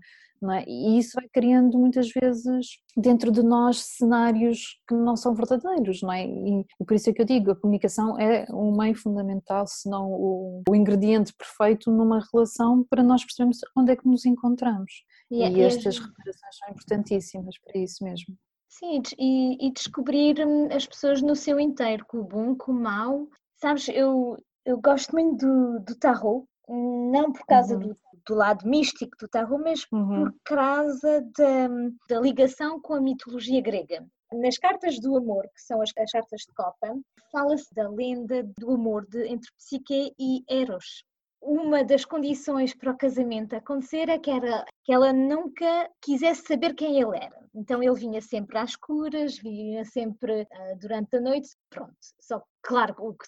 é? 0.52 0.64
E 0.68 0.98
isso 0.98 1.12
vai 1.16 1.28
criando 1.28 1.78
muitas 1.78 2.10
vezes 2.10 2.78
dentro 2.96 3.30
de 3.32 3.44
nós 3.44 3.82
cenários 3.82 4.80
que 4.88 4.96
não 4.96 5.18
são 5.18 5.34
verdadeiros, 5.34 6.02
não 6.02 6.14
é? 6.14 6.26
E, 6.26 6.66
por 6.86 6.94
isso 6.94 7.10
é 7.10 7.14
que 7.14 7.22
eu 7.22 7.26
digo, 7.26 7.52
a 7.52 7.56
comunicação 7.56 8.18
é 8.18 8.46
um 8.50 8.76
meio 8.78 8.96
fundamental, 8.96 9.68
se 9.68 9.90
não 9.90 10.10
o, 10.10 10.64
o, 10.70 10.76
ingrediente 10.76 11.34
perfeito 11.34 11.92
numa 11.92 12.22
relação 12.32 12.86
para 12.90 13.04
nós 13.04 13.26
percebermos 13.26 13.60
onde 13.78 13.92
é 13.92 13.96
que 13.98 14.08
nos 14.08 14.26
encontramos. 14.26 15.04
E, 15.30 15.42
é 15.42 15.52
e 15.52 15.62
estas 15.62 16.00
reparações 16.00 16.58
são 16.58 16.70
importantíssimas 16.74 17.56
para 17.60 17.82
isso 17.82 18.04
mesmo. 18.04 18.38
Sim, 18.70 19.02
e, 19.18 19.68
e 19.68 19.72
descobrir 19.72 20.38
as 20.74 20.86
pessoas 20.86 21.22
no 21.22 21.36
seu 21.36 21.60
inteiro, 21.60 22.06
com 22.06 22.20
o 22.20 22.24
bom, 22.24 22.56
com 22.56 22.72
o 22.72 22.80
mau. 22.80 23.28
Sabes, 23.58 23.90
eu, 23.90 24.38
eu 24.64 24.80
gosto 24.80 25.12
muito 25.12 25.46
do, 25.46 25.80
do 25.80 25.96
tarot, 25.96 26.46
não 26.68 27.34
por 27.34 27.46
causa 27.46 27.74
uhum. 27.74 27.80
do 27.80 27.98
do 28.30 28.36
lado 28.36 28.68
místico 28.68 29.18
do 29.20 29.28
tarot, 29.28 29.62
mas 29.62 29.86
uhum. 29.92 30.26
por 30.26 30.34
causa 30.44 31.22
da, 31.36 31.68
da 32.08 32.20
ligação 32.20 32.80
com 32.80 32.94
a 32.94 33.02
mitologia 33.02 33.62
grega. 33.62 34.06
Nas 34.32 34.58
cartas 34.58 35.00
do 35.00 35.18
amor, 35.18 35.44
que 35.56 35.62
são 35.62 35.82
as, 35.82 35.90
as 35.98 36.12
cartas 36.12 36.42
de 36.42 36.54
Copa, 36.54 36.96
fala-se 37.32 37.74
da 37.74 37.90
lenda 37.90 38.44
do 38.60 38.72
amor 38.72 39.08
de, 39.08 39.28
entre 39.28 39.52
Psique 39.58 40.14
e 40.20 40.44
Eros 40.48 41.04
uma 41.42 41.84
das 41.84 42.06
condições 42.06 42.74
para 42.74 42.92
o 42.92 42.98
casamento 42.98 43.56
acontecer 43.56 44.10
é 44.10 44.20
que, 44.20 44.30
era, 44.30 44.66
que 44.84 44.94
ela 44.94 45.14
nunca 45.14 45.90
quisesse 46.02 46.44
saber 46.44 46.74
quem 46.74 47.00
ele 47.00 47.16
era. 47.16 47.40
Então 47.56 47.82
ele 47.82 47.96
vinha 47.96 48.22
sempre 48.22 48.58
às 48.58 48.72
escuras, 48.72 49.38
vinha 49.38 49.84
sempre 49.86 50.44
uh, 50.44 50.80
durante 50.80 51.16
a 51.16 51.22
noite, 51.22 51.50
pronto. 51.70 51.96
Só 52.20 52.44
claro, 52.62 52.96
o 53.00 53.14
que 53.14 53.28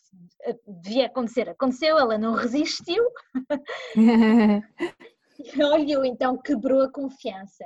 devia 0.67 1.07
acontecer 1.07 1.49
aconteceu, 1.49 1.97
ela 1.97 2.17
não 2.17 2.33
resistiu. 2.33 3.03
olha, 5.61 6.07
então 6.07 6.37
quebrou 6.37 6.81
a 6.81 6.91
confiança. 6.91 7.65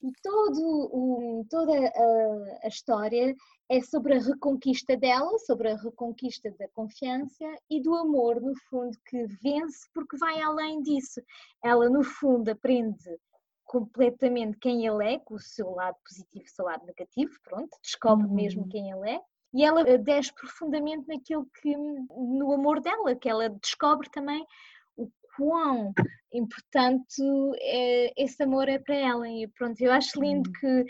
E 0.00 0.12
todo 0.22 0.60
o, 0.92 1.44
toda 1.50 1.72
a, 1.72 2.66
a, 2.66 2.68
história 2.68 3.34
é 3.68 3.80
sobre 3.80 4.14
a 4.14 4.20
reconquista 4.20 4.96
dela, 4.96 5.36
sobre 5.40 5.72
a 5.72 5.76
reconquista 5.76 6.50
da 6.52 6.68
confiança 6.68 7.44
e 7.68 7.82
do 7.82 7.94
amor, 7.94 8.40
no 8.40 8.54
fundo, 8.70 8.96
que 9.06 9.26
vence 9.42 9.88
porque 9.92 10.16
vai 10.16 10.40
além 10.40 10.82
disso. 10.82 11.20
Ela, 11.62 11.90
no 11.90 12.04
fundo, 12.04 12.48
aprende 12.48 13.18
completamente 13.64 14.56
quem 14.58 14.86
ele 14.86 15.14
é, 15.14 15.18
com 15.18 15.34
o 15.34 15.40
seu 15.40 15.70
lado 15.70 15.96
positivo 16.08 16.44
e 16.44 16.48
o 16.48 16.54
seu 16.54 16.64
lado 16.64 16.86
negativo, 16.86 17.32
pronto, 17.42 17.76
descobre 17.82 18.26
uhum. 18.26 18.34
mesmo 18.34 18.68
quem 18.68 18.90
ele 18.90 19.10
é. 19.10 19.20
E 19.52 19.64
ela 19.64 19.82
desce 19.98 20.32
profundamente 20.34 21.08
naquilo 21.08 21.46
que, 21.60 21.76
no 21.76 22.52
amor 22.52 22.80
dela, 22.80 23.16
que 23.16 23.28
ela 23.28 23.48
descobre 23.48 24.08
também 24.10 24.46
quão 25.38 25.94
importante 26.34 27.22
é, 27.60 28.12
esse 28.22 28.42
amor 28.42 28.68
é 28.68 28.78
para 28.78 28.96
ela. 28.96 29.28
E 29.28 29.46
pronto, 29.56 29.80
eu 29.80 29.92
acho 29.92 30.20
lindo 30.20 30.50
hum. 30.50 30.52
que 30.60 30.84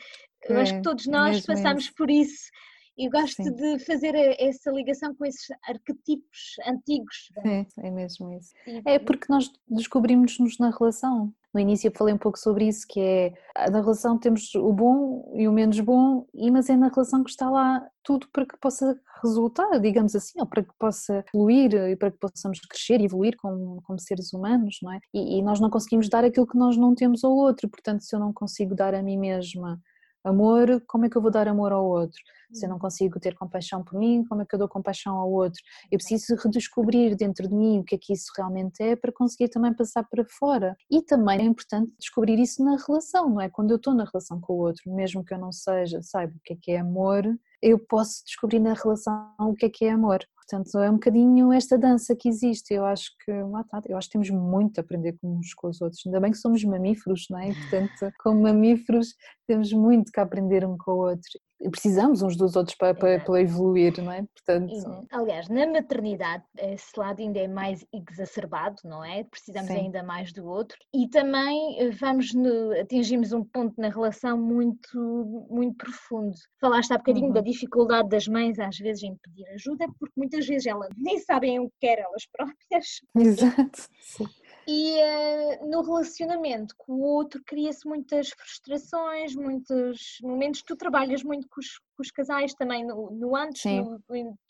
eu 0.48 0.56
é, 0.56 0.62
acho 0.62 0.74
que 0.74 0.82
todos 0.82 1.06
nós 1.06 1.44
passamos 1.44 1.84
isso. 1.84 1.94
por 1.94 2.10
isso 2.10 2.48
e 2.96 3.08
gosto 3.08 3.44
Sim. 3.44 3.54
de 3.54 3.78
fazer 3.84 4.12
essa 4.40 4.72
ligação 4.72 5.14
com 5.14 5.24
esses 5.24 5.46
arquetipos 5.68 6.56
antigos. 6.66 7.30
Sim, 7.42 7.66
é 7.78 7.90
mesmo 7.92 8.32
isso. 8.32 8.52
É 8.84 8.98
porque 8.98 9.26
nós 9.28 9.52
descobrimos-nos 9.68 10.58
na 10.58 10.70
relação. 10.70 11.32
No 11.54 11.60
início 11.60 11.88
eu 11.88 11.92
falei 11.96 12.14
um 12.14 12.18
pouco 12.18 12.38
sobre 12.38 12.68
isso, 12.68 12.84
que 12.88 13.00
é 13.00 13.32
na 13.70 13.80
relação 13.80 14.18
temos 14.18 14.54
o 14.54 14.72
bom 14.72 15.32
e 15.34 15.48
o 15.48 15.52
menos 15.52 15.80
bom, 15.80 16.26
mas 16.52 16.68
é 16.68 16.76
na 16.76 16.88
relação 16.88 17.24
que 17.24 17.30
está 17.30 17.48
lá 17.48 17.82
tudo 18.02 18.28
para 18.32 18.46
que 18.46 18.56
possa 18.58 18.98
resultar, 19.22 19.78
digamos 19.80 20.14
assim, 20.14 20.38
ou 20.40 20.46
para 20.46 20.62
que 20.62 20.72
possa 20.78 21.24
fluir 21.30 21.74
e 21.74 21.96
para 21.96 22.10
que 22.10 22.18
possamos 22.18 22.60
crescer 22.60 23.00
e 23.00 23.04
evoluir 23.04 23.36
como, 23.38 23.80
como 23.82 23.98
seres 23.98 24.32
humanos, 24.32 24.78
não 24.82 24.92
é? 24.92 24.98
E, 25.12 25.38
e 25.38 25.42
nós 25.42 25.58
não 25.58 25.70
conseguimos 25.70 26.08
dar 26.08 26.24
aquilo 26.24 26.46
que 26.46 26.58
nós 26.58 26.76
não 26.76 26.94
temos 26.94 27.24
ao 27.24 27.32
outro, 27.32 27.68
portanto, 27.68 28.02
se 28.02 28.14
eu 28.14 28.20
não 28.20 28.32
consigo 28.32 28.74
dar 28.74 28.94
a 28.94 29.02
mim 29.02 29.18
mesma 29.18 29.80
amor, 30.28 30.82
como 30.86 31.06
é 31.06 31.10
que 31.10 31.16
eu 31.16 31.22
vou 31.22 31.30
dar 31.30 31.48
amor 31.48 31.72
ao 31.72 31.84
outro? 31.84 32.20
Se 32.52 32.64
eu 32.64 32.70
não 32.70 32.78
consigo 32.78 33.20
ter 33.20 33.34
compaixão 33.34 33.84
por 33.84 33.98
mim, 33.98 34.24
como 34.26 34.40
é 34.42 34.46
que 34.46 34.54
eu 34.54 34.58
dou 34.58 34.68
compaixão 34.68 35.16
ao 35.16 35.30
outro? 35.30 35.60
Eu 35.90 35.98
preciso 35.98 36.34
redescobrir 36.36 37.14
dentro 37.14 37.46
de 37.46 37.54
mim 37.54 37.80
o 37.80 37.84
que 37.84 37.94
é 37.94 37.98
que 37.98 38.12
isso 38.12 38.32
realmente 38.36 38.82
é 38.82 38.96
para 38.96 39.12
conseguir 39.12 39.48
também 39.48 39.74
passar 39.74 40.04
para 40.04 40.24
fora. 40.24 40.76
E 40.90 41.02
também 41.02 41.40
é 41.40 41.44
importante 41.44 41.92
descobrir 41.98 42.38
isso 42.38 42.64
na 42.64 42.76
relação, 42.86 43.28
não 43.28 43.40
é? 43.40 43.50
Quando 43.50 43.70
eu 43.70 43.76
estou 43.76 43.92
na 43.92 44.04
relação 44.04 44.40
com 44.40 44.54
o 44.54 44.58
outro, 44.58 44.82
mesmo 44.94 45.24
que 45.24 45.34
eu 45.34 45.38
não 45.38 45.52
seja, 45.52 46.00
saiba 46.02 46.32
o 46.34 46.40
que 46.42 46.54
é 46.54 46.56
que 46.60 46.70
é 46.72 46.78
amor, 46.78 47.24
eu 47.62 47.78
posso 47.78 48.24
descobrir 48.24 48.60
na 48.60 48.74
relação 48.74 49.34
o 49.40 49.54
que 49.54 49.66
é 49.66 49.68
que 49.68 49.84
é 49.84 49.90
amor. 49.90 50.20
Portanto, 50.36 50.78
é 50.78 50.90
um 50.90 50.94
bocadinho 50.94 51.52
esta 51.52 51.76
dança 51.76 52.16
que 52.16 52.28
existe. 52.28 52.72
Eu 52.72 52.86
acho 52.86 53.10
que, 53.22 53.30
eu 53.30 53.96
acho 53.96 54.08
que 54.08 54.12
temos 54.12 54.30
muito 54.30 54.78
a 54.78 54.80
aprender 54.80 55.16
uns 55.22 55.52
com 55.52 55.68
os 55.68 55.80
outros. 55.82 56.00
Ainda 56.06 56.20
bem 56.20 56.30
que 56.30 56.38
somos 56.38 56.64
mamíferos, 56.64 57.26
não 57.28 57.38
é? 57.38 57.52
Portanto, 57.52 58.14
como 58.20 58.42
mamíferos, 58.42 59.14
temos 59.46 59.72
muito 59.72 60.10
que 60.10 60.20
aprender 60.20 60.64
um 60.64 60.78
com 60.78 60.92
o 60.92 61.08
outro 61.10 61.38
precisamos 61.70 62.22
uns 62.22 62.36
dos 62.36 62.54
outros 62.54 62.76
para, 62.76 62.94
para, 62.94 63.20
para, 63.20 63.40
evoluir, 63.40 64.00
não 64.02 64.12
é? 64.12 64.24
Portanto... 64.34 65.06
Aliás, 65.10 65.48
na 65.48 65.66
maternidade 65.66 66.44
esse 66.56 66.98
lado 66.98 67.20
ainda 67.20 67.40
é 67.40 67.48
mais 67.48 67.84
exacerbado, 67.92 68.76
não 68.84 69.04
é? 69.04 69.24
Precisamos 69.24 69.70
Sim. 69.70 69.78
ainda 69.78 70.02
mais 70.02 70.32
do 70.32 70.46
outro 70.46 70.76
e 70.94 71.08
também 71.08 71.80
eh, 71.80 71.90
vamos 71.90 72.32
no, 72.32 72.72
atingimos 72.80 73.32
um 73.32 73.44
ponto 73.44 73.74
na 73.80 73.88
relação 73.88 74.38
muito, 74.38 75.46
muito 75.50 75.76
profundo. 75.76 76.36
Falaste 76.60 76.92
há 76.92 76.98
bocadinho 76.98 77.28
uhum. 77.28 77.32
da 77.32 77.40
dificuldade 77.40 78.08
das 78.08 78.28
mães 78.28 78.58
às 78.58 78.78
vezes 78.78 79.02
em 79.02 79.16
pedir 79.16 79.48
ajuda 79.48 79.86
porque 79.98 80.14
muitas 80.16 80.46
vezes 80.46 80.66
elas 80.66 80.90
nem 80.96 81.18
sabem 81.18 81.58
o 81.58 81.68
que 81.68 81.76
querem 81.80 82.04
elas 82.04 82.26
próprias. 82.26 83.00
Exato. 83.16 83.88
Sim. 84.00 84.26
E 84.70 84.98
uh, 85.00 85.66
no 85.66 85.80
relacionamento 85.80 86.74
com 86.76 86.92
o 86.92 87.02
outro 87.02 87.42
cria-se 87.46 87.88
muitas 87.88 88.28
frustrações, 88.28 89.34
muitos 89.34 90.18
momentos. 90.22 90.62
Tu 90.62 90.76
trabalhas 90.76 91.22
muito 91.22 91.48
com 91.48 91.58
os, 91.58 91.78
com 91.96 92.02
os 92.02 92.10
casais 92.10 92.52
também 92.52 92.86
no, 92.86 93.10
no 93.10 93.34
antes, 93.34 93.64
no, 93.64 93.98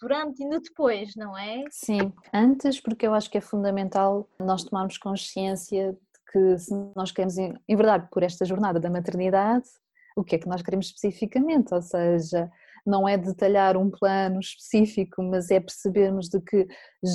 durante 0.01 0.43
e 0.43 0.49
no 0.49 0.61
depois, 0.61 1.15
não 1.15 1.39
é? 1.39 1.63
Sim, 1.71 2.13
antes, 2.35 2.81
porque 2.81 3.07
eu 3.07 3.15
acho 3.15 3.31
que 3.31 3.39
é 3.39 3.41
fundamental 3.41 4.29
nós 4.41 4.65
tomarmos 4.65 4.99
consciência 4.99 5.93
de 5.93 6.33
que 6.33 6.59
se 6.59 6.75
nós 6.97 7.13
queremos, 7.13 7.39
em 7.39 7.77
verdade, 7.77 8.09
por 8.11 8.25
esta 8.25 8.45
jornada 8.45 8.81
da 8.81 8.91
maternidade, 8.91 9.69
o 10.17 10.25
que 10.25 10.35
é 10.35 10.39
que 10.39 10.49
nós 10.49 10.63
queremos 10.63 10.87
especificamente, 10.87 11.73
ou 11.73 11.81
seja, 11.81 12.51
não 12.87 13.09
é 13.09 13.17
detalhar 13.17 13.77
um 13.77 13.91
plano 13.91 14.41
específico, 14.41 15.23
mas 15.23 15.51
é 15.51 15.61
percebermos 15.61 16.29
de 16.29 16.41
que 16.41 16.67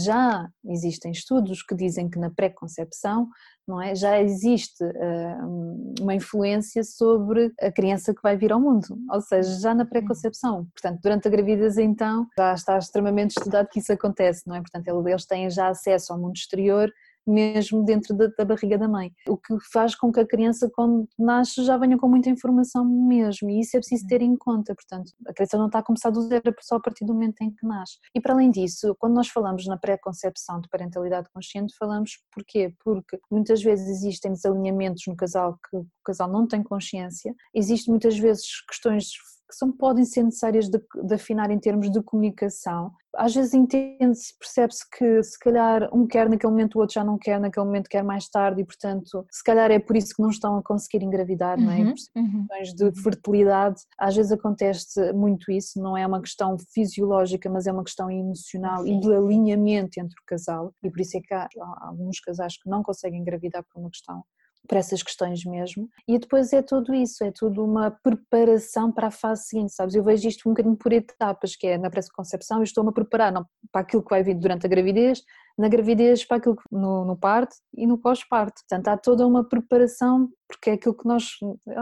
já 0.05 0.47
existem 0.65 1.11
estudos 1.11 1.61
que 1.63 1.75
dizem 1.75 2.09
que 2.09 2.19
na 2.19 2.29
pré-concepção 2.29 3.27
não 3.67 3.81
é, 3.81 3.95
já 3.95 4.21
existe 4.21 4.83
uh, 4.83 5.93
uma 6.01 6.13
influência 6.13 6.83
sobre 6.83 7.51
a 7.61 7.71
criança 7.71 8.13
que 8.13 8.21
vai 8.21 8.35
vir 8.35 8.51
ao 8.51 8.59
mundo, 8.59 8.85
ou 9.09 9.21
seja, 9.21 9.59
já 9.59 9.73
na 9.73 9.85
pré-concepção. 9.85 10.67
Portanto, 10.73 10.99
durante 11.01 11.27
a 11.27 11.31
gravidez 11.31 11.77
então 11.77 12.27
já 12.37 12.53
está 12.53 12.77
extremamente 12.77 13.31
estudado 13.31 13.69
que 13.69 13.79
isso 13.79 13.93
acontece, 13.93 14.43
não 14.45 14.55
é? 14.55 14.59
Portanto, 14.59 14.87
eles 15.07 15.25
têm 15.25 15.49
já 15.49 15.69
acesso 15.69 16.11
ao 16.11 16.19
mundo 16.19 16.35
exterior 16.35 16.91
mesmo 17.25 17.83
dentro 17.83 18.15
da, 18.15 18.27
da, 18.27 18.45
barriga 18.45 18.77
da 18.77 18.87
mãe. 18.87 19.11
O 19.27 19.37
que 19.37 19.55
faz 19.71 19.95
com 19.95 20.11
que 20.11 20.19
a 20.19 20.27
criança, 20.27 20.69
quando 20.73 21.07
nasce, 21.17 21.63
já 21.63 21.77
venha 21.77 21.97
com 21.97 22.07
muita 22.07 22.29
informação 22.29 22.85
mesmo, 22.85 23.49
e 23.49 23.59
isso 23.61 23.77
é 23.77 23.79
preciso 23.79 24.07
ter 24.07 24.21
em 24.21 24.35
conta. 24.35 24.75
Portanto, 24.75 25.11
a 25.27 25.33
criança 25.33 25.57
não 25.57 25.67
está 25.67 25.79
a 25.79 25.83
começar 25.83 26.09
do 26.09 26.21
zero 26.21 26.53
só 26.61 26.75
a 26.75 26.79
partir 26.79 27.05
do 27.05 27.13
momento 27.13 27.41
em 27.41 27.51
que 27.51 27.65
nasce. 27.65 27.97
E 28.13 28.21
para 28.21 28.33
além 28.33 28.51
disso, 28.51 28.95
quando 28.99 29.13
nós 29.13 29.27
falamos 29.27 29.65
na 29.65 29.77
pré-concepção 29.77 30.59
de 30.59 30.69
parentalidade 30.69 31.29
consciente, 31.33 31.75
falamos 31.77 32.19
porquê? 32.33 32.73
Porque 32.83 33.19
muitas 33.31 33.61
vezes 33.61 33.87
existem 33.87 34.31
desalinhamentos 34.31 35.03
no 35.07 35.15
casal 35.15 35.57
que 35.69 35.77
o 35.77 35.87
casal 36.03 36.29
não 36.29 36.47
tem 36.47 36.63
consciência, 36.63 37.33
existem 37.53 37.91
muitas 37.91 38.17
vezes 38.17 38.45
questões 38.67 39.11
que 39.53 39.57
são, 39.57 39.71
podem 39.71 40.03
ser 40.03 40.23
necessárias 40.23 40.67
de, 40.67 40.79
de 40.79 41.13
afinar 41.13 41.51
em 41.51 41.59
termos 41.59 41.91
de 41.91 42.01
comunicação. 42.01 42.91
Às 43.15 43.35
vezes 43.35 43.53
entende-se, 43.53 44.35
percebe-se 44.39 44.83
que 44.89 45.21
se 45.21 45.37
calhar 45.37 45.87
um 45.93 46.07
quer 46.07 46.27
naquele 46.27 46.51
momento, 46.51 46.75
o 46.75 46.79
outro 46.81 46.95
já 46.95 47.03
não 47.03 47.15
quer, 47.15 47.39
naquele 47.39 47.65
momento 47.65 47.87
quer 47.87 48.03
mais 48.03 48.27
tarde 48.27 48.61
e 48.61 48.65
portanto 48.65 49.23
se 49.29 49.43
calhar 49.43 49.69
é 49.69 49.77
por 49.77 49.95
isso 49.95 50.15
que 50.15 50.21
não 50.21 50.29
estão 50.29 50.57
a 50.57 50.63
conseguir 50.63 51.05
engravidar, 51.05 51.59
uhum, 51.59 51.65
não 51.65 51.71
é? 51.71 51.77
Uhum, 51.77 51.93
uhum. 52.15 52.47
questões 52.47 52.73
de 52.73 53.01
fertilidade, 53.03 53.81
às 53.99 54.15
vezes 54.15 54.31
acontece 54.31 55.13
muito 55.13 55.51
isso, 55.51 55.79
não 55.79 55.95
é 55.95 56.07
uma 56.07 56.21
questão 56.21 56.57
fisiológica, 56.73 57.47
mas 57.51 57.67
é 57.67 57.71
uma 57.71 57.83
questão 57.83 58.09
emocional 58.09 58.83
Sim. 58.83 58.97
e 58.97 58.99
de 58.99 59.13
alinhamento 59.13 59.99
entre 59.99 60.15
o 60.19 60.25
casal 60.25 60.73
e 60.83 60.89
por 60.89 60.99
isso 60.99 61.15
é 61.15 61.21
que 61.21 61.33
há, 61.35 61.47
há 61.59 61.87
alguns 61.89 62.19
casais 62.19 62.57
que 62.57 62.67
não 62.67 62.81
conseguem 62.81 63.21
engravidar 63.21 63.63
por 63.71 63.79
uma 63.79 63.91
questão 63.91 64.23
para 64.67 64.79
essas 64.79 65.03
questões 65.03 65.43
mesmo. 65.45 65.89
E 66.07 66.17
depois 66.17 66.53
é 66.53 66.61
tudo 66.61 66.93
isso, 66.93 67.23
é 67.23 67.31
tudo 67.31 67.63
uma 67.63 67.91
preparação 67.91 68.91
para 68.91 69.07
a 69.07 69.11
fase 69.11 69.47
seguinte, 69.47 69.73
sabes? 69.73 69.95
Eu 69.95 70.03
vejo 70.03 70.27
isto 70.27 70.47
um 70.47 70.53
bocadinho 70.53 70.75
por 70.75 70.93
etapas, 70.93 71.55
que 71.55 71.67
é 71.67 71.77
na 71.77 71.89
pré-concepção 71.89 72.57
eu 72.57 72.63
estou-me 72.63 72.89
a 72.89 72.93
preparar 72.93 73.31
não, 73.31 73.45
para 73.71 73.81
aquilo 73.81 74.03
que 74.03 74.09
vai 74.09 74.23
vir 74.23 74.35
durante 74.35 74.65
a 74.65 74.69
gravidez, 74.69 75.21
na 75.57 75.67
gravidez 75.67 76.25
para 76.25 76.37
aquilo 76.37 76.55
que, 76.55 76.63
no, 76.71 77.05
no 77.05 77.17
parto 77.17 77.55
e 77.75 77.85
no 77.85 77.97
pós-parto. 77.97 78.61
Portanto, 78.61 78.87
há 78.87 78.97
toda 78.97 79.27
uma 79.27 79.43
preparação, 79.43 80.29
porque 80.47 80.69
é 80.69 80.73
aquilo 80.73 80.95
que 80.95 81.07
nós, 81.07 81.31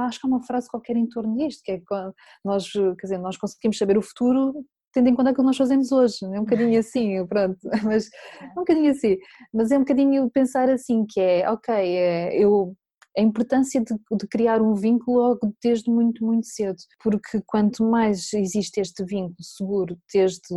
acho 0.07 0.19
que 0.19 0.25
há 0.25 0.29
uma 0.29 0.43
frase 0.43 0.67
qualquer 0.67 0.97
em 0.97 1.07
torno 1.07 1.37
disto, 1.37 1.61
que 1.63 1.71
é 1.71 1.81
nós, 2.43 2.71
quer 2.71 3.03
dizer, 3.03 3.17
nós 3.19 3.37
conseguimos 3.37 3.77
saber 3.77 3.97
o 3.97 4.01
futuro 4.01 4.65
tendo 4.93 5.09
em 5.09 5.15
conta 5.15 5.29
aquilo 5.29 5.43
que 5.43 5.47
nós 5.47 5.57
fazemos 5.57 5.91
hoje, 5.91 6.17
é 6.23 6.39
um 6.39 6.43
bocadinho 6.43 6.77
assim, 6.79 7.25
pronto, 7.27 7.59
mas 7.83 8.09
é 8.41 8.51
um 8.51 8.55
bocadinho 8.55 8.91
assim, 8.91 9.17
mas 9.53 9.71
é 9.71 9.77
um 9.77 9.81
bocadinho 9.81 10.29
pensar 10.29 10.69
assim, 10.69 11.05
que 11.07 11.19
é, 11.19 11.49
ok, 11.49 11.73
é, 11.73 12.35
eu 12.37 12.75
a 13.17 13.21
importância 13.21 13.81
de, 13.81 13.93
de, 13.93 14.27
criar 14.27 14.61
um 14.61 14.73
vínculo 14.73 15.17
logo 15.17 15.53
desde 15.61 15.91
muito, 15.91 16.25
muito 16.25 16.47
cedo, 16.47 16.77
porque 17.03 17.41
quanto 17.45 17.83
mais 17.83 18.31
existe 18.33 18.79
este 18.79 19.03
vínculo 19.03 19.35
seguro 19.41 19.97
desde 20.13 20.55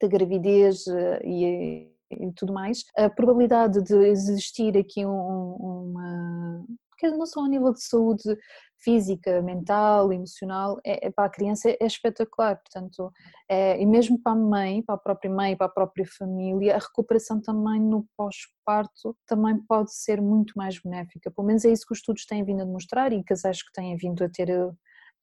a 0.00 0.06
gravidez 0.06 0.86
eh, 0.86 1.20
e, 1.24 1.88
e 2.12 2.32
tudo 2.36 2.52
mais, 2.52 2.84
a 2.96 3.10
probabilidade 3.10 3.82
de 3.82 3.96
existir 4.06 4.76
aqui 4.78 5.04
um, 5.04 5.56
uma 5.56 6.64
não 7.02 7.26
só 7.26 7.44
a 7.44 7.48
nível 7.48 7.72
de 7.72 7.82
saúde 7.82 8.36
física, 8.82 9.42
mental, 9.42 10.12
emocional, 10.12 10.78
é, 10.84 11.06
é 11.06 11.10
para 11.10 11.26
a 11.26 11.30
criança 11.30 11.70
é, 11.70 11.86
espetacular, 11.86 12.56
portanto, 12.56 13.12
é, 13.48 13.80
e 13.80 13.86
mesmo 13.86 14.20
para 14.20 14.32
a 14.32 14.36
mãe, 14.36 14.82
para 14.82 14.94
a 14.94 14.98
própria 14.98 15.30
mãe, 15.30 15.56
para 15.56 15.66
a 15.66 15.70
própria 15.70 16.06
família, 16.18 16.76
a 16.76 16.78
recuperação 16.78 17.40
também 17.40 17.80
no 17.80 18.06
pós-parto 18.16 19.16
também 19.26 19.58
pode 19.66 19.94
ser 19.94 20.20
muito 20.20 20.54
mais 20.56 20.80
benéfica, 20.80 21.30
pelo 21.30 21.46
menos 21.46 21.64
é 21.64 21.70
isso 21.70 21.86
que 21.86 21.92
os 21.92 21.98
estudos 21.98 22.24
têm 22.26 22.44
vindo 22.44 22.62
a 22.62 22.64
demonstrar 22.64 23.12
e 23.12 23.22
casais 23.24 23.62
que 23.62 23.72
têm 23.72 23.96
vindo 23.96 24.24
a 24.24 24.28
ter 24.28 24.48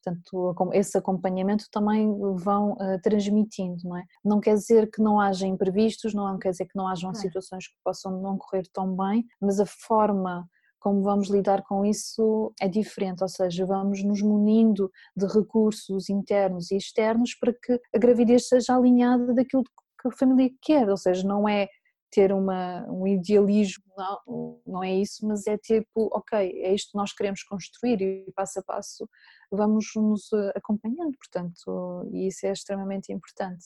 portanto 0.04 0.72
esse 0.74 0.98
acompanhamento 0.98 1.66
também 1.72 2.08
vão 2.36 2.74
uh, 2.74 3.02
transmitindo, 3.02 3.78
não 3.84 3.98
é? 3.98 4.04
Não 4.24 4.40
quer 4.40 4.54
dizer 4.54 4.90
que 4.90 5.02
não 5.02 5.20
haja 5.20 5.46
imprevistos, 5.46 6.14
não 6.14 6.38
quer 6.38 6.52
dizer 6.52 6.66
que 6.66 6.76
não 6.76 6.88
hajam 6.88 7.14
situações 7.14 7.68
que 7.68 7.76
possam 7.84 8.22
não 8.22 8.38
correr 8.38 8.64
tão 8.72 8.96
bem, 8.96 9.26
mas 9.42 9.60
a 9.60 9.66
forma 9.66 10.48
como 10.80 11.02
vamos 11.02 11.30
lidar 11.30 11.64
com 11.64 11.86
isso 11.86 12.54
é 12.62 12.68
diferente, 12.68 13.22
ou 13.22 13.30
seja, 13.30 13.66
vamos 13.66 14.04
nos 14.04 14.22
munindo 14.22 14.92
de 15.16 15.26
recursos 15.26 16.10
internos 16.10 16.72
e 16.72 16.78
externos 16.78 17.36
para 17.40 17.54
que 17.54 17.80
a 17.96 17.98
gravidez 17.98 18.48
seja 18.48 18.76
alinhada 18.76 19.34
daquilo 19.34 19.64
que 19.64 20.08
a 20.08 20.12
família 20.12 20.50
quer, 20.62 20.90
ou 20.90 20.98
seja, 20.98 21.28
não 21.28 21.48
é 21.48 21.68
ter 22.12 22.32
uma, 22.32 22.86
um 22.90 23.06
idealismo, 23.06 23.84
não, 23.98 24.62
não 24.66 24.84
é 24.84 24.96
isso, 24.96 25.28
mas 25.28 25.46
é 25.46 25.58
tipo, 25.58 26.10
ok, 26.14 26.40
é 26.40 26.74
isto 26.74 26.92
que 26.92 26.98
nós 26.98 27.14
queremos 27.14 27.44
construir 27.44 28.02
e 28.02 28.32
passo 28.34 28.60
a 28.60 28.64
passo 28.64 29.08
vamos 29.52 29.86
nos 29.96 30.30
acompanhando, 30.56 31.16
portanto, 31.18 32.10
e 32.12 32.28
isso 32.28 32.46
é 32.46 32.52
extremamente 32.52 33.12
importante. 33.12 33.66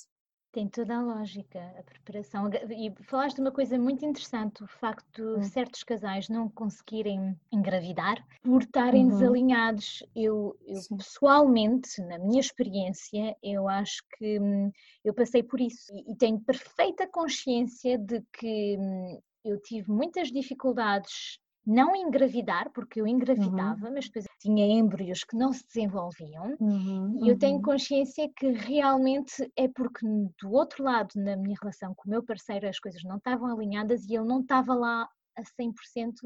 Tem 0.52 0.68
toda 0.68 0.98
a 0.98 1.02
lógica, 1.02 1.60
a 1.80 1.84
preparação. 1.84 2.50
E 2.70 2.92
falaste 3.04 3.36
de 3.36 3.42
uma 3.42 3.52
coisa 3.52 3.80
muito 3.80 4.06
interessante, 4.06 4.62
o 4.62 4.68
facto 4.68 5.36
de 5.36 5.40
hum. 5.40 5.44
certos 5.44 5.82
casais 5.84 6.28
não 6.28 6.50
conseguirem 6.50 7.40
engravidar 7.52 8.22
por 8.44 8.62
estarem 8.62 9.06
uhum. 9.06 9.10
desalinhados. 9.10 10.04
Eu, 10.14 10.58
eu 10.68 10.82
pessoalmente, 10.98 12.02
na 12.02 12.20
minha 12.20 12.42
experiência, 12.42 13.36
eu 13.42 13.70
acho 13.70 14.04
que 14.18 14.40
hum, 14.40 14.72
eu 15.06 15.14
passei 15.14 15.42
por 15.42 15.62
isso 15.62 15.94
e, 15.94 16.12
e 16.12 16.16
tenho 16.18 16.40
perfeita 16.42 17.08
consciência 17.08 17.98
de 17.98 18.22
que 18.34 18.78
hum, 18.78 19.22
eu 19.46 19.58
tive 19.62 19.90
muitas 19.90 20.30
dificuldades 20.30 21.40
não 21.66 21.96
engravidar, 21.96 22.72
porque 22.74 23.00
eu 23.00 23.08
engravidava, 23.08 23.88
uhum. 23.88 23.94
mas 23.94 24.06
depois 24.06 24.26
tinha 24.40 24.66
embrios 24.66 25.24
que 25.24 25.38
não 25.38 25.54
se 25.54 25.66
desenvolviam, 25.66 26.56
uhum, 26.60 27.20
e 27.24 27.30
eu 27.30 27.38
tenho 27.38 27.58
uhum. 27.58 27.62
consciência 27.62 28.30
que 28.36 28.52
realmente 28.52 29.52
é 29.56 29.68
porque 29.68 30.06
do 30.42 30.52
outro 30.52 30.84
lado, 30.84 31.10
na 31.16 31.38
minha 31.38 31.56
relação 31.62 31.94
com 31.96 32.08
o 32.08 32.12
meu 32.12 32.24
parceiro, 32.24 32.68
as 32.68 32.80
coisas 32.80 33.04
não 33.04 33.18
estavam 33.18 33.48
alinhadas 33.48 34.06
e 34.06 34.16
ele 34.16 34.26
não 34.26 34.42
estava 34.42 34.74
lá 34.74 35.08
a 35.38 35.44
100% 35.44 35.74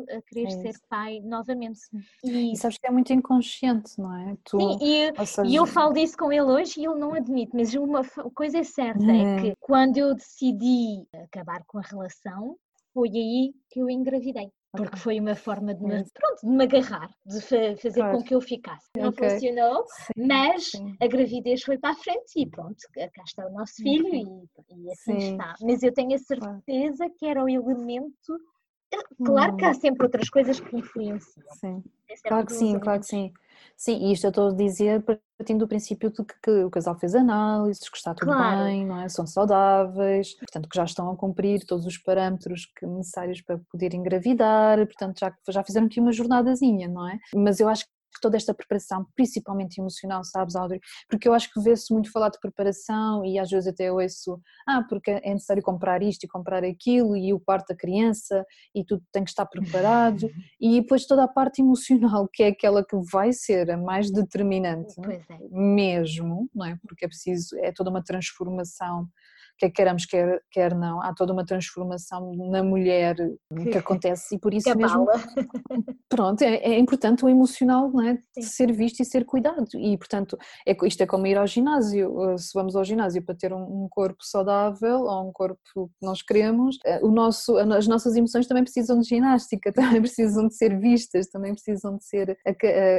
a 0.10 0.22
querer 0.24 0.48
é 0.48 0.50
ser 0.50 0.74
pai 0.90 1.20
novamente. 1.22 1.80
E, 2.24 2.54
e, 2.54 2.58
sabes 2.58 2.78
que 2.78 2.88
é 2.88 2.92
muito 2.92 3.14
inconsciente, 3.14 4.00
não 4.00 4.16
é? 4.16 4.36
Tu, 4.44 4.60
Sim, 4.60 4.78
e, 4.82 5.26
seja... 5.26 5.48
e, 5.48 5.56
eu 5.56 5.66
falo 5.66 5.94
disso 5.94 6.18
com 6.18 6.32
ele 6.32 6.42
hoje 6.44 6.80
e 6.80 6.86
ele 6.86 7.00
não 7.00 7.14
admite, 7.14 7.52
mas 7.54 7.74
uma 7.76 8.04
coisa 8.34 8.60
é 8.60 8.64
certa, 8.64 9.06
é, 9.06 9.22
é 9.22 9.42
que 9.42 9.54
quando 9.60 9.98
eu 9.98 10.16
decidi 10.16 11.06
acabar 11.24 11.64
com 11.68 11.78
a 11.78 11.82
relação, 11.82 12.58
foi 12.94 13.10
aí 13.10 13.54
que 13.70 13.80
eu 13.80 13.90
engravidei 13.90 14.50
porque 14.76 14.98
foi 14.98 15.20
uma 15.20 15.36
forma 15.36 15.74
de 15.74 15.84
me, 15.84 16.04
pronto, 16.12 16.42
de 16.44 16.50
me 16.50 16.64
agarrar, 16.64 17.10
de 17.26 17.42
fazer 17.42 17.94
claro. 17.94 18.18
com 18.18 18.24
que 18.24 18.36
eu 18.36 18.42
ficasse. 18.42 18.90
Não 18.98 19.10
okay. 19.10 19.30
funcionou, 19.30 19.86
Sim. 19.88 20.28
mas 20.28 20.72
Sim. 20.72 20.98
a 21.02 21.08
gravidez 21.08 21.64
foi 21.64 21.78
para 21.78 21.92
a 21.92 21.96
frente 21.96 22.34
e 22.38 22.46
pronto, 22.48 22.78
cá 22.94 23.24
está 23.26 23.48
o 23.48 23.52
nosso 23.52 23.76
filho 23.76 24.14
e, 24.14 24.24
e, 24.70 24.92
assim 24.92 25.20
Sim. 25.20 25.32
está. 25.32 25.56
Mas 25.62 25.84
eu 25.84 25.94
tenho 25.94 26.14
a 26.16 26.20
certeza 26.20 27.10
que 27.18 27.26
era 27.26 27.44
o 27.44 27.50
elemento 27.50 28.40
Claro 29.24 29.56
que 29.58 29.66
há 29.66 29.72
hum. 29.72 29.74
sempre 29.74 30.06
outras 30.06 30.30
coisas 30.30 30.60
que 30.60 30.78
influenciam. 30.78 31.46
É 32.10 32.16
claro 32.28 32.46
que 32.46 32.54
sim, 32.54 32.80
claro 32.80 33.00
que 33.00 33.08
sim. 33.08 33.34
Sim, 33.78 34.08
e 34.08 34.14
isto 34.14 34.26
eu 34.26 34.30
estou 34.30 34.50
a 34.50 34.54
dizer 34.54 35.04
partindo 35.38 35.60
do 35.60 35.68
princípio 35.68 36.10
de 36.10 36.24
que, 36.24 36.34
que, 36.42 36.64
o 36.64 36.70
casal 36.70 36.98
fez 36.98 37.14
análises, 37.14 37.90
que 37.90 37.98
está 37.98 38.14
tudo 38.14 38.32
claro. 38.32 38.64
bem, 38.64 38.86
não 38.86 39.02
é? 39.02 39.10
são 39.10 39.28
saudáveis, 39.28 40.34
portanto 40.36 40.70
que 40.70 40.78
já 40.78 40.86
estão 40.86 41.12
a 41.12 41.18
cumprir 41.18 41.66
todos 41.66 41.86
os 41.86 41.98
parâmetros 41.98 42.68
que 42.78 42.86
necessários 42.86 43.42
para 43.42 43.60
poder 43.70 43.94
engravidar, 43.94 44.78
portanto 44.86 45.20
já, 45.20 45.34
já 45.50 45.64
fizeram 45.64 45.88
aqui 45.88 46.00
uma 46.00 46.14
jornadazinha, 46.14 46.88
não 46.88 47.08
é? 47.08 47.20
Mas 47.36 47.60
eu 47.60 47.68
acho 47.68 47.86
que 47.86 47.92
toda 48.20 48.38
esta 48.38 48.54
preparação, 48.54 49.06
principalmente 49.16 49.80
emocional, 49.80 50.24
sabes, 50.24 50.56
Audrey? 50.56 50.80
Porque 51.10 51.28
eu 51.28 51.34
acho 51.34 51.52
que 51.52 51.60
vê-se 51.62 51.94
muito 51.94 52.12
falar 52.12 52.30
de 52.30 52.40
preparação 52.40 53.24
e 53.26 53.40
às 53.40 53.50
vezes 53.50 53.68
até 53.68 53.92
ouço, 53.92 54.40
ah, 54.68 54.84
porque 54.88 55.12
é 55.12 55.34
necessário 55.34 55.64
comprar 55.64 56.02
isto 56.02 56.24
e 56.24 56.28
comprar 56.28 56.64
aquilo 56.64 57.16
e 57.16 57.34
o 57.34 57.40
parto 57.40 57.70
da 57.70 57.76
criança 57.76 58.46
e 58.74 58.84
tudo 58.84 59.04
tem 59.12 59.24
que 59.24 59.30
estar 59.30 59.46
preparado 59.46 60.30
e 60.60 60.82
depois 60.82 61.06
toda 61.06 61.24
a 61.24 61.28
parte 61.28 61.62
emocional, 61.62 62.28
que 62.32 62.44
é 62.44 62.48
aquela 62.48 62.84
que 62.84 62.96
vai 63.12 63.32
ser 63.34 63.72
a 63.72 63.78
mais 63.78 64.12
determinante, 64.12 64.94
é? 65.10 65.38
mesmo, 65.52 66.50
não 66.54 66.66
é? 66.66 66.78
Porque 66.88 67.06
é 67.06 67.08
preciso, 67.08 67.56
é 67.60 67.72
toda 67.72 67.90
uma 67.90 68.04
transformação 68.04 69.08
quer 69.58 69.70
queiramos, 69.70 70.06
quer, 70.06 70.42
quer 70.52 70.76
não, 70.76 71.02
há 71.02 71.14
toda 71.14 71.34
uma 71.34 71.46
transformação 71.46 72.34
na 72.50 72.64
mulher 72.64 73.16
que 73.16 73.78
acontece 73.78 74.36
e 74.36 74.40
por 74.40 74.54
isso 74.54 74.76
mesmo, 74.76 75.06
pronto, 76.10 76.42
é, 76.42 76.56
é, 76.56 76.80
importante 76.80 77.24
o 77.24 77.30
emocional 77.30 77.90
não 77.92 78.02
é? 78.02 78.18
de 78.36 78.44
ser 78.44 78.72
visto 78.72 79.02
e 79.02 79.06
ser 79.06 79.26
cuidado. 79.26 79.68
E 79.76 79.98
portanto 79.98 80.38
é, 80.68 80.76
isto 80.86 81.02
é 81.02 81.06
como 81.06 81.28
ir 81.28 81.38
ao 81.38 81.48
ginásio, 81.48 82.32
eh, 82.32 82.38
se 82.38 82.52
vamos 82.54 82.76
ao 82.76 82.84
ginásio 82.84 83.24
para 83.24 83.36
ter 83.36 83.54
um, 83.54 83.84
um 83.84 83.88
corpo 83.90 84.24
saudável 84.24 85.02
ou 85.02 85.30
um 85.30 85.32
corpo 85.32 85.60
que 85.74 86.06
nós 86.06 86.22
queremos, 86.22 86.78
eh, 86.86 87.00
o 87.04 87.10
nosso, 87.10 87.58
as 87.58 87.88
nossas 87.88 88.16
emoções 88.16 88.48
também 88.48 88.64
precisam 88.64 89.00
de 89.00 89.08
ginástica, 89.08 89.72
também 90.00 90.02
precisam 90.02 90.48
de 90.48 90.56
ser 90.56 90.80
vistas, 90.80 91.28
também 91.28 91.54
precisam 91.54 91.98
de 91.98 92.06
ser 92.06 92.38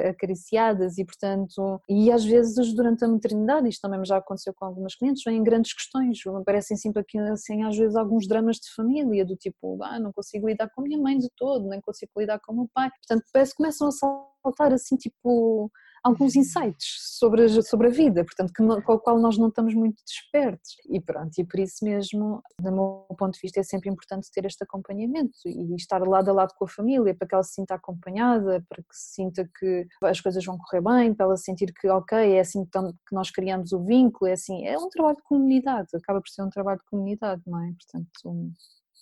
acariciadas 0.08 0.98
e 0.98 1.04
portanto, 1.04 1.80
e 1.88 2.10
às 2.10 2.24
vezes 2.24 2.74
durante 2.74 3.04
a 3.04 3.08
maternidade, 3.08 3.68
isto 3.68 3.80
também 3.80 4.04
já 4.04 4.16
aconteceu 4.18 4.52
com 4.54 4.64
algumas 4.64 4.94
clientes, 4.94 5.22
vêm 5.24 5.42
grandes 5.42 5.72
questões, 5.72 6.18
aparecem 6.46 6.76
sempre 6.76 7.00
aqui 7.00 7.18
assim 7.18 7.64
às 7.64 7.76
vezes 7.76 7.96
alguns 7.96 8.28
dramas 8.28 8.56
de 8.56 8.72
família, 8.72 9.26
do 9.26 9.34
tipo, 9.34 9.82
ah, 9.82 9.98
não 9.98 10.12
consigo 10.12 10.46
lidar 10.48 10.70
com 10.70 10.80
a 10.80 10.84
minha 10.84 10.98
mãe 10.98 11.18
de 11.18 11.28
todo, 11.36 11.68
nem 11.68 11.80
consigo 11.80 12.12
lidar 12.16 12.38
com 12.38 12.52
o 12.52 12.56
meu 12.56 12.70
pai. 12.72 12.88
Portanto, 12.90 13.24
parece 13.32 13.50
que 13.50 13.56
começam 13.56 13.88
a 13.88 13.90
saltar 13.90 14.72
assim 14.72 14.96
tipo 14.96 15.70
alguns 16.06 16.36
insights 16.36 17.16
sobre 17.18 17.44
a, 17.44 17.62
sobre 17.62 17.88
a 17.88 17.90
vida, 17.90 18.24
portanto, 18.24 18.52
que, 18.52 18.82
com 18.82 18.92
o 18.92 18.98
qual 19.00 19.18
nós 19.18 19.36
não 19.36 19.48
estamos 19.48 19.74
muito 19.74 20.02
despertos. 20.04 20.76
E 20.88 21.00
pronto, 21.00 21.36
e 21.38 21.44
por 21.44 21.58
isso 21.58 21.84
mesmo, 21.84 22.42
do 22.60 22.72
meu 22.72 23.06
ponto 23.18 23.34
de 23.34 23.40
vista, 23.40 23.60
é 23.60 23.62
sempre 23.62 23.90
importante 23.90 24.30
ter 24.32 24.44
este 24.44 24.62
acompanhamento 24.62 25.36
e 25.44 25.74
estar 25.74 26.00
lado 26.06 26.30
a 26.30 26.32
lado 26.32 26.54
com 26.56 26.64
a 26.64 26.68
família, 26.68 27.14
para 27.14 27.26
que 27.26 27.34
ela 27.34 27.42
se 27.42 27.54
sinta 27.54 27.74
acompanhada, 27.74 28.64
para 28.68 28.82
que 28.82 28.94
se 28.94 29.14
sinta 29.14 29.48
que 29.58 29.86
as 30.02 30.20
coisas 30.20 30.44
vão 30.44 30.56
correr 30.58 30.82
bem, 30.82 31.14
para 31.14 31.26
ela 31.26 31.36
sentir 31.36 31.72
que, 31.72 31.88
ok, 31.88 32.18
é 32.18 32.40
assim 32.40 32.64
que 32.64 33.14
nós 33.14 33.30
criamos 33.30 33.72
o 33.72 33.84
vínculo, 33.84 34.28
é 34.28 34.34
assim, 34.34 34.64
é 34.64 34.78
um 34.78 34.88
trabalho 34.88 35.16
de 35.16 35.22
comunidade, 35.22 35.88
acaba 35.94 36.20
por 36.20 36.28
ser 36.28 36.42
um 36.42 36.50
trabalho 36.50 36.78
de 36.78 36.84
comunidade, 36.84 37.42
não 37.46 37.62
é? 37.62 37.72
Portanto, 37.72 38.52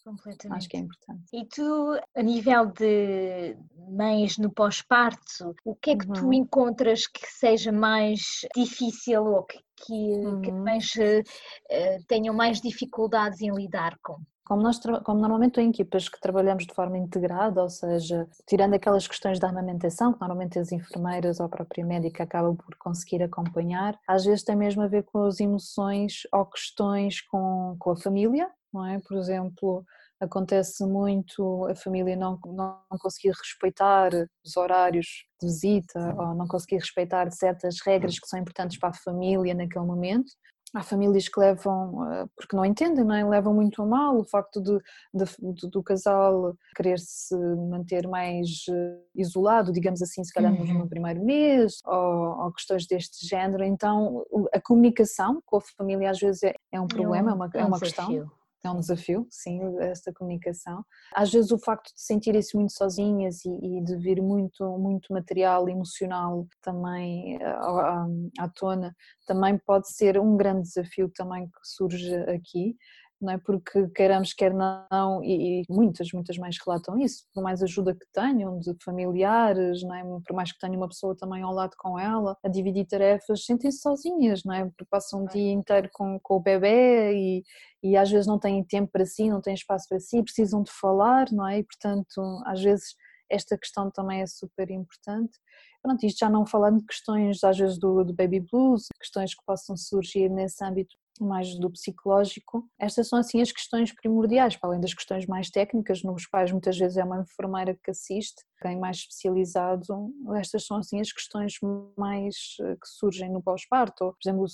Completamente. 0.04 0.58
Acho 0.58 0.68
que 0.68 0.76
é 0.76 0.80
importante. 0.80 1.24
E 1.32 1.46
tu, 1.46 1.98
a 2.14 2.22
nível 2.22 2.66
de 2.66 3.56
mães 3.88 4.36
no 4.36 4.52
pós-parto, 4.52 5.56
o 5.64 5.74
que 5.74 5.92
é 5.92 5.96
que 5.96 6.06
uhum. 6.06 6.12
tu 6.12 6.32
encontras 6.32 7.06
que 7.06 7.26
seja 7.26 7.72
mais 7.72 8.20
difícil 8.54 9.24
ou 9.24 9.44
que, 9.44 9.58
que, 9.76 9.92
uhum. 9.92 10.40
que 10.42 10.52
mães 10.52 10.92
uh, 10.96 12.04
tenham 12.06 12.34
mais 12.34 12.60
dificuldades 12.60 13.40
em 13.40 13.50
lidar 13.50 13.98
com? 14.02 14.18
Como, 14.46 14.60
nós, 14.60 14.78
como 15.04 15.20
normalmente 15.20 15.58
em 15.58 15.70
equipas 15.70 16.06
que 16.06 16.20
trabalhamos 16.20 16.66
de 16.66 16.74
forma 16.74 16.98
integrada, 16.98 17.62
ou 17.62 17.70
seja, 17.70 18.28
tirando 18.46 18.74
aquelas 18.74 19.08
questões 19.08 19.40
da 19.40 19.48
amamentação, 19.48 20.12
que 20.12 20.20
normalmente 20.20 20.58
as 20.58 20.70
enfermeiras 20.70 21.40
ou 21.40 21.46
a 21.46 21.48
própria 21.48 21.82
médica 21.82 22.24
acabam 22.24 22.54
por 22.54 22.76
conseguir 22.76 23.22
acompanhar, 23.22 23.98
às 24.06 24.26
vezes 24.26 24.44
tem 24.44 24.54
mesmo 24.54 24.82
a 24.82 24.86
ver 24.86 25.04
com 25.04 25.24
as 25.24 25.40
emoções 25.40 26.24
ou 26.30 26.44
questões 26.44 27.22
com, 27.22 27.74
com 27.78 27.92
a 27.92 27.96
família, 27.96 28.50
não 28.74 28.86
é? 28.86 29.00
Por 29.00 29.16
exemplo, 29.16 29.84
acontece 30.20 30.84
muito 30.84 31.66
a 31.66 31.74
família 31.74 32.16
não, 32.16 32.38
não 32.46 32.78
conseguir 32.98 33.30
respeitar 33.30 34.10
os 34.44 34.56
horários 34.56 35.06
de 35.40 35.46
visita 35.46 36.14
ou 36.18 36.34
não 36.34 36.46
conseguir 36.46 36.76
respeitar 36.76 37.30
certas 37.30 37.76
regras 37.84 38.18
que 38.18 38.26
são 38.26 38.38
importantes 38.38 38.78
para 38.78 38.90
a 38.90 38.94
família 39.04 39.54
naquele 39.54 39.84
momento. 39.84 40.32
Há 40.74 40.82
famílias 40.82 41.28
que 41.28 41.38
levam, 41.38 42.12
eh, 42.12 42.26
porque 42.36 42.56
não 42.56 42.64
entendem, 42.64 43.04
não 43.04 43.14
é? 43.14 43.24
levam 43.24 43.54
muito 43.54 43.80
a 43.80 43.86
mal 43.86 44.18
o 44.18 44.24
facto 44.24 44.60
de, 44.60 44.76
de, 45.14 45.70
do 45.70 45.80
casal 45.84 46.52
querer 46.74 46.98
se 46.98 47.36
manter 47.70 48.08
mais 48.08 48.48
eh, 48.68 48.98
isolado, 49.14 49.72
digamos 49.72 50.02
assim, 50.02 50.24
se 50.24 50.32
calhar 50.32 50.52
uhum. 50.52 50.80
no 50.80 50.88
primeiro 50.88 51.24
mês, 51.24 51.74
ou, 51.86 52.42
ou, 52.42 52.52
questões 52.52 52.88
deste 52.88 53.24
género. 53.24 53.62
Então, 53.62 54.24
a 54.52 54.60
comunicação 54.60 55.40
com 55.46 55.58
a 55.58 55.60
família 55.60 56.10
às 56.10 56.18
vezes 56.18 56.42
é, 56.42 56.54
é 56.72 56.80
um 56.80 56.88
problema, 56.88 57.30
é 57.30 57.34
uma, 57.34 57.50
é 57.54 57.64
uma 57.64 57.78
questão 57.78 58.28
é 58.66 58.70
um 58.70 58.80
desafio, 58.80 59.26
sim, 59.30 59.60
esta 59.80 60.12
comunicação. 60.12 60.84
Às 61.14 61.30
vezes 61.30 61.50
o 61.50 61.58
facto 61.58 61.94
de 61.94 62.00
sentirem-se 62.00 62.56
muito 62.56 62.72
sozinhas 62.72 63.44
e, 63.44 63.50
e, 63.50 63.84
de 63.84 63.96
vir 63.96 64.22
muito, 64.22 64.78
muito 64.78 65.12
material 65.12 65.68
emocional 65.68 66.46
também 66.62 67.36
eh, 67.40 67.44
à, 67.44 68.06
à 68.40 68.48
tona, 68.48 68.94
também 69.26 69.58
pode 69.58 69.90
ser 69.90 70.18
um 70.18 70.36
grande 70.36 70.62
desafio 70.62 71.10
também 71.14 71.46
que 71.46 71.60
surge 71.62 72.14
aqui 72.14 72.76
não 73.24 73.32
é? 73.32 73.38
Porque 73.38 73.88
queiramos, 73.88 74.32
quer 74.32 74.52
não, 74.52 75.22
e, 75.24 75.62
e, 75.62 75.64
muitas, 75.68 76.08
muitas 76.12 76.36
mães 76.38 76.56
relatam 76.64 76.98
isso, 76.98 77.24
por 77.34 77.42
mais 77.42 77.62
ajuda 77.62 77.94
que 77.94 78.06
tenham 78.12 78.58
de 78.60 78.74
familiares, 78.84 79.82
não 79.82 79.94
é? 79.94 80.02
Por 80.26 80.34
mais 80.34 80.52
que 80.52 80.58
tenham 80.58 80.76
uma 80.76 80.88
pessoa 80.88 81.16
também 81.16 81.42
ao 81.42 81.52
lado 81.52 81.74
com 81.78 81.98
ela, 81.98 82.36
a 82.44 82.48
dividir 82.48 82.86
tarefas, 82.86 83.44
sentem-se 83.44 83.80
sozinhas, 83.80 84.42
não 84.44 84.54
é? 84.54 84.64
Porque 84.66 84.84
passam 84.90 85.22
um 85.22 85.26
dia 85.26 85.52
inteiro 85.52 85.88
com, 85.92 86.18
com 86.22 86.36
o 86.36 86.40
bebê 86.40 87.14
e, 87.14 87.42
e 87.82 87.96
às 87.96 88.10
vezes 88.10 88.26
não 88.26 88.38
têm 88.38 88.62
tempo 88.62 88.90
para 88.92 89.06
si, 89.06 89.28
não 89.28 89.40
têm 89.40 89.54
espaço 89.54 89.88
para 89.88 89.98
si, 89.98 90.22
precisam 90.22 90.62
de 90.62 90.70
falar, 90.70 91.32
não 91.32 91.46
é? 91.48 91.58
E 91.58 91.64
portanto, 91.64 92.42
às 92.46 92.62
vezes 92.62 92.94
esta 93.30 93.56
questão 93.56 93.90
também 93.90 94.20
é 94.20 94.26
super 94.26 94.70
importante. 94.70 95.38
Pronto, 95.82 96.04
isto 96.04 96.18
já 96.18 96.30
não 96.30 96.46
falando 96.46 96.78
de 96.78 96.86
questões 96.86 97.42
às 97.44 97.58
vezes 97.58 97.78
do, 97.78 98.04
do 98.04 98.14
baby 98.14 98.40
blues, 98.40 98.86
questões 98.98 99.34
que 99.34 99.44
possam 99.46 99.76
surgir 99.76 100.28
nesse 100.28 100.64
âmbito 100.64 100.96
mais 101.20 101.58
do 101.58 101.70
psicológico. 101.70 102.68
Estas 102.78 103.08
são 103.08 103.18
assim 103.18 103.40
as 103.40 103.52
questões 103.52 103.92
primordiais, 103.94 104.56
para 104.56 104.70
além 104.70 104.80
das 104.80 104.94
questões 104.94 105.26
mais 105.26 105.50
técnicas, 105.50 106.02
nos 106.02 106.26
quais 106.26 106.50
muitas 106.50 106.76
vezes 106.76 106.96
é 106.96 107.04
uma 107.04 107.20
enfermeira 107.20 107.78
que 107.82 107.90
assiste, 107.90 108.44
quem 108.60 108.78
mais 108.78 108.98
especializado, 108.98 110.12
estas 110.36 110.66
são 110.66 110.78
assim 110.78 111.00
as 111.00 111.12
questões 111.12 111.54
mais 111.96 112.56
eh, 112.60 112.74
que 112.74 112.88
surgem 112.88 113.30
no 113.30 113.42
pós-parto. 113.42 114.12
Por 114.12 114.28
exemplo, 114.28 114.46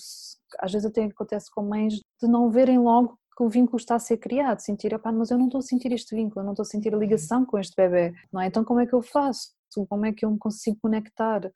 às 0.58 0.72
vezes 0.72 0.86
até 0.86 1.04
acontece 1.04 1.50
com 1.54 1.62
mães 1.62 1.94
de 1.94 2.28
não 2.28 2.50
verem 2.50 2.78
logo 2.78 3.18
que 3.36 3.42
o 3.42 3.48
vínculo 3.48 3.78
está 3.78 3.94
a 3.94 3.98
ser 3.98 4.18
criado, 4.18 4.60
sentir, 4.60 4.90
mas 5.14 5.30
eu 5.30 5.38
não 5.38 5.46
estou 5.46 5.60
a 5.60 5.62
sentir 5.62 5.92
este 5.92 6.14
vínculo, 6.14 6.40
eu 6.40 6.44
não 6.44 6.52
estou 6.52 6.62
a 6.62 6.66
sentir 6.66 6.94
a 6.94 6.98
ligação 6.98 7.46
com 7.46 7.58
este 7.58 7.74
bebê, 7.74 8.12
não 8.32 8.40
é? 8.40 8.46
Então 8.46 8.64
como 8.64 8.80
é 8.80 8.86
que 8.86 8.92
eu 8.92 9.00
faço? 9.00 9.54
Como 9.88 10.04
é 10.04 10.12
que 10.12 10.26
eu 10.26 10.30
me 10.30 10.38
consigo 10.38 10.76
conectar? 10.82 11.50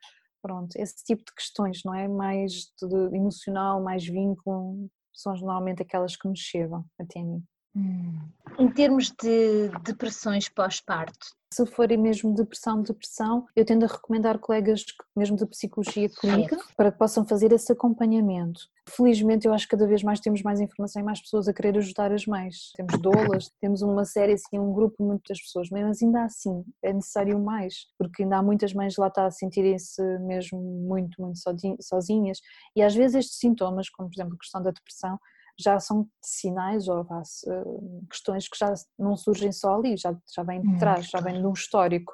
Pronto, 0.44 0.76
esse 0.76 1.02
tipo 1.02 1.24
de 1.24 1.34
questões, 1.34 1.80
não 1.86 1.94
é? 1.94 2.06
Mais 2.06 2.70
emocional, 3.14 3.82
mais 3.82 4.04
vínculo, 4.04 4.90
são 5.10 5.32
normalmente 5.32 5.80
aquelas 5.80 6.16
que 6.16 6.28
me 6.28 6.36
chegam 6.36 6.84
até 6.98 7.22
mim. 7.22 7.42
Hum. 7.76 8.18
Em 8.58 8.70
termos 8.70 9.10
de 9.10 9.68
depressões 9.82 10.48
pós-parto, 10.48 11.26
se 11.54 11.64
forem 11.66 11.96
mesmo 11.96 12.34
depressão, 12.34 12.82
depressão, 12.82 13.46
eu 13.54 13.64
tendo 13.64 13.84
a 13.84 13.88
recomendar 13.88 14.38
colegas 14.38 14.84
mesmo 15.16 15.36
de 15.36 15.46
psicologia 15.46 16.08
clínica 16.08 16.56
para 16.76 16.90
que 16.90 16.98
possam 16.98 17.24
fazer 17.24 17.52
esse 17.52 17.72
acompanhamento. 17.72 18.60
Felizmente 18.88 19.46
eu 19.46 19.54
acho 19.54 19.66
que 19.66 19.76
cada 19.76 19.86
vez 19.86 20.02
mais 20.02 20.18
temos 20.20 20.42
mais 20.42 20.60
informação 20.60 21.00
e 21.00 21.04
mais 21.04 21.20
pessoas 21.20 21.46
a 21.46 21.54
querer 21.54 21.76
ajudar 21.78 22.12
as 22.12 22.26
mães. 22.26 22.72
Temos 22.74 23.00
doulas, 23.00 23.50
temos 23.60 23.82
uma 23.82 24.04
série 24.04 24.32
assim, 24.32 24.58
um 24.58 24.72
grupo 24.72 24.96
de 24.98 25.08
muitas 25.08 25.40
pessoas, 25.40 25.70
mas 25.70 26.02
ainda 26.02 26.24
assim 26.24 26.64
é 26.82 26.92
necessário 26.92 27.38
mais, 27.38 27.86
porque 27.96 28.24
ainda 28.24 28.38
há 28.38 28.42
muitas 28.42 28.74
mães 28.74 28.96
lá 28.96 29.06
está 29.06 29.26
a 29.26 29.30
sentirem-se 29.30 30.02
mesmo 30.20 30.60
muito, 30.60 31.22
muito 31.22 31.38
sozinhas 31.80 32.40
e 32.74 32.82
às 32.82 32.94
vezes 32.94 33.14
estes 33.16 33.38
sintomas, 33.38 33.88
como 33.88 34.08
por 34.08 34.16
exemplo 34.16 34.34
a 34.34 34.38
questão 34.38 34.60
da 34.62 34.70
depressão, 34.70 35.18
já 35.58 35.78
são 35.78 36.08
sinais 36.22 36.88
ou 36.88 37.02
uh, 37.02 38.06
questões 38.10 38.48
que 38.48 38.58
já 38.58 38.74
não 38.98 39.16
surgem 39.16 39.52
só 39.52 39.76
ali, 39.76 39.96
já, 39.96 40.16
já 40.34 40.42
vêm 40.42 40.60
de 40.60 40.68
hum, 40.68 40.78
trás, 40.78 41.08
já 41.08 41.20
vêm 41.20 41.40
de 41.40 41.46
um 41.46 41.52
histórico. 41.52 42.12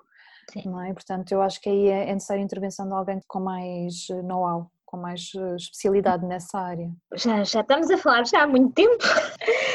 Sim. 0.52 0.62
Não 0.66 0.82
é? 0.82 0.92
Portanto, 0.92 1.30
eu 1.32 1.40
acho 1.40 1.60
que 1.60 1.68
aí 1.68 1.86
é, 1.86 2.10
é 2.10 2.12
necessária 2.12 2.42
a 2.42 2.44
intervenção 2.44 2.86
de 2.86 2.92
alguém 2.92 3.20
com 3.28 3.40
mais 3.40 4.06
eh, 4.10 4.22
know-how 4.22 4.70
com 4.90 4.96
mais 4.96 5.30
eh, 5.36 5.56
especialidade 5.56 6.26
nessa 6.26 6.58
área. 6.58 6.90
Já, 7.14 7.44
já 7.44 7.60
estamos 7.60 7.88
a 7.90 7.96
falar 7.96 8.26
já 8.26 8.42
há 8.42 8.46
muito 8.46 8.74
tempo. 8.74 9.04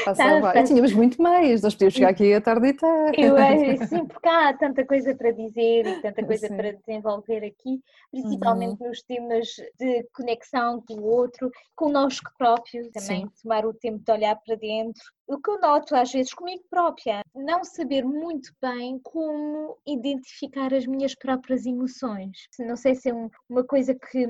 Tá, 0.04 0.14
tá. 0.14 0.62
tínhamos 0.62 0.92
muito 0.92 1.20
mais, 1.20 1.62
nós 1.62 1.74
podíamos 1.74 1.94
chegar 1.94 2.10
aqui 2.10 2.34
a 2.34 2.40
tarde 2.40 2.68
inteira. 2.68 3.12
Eu 3.18 3.36
acho 3.36 3.86
sim, 3.88 4.04
porque 4.04 4.28
há 4.28 4.52
tanta 4.52 4.84
coisa 4.84 5.14
para 5.14 5.30
dizer 5.32 5.86
e 5.86 6.02
tanta 6.02 6.22
coisa 6.24 6.46
sim. 6.46 6.56
para 6.56 6.72
desenvolver 6.72 7.44
aqui, 7.44 7.80
principalmente 8.10 8.82
uhum. 8.82 8.88
nos 8.88 9.02
temas 9.02 9.48
de 9.78 10.06
conexão 10.14 10.82
com 10.86 10.94
o 10.94 11.06
outro, 11.06 11.50
connosco 11.74 12.30
próprio 12.36 12.90
também, 12.92 13.22
sim. 13.22 13.30
tomar 13.42 13.64
o 13.64 13.72
tempo 13.72 14.04
de 14.04 14.12
olhar 14.12 14.36
para 14.36 14.54
dentro 14.56 15.02
o 15.26 15.38
que 15.38 15.50
eu 15.50 15.60
noto 15.60 15.94
às 15.96 16.12
vezes 16.12 16.32
comigo 16.32 16.62
própria, 16.70 17.22
não 17.34 17.64
saber 17.64 18.04
muito 18.04 18.52
bem 18.60 18.98
como 19.02 19.76
identificar 19.86 20.72
as 20.72 20.86
minhas 20.86 21.14
próprias 21.14 21.66
emoções. 21.66 22.48
Não 22.58 22.76
sei 22.76 22.94
se 22.94 23.10
é 23.10 23.14
um, 23.14 23.28
uma 23.48 23.64
coisa 23.64 23.94
que 23.94 24.26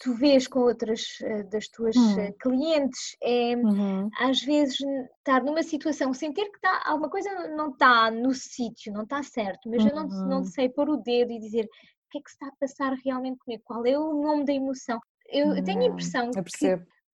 tu 0.00 0.14
vês 0.14 0.46
com 0.46 0.60
outras 0.60 1.18
eh, 1.22 1.42
das 1.44 1.68
tuas 1.68 1.96
hum. 1.96 2.20
Eh, 2.20 2.32
clientes, 2.40 3.16
é 3.22 3.56
uhum. 3.56 4.08
às 4.18 4.40
vezes 4.40 4.76
estar 5.18 5.42
numa 5.42 5.62
situação 5.62 6.12
sem 6.12 6.32
ter 6.32 6.46
que 6.50 6.56
estar, 6.56 6.82
alguma 6.84 7.10
coisa 7.10 7.48
não 7.48 7.70
está 7.70 8.10
no 8.10 8.32
sítio, 8.34 8.92
não 8.92 9.04
está 9.04 9.22
certo, 9.22 9.68
mas 9.68 9.82
uhum. 9.82 9.88
eu 9.88 9.96
não, 9.96 10.08
não 10.28 10.38
uhum. 10.38 10.44
sei 10.44 10.68
pôr 10.68 10.88
o 10.90 10.96
dedo 10.98 11.32
e 11.32 11.40
dizer 11.40 11.64
o 11.64 12.10
que 12.10 12.18
é 12.18 12.20
que 12.20 12.30
se 12.30 12.36
está 12.36 12.48
a 12.48 12.56
passar 12.60 12.94
realmente 13.04 13.38
comigo, 13.38 13.62
qual 13.64 13.84
é 13.86 13.98
o 13.98 14.22
nome 14.22 14.44
da 14.44 14.52
emoção. 14.52 15.00
Eu, 15.28 15.56
eu 15.56 15.64
tenho 15.64 15.80
a 15.80 15.84
hum, 15.84 15.86
impressão 15.88 16.30
que 16.30 16.38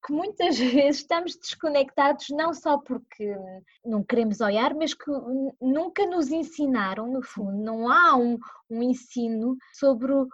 que 0.04 0.12
muitas 0.12 0.58
vezes 0.58 1.00
estamos 1.00 1.36
desconectados 1.36 2.28
não 2.30 2.52
só 2.52 2.78
porque 2.78 3.34
não 3.84 4.02
queremos 4.02 4.40
olhar, 4.40 4.74
mas 4.74 4.94
que 4.94 5.10
nunca 5.60 6.06
nos 6.06 6.30
ensinaram, 6.30 7.06
no 7.06 7.22
fundo, 7.22 7.52
não 7.52 7.90
há 7.90 8.16
um, 8.16 8.38
um 8.68 8.82
ensino 8.82 9.56
sobre 9.72 10.12
o, 10.12 10.26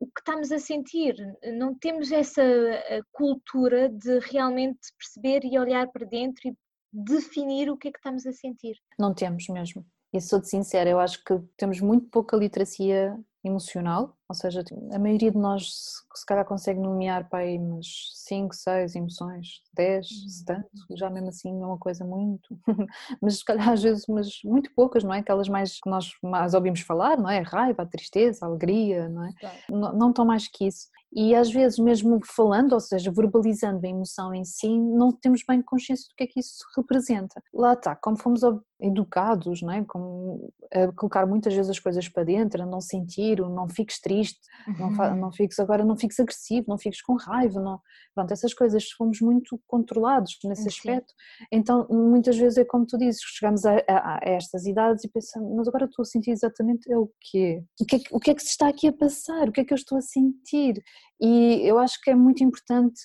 que 0.00 0.20
estamos 0.20 0.50
a 0.50 0.58
sentir. 0.58 1.14
Não 1.58 1.74
temos 1.74 2.10
essa 2.10 2.42
eh, 2.42 3.02
cultura 3.12 3.88
de 3.90 4.18
realmente 4.20 4.78
perceber 4.98 5.44
e 5.44 5.58
olhar 5.58 5.86
para 5.88 6.06
dentro 6.06 6.48
e 6.48 6.56
definir 6.90 7.70
o 7.70 7.76
que 7.76 7.88
é 7.88 7.92
que 7.92 7.98
estamos 7.98 8.26
a 8.26 8.32
sentir. 8.32 8.76
Não 8.98 9.12
temos 9.12 9.46
mesmo. 9.48 9.84
E 10.12 10.20
sou-te 10.20 10.48
sincera, 10.48 10.90
eu 10.90 10.98
acho 10.98 11.22
que 11.22 11.38
temos 11.56 11.80
muito 11.80 12.08
pouca 12.08 12.36
literacia 12.36 13.16
emocional, 13.44 14.16
ou 14.30 14.34
seja, 14.34 14.62
a 14.92 14.98
maioria 15.00 15.32
de 15.32 15.36
nós 15.36 16.04
se 16.14 16.24
calhar 16.24 16.44
consegue 16.44 16.78
nomear 16.78 17.28
para 17.28 17.40
aí 17.40 17.58
umas 17.58 18.12
5, 18.14 18.54
6 18.54 18.94
emoções, 18.94 19.60
10, 19.74 20.06
se 20.06 20.44
tanto, 20.44 20.68
já 20.92 21.10
mesmo 21.10 21.30
assim 21.30 21.52
não 21.52 21.64
é 21.64 21.66
uma 21.66 21.78
coisa 21.78 22.04
muito, 22.04 22.56
mas 23.20 23.38
se 23.38 23.44
calhar 23.44 23.70
às 23.70 23.82
vezes 23.82 24.04
mas 24.06 24.28
muito 24.44 24.70
poucas, 24.72 25.02
não 25.02 25.12
é? 25.12 25.18
Aquelas 25.18 25.48
mais 25.48 25.80
que 25.80 25.90
nós 25.90 26.12
mais 26.22 26.54
ouvimos 26.54 26.80
falar, 26.82 27.18
não 27.18 27.28
é? 27.28 27.40
A 27.40 27.42
raiva, 27.42 27.82
a 27.82 27.86
tristeza, 27.86 28.46
a 28.46 28.48
alegria, 28.48 29.08
não 29.08 29.24
é? 29.24 29.32
Não, 29.68 29.92
não 29.94 30.12
tão 30.12 30.24
mais 30.24 30.46
que 30.46 30.64
isso. 30.64 30.86
E 31.12 31.34
às 31.34 31.50
vezes 31.50 31.76
mesmo 31.78 32.20
falando, 32.24 32.72
ou 32.72 32.80
seja, 32.80 33.10
verbalizando 33.10 33.84
a 33.84 33.88
emoção 33.88 34.32
em 34.32 34.44
si, 34.44 34.68
não 34.78 35.10
temos 35.10 35.42
bem 35.46 35.60
consciência 35.60 36.08
do 36.08 36.14
que 36.14 36.22
é 36.22 36.26
que 36.26 36.38
isso 36.38 36.64
representa. 36.76 37.42
Lá 37.52 37.72
está, 37.72 37.96
como 37.96 38.16
fomos 38.16 38.42
educados, 38.80 39.60
não 39.60 39.72
é? 39.72 39.84
Como 39.84 40.52
a 40.72 40.92
colocar 40.92 41.26
muitas 41.26 41.52
vezes 41.52 41.70
as 41.70 41.80
coisas 41.80 42.08
para 42.08 42.22
dentro, 42.22 42.62
a 42.62 42.66
não 42.66 42.80
sentir, 42.80 43.40
não 43.40 43.68
fiques 43.68 44.00
triste, 44.00 44.19
uhum. 44.68 44.90
não, 44.90 45.16
não 45.16 45.32
fiques 45.32 45.58
agora, 45.58 45.84
não 45.84 45.96
fiques 45.96 46.18
agressivo, 46.20 46.66
não 46.68 46.78
fiques 46.78 47.02
com 47.02 47.14
raiva, 47.14 47.60
não, 47.60 47.80
pronto, 48.14 48.32
essas 48.32 48.54
coisas 48.54 48.90
fomos 48.90 49.20
muito 49.20 49.60
controlados 49.66 50.38
nesse 50.44 50.62
Sim. 50.62 50.68
aspecto. 50.68 51.14
Então 51.52 51.86
muitas 51.90 52.36
vezes 52.36 52.58
é 52.58 52.64
como 52.64 52.86
tu 52.86 52.98
dizes, 52.98 53.20
chegamos 53.22 53.64
a, 53.64 53.76
a, 53.88 54.14
a, 54.14 54.20
estas 54.22 54.66
idades 54.66 55.04
e 55.04 55.08
pensamos, 55.08 55.54
mas 55.56 55.68
agora 55.68 55.86
estou 55.86 56.02
a 56.02 56.06
sentir 56.06 56.30
exatamente 56.30 56.90
é 56.90 56.96
o 56.96 57.10
quê? 57.20 57.62
O 57.80 57.84
que 57.84 57.96
é, 57.96 57.98
o 58.12 58.20
que 58.20 58.30
é 58.30 58.34
que 58.34 58.42
se 58.42 58.48
está 58.48 58.68
aqui 58.68 58.88
a 58.88 58.92
passar? 58.92 59.48
O 59.48 59.52
que 59.52 59.60
é 59.60 59.64
que 59.64 59.72
eu 59.72 59.76
estou 59.76 59.98
a 59.98 60.02
sentir? 60.02 60.82
E 61.20 61.60
eu 61.64 61.78
acho 61.78 62.00
que 62.02 62.10
é 62.10 62.14
muito 62.14 62.42
importante 62.42 63.02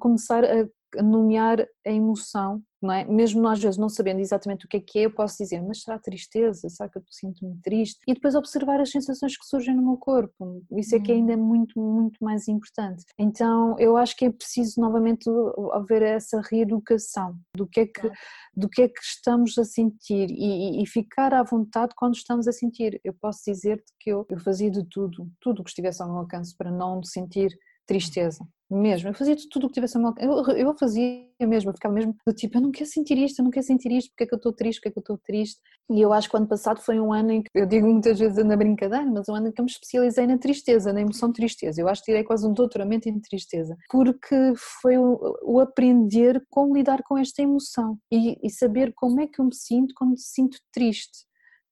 começar 0.00 0.44
a 0.44 1.02
nomear 1.02 1.66
a 1.86 1.90
emoção, 1.90 2.62
não 2.86 2.94
é? 2.94 3.04
Mesmo 3.04 3.42
nós 3.42 3.58
às 3.58 3.62
vezes 3.62 3.78
não 3.78 3.88
sabendo 3.88 4.20
exatamente 4.20 4.64
o 4.64 4.68
que 4.68 4.76
é 4.76 4.80
que 4.80 4.98
é, 5.00 5.06
eu 5.06 5.10
posso 5.10 5.36
dizer, 5.38 5.60
mas 5.62 5.82
será 5.82 5.98
tristeza? 5.98 6.68
Será 6.68 6.88
que 6.88 6.98
eu 6.98 7.02
sinto-me 7.10 7.56
triste? 7.60 8.00
E 8.06 8.14
depois 8.14 8.34
observar 8.34 8.80
as 8.80 8.90
sensações 8.90 9.36
que 9.36 9.44
surgem 9.46 9.74
no 9.74 9.82
meu 9.82 9.96
corpo. 9.96 10.62
Isso 10.72 10.94
é 10.94 11.00
que 11.00 11.12
ainda 11.12 11.32
é 11.32 11.36
muito, 11.36 11.78
muito 11.78 12.22
mais 12.22 12.48
importante. 12.48 13.04
Então 13.18 13.78
eu 13.78 13.96
acho 13.96 14.16
que 14.16 14.26
é 14.26 14.30
preciso 14.30 14.80
novamente 14.80 15.28
haver 15.72 16.02
essa 16.02 16.40
reeducação 16.40 17.36
do 17.54 17.66
que 17.66 17.80
é 17.80 17.86
que, 17.86 18.10
do 18.56 18.68
que, 18.68 18.82
é 18.82 18.88
que 18.88 19.00
estamos 19.00 19.58
a 19.58 19.64
sentir 19.64 20.30
e, 20.30 20.82
e 20.82 20.86
ficar 20.86 21.34
à 21.34 21.42
vontade 21.42 21.94
quando 21.96 22.14
estamos 22.14 22.46
a 22.46 22.52
sentir. 22.52 23.00
Eu 23.02 23.14
posso 23.14 23.42
dizer-te 23.46 23.92
que 23.98 24.10
eu, 24.10 24.26
eu 24.30 24.38
fazia 24.38 24.70
de 24.70 24.84
tudo, 24.84 25.28
tudo 25.40 25.60
o 25.60 25.64
que 25.64 25.70
estivesse 25.70 26.02
ao 26.02 26.08
meu 26.08 26.18
alcance 26.18 26.56
para 26.56 26.70
não 26.70 27.02
sentir 27.02 27.56
tristeza 27.86 28.46
mesmo, 28.70 29.08
eu 29.08 29.14
fazia 29.14 29.36
tudo 29.50 29.66
o 29.66 29.68
que 29.68 29.74
tivesse 29.74 29.96
a 29.96 30.00
meu 30.00 30.12
eu, 30.18 30.56
eu 30.56 30.76
fazia 30.76 31.24
mesmo, 31.40 31.70
eu 31.70 31.74
ficava 31.74 31.94
mesmo 31.94 32.16
do 32.26 32.34
tipo, 32.34 32.56
eu 32.56 32.62
não 32.62 32.72
quero 32.72 32.90
sentir 32.90 33.16
isto, 33.16 33.38
eu 33.38 33.44
não 33.44 33.50
quero 33.50 33.64
sentir 33.64 33.92
isto, 33.92 34.10
porque 34.10 34.24
é 34.24 34.26
que 34.26 34.34
eu 34.34 34.38
estou 34.38 34.52
triste, 34.52 34.78
porque 34.78 34.88
é 34.88 34.92
que 34.92 34.98
eu 34.98 35.02
estou 35.02 35.18
triste, 35.18 35.60
e 35.88 36.00
eu 36.00 36.12
acho 36.12 36.28
que 36.28 36.34
o 36.34 36.38
ano 36.38 36.48
passado 36.48 36.80
foi 36.80 36.98
um 36.98 37.12
ano 37.12 37.30
em 37.30 37.42
que, 37.42 37.48
eu 37.54 37.64
digo 37.64 37.86
muitas 37.86 38.18
vezes 38.18 38.44
na 38.44 38.56
brincadeira, 38.56 39.06
mas 39.06 39.28
um 39.28 39.34
ano 39.34 39.48
em 39.48 39.52
que 39.52 39.60
eu 39.60 39.64
me 39.64 39.70
especializei 39.70 40.26
na 40.26 40.36
tristeza, 40.36 40.92
na 40.92 41.00
emoção 41.00 41.28
de 41.28 41.34
tristeza, 41.34 41.80
eu 41.80 41.88
acho 41.88 42.02
que 42.02 42.06
tirei 42.06 42.24
quase 42.24 42.46
um 42.46 42.52
doutoramento 42.52 43.08
em 43.08 43.20
tristeza, 43.20 43.76
porque 43.88 44.34
foi 44.82 44.98
o, 44.98 45.38
o 45.44 45.60
aprender 45.60 46.44
como 46.50 46.74
lidar 46.76 47.02
com 47.04 47.16
esta 47.16 47.42
emoção, 47.42 47.96
e, 48.10 48.36
e 48.42 48.50
saber 48.50 48.92
como 48.96 49.20
é 49.20 49.28
que 49.28 49.40
eu 49.40 49.44
me 49.44 49.54
sinto 49.54 49.94
quando 49.96 50.10
me 50.10 50.18
sinto 50.18 50.58
triste, 50.72 51.24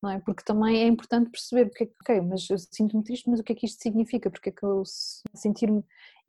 não 0.05 0.11
é? 0.11 0.21
Porque 0.21 0.45
também 0.45 0.83
é 0.83 0.87
importante 0.87 1.31
perceber 1.31 1.67
porque 1.67 1.85
é 1.85 1.87
que, 1.87 1.95
ok, 2.03 2.21
mas 2.21 2.49
eu 2.51 2.59
sinto-me 2.59 3.03
triste, 3.03 3.29
mas 3.29 3.41
o 3.41 3.43
que 3.43 3.53
é 3.53 3.57
que 3.57 3.67
isto 3.67 3.83
significa? 3.83 4.31
Porque 4.31 4.51
é 4.51 4.53
que 4.53 4.65
eu 4.65 4.83
sentir-me. 5.35 5.83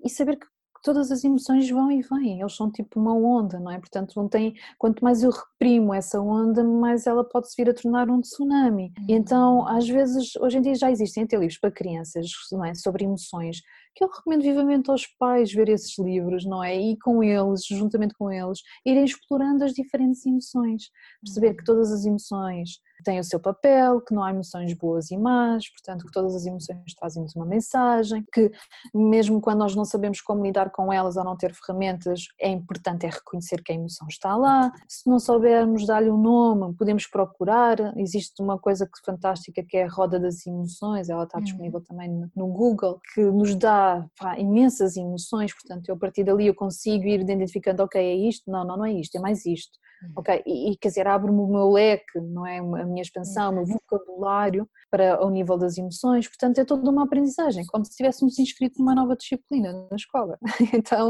E 0.04 0.10
saber 0.10 0.38
que 0.38 0.48
todas 0.82 1.12
as 1.12 1.24
emoções 1.24 1.70
vão 1.70 1.92
e 1.92 2.02
vêm, 2.02 2.40
eles 2.40 2.56
são 2.56 2.72
tipo 2.72 3.00
uma 3.00 3.14
onda, 3.14 3.60
não 3.60 3.72
é? 3.72 3.80
Portanto, 3.80 4.14
não 4.16 4.30
tem, 4.30 4.54
quanto 4.78 5.04
mais 5.04 5.24
eu 5.24 5.32
reprimo 5.32 5.94
essa 5.94 6.22
onda, 6.22 6.64
mais 6.64 7.08
ela 7.08 7.24
pode 7.24 7.50
se 7.50 7.56
vir 7.58 7.70
a 7.70 7.74
tornar 7.74 8.10
um 8.10 8.22
tsunami. 8.22 8.94
E 9.10 9.14
então, 9.14 9.68
às 9.68 9.88
vezes, 9.88 10.36
hoje 10.38 10.60
em 10.60 10.62
dia 10.62 10.76
já 10.76 10.92
existem 10.92 11.24
até 11.24 11.38
livros 11.38 11.58
para 11.58 11.72
crianças, 11.72 12.28
é? 12.66 12.74
Sobre 12.76 13.04
emoções, 13.04 13.62
que 13.96 14.04
eu 14.04 14.10
recomendo 14.10 14.42
vivamente 14.42 14.92
aos 14.92 15.08
pais 15.18 15.54
ver 15.54 15.70
esses 15.70 15.98
livros, 15.98 16.46
não 16.46 16.64
é? 16.64 16.76
E 16.76 16.98
com 17.00 17.24
eles, 17.24 17.66
juntamente 17.66 18.14
com 18.14 18.30
eles, 18.30 18.60
irem 18.86 19.06
explorando 19.06 19.64
as 19.64 19.72
diferentes 19.72 20.26
emoções, 20.26 20.90
perceber 21.24 21.54
que 21.54 21.62
uhum. 21.62 21.66
todas 21.66 21.92
as 21.92 22.06
emoções 22.06 22.80
têm 23.04 23.20
o 23.20 23.24
seu 23.24 23.40
papel, 23.40 24.02
que 24.02 24.14
não 24.14 24.24
há 24.24 24.32
emoções 24.32 24.74
boas 24.74 25.12
e 25.12 25.18
más, 25.18 25.70
portanto 25.70 26.06
que 26.06 26.12
todas 26.12 26.36
as 26.36 26.46
emoções 26.46 26.94
trazem-nos 26.98 27.36
uma 27.36 27.46
mensagem, 27.46 28.26
que 28.34 28.52
mesmo 28.94 29.40
quando 29.40 29.60
nós 29.60 29.76
não 29.76 29.86
sabemos 29.86 30.22
como 30.22 30.44
lidar 30.44 30.72
com 30.72 30.92
elas 30.92 31.16
ou 31.16 31.24
não 31.24 31.38
ter 31.38 31.54
ferramentas, 31.54 32.28
é 32.40 32.50
importante 32.50 33.06
é 33.06 33.10
reconhecer 33.10 33.62
que 33.64 33.72
a 33.72 33.76
emoção 33.76 34.08
está 34.08 34.36
lá. 34.36 34.72
Se 34.88 35.10
não 35.10 35.20
soubermos 35.20 35.86
dar-lhe 35.86 36.10
um 36.10 36.18
nome, 36.18 36.74
podemos 36.76 37.06
procurar. 37.06 37.78
Existe 37.98 38.42
uma 38.42 38.58
coisa 38.58 38.86
que 38.86 39.06
fantástica 39.06 39.64
que 39.64 39.78
é 39.78 39.84
a 39.84 39.90
roda 39.90 40.20
das 40.20 40.46
emoções, 40.46 41.10
ela 41.10 41.24
está 41.24 41.38
uhum. 41.38 41.44
disponível 41.44 41.82
também 41.82 42.10
no 42.36 42.48
Google, 42.48 43.00
que 43.14 43.22
nos 43.22 43.56
dá 43.56 43.85
pá, 44.20 44.38
imensas 44.40 44.96
emoções, 44.98 45.54
portanto 45.54 45.90
eu 45.90 45.96
a 45.96 45.98
partir 45.98 46.24
dali 46.24 46.48
eu 46.48 46.56
consigo 46.56 47.06
ir 47.06 47.22
identificando, 47.22 47.84
ok, 47.84 48.02
é 48.02 48.16
isto, 48.16 48.50
não, 48.50 48.66
não, 48.66 48.78
não 48.78 48.86
é 48.86 48.94
isto, 48.94 49.16
é 49.18 49.20
mais 49.20 49.46
isto. 49.46 49.78
Uhum. 50.04 50.14
Ok, 50.18 50.44
e, 50.46 50.72
e 50.72 50.78
quer 50.78 50.90
dizer, 50.90 51.08
abre-me 51.08 51.40
o 51.40 51.48
meu 51.48 51.72
leque, 51.72 52.20
não 52.20 52.46
é? 52.46 52.60
A 52.60 52.86
minha 52.86 53.02
expansão, 53.02 53.52
o 53.52 53.56
meu 53.56 53.66
vocabulário 53.66 54.68
para 54.92 55.26
o 55.26 55.30
nível 55.30 55.58
das 55.58 55.78
emoções, 55.78 56.28
portanto 56.28 56.60
é 56.60 56.66
toda 56.66 56.90
uma 56.90 57.04
aprendizagem, 57.04 57.66
como 57.68 57.84
se 57.84 57.92
estivéssemos 57.92 58.40
inscrito 58.40 58.80
numa 58.80 58.96
nova 58.96 59.16
disciplina 59.16 59.74
na 59.90 59.96
escola. 59.96 60.38
Então 60.76 61.10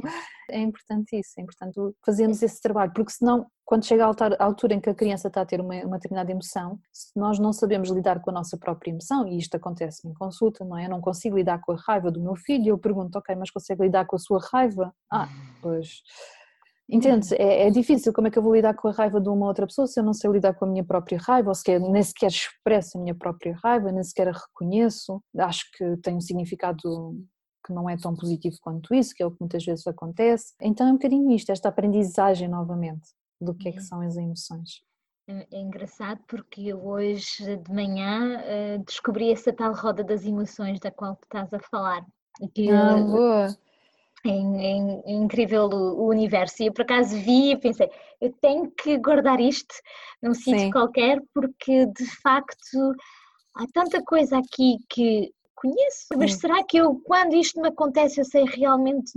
é 0.49 0.59
importante 0.59 1.17
isso, 1.17 1.33
é 1.37 1.41
importante 1.41 1.79
fazermos 2.05 2.41
esse 2.41 2.61
trabalho, 2.61 2.91
porque 2.93 3.11
senão, 3.11 3.47
quando 3.63 3.85
chega 3.85 4.05
a 4.05 4.43
altura 4.43 4.75
em 4.75 4.79
que 4.79 4.89
a 4.89 4.95
criança 4.95 5.27
está 5.27 5.41
a 5.41 5.45
ter 5.45 5.59
uma, 5.59 5.75
uma 5.83 5.97
determinada 5.97 6.31
emoção, 6.31 6.79
se 6.93 7.11
nós 7.15 7.39
não 7.39 7.51
sabemos 7.51 7.89
lidar 7.89 8.21
com 8.21 8.29
a 8.29 8.33
nossa 8.33 8.57
própria 8.57 8.91
emoção, 8.91 9.27
e 9.27 9.37
isto 9.37 9.55
acontece 9.55 10.07
em 10.07 10.13
consulta, 10.13 10.63
não 10.63 10.77
é? 10.77 10.85
Eu 10.85 10.89
não 10.89 11.01
consigo 11.01 11.35
lidar 11.35 11.59
com 11.61 11.71
a 11.71 11.75
raiva 11.75 12.11
do 12.11 12.21
meu 12.21 12.35
filho, 12.35 12.69
eu 12.69 12.77
pergunto, 12.77 13.17
ok, 13.17 13.35
mas 13.35 13.49
consegue 13.49 13.83
lidar 13.83 14.05
com 14.05 14.15
a 14.15 14.19
sua 14.19 14.39
raiva? 14.51 14.93
Ah, 15.11 15.27
pois 15.61 16.01
Entende? 16.89 17.27
Uhum. 17.33 17.37
É, 17.39 17.67
é, 17.67 17.71
difícil. 17.71 18.13
Como 18.13 18.27
é 18.27 18.31
que 18.31 18.37
eu 18.37 18.43
vou 18.43 18.55
lidar 18.55 18.75
com 18.75 18.87
a 18.87 18.91
raiva 18.91 19.19
de 19.19 19.27
uma 19.27 19.47
outra 19.47 19.65
pessoa 19.65 19.87
se 19.87 19.99
eu 19.99 20.03
não 20.03 20.13
sei 20.13 20.29
lidar 20.31 20.53
com 20.53 20.65
a 20.65 20.67
minha 20.67 20.83
própria 20.83 21.17
raiva, 21.17 21.49
ou 21.49 21.55
sequer, 21.55 21.79
nem 21.79 22.03
sequer 22.03 22.29
expresso 22.29 22.97
a 22.97 23.01
minha 23.01 23.15
própria 23.15 23.57
raiva, 23.63 23.91
nem 23.91 24.03
sequer 24.03 24.27
a 24.27 24.31
reconheço? 24.31 25.21
Acho 25.37 25.65
que 25.75 25.97
tem 25.97 26.15
um 26.15 26.21
significado 26.21 27.15
que 27.65 27.73
não 27.73 27.89
é 27.89 27.97
tão 27.97 28.15
positivo 28.15 28.55
quanto 28.61 28.93
isso, 28.93 29.15
que 29.15 29.23
é 29.23 29.25
o 29.25 29.31
que 29.31 29.41
muitas 29.41 29.65
vezes 29.65 29.87
acontece. 29.87 30.53
Então 30.61 30.87
é 30.87 30.91
um 30.91 30.95
bocadinho 30.95 31.31
isto, 31.31 31.51
esta 31.51 31.69
aprendizagem 31.69 32.47
novamente 32.47 33.09
do 33.41 33.55
que 33.55 33.69
é 33.69 33.71
que 33.71 33.79
uhum. 33.79 33.83
são 33.83 34.01
as 34.01 34.15
emoções. 34.15 34.83
É, 35.27 35.47
é 35.51 35.59
engraçado 35.59 36.21
porque 36.27 36.71
hoje 36.71 37.57
de 37.57 37.73
manhã 37.73 38.39
uh, 38.39 38.83
descobri 38.85 39.31
essa 39.31 39.51
tal 39.51 39.73
roda 39.73 40.03
das 40.03 40.23
emoções 40.23 40.79
da 40.79 40.91
qual 40.91 41.15
tu 41.15 41.23
estás 41.23 41.51
a 41.51 41.59
falar. 41.59 42.05
Que, 42.53 42.69
ah, 42.69 42.97
boa! 42.97 43.57
É, 44.25 44.29
é, 44.29 45.11
é, 45.11 45.13
incrível 45.13 45.65
o, 45.65 46.07
universo. 46.07 46.63
E 46.63 46.67
eu 46.67 46.73
por 46.73 46.81
acaso 46.81 47.15
vi 47.17 47.51
e 47.51 47.57
pensei, 47.57 47.89
eu 48.19 48.33
tenho 48.41 48.71
que 48.71 48.97
guardar 48.97 49.39
isto 49.39 49.75
num 50.21 50.33
sítio 50.33 50.71
qualquer, 50.71 51.21
porque 51.33 51.85
de 51.85 52.05
facto 52.21 52.95
há 53.55 53.65
tanta 53.71 54.03
coisa 54.03 54.39
aqui 54.39 54.77
que 54.89 55.31
conheço, 55.53 56.07
mas 56.17 56.33
Sim. 56.33 56.39
será 56.39 56.63
que 56.63 56.77
eu, 56.77 57.01
quando 57.05 57.35
isto 57.35 57.61
me 57.61 57.69
acontece, 57.69 58.19
eu 58.19 58.25
sei 58.25 58.43
realmente 58.45 59.11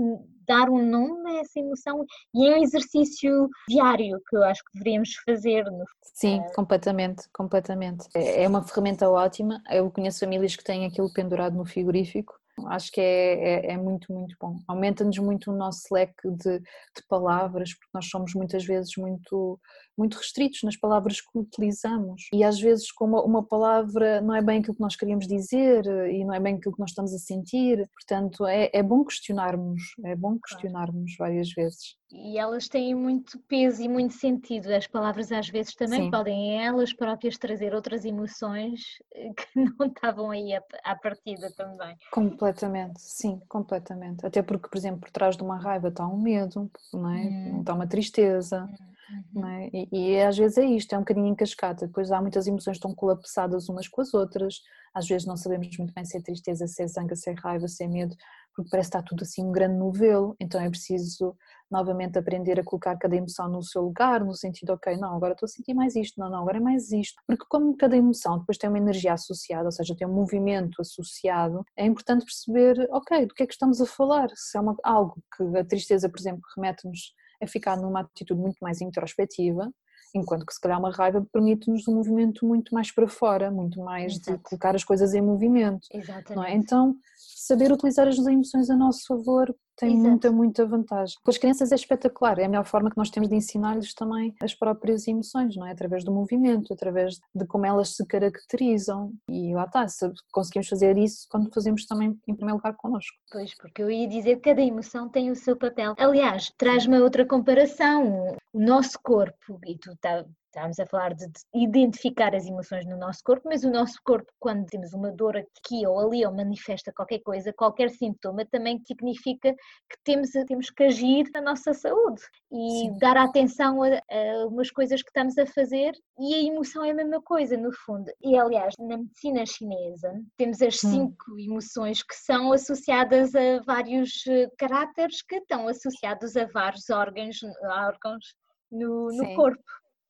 dar 0.46 0.68
um 0.68 0.84
nome 0.84 1.30
a 1.30 1.40
essa 1.40 1.58
emoção? 1.58 2.04
E 2.34 2.46
é 2.46 2.56
um 2.56 2.62
exercício 2.62 3.48
diário 3.68 4.20
que 4.28 4.36
eu 4.36 4.44
acho 4.44 4.62
que 4.64 4.72
deveríamos 4.74 5.14
fazer. 5.26 5.64
No... 5.64 5.84
Sim, 6.02 6.40
uh... 6.40 6.52
completamente, 6.54 7.28
completamente. 7.32 8.06
É, 8.14 8.44
é 8.44 8.48
uma 8.48 8.62
ferramenta 8.62 9.08
ótima. 9.08 9.62
Eu 9.70 9.90
conheço 9.90 10.20
famílias 10.20 10.54
que 10.54 10.64
têm 10.64 10.86
aquilo 10.86 11.12
pendurado 11.12 11.56
no 11.56 11.64
frigorífico 11.64 12.38
Acho 12.66 12.90
que 12.90 13.00
é, 13.00 13.66
é, 13.68 13.72
é 13.72 13.76
muito, 13.76 14.12
muito 14.12 14.34
bom. 14.40 14.56
Aumenta-nos 14.66 15.18
muito 15.18 15.50
o 15.50 15.56
nosso 15.56 15.82
leque 15.92 16.28
de, 16.30 16.58
de, 16.58 17.06
palavras, 17.08 17.74
porque 17.74 17.90
nós 17.94 18.06
somos 18.06 18.34
muitas 18.34 18.64
vezes 18.64 18.92
muito, 18.96 19.60
muito 19.96 20.16
restritos 20.16 20.60
nas 20.62 20.76
palavras 20.76 21.20
que 21.20 21.38
utilizamos. 21.38 22.28
E 22.32 22.42
às 22.42 22.58
vezes, 22.58 22.90
com 22.90 23.04
uma, 23.04 23.22
uma 23.22 23.42
palavra, 23.46 24.20
não 24.20 24.34
é 24.34 24.42
bem 24.42 24.60
aquilo 24.60 24.74
que 24.74 24.82
nós 24.82 24.96
queríamos 24.96 25.26
dizer 25.26 25.84
e 26.10 26.24
não 26.24 26.34
é 26.34 26.40
bem 26.40 26.56
aquilo 26.56 26.74
que 26.74 26.80
nós 26.80 26.90
estamos 26.90 27.12
a 27.12 27.18
sentir. 27.18 27.88
Portanto, 27.92 28.46
é, 28.46 28.70
é 28.72 28.82
bom 28.82 29.04
questionarmos, 29.04 29.82
é 30.04 30.16
bom 30.16 30.38
questionarmos 30.38 31.14
várias 31.18 31.52
vezes. 31.52 31.97
E 32.10 32.38
elas 32.38 32.68
têm 32.68 32.94
muito 32.94 33.38
peso 33.40 33.82
e 33.82 33.88
muito 33.88 34.14
sentido. 34.14 34.72
As 34.72 34.86
palavras 34.86 35.30
às 35.30 35.48
vezes 35.48 35.74
também 35.74 36.04
Sim. 36.04 36.10
podem 36.10 36.64
elas 36.64 36.92
próprias 36.92 37.36
trazer 37.36 37.74
outras 37.74 38.04
emoções 38.04 38.80
que 39.36 39.60
não 39.78 39.86
estavam 39.86 40.30
aí 40.30 40.52
à 40.84 40.96
partida 40.96 41.50
também. 41.54 41.96
Completamente, 42.10 43.00
sim, 43.00 43.40
completamente. 43.48 44.24
Até 44.24 44.42
porque, 44.42 44.68
por 44.68 44.78
exemplo, 44.78 45.00
por 45.00 45.10
trás 45.10 45.36
de 45.36 45.42
uma 45.42 45.58
raiva 45.58 45.88
está 45.88 46.06
um 46.06 46.20
medo, 46.20 46.70
não 46.92 47.10
é? 47.10 47.24
Hum. 47.24 47.60
Está 47.60 47.74
uma 47.74 47.86
tristeza. 47.86 48.64
Hum. 48.64 48.97
Uhum. 49.34 49.46
É? 49.46 49.70
E, 49.72 49.88
e, 49.92 50.22
às 50.22 50.36
vezes 50.36 50.58
é 50.58 50.64
isto, 50.64 50.94
é 50.94 50.96
um 50.96 51.00
bocadinho 51.00 51.26
em 51.28 51.34
cascata. 51.34 51.86
Depois 51.86 52.10
há 52.10 52.20
muitas 52.20 52.46
emoções 52.46 52.76
estão 52.76 52.94
colapsadas 52.94 53.68
umas 53.68 53.88
com 53.88 54.00
as 54.00 54.12
outras. 54.12 54.60
Às 54.94 55.06
vezes 55.06 55.26
não 55.26 55.36
sabemos 55.36 55.76
muito 55.78 55.94
bem 55.94 56.04
se 56.04 56.16
é 56.16 56.20
tristeza, 56.20 56.66
se 56.66 56.82
é 56.82 56.86
zanga, 56.86 57.16
se 57.16 57.30
é 57.30 57.34
raiva, 57.34 57.68
se 57.68 57.84
é 57.84 57.88
medo, 57.88 58.14
porque 58.54 58.70
parece 58.70 58.90
que 58.90 58.96
está 58.96 59.08
tudo 59.08 59.22
assim 59.22 59.44
um 59.44 59.52
grande 59.52 59.78
novelo. 59.78 60.36
Então 60.40 60.60
é 60.60 60.68
preciso 60.68 61.36
novamente 61.70 62.18
aprender 62.18 62.58
a 62.58 62.64
colocar 62.64 62.96
cada 62.96 63.14
emoção 63.14 63.48
no 63.48 63.62
seu 63.62 63.82
lugar, 63.82 64.24
no 64.24 64.34
sentido, 64.34 64.70
ok, 64.70 64.96
não, 64.96 65.14
agora 65.14 65.32
estou 65.32 65.46
a 65.46 65.50
sentir 65.50 65.74
mais 65.74 65.94
isto, 65.94 66.18
não, 66.18 66.30
não, 66.30 66.40
agora 66.40 66.56
é 66.56 66.60
mais 66.60 66.90
isto. 66.90 67.22
Porque 67.26 67.44
como 67.48 67.76
cada 67.76 67.96
emoção 67.96 68.38
depois 68.38 68.56
tem 68.58 68.68
uma 68.68 68.78
energia 68.78 69.12
associada, 69.12 69.66
ou 69.66 69.72
seja, 69.72 69.94
tem 69.96 70.06
um 70.06 70.14
movimento 70.14 70.80
associado, 70.80 71.64
é 71.76 71.84
importante 71.86 72.24
perceber, 72.24 72.88
ok, 72.90 73.26
do 73.26 73.34
que 73.34 73.42
é 73.42 73.46
que 73.46 73.52
estamos 73.52 73.80
a 73.80 73.86
falar? 73.86 74.28
Se 74.34 74.56
é 74.56 74.60
uma, 74.60 74.76
algo 74.82 75.22
que 75.36 75.58
a 75.58 75.64
tristeza, 75.64 76.08
por 76.08 76.18
exemplo, 76.18 76.42
remete-nos 76.56 77.12
a 77.42 77.46
ficar 77.46 77.76
numa 77.76 78.00
atitude 78.00 78.40
muito 78.40 78.56
mais 78.60 78.80
introspectiva, 78.80 79.70
enquanto 80.14 80.46
que 80.46 80.52
se 80.52 80.60
calhar 80.60 80.78
uma 80.78 80.90
raiva 80.90 81.26
permite-nos 81.32 81.86
um 81.86 81.94
movimento 81.94 82.46
muito 82.46 82.74
mais 82.74 82.90
para 82.92 83.08
fora, 83.08 83.50
muito 83.50 83.80
mais 83.80 84.14
Exato. 84.14 84.38
de 84.38 84.42
colocar 84.42 84.74
as 84.74 84.84
coisas 84.84 85.14
em 85.14 85.20
movimento. 85.20 85.86
Exatamente. 85.92 86.50
É? 86.50 86.56
Então, 86.56 86.94
saber 87.16 87.72
utilizar 87.72 88.08
as 88.08 88.18
emoções 88.18 88.70
a 88.70 88.76
nosso 88.76 89.06
favor 89.06 89.54
tem 89.78 89.92
Exato. 89.92 90.08
muita, 90.08 90.32
muita 90.32 90.66
vantagem. 90.66 91.16
Com 91.22 91.30
as 91.30 91.38
crianças 91.38 91.70
é 91.70 91.74
espetacular, 91.76 92.38
é 92.38 92.44
a 92.44 92.48
melhor 92.48 92.64
forma 92.64 92.90
que 92.90 92.96
nós 92.96 93.10
temos 93.10 93.28
de 93.28 93.36
ensinar-lhes 93.36 93.94
também 93.94 94.34
as 94.42 94.54
próprias 94.54 95.06
emoções, 95.06 95.56
não 95.56 95.66
é? 95.66 95.72
Através 95.72 96.04
do 96.04 96.12
movimento, 96.12 96.72
através 96.72 97.18
de 97.34 97.46
como 97.46 97.64
elas 97.64 97.94
se 97.94 98.04
caracterizam. 98.04 99.12
E 99.28 99.54
lá 99.54 99.64
está, 99.64 99.86
se 99.86 100.10
conseguimos 100.32 100.68
fazer 100.68 100.98
isso 100.98 101.26
quando 101.30 101.52
fazemos 101.52 101.86
também 101.86 102.18
em 102.26 102.34
primeiro 102.34 102.56
lugar 102.56 102.74
connosco. 102.76 103.16
Pois, 103.30 103.54
porque 103.56 103.82
eu 103.82 103.90
ia 103.90 104.08
dizer 104.08 104.36
que 104.36 104.50
cada 104.50 104.60
emoção 104.60 105.08
tem 105.08 105.30
o 105.30 105.36
seu 105.36 105.56
papel. 105.56 105.94
Aliás, 105.96 106.52
traz-me 106.58 106.98
outra 106.98 107.24
comparação. 107.24 108.36
O 108.52 108.60
nosso 108.60 108.98
corpo, 109.00 109.60
e 109.64 109.78
tu 109.78 109.96
tá, 110.00 110.24
Estávamos 110.48 110.80
a 110.80 110.86
falar 110.86 111.14
de, 111.14 111.26
de, 111.28 111.40
identificar 111.54 112.34
as 112.34 112.46
emoções 112.46 112.86
no 112.86 112.96
nosso 112.96 113.22
corpo, 113.22 113.48
mas 113.48 113.64
o 113.64 113.70
nosso 113.70 114.00
corpo, 114.02 114.32
quando 114.40 114.66
temos 114.66 114.94
uma 114.94 115.12
dor 115.12 115.36
aqui 115.36 115.86
ou 115.86 116.00
ali 116.00 116.24
ou 116.24 116.34
manifesta 116.34 116.90
qualquer 116.90 117.18
coisa, 117.18 117.52
qualquer 117.52 117.90
sintoma, 117.90 118.46
também 118.46 118.82
significa 118.86 119.54
que 119.88 119.96
temos, 120.04 120.30
temos 120.46 120.70
que 120.70 120.84
agir 120.84 121.30
na 121.34 121.40
nossa 121.40 121.72
saúde 121.72 122.22
e 122.52 122.70
Sim. 122.70 122.98
dar 122.98 123.16
atenção 123.16 123.82
a, 123.82 123.88
a 123.88 124.46
umas 124.46 124.70
coisas 124.70 125.02
que 125.02 125.08
estamos 125.08 125.38
a 125.38 125.46
fazer 125.46 125.92
e 126.18 126.34
a 126.34 126.42
emoção 126.42 126.84
é 126.84 126.90
a 126.90 126.94
mesma 126.94 127.22
coisa, 127.22 127.56
no 127.56 127.72
fundo. 127.72 128.10
E 128.22 128.38
aliás, 128.38 128.74
na 128.78 128.98
medicina 128.98 129.44
chinesa, 129.46 130.12
temos 130.36 130.60
as 130.60 130.82
hum. 130.84 130.90
cinco 130.90 131.32
hum. 131.32 131.38
emoções 131.38 132.02
que 132.02 132.14
são 132.14 132.52
associadas 132.52 133.34
a 133.34 133.60
vários 133.66 134.26
eh, 134.26 134.48
caráteres 134.58 135.22
que 135.22 135.36
estão 135.36 135.68
associados 135.68 136.36
a 136.36 136.46
vários 136.46 136.90
órgãos, 136.90 137.38
órgãos 137.62 138.34
no, 138.70 139.08
no 139.08 139.34
corpo. 139.34 139.62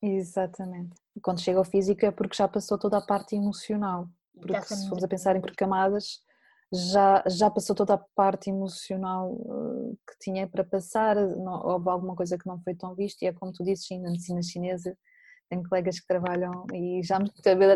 Exatamente. 0.02 0.94
Quando 1.22 1.40
chega 1.40 1.58
ao 1.58 1.64
físico 1.64 2.04
é 2.06 2.10
porque 2.10 2.36
já 2.36 2.48
passou 2.48 2.78
toda 2.78 2.98
a 2.98 3.04
parte 3.04 3.34
emocional. 3.34 4.08
Porque 4.32 4.56
Exatamente. 4.56 4.82
se 4.82 4.88
formos 4.88 5.04
a 5.04 5.08
pensar 5.08 5.36
em 5.36 5.40
por 5.40 5.54
camadas, 5.54 6.20
já, 6.72 7.24
já 7.26 7.50
passou 7.50 7.74
toda 7.74 7.94
a 7.94 8.04
parte 8.14 8.50
emocional 8.50 9.32
uh, 9.32 9.98
que 10.08 10.18
tinha 10.20 10.46
para 10.46 10.64
passar, 10.64 11.16
não, 11.16 11.66
houve 11.66 11.88
alguma 11.88 12.14
coisa 12.14 12.36
que 12.36 12.46
não 12.46 12.60
foi 12.60 12.74
tão 12.74 12.94
vista, 12.94 13.24
e 13.24 13.28
é 13.28 13.32
como 13.32 13.52
tu 13.52 13.64
dizes, 13.64 13.86
sim, 13.86 14.00
na 14.00 14.10
medicina 14.10 14.42
chinesa 14.42 14.96
tenho 15.48 15.62
colegas 15.68 15.98
que 15.98 16.06
trabalham 16.06 16.66
e 16.74 17.02
já 17.02 17.18
me 17.18 17.30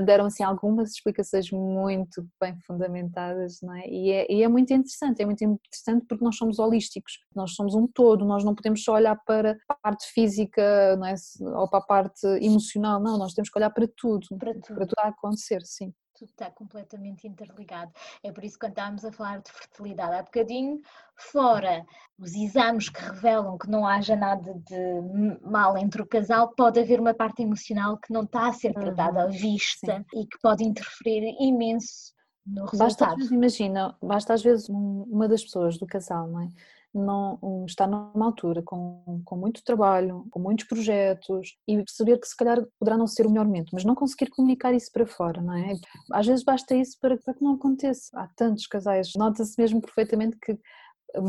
deram 0.04 0.26
assim 0.26 0.42
algumas 0.42 0.90
explicações 0.90 1.50
muito 1.50 2.26
bem 2.40 2.56
fundamentadas, 2.66 3.60
não 3.62 3.74
é? 3.74 3.88
E, 3.88 4.10
é? 4.10 4.30
e 4.30 4.42
é 4.42 4.48
muito 4.48 4.72
interessante, 4.72 5.22
é 5.22 5.24
muito 5.24 5.42
interessante 5.42 6.04
porque 6.06 6.24
nós 6.24 6.36
somos 6.36 6.58
holísticos, 6.58 7.18
nós 7.34 7.54
somos 7.54 7.74
um 7.74 7.86
todo, 7.86 8.24
nós 8.24 8.44
não 8.44 8.54
podemos 8.54 8.84
só 8.84 8.94
olhar 8.94 9.16
para 9.24 9.56
a 9.68 9.74
parte 9.74 10.06
física, 10.12 10.96
não 10.96 11.06
é? 11.06 11.14
Ou 11.40 11.68
para 11.68 11.78
a 11.78 11.82
parte 11.82 12.26
emocional, 12.42 13.00
não, 13.00 13.16
nós 13.16 13.32
temos 13.32 13.48
que 13.48 13.58
olhar 13.58 13.70
para 13.70 13.88
tudo, 13.96 14.26
para 14.38 14.52
tudo, 14.52 14.74
para 14.74 14.86
tudo 14.86 14.98
a 14.98 15.08
acontecer, 15.08 15.62
sim 15.64 15.92
tudo 16.22 16.30
está 16.30 16.50
completamente 16.50 17.26
interligado. 17.26 17.92
É 18.22 18.30
por 18.30 18.44
isso 18.44 18.54
que 18.54 18.66
quando 18.66 18.72
estávamos 18.72 19.04
a 19.04 19.12
falar 19.12 19.40
de 19.40 19.50
fertilidade 19.50 20.14
há 20.14 20.22
bocadinho, 20.22 20.80
fora 21.16 21.84
os 22.18 22.34
exames 22.34 22.88
que 22.88 23.00
revelam 23.00 23.58
que 23.58 23.68
não 23.68 23.86
haja 23.86 24.14
nada 24.14 24.54
de 24.54 25.40
mal 25.42 25.76
entre 25.76 26.00
o 26.02 26.06
casal, 26.06 26.54
pode 26.54 26.78
haver 26.78 27.00
uma 27.00 27.14
parte 27.14 27.42
emocional 27.42 27.98
que 27.98 28.12
não 28.12 28.22
está 28.22 28.48
a 28.48 28.52
ser 28.52 28.72
tratada 28.74 29.22
à 29.22 29.26
uhum. 29.26 29.32
vista 29.32 29.96
Sim. 29.96 30.20
e 30.20 30.26
que 30.26 30.38
pode 30.40 30.64
interferir 30.64 31.36
imenso 31.40 32.12
no 32.46 32.66
resultado. 32.66 33.18
Basta, 33.18 33.34
imagina, 33.34 33.96
basta 34.00 34.34
às 34.34 34.42
vezes 34.42 34.68
uma 34.68 35.28
das 35.28 35.42
pessoas 35.42 35.76
do 35.78 35.86
casal, 35.86 36.28
não 36.28 36.42
é? 36.42 36.48
Não, 36.94 37.64
está 37.66 37.86
numa 37.86 38.26
altura 38.26 38.62
com, 38.62 39.22
com 39.24 39.36
muito 39.36 39.64
trabalho, 39.64 40.26
com 40.30 40.38
muitos 40.38 40.66
projetos 40.66 41.56
e 41.66 41.76
perceber 41.76 42.18
que 42.18 42.26
se 42.26 42.36
calhar 42.36 42.64
poderá 42.78 42.96
não 42.98 43.06
ser 43.06 43.26
o 43.26 43.30
melhor 43.30 43.46
momento, 43.46 43.70
mas 43.72 43.84
não 43.84 43.94
conseguir 43.94 44.30
comunicar 44.30 44.74
isso 44.74 44.90
para 44.92 45.06
fora, 45.06 45.40
não 45.40 45.54
é? 45.54 45.74
Às 46.12 46.26
vezes 46.26 46.44
basta 46.44 46.74
isso 46.74 46.98
para, 47.00 47.16
para 47.16 47.34
que 47.34 47.42
não 47.42 47.54
aconteça. 47.54 48.10
Há 48.14 48.28
tantos 48.36 48.66
casais, 48.66 49.12
nota-se 49.16 49.60
mesmo 49.60 49.80
perfeitamente 49.80 50.36
que 50.40 50.58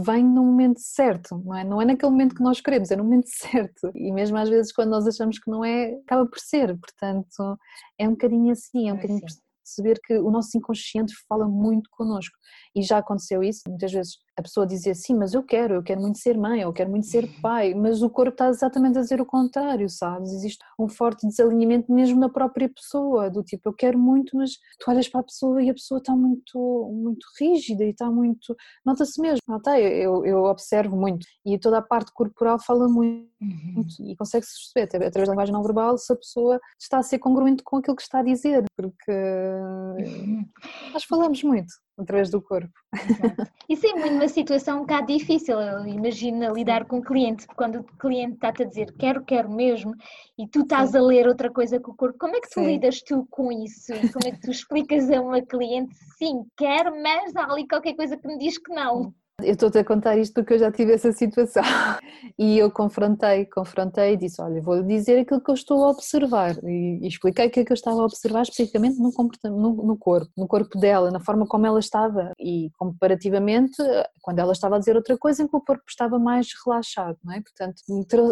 vem 0.05 0.24
no 0.24 0.43
momento 0.43 0.80
certo, 0.80 1.41
não 1.43 1.55
é? 1.55 1.64
Não 1.64 1.82
é 1.82 1.86
naquele 1.86 2.11
momento 2.11 2.36
que 2.36 2.43
nós 2.43 2.61
queremos, 2.61 2.91
é 2.91 2.95
no 2.95 3.03
momento 3.03 3.28
certo. 3.32 3.91
E 3.95 4.11
mesmo 4.11 4.38
às 4.38 4.49
vezes 4.49 4.72
quando 4.72 4.89
nós 4.89 5.07
achamos 5.07 5.39
que 5.39 5.49
não 5.49 5.64
é, 5.64 5.93
acaba 6.05 6.26
por 6.26 6.39
ser. 6.39 6.78
Portanto, 6.78 7.57
é 7.97 8.07
um 8.07 8.11
bocadinho 8.11 8.51
assim, 8.51 8.89
é 8.89 8.93
um 8.93 8.95
é 8.95 9.01
bocadinho 9.01 9.22
assim. 9.26 9.39
perceber 9.64 9.99
que 10.03 10.18
o 10.18 10.32
nosso 10.32 10.57
inconsciente 10.57 11.14
fala 11.28 11.47
muito 11.47 11.89
connosco. 11.91 12.36
E 12.76 12.82
já 12.82 12.99
aconteceu 12.99 13.43
isso, 13.43 13.61
muitas 13.68 13.91
vezes 13.91 14.18
a 14.36 14.41
pessoa 14.41 14.65
dizia 14.65 14.95
sim, 14.95 15.15
mas 15.15 15.34
eu 15.34 15.43
quero, 15.43 15.75
eu 15.75 15.84
quero 15.84 16.01
muito 16.01 16.17
ser 16.17 16.38
mãe, 16.38 16.61
eu 16.61 16.73
quero 16.73 16.89
muito 16.89 17.05
ser 17.05 17.25
uhum. 17.25 17.41
pai, 17.41 17.73
mas 17.73 18.01
o 18.01 18.09
corpo 18.09 18.31
está 18.31 18.49
exatamente 18.49 18.97
a 18.97 19.01
dizer 19.01 19.21
o 19.21 19.25
contrário, 19.25 19.88
sabes? 19.89 20.31
Existe 20.31 20.63
um 20.79 20.88
forte 20.88 21.27
desalinhamento 21.27 21.91
mesmo 21.93 22.19
na 22.19 22.29
própria 22.29 22.67
pessoa, 22.67 23.29
do 23.29 23.43
tipo, 23.43 23.69
eu 23.69 23.73
quero 23.73 23.99
muito, 23.99 24.36
mas 24.36 24.53
tu 24.79 24.89
olhas 24.89 25.07
para 25.07 25.21
a 25.21 25.23
pessoa 25.23 25.61
e 25.61 25.69
a 25.69 25.73
pessoa 25.73 25.99
está 25.99 26.15
muito, 26.15 26.57
muito 26.91 27.25
rígida 27.39 27.84
e 27.84 27.91
está 27.91 28.09
muito. 28.09 28.55
Nota-se 28.84 29.21
mesmo, 29.21 29.41
nota, 29.47 29.79
eu, 29.79 30.25
eu 30.25 30.43
observo 30.45 30.95
muito 30.95 31.27
e 31.45 31.59
toda 31.59 31.77
a 31.77 31.81
parte 31.81 32.11
corporal 32.11 32.59
fala 32.59 32.88
muito 32.88 33.29
uhum. 33.41 33.86
e 33.99 34.15
consegue-se 34.15 34.73
perceber, 34.73 35.05
através 35.05 35.27
da 35.27 35.34
linguagem 35.34 35.53
não 35.53 35.63
verbal, 35.63 35.97
se 35.97 36.11
a 36.11 36.15
pessoa 36.15 36.59
está 36.79 36.97
a 36.97 37.03
ser 37.03 37.19
congruente 37.19 37.63
com 37.63 37.77
aquilo 37.77 37.95
que 37.95 38.01
está 38.01 38.19
a 38.19 38.23
dizer, 38.23 38.63
porque 38.75 39.11
uhum. 39.11 40.43
nós 40.91 41.03
falamos 41.03 41.43
muito 41.43 41.71
através 41.97 42.29
do 42.29 42.41
corpo. 42.41 42.73
Exato. 42.93 43.51
Isso 43.69 43.87
é 43.87 43.93
uma 43.93 44.27
situação 44.27 44.77
um 44.77 44.81
bocado 44.81 45.07
difícil, 45.07 45.57
imagina 45.87 46.49
lidar 46.49 46.85
com 46.85 46.97
o 46.97 47.01
cliente, 47.01 47.47
quando 47.55 47.79
o 47.79 47.83
cliente 47.83 48.33
está-te 48.33 48.63
a 48.63 48.65
dizer 48.65 48.93
quero, 48.97 49.23
quero 49.23 49.49
mesmo, 49.49 49.95
e 50.37 50.47
tu 50.47 50.61
estás 50.61 50.91
Sim. 50.91 50.97
a 50.97 51.01
ler 51.01 51.27
outra 51.27 51.51
coisa 51.51 51.79
com 51.79 51.91
o 51.91 51.95
corpo, 51.95 52.17
como 52.19 52.35
é 52.35 52.41
que 52.41 52.49
tu 52.49 52.59
sim. 52.59 52.67
lidas 52.67 53.01
tu 53.01 53.25
com 53.29 53.51
isso? 53.51 53.93
E 53.93 54.11
como 54.11 54.27
é 54.27 54.31
que 54.31 54.41
tu 54.41 54.51
explicas 54.51 55.09
a 55.09 55.21
uma 55.21 55.41
cliente, 55.41 55.95
sim, 56.17 56.45
quero, 56.57 56.91
mas 57.01 57.35
há 57.35 57.51
ali 57.51 57.67
qualquer 57.67 57.95
coisa 57.95 58.17
que 58.17 58.27
me 58.27 58.37
diz 58.37 58.57
que 58.57 58.73
não? 58.73 59.13
Eu 59.43 59.53
estou-te 59.53 59.77
a 59.77 59.83
contar 59.83 60.17
isto 60.17 60.33
porque 60.33 60.53
eu 60.53 60.59
já 60.59 60.71
tive 60.71 60.93
essa 60.93 61.11
situação. 61.11 61.63
E 62.39 62.57
eu 62.57 62.71
confrontei, 62.71 63.45
confrontei 63.45 64.13
e 64.13 64.17
disse, 64.17 64.41
olha, 64.41 64.61
vou 64.61 64.81
dizer 64.81 65.19
aquilo 65.19 65.41
que 65.41 65.51
eu 65.51 65.53
estou 65.53 65.83
a 65.83 65.89
observar. 65.89 66.55
E, 66.63 66.99
e 67.01 67.07
expliquei 67.07 67.47
o 67.47 67.51
que 67.51 67.59
é 67.59 67.65
que 67.65 67.71
eu 67.71 67.75
estava 67.75 68.01
a 68.01 68.05
observar 68.05 68.43
especificamente 68.43 68.97
no, 68.97 69.11
no, 69.11 69.73
no, 69.85 69.97
corpo, 69.97 70.31
no 70.37 70.47
corpo 70.47 70.79
dela, 70.79 71.11
na 71.11 71.19
forma 71.19 71.45
como 71.45 71.67
ela 71.67 71.79
estava. 71.79 72.31
E 72.39 72.71
comparativamente 72.77 73.75
quando 74.21 74.39
ela 74.39 74.53
estava 74.53 74.77
a 74.77 74.79
dizer 74.79 74.95
outra 74.95 75.17
coisa 75.17 75.43
em 75.43 75.47
que 75.47 75.55
o 75.55 75.61
corpo 75.61 75.83
estava 75.87 76.17
mais 76.17 76.47
relaxado, 76.65 77.17
não 77.23 77.33
é? 77.33 77.41
Portanto, 77.41 77.83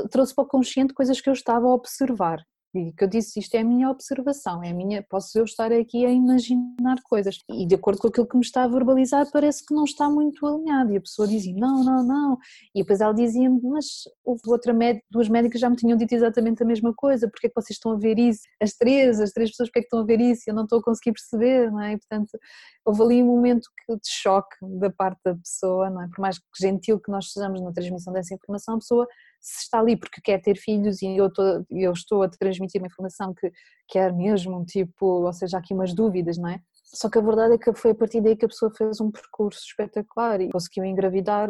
trouxe 0.10 0.34
para 0.34 0.46
o 0.46 0.48
consciente 0.48 0.94
coisas 0.94 1.20
que 1.20 1.30
eu 1.30 1.34
estava 1.34 1.68
a 1.68 1.74
observar 1.74 2.40
e 2.74 2.94
que 2.94 3.04
eu 3.04 3.08
disse, 3.08 3.40
isto 3.40 3.54
é 3.56 3.60
a 3.60 3.64
minha 3.64 3.90
observação, 3.90 4.64
é 4.64 4.70
a 4.70 4.74
minha, 4.74 5.04
posso 5.04 5.38
eu 5.38 5.44
estar 5.44 5.72
aqui 5.72 6.06
a 6.06 6.10
imaginar 6.10 7.02
coisas. 7.04 7.40
E 7.50 7.66
de 7.66 7.76
acordo 7.76 8.00
com 8.00 8.08
aquilo 8.08 8.28
que 8.28 8.38
me 8.38 8.44
está 8.44 8.64
a 8.64 8.68
verbalizar, 8.68 9.30
parece 9.32 9.66
que 9.66 9.74
não 9.74 9.84
está 9.84 10.10
muito 10.10 10.46
alinhado. 10.46 10.94
E 10.94 10.98
a 10.98 11.02
pessoa 11.02 11.28
dizia, 11.28 11.54
não, 11.54 11.84
não, 11.84 12.04
não. 12.04 12.38
E 12.74 12.82
depois 12.82 13.02
ela 13.02 13.14
dizia-me, 13.14 13.60
mas 13.64 13.86
houve 14.24 14.42
outra 14.48 14.74
médica, 14.74 15.06
duas 15.12 15.28
médicas 15.28 15.60
já 15.60 15.70
me 15.70 15.76
tinham 15.76 15.98
dito 15.98 16.14
exatamente 16.14 16.64
a 16.64 16.66
mesma 16.66 16.94
coisa, 16.94 17.28
porque 17.30 17.48
é 17.48 17.50
que 17.50 17.56
vocês 17.56 17.76
estão 17.76 17.92
a 17.92 17.98
ver 17.98 18.18
isso? 18.18 18.42
As 18.62 18.74
três, 18.74 19.20
as 19.20 19.32
três 19.32 19.50
pessoas, 19.52 19.70
porque 19.70 19.80
é 19.80 19.82
que 19.82 19.88
estão 19.88 20.00
a 20.00 20.06
ver 20.06 20.22
isso? 20.22 20.44
Eu 20.48 20.54
não 20.54 20.64
estou 20.64 20.80
a 20.80 20.84
conseguir 20.84 21.12
perceber, 21.12 21.72
não 21.72 21.82
é? 21.82 21.94
E, 21.94 21.98
portanto, 21.98 22.40
houve 22.86 23.02
ali 23.02 23.24
um 23.24 23.28
momento 23.28 23.70
de 23.90 24.10
choque 24.10 24.56
da 24.80 24.90
parte 24.90 25.20
da 25.24 25.36
pessoa, 25.36 25.90
não 25.90 26.04
é? 26.04 26.08
Por 26.08 26.20
mais 26.20 26.40
gentil 26.60 27.00
que 27.00 27.12
nós 27.12 27.32
sejamos 27.32 27.62
na 27.62 27.72
transmissão 27.72 28.14
dessa 28.14 28.34
informação, 28.34 28.76
a 28.76 28.80
pessoa 28.80 29.08
se 29.40 29.64
está 29.64 29.80
ali 29.80 29.96
porque 29.96 30.22
quer 30.22 30.40
ter 30.42 30.58
filhos 30.58 31.02
e 31.02 31.18
eu 31.18 31.30
eu 31.70 31.92
estou 31.92 32.24
a 32.24 32.30
transmitir 32.30 32.82
uma 32.82 32.88
informação 32.88 33.34
que 33.34 33.52
quer 33.88 34.14
mesmo, 34.14 34.64
tipo, 34.66 35.06
ou 35.06 35.34
seja, 35.34 35.58
há 35.58 35.60
aqui 35.60 35.74
umas 35.74 35.94
dúvidas, 35.94 36.38
não 36.38 36.50
é? 36.50 36.60
Só 36.84 37.10
que 37.10 37.18
a 37.18 37.22
verdade 37.22 37.54
é 37.56 37.58
que 37.58 37.74
foi 37.74 37.92
a 37.92 37.96
partir 37.96 38.22
daí 38.22 38.36
que 38.36 38.46
a 38.46 38.50
pessoa 38.50 38.72
fez 38.76 39.00
um 39.00 39.12
percurso 39.12 39.62
espetacular 39.66 40.42
e 40.42 40.50
conseguiu 40.50 40.84
engravidar 40.86 41.50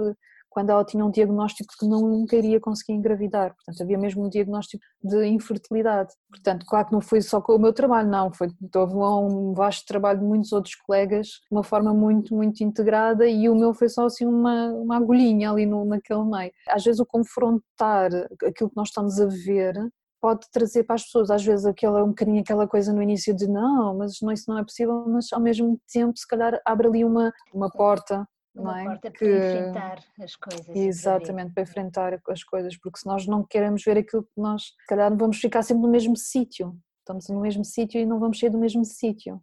quando 0.52 0.70
ela 0.70 0.84
tinha 0.84 1.04
um 1.04 1.10
diagnóstico 1.10 1.74
que 1.80 1.88
não 1.88 2.02
nunca 2.02 2.36
iria 2.36 2.60
conseguir 2.60 2.93
engravidar. 2.93 3.56
Portanto, 3.56 3.82
havia 3.82 3.97
mesmo 3.97 4.26
um 4.26 4.30
diagnóstico 4.30 4.84
de 5.02 5.26
infertilidade. 5.26 6.14
Portanto, 6.30 6.66
claro 6.68 6.88
que 6.88 6.93
não 6.93 7.02
foi 7.02 7.22
só 7.22 7.41
com 7.41 7.56
o 7.56 7.60
meu 7.60 7.74
trabalho, 7.74 8.10
não, 8.10 8.32
foi 8.32 8.49
houve 8.76 8.95
um 8.95 9.54
vasto 9.54 9.86
trabalho 9.88 10.20
de 10.20 10.26
muitos 10.26 10.52
outros 10.52 10.76
colegas, 10.76 11.28
de 11.28 11.47
uma 11.52 11.64
forma 11.64 11.93
muito, 11.93 12.36
muito 12.36 12.64
integrada 12.64 13.26
e 13.28 13.49
o 13.49 13.56
meu 13.56 13.74
foi 13.74 13.88
só 13.88 14.06
assim 14.06 14.26
uma, 14.26 14.68
uma 14.74 14.97
agulhinha 14.97 15.49
ali 15.49 15.66
no, 15.66 15.86
naquele 15.86 16.26
meio. 16.26 16.52
Às 16.68 16.84
vezes 16.84 16.99
o 16.99 17.06
confrontar 17.06 18.12
aquilo 18.45 18.70
que 18.70 18.76
nós 18.76 18.89
estamos 18.89 19.20
a 19.20 19.26
ver 19.26 19.74
pode 20.22 20.47
trazer 20.52 20.84
para 20.84 20.95
as 20.95 21.04
pessoas, 21.04 21.32
às 21.32 21.43
vezes 21.43 21.66
aquela, 21.66 22.04
um 22.04 22.10
bocadinho 22.10 22.41
aquela 22.41 22.68
coisa 22.68 22.93
no 22.93 23.02
início 23.02 23.36
de 23.36 23.47
não, 23.47 23.97
mas 23.97 24.22
não, 24.22 24.32
isso 24.32 24.45
não 24.47 24.60
é 24.60 24.64
possível, 24.64 25.04
mas 25.08 25.34
ao 25.34 25.39
mesmo 25.39 25.80
tempo 25.91 26.16
se 26.16 26.28
calhar 26.28 26.62
abre 26.64 26.88
ali 26.88 27.04
uma, 27.04 27.34
uma 27.52 27.72
porta 27.72 28.28
uma 28.56 28.74
não 28.74 28.78
é? 28.78 28.84
porta 28.86 29.12
que... 29.12 29.20
para 29.20 29.28
enfrentar 29.28 30.04
as 30.20 30.36
coisas. 30.36 30.76
Exatamente, 30.76 31.54
para 31.54 31.64
enfrentar 31.64 32.22
as 32.28 32.43
coisas, 32.43 32.78
porque 32.78 32.99
se 32.99 33.06
nós 33.06 33.26
não 33.26 33.43
queremos 33.43 33.84
ver 33.84 33.97
aquilo 33.97 34.24
que 34.24 34.41
nós, 34.41 34.64
se 34.64 34.86
calhar 34.88 35.16
vamos 35.16 35.38
ficar 35.38 35.64
sempre 35.64 35.84
no 35.84 35.89
mesmo 35.89 36.16
sítio, 36.16 36.78
estamos 36.99 37.28
no 37.30 37.41
mesmo 37.41 37.64
sítio 37.64 37.99
e 37.99 38.06
não 38.06 38.20
vamos 38.20 38.39
sair 38.39 38.49
do 38.49 38.58
mesmo 38.58 38.84
sítio. 38.84 39.41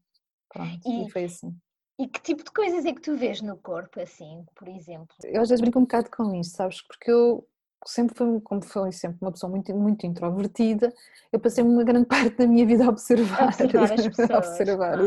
Pronto, 0.53 0.81
e, 0.87 1.07
e 1.07 1.11
foi 1.11 1.25
assim. 1.25 1.57
E 1.99 2.07
que 2.07 2.21
tipo 2.23 2.45
de 2.45 2.51
coisas 2.53 2.85
é 2.85 2.93
que 2.93 3.01
tu 3.01 3.17
vês 3.17 3.41
no 3.41 3.57
corpo, 3.57 4.01
assim, 4.01 4.45
por 4.55 4.69
exemplo? 4.69 5.09
Eu 5.25 5.43
às 5.43 5.49
vezes 5.49 5.61
brinco 5.61 5.79
um 5.79 5.83
bocado 5.83 6.09
com 6.11 6.35
isto, 6.35 6.57
sabes? 6.57 6.81
Porque 6.83 7.11
eu 7.11 7.45
sempre 7.87 8.17
fui, 8.17 8.41
como 8.41 8.63
fui 8.63 8.93
sempre 8.93 9.19
uma 9.21 9.33
pessoa 9.33 9.51
muito, 9.51 9.75
muito 9.75 10.07
introvertida, 10.07 10.93
eu 11.33 11.41
passei 11.41 11.65
uma 11.65 11.83
grande 11.83 12.07
parte 12.09 12.37
da 12.37 12.47
minha 12.47 12.67
vida 12.67 12.85
a 12.85 12.89
observar, 12.89 13.49
observar 13.49 13.93
as 13.93 14.09
pessoas, 14.09 14.31
observar, 14.31 14.99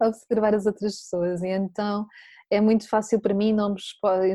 a 0.00 0.06
observar 0.08 0.54
as 0.54 0.66
outras 0.66 0.96
pessoas 0.96 1.42
e 1.42 1.48
então 1.48 2.06
é 2.50 2.60
muito 2.60 2.88
fácil 2.88 3.20
para 3.20 3.34
mim, 3.34 3.52
não, 3.52 3.74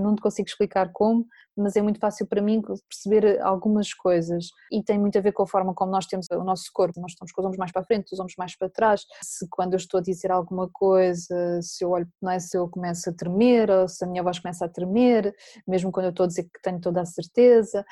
não 0.01 0.15
te 0.15 0.21
consigo 0.21 0.47
explicar 0.47 0.91
como, 0.91 1.25
mas 1.61 1.75
é 1.75 1.81
muito 1.81 1.99
fácil 1.99 2.25
para 2.27 2.41
mim 2.41 2.61
perceber 2.89 3.39
algumas 3.41 3.93
coisas. 3.93 4.49
E 4.71 4.83
tem 4.83 4.99
muito 4.99 5.17
a 5.17 5.21
ver 5.21 5.31
com 5.31 5.43
a 5.43 5.47
forma 5.47 5.73
como 5.73 5.91
nós 5.91 6.05
temos 6.05 6.27
o 6.31 6.43
nosso 6.43 6.69
corpo, 6.73 6.99
nós 6.99 7.11
estamos 7.11 7.31
com 7.31 7.41
os 7.41 7.45
ombros 7.45 7.57
mais 7.57 7.71
para 7.71 7.83
frente, 7.83 8.13
os 8.13 8.19
ombros 8.19 8.35
mais 8.37 8.55
para 8.55 8.69
trás, 8.69 9.05
se 9.23 9.47
quando 9.49 9.73
eu 9.73 9.77
estou 9.77 9.99
a 9.99 10.03
dizer 10.03 10.31
alguma 10.31 10.69
coisa, 10.71 11.61
se 11.61 11.83
eu 11.83 11.91
olho, 11.91 12.07
não 12.21 12.31
é, 12.31 12.39
se 12.39 12.57
eu 12.57 12.67
começo 12.69 13.09
a 13.09 13.13
tremer 13.13 13.69
ou 13.69 13.87
se 13.87 14.03
a 14.03 14.07
minha 14.07 14.23
voz 14.23 14.39
começa 14.39 14.65
a 14.65 14.69
tremer, 14.69 15.33
mesmo 15.67 15.91
quando 15.91 16.05
eu 16.07 16.11
estou 16.11 16.23
a 16.25 16.27
dizer 16.27 16.43
que 16.43 16.61
tenho 16.61 16.79
toda 16.79 17.01
a 17.01 17.05
certeza, 17.05 17.85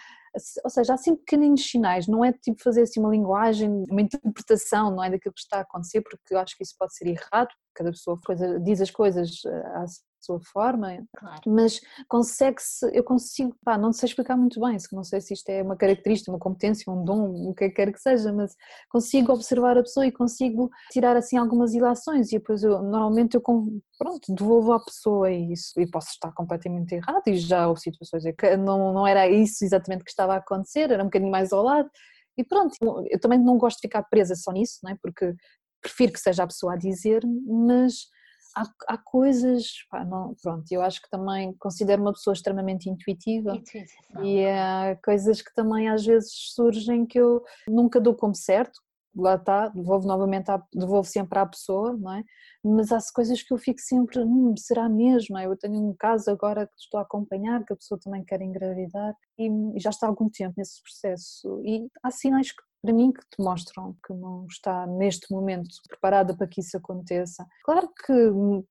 ou 0.63 0.70
seja, 0.70 0.93
há 0.93 0.97
sempre 0.97 1.22
pequeninos 1.22 1.63
sinais, 1.65 2.07
não 2.07 2.24
é 2.24 2.32
tipo 2.32 2.61
fazer 2.61 2.84
assim 2.84 2.99
uma 2.99 3.09
linguagem, 3.09 3.84
uma 3.89 4.01
interpretação, 4.01 4.91
não 4.91 5.03
é? 5.03 5.09
Daquilo 5.09 5.34
que 5.34 5.41
está 5.41 5.57
a 5.57 5.61
acontecer, 5.61 6.01
porque 6.01 6.34
eu 6.34 6.39
acho 6.39 6.55
que 6.55 6.63
isso 6.63 6.76
pode 6.78 6.95
ser 6.95 7.07
errado, 7.07 7.49
cada 7.74 7.91
pessoa 7.91 8.17
diz 8.61 8.82
as 8.82 8.91
coisas 8.91 9.41
eh, 9.45 9.86
sua 10.22 10.39
forma, 10.41 11.05
claro. 11.17 11.41
mas 11.47 11.80
consegue-se, 12.07 12.86
eu 12.93 13.03
consigo, 13.03 13.55
pá, 13.63 13.78
não 13.78 13.93
sei 13.93 14.07
explicar 14.07 14.38
muito 14.38 14.59
bem, 14.59 14.78
não 14.91 15.03
sei 15.03 15.22
se 15.22 15.34
isto 15.34 15.49
é 15.49 15.63
uma 15.63 15.76
característica, 15.76 16.32
uma 16.32 16.39
competência, 16.39 16.91
um 16.91 17.03
dom, 17.03 17.49
o 17.49 17.53
que 17.53 17.70
quer 17.70 17.91
que 17.91 17.99
seja, 17.99 18.32
mas 18.32 18.55
consigo 18.89 19.32
observar 19.34 19.78
a 19.78 19.84
pessoa 19.84 20.05
e 20.05 20.11
consigo 20.11 20.70
tirar 20.91 21.15
assim 21.15 21.38
algumas 21.38 21.74
ilações 21.74 22.32
e 22.32 22.38
depois 22.38 22.63
eu, 22.63 22.82
normalmente 22.82 23.36
eu 23.36 23.41
pronto, 23.41 24.34
devolvo 24.34 24.74
à 24.74 24.84
pessoa 24.84 25.32
isso 25.32 25.80
e 25.80 25.89
posso 25.89 26.09
estar 26.09 26.32
completamente 26.34 26.93
errado 26.95 27.24
e 27.28 27.38
já 27.38 27.67
houve 27.67 27.82
situações 27.82 28.26
em 28.26 28.34
que 28.34 28.57
não, 28.57 28.93
não 28.93 29.07
era 29.07 29.28
isso 29.28 29.63
exatamente 29.63 30.03
que 30.03 30.11
estava 30.11 30.34
a 30.34 30.38
acontecer, 30.38 30.91
era 30.91 31.01
um 31.03 31.07
bocadinho 31.07 31.32
mais 31.32 31.51
ao 31.51 31.63
lado 31.63 31.89
e 32.38 32.43
pronto, 32.43 32.76
eu 33.09 33.20
também 33.20 33.38
não 33.38 33.57
gosto 33.57 33.78
de 33.78 33.82
ficar 33.82 34.03
presa 34.03 34.34
só 34.36 34.51
nisso, 34.51 34.80
não 34.82 34.91
é? 34.91 34.97
porque 35.01 35.36
prefiro 35.82 36.13
que 36.13 36.20
seja 36.20 36.43
a 36.43 36.47
pessoa 36.47 36.74
a 36.74 36.78
dizer, 36.78 37.22
mas 37.45 38.07
há, 38.56 38.64
há 38.88 38.97
coisas, 38.97 39.66
pá, 39.89 40.04
não, 40.04 40.36
pronto, 40.41 40.66
eu 40.72 40.82
acho 40.82 41.02
que 41.02 41.10
também 41.10 41.54
considero 41.60 42.02
uma 42.02 42.14
pessoa 42.14 42.34
extremamente 42.34 42.89
intuitiva 42.89 43.56
Intuição. 43.56 44.24
e 44.24 44.45
há 44.45 44.97
coisas 45.04 45.41
que 45.41 45.54
também 45.54 45.89
às 45.89 46.06
vezes 46.06 46.32
surgem 46.54 47.06
que 47.06 47.20
eu 47.20 47.43
nunca 47.68 48.00
dou 48.00 48.16
como 48.16 48.36
certo, 48.36 48.80
lá 49.16 49.36
está, 49.36 49.68
devolvo 49.70 50.08
novamente, 50.08 50.50
à, 50.50 50.62
devolvo 50.74 51.08
sempre 51.08 51.39
à 51.39 51.45
pessoa, 51.45 51.95
não 51.97 52.14
é? 52.14 52.24
Mas 52.64 52.91
há 52.91 53.00
coisas 53.14 53.41
que 53.41 53.54
eu 53.54 53.58
fico 53.58 53.80
sempre, 53.80 54.20
hum, 54.20 54.54
será 54.58 54.88
mesmo? 54.88 55.38
Eu 55.39 55.58
tenho 55.58 55.76
um 55.76 55.95
caso 55.97 56.30
agora 56.30 56.68
que 56.68 56.74
estou 56.78 57.00
a 57.00 57.04
acompanhar, 57.04 57.64
que 57.66 57.74
a 57.74 57.76
pessoa 57.76 58.00
também 58.00 58.24
quer 58.24 58.41
engravidar 58.41 59.16
e 59.38 59.50
já 59.78 59.89
está 59.89 60.06
há 60.06 60.10
algum 60.10 60.30
tempo 60.30 60.54
nesse 60.58 60.82
processo 60.82 61.62
e 61.66 61.88
há 62.04 62.12
sinais 62.12 62.52
que 62.52 62.62
para 62.82 62.94
mim 62.94 63.12
que 63.12 63.22
te 63.22 63.44
mostram 63.44 63.96
que 64.06 64.14
não 64.14 64.46
está 64.46 64.88
neste 64.88 65.32
momento 65.32 65.70
preparada 65.88 66.36
para 66.36 66.48
que 66.48 66.62
isso 66.62 66.78
aconteça. 66.78 67.46
Claro 67.64 67.90
que 68.06 68.14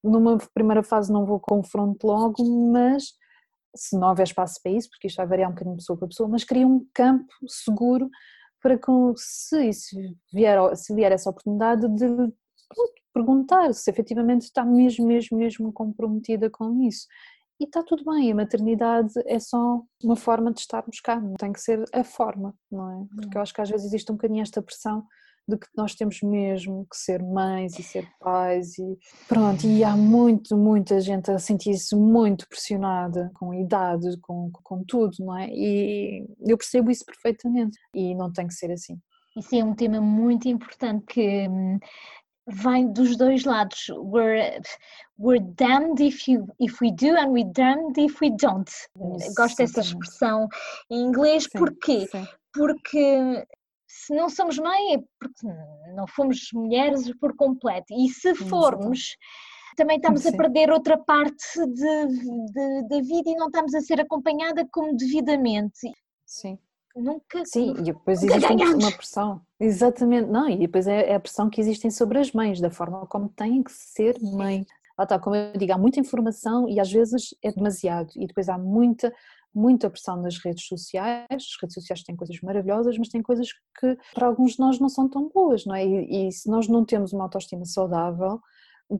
numa 0.03 0.39
primeira 0.55 0.83
fase 0.83 1.13
não 1.13 1.27
vou 1.27 1.39
confronto 1.39 2.07
logo, 2.07 2.43
mas 2.73 3.13
se 3.77 3.99
não 3.99 4.09
houver 4.09 4.27
espaço 4.27 4.61
para 4.63 4.73
isso, 4.73 4.89
porque 4.89 5.09
isto 5.09 5.17
vai 5.17 5.27
variar 5.27 5.51
um 5.51 5.53
bocadinho 5.53 5.77
de 5.77 5.83
pessoa 5.83 5.99
para 5.99 6.09
pessoa, 6.09 6.29
mas 6.29 6.45
cria 6.45 6.67
um 6.67 6.87
campo 6.95 7.33
seguro 7.47 8.09
para 8.63 8.77
que 8.77 8.91
se, 9.17 9.73
se, 9.73 10.17
vier, 10.33 10.77
se 10.77 10.95
vier 10.95 11.13
essa 11.13 11.31
oportunidade 11.31 11.87
de 11.89 12.33
perguntar 13.13 13.73
se 13.75 13.91
efetivamente 13.91 14.43
está 14.43 14.65
mesmo, 14.65 15.07
mesmo, 15.07 15.39
mesmo 15.39 15.73
comprometida 15.73 16.51
com 16.51 16.83
isso. 16.83 17.07
E 17.61 17.65
está 17.65 17.83
tudo 17.83 18.05
bem, 18.05 18.31
a 18.31 18.35
maternidade 18.37 19.13
é 19.27 19.41
só 19.41 19.83
uma 20.03 20.15
forma 20.15 20.53
de 20.53 20.61
estarmos 20.61 21.01
cá, 21.01 21.21
não 21.21 21.35
tem 21.35 21.53
que 21.53 21.61
ser 21.61 21.83
a 21.93 22.05
forma, 22.05 22.55
não 22.71 22.91
é? 22.91 23.07
Porque 23.17 23.37
eu 23.37 23.43
acho 23.43 23.53
que 23.53 23.61
às 23.61 23.69
vezes 23.69 23.87
existe 23.87 24.13
um 24.13 24.15
bocadinho 24.15 24.43
esta 24.43 24.63
pressão 24.63 25.05
de 25.49 25.57
que 25.57 25.67
nós 25.75 25.95
temos 25.95 26.21
mesmo 26.23 26.87
que 26.91 26.97
ser 26.97 27.23
mães 27.23 27.77
e 27.79 27.83
ser 27.83 28.07
pais 28.21 28.79
e 28.79 28.99
pronto, 29.27 29.67
e 29.67 29.83
há 29.83 29.97
muito, 29.97 30.57
muita 30.57 31.01
gente 31.01 31.31
a 31.31 31.39
sentir-se 31.39 31.97
muito 31.97 32.47
pressionada 32.49 33.31
com 33.35 33.51
a 33.51 33.57
idade, 33.57 34.07
com, 34.21 34.51
com 34.53 34.85
tudo, 34.85 35.17
não 35.21 35.37
é? 35.37 35.49
E 35.51 36.27
eu 36.47 36.57
percebo 36.57 36.91
isso 36.91 37.05
perfeitamente 37.05 37.79
e 37.95 38.15
não 38.15 38.31
tem 38.31 38.47
que 38.47 38.55
ser 38.55 38.71
assim. 38.71 39.01
Isso 39.37 39.55
é 39.55 39.65
um 39.65 39.75
tema 39.75 40.01
muito 40.01 40.49
importante 40.49 41.05
que 41.07 41.49
hum, 41.49 41.79
vem 42.49 42.93
dos 42.93 43.17
dois 43.17 43.45
lados. 43.45 43.89
We're, 43.91 44.61
we're 45.19 45.45
damned 45.57 46.01
if, 46.01 46.29
you, 46.29 46.47
if 46.59 46.81
we 46.81 46.91
do 46.93 47.17
and 47.17 47.33
we're 47.33 47.51
damned 47.53 47.99
if 47.99 48.21
we 48.21 48.31
don't. 48.31 48.69
Isso, 48.69 49.35
Gosto 49.35 49.57
dessa 49.59 49.81
expressão 49.81 50.49
em 50.91 51.03
inglês, 51.03 51.45
sim, 51.45 51.59
porquê? 51.59 52.07
Sim. 52.07 52.27
Porque 52.53 53.47
se 53.87 54.15
não 54.15 54.29
somos 54.29 54.59
mãe 54.59 54.95
é 54.95 54.99
porque 55.21 55.47
não 55.95 56.07
fomos 56.07 56.49
mulheres 56.53 57.11
por 57.21 57.37
completo. 57.37 57.93
E 57.93 58.09
se 58.09 58.35
formos, 58.35 59.17
também 59.77 59.97
estamos 59.97 60.23
sim. 60.23 60.31
a 60.31 60.37
perder 60.37 60.71
outra 60.71 60.99
parte 60.99 61.45
da 62.89 63.01
vida 63.01 63.31
e 63.31 63.37
não 63.37 63.47
estamos 63.47 63.75
a 63.75 63.81
ser 63.81 64.01
acompanhada 64.01 64.67
como 64.73 64.97
devidamente. 64.97 65.93
Sim 66.27 66.59
nunca. 67.01 67.45
Sim, 67.45 67.75
e 67.79 67.83
depois 67.83 68.23
existe 68.23 68.55
ganhamos. 68.55 68.85
uma 68.85 68.93
pressão. 68.93 69.41
Exatamente, 69.59 70.29
não, 70.31 70.49
e 70.49 70.57
depois 70.57 70.87
é, 70.87 71.11
é, 71.11 71.15
a 71.15 71.21
pressão 71.21 71.49
que 71.49 71.61
existem 71.61 71.91
sobre 71.91 72.19
as 72.19 72.33
mães, 72.33 72.61
da 72.61 72.71
forma 72.71 73.07
como 73.07 73.29
têm 73.29 73.63
que 73.63 73.73
ser 73.73 74.17
mãe. 74.21 74.67
Lá 74.99 75.05
está, 75.05 75.19
como 75.19 75.37
eu 75.37 75.53
digo, 75.57 75.73
há 75.73 75.79
muita 75.79 76.01
informação 76.01 76.69
e 76.69 76.81
às 76.81 76.91
vezes 76.91 77.35
é 77.43 77.53
demasiado, 77.53 78.11
e 78.17 78.27
depois 78.27 78.49
há 78.49 78.59
muita, 78.59 79.13
muita 79.55 79.89
pressão 79.89 80.21
nas 80.21 80.39
redes 80.39 80.67
sociais. 80.67 81.27
As 81.31 81.61
redes 81.63 81.75
sociais 81.75 82.03
têm 82.03 82.17
coisas 82.17 82.41
maravilhosas, 82.41 82.99
mas 82.99 83.09
têm 83.09 83.23
coisas 83.23 83.49
que 83.79 83.97
para 84.13 84.27
alguns 84.27 84.53
de 84.53 84.61
nós 84.61 84.81
não 84.81 84.89
são 84.89 85.09
tão 85.09 85.29
boas, 85.29 85.65
não 85.65 85.75
é? 85.75 85.87
E, 85.87 86.29
e 86.29 86.33
se 86.33 86.51
nós 86.51 86.67
não 86.69 86.85
temos 86.85 87.13
uma 87.13 87.25
autoestima 87.25 87.65
saudável, 87.65 88.41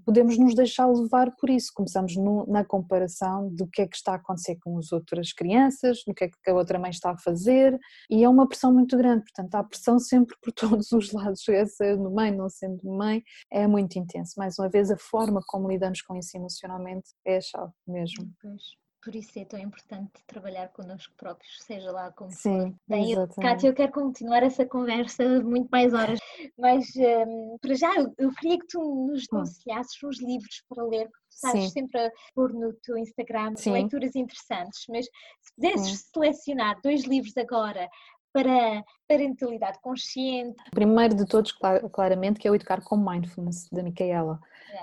podemos 0.05 0.37
nos 0.39 0.55
deixar 0.55 0.87
levar 0.87 1.35
por 1.37 1.49
isso. 1.49 1.73
Começamos 1.75 2.17
no, 2.17 2.47
na 2.47 2.65
comparação 2.65 3.49
do 3.55 3.67
que 3.67 3.83
é 3.83 3.87
que 3.87 3.97
está 3.97 4.13
a 4.13 4.17
acontecer 4.17 4.57
com 4.57 4.79
as 4.79 4.93
outras 4.93 5.33
crianças, 5.33 6.03
do 6.07 6.15
que 6.15 6.25
é 6.25 6.29
que 6.29 6.51
a 6.51 6.55
outra 6.55 6.79
mãe 6.79 6.91
está 6.91 7.13
a 7.13 7.17
fazer, 7.17 7.79
e 8.11 8.25
é 8.25 8.29
uma 8.29 8.49
pressão 8.49 8.73
muito 8.73 8.97
grande, 8.97 9.25
portanto, 9.25 9.55
há 9.55 9.65
pressão 9.65 9.99
sempre 10.01 10.37
por 10.43 10.53
todos 10.53 10.93
os 10.93 11.13
lados, 11.13 11.45
sendo 11.77 12.11
mãe, 12.11 12.35
não 12.35 12.49
sendo 12.49 12.81
mãe, 12.85 13.23
é 13.51 13.67
muito 13.67 13.99
intenso. 13.99 14.35
Mais 14.37 14.59
uma 14.59 14.69
vez, 14.69 14.91
a 14.91 14.97
forma 14.97 15.41
como 15.47 15.69
lidamos 15.69 16.03
com 16.03 16.17
isso 16.17 16.37
emocionalmente 16.37 17.11
é 17.25 17.37
a 17.39 17.41
chave 17.41 17.73
mesmo. 17.87 18.31
Pois 18.41 18.88
por 19.03 19.15
isso 19.15 19.39
é 19.39 19.45
tão 19.45 19.59
importante 19.59 20.13
trabalhar 20.27 20.69
connosco 20.69 21.15
próprios, 21.17 21.63
seja 21.63 21.91
lá 21.91 22.11
como 22.13 22.31
Sim, 22.33 22.73
for. 22.73 22.75
Bem, 22.89 23.13
eu, 23.13 23.29
Kátia, 23.41 23.69
eu 23.69 23.75
quero 23.75 23.93
continuar 23.93 24.43
essa 24.43 24.67
conversa 24.67 25.41
muito 25.43 25.69
mais 25.71 25.95
horas, 25.95 26.19
mas 26.59 26.87
um, 26.97 27.57
para 27.61 27.75
já 27.75 27.95
eu, 27.97 28.13
eu, 28.19 28.31
queria 28.35 28.59
que 28.59 28.67
tu 28.67 28.81
nos 29.07 29.25
aconselhasses 29.25 30.03
uns 30.03 30.21
livros 30.21 30.63
para 30.69 30.85
ler, 30.85 31.09
porque 31.09 31.27
tu 31.31 31.35
estás 31.35 31.61
Sim. 31.61 31.69
sempre 31.71 32.07
a 32.07 32.11
pôr 32.35 32.53
no 32.53 32.73
teu 32.75 32.97
Instagram 32.99 33.55
Sim. 33.57 33.73
leituras 33.73 34.15
interessantes, 34.17 34.85
mas 34.89 35.07
se 35.07 35.55
pudesses 35.55 36.01
Sim. 36.01 36.11
selecionar 36.13 36.81
dois 36.83 37.05
livros 37.05 37.37
agora 37.37 37.89
para 38.33 38.85
parentalidade 39.09 39.81
consciente? 39.81 40.57
O 40.69 40.75
primeiro 40.75 41.15
de 41.15 41.27
todos, 41.27 41.53
claramente, 41.93 42.39
que 42.39 42.47
é 42.47 42.51
o 42.51 42.55
Educar 42.55 42.83
com 42.83 42.97
Mindfulness, 42.97 43.69
da 43.73 43.83
Micaela. 43.83 44.39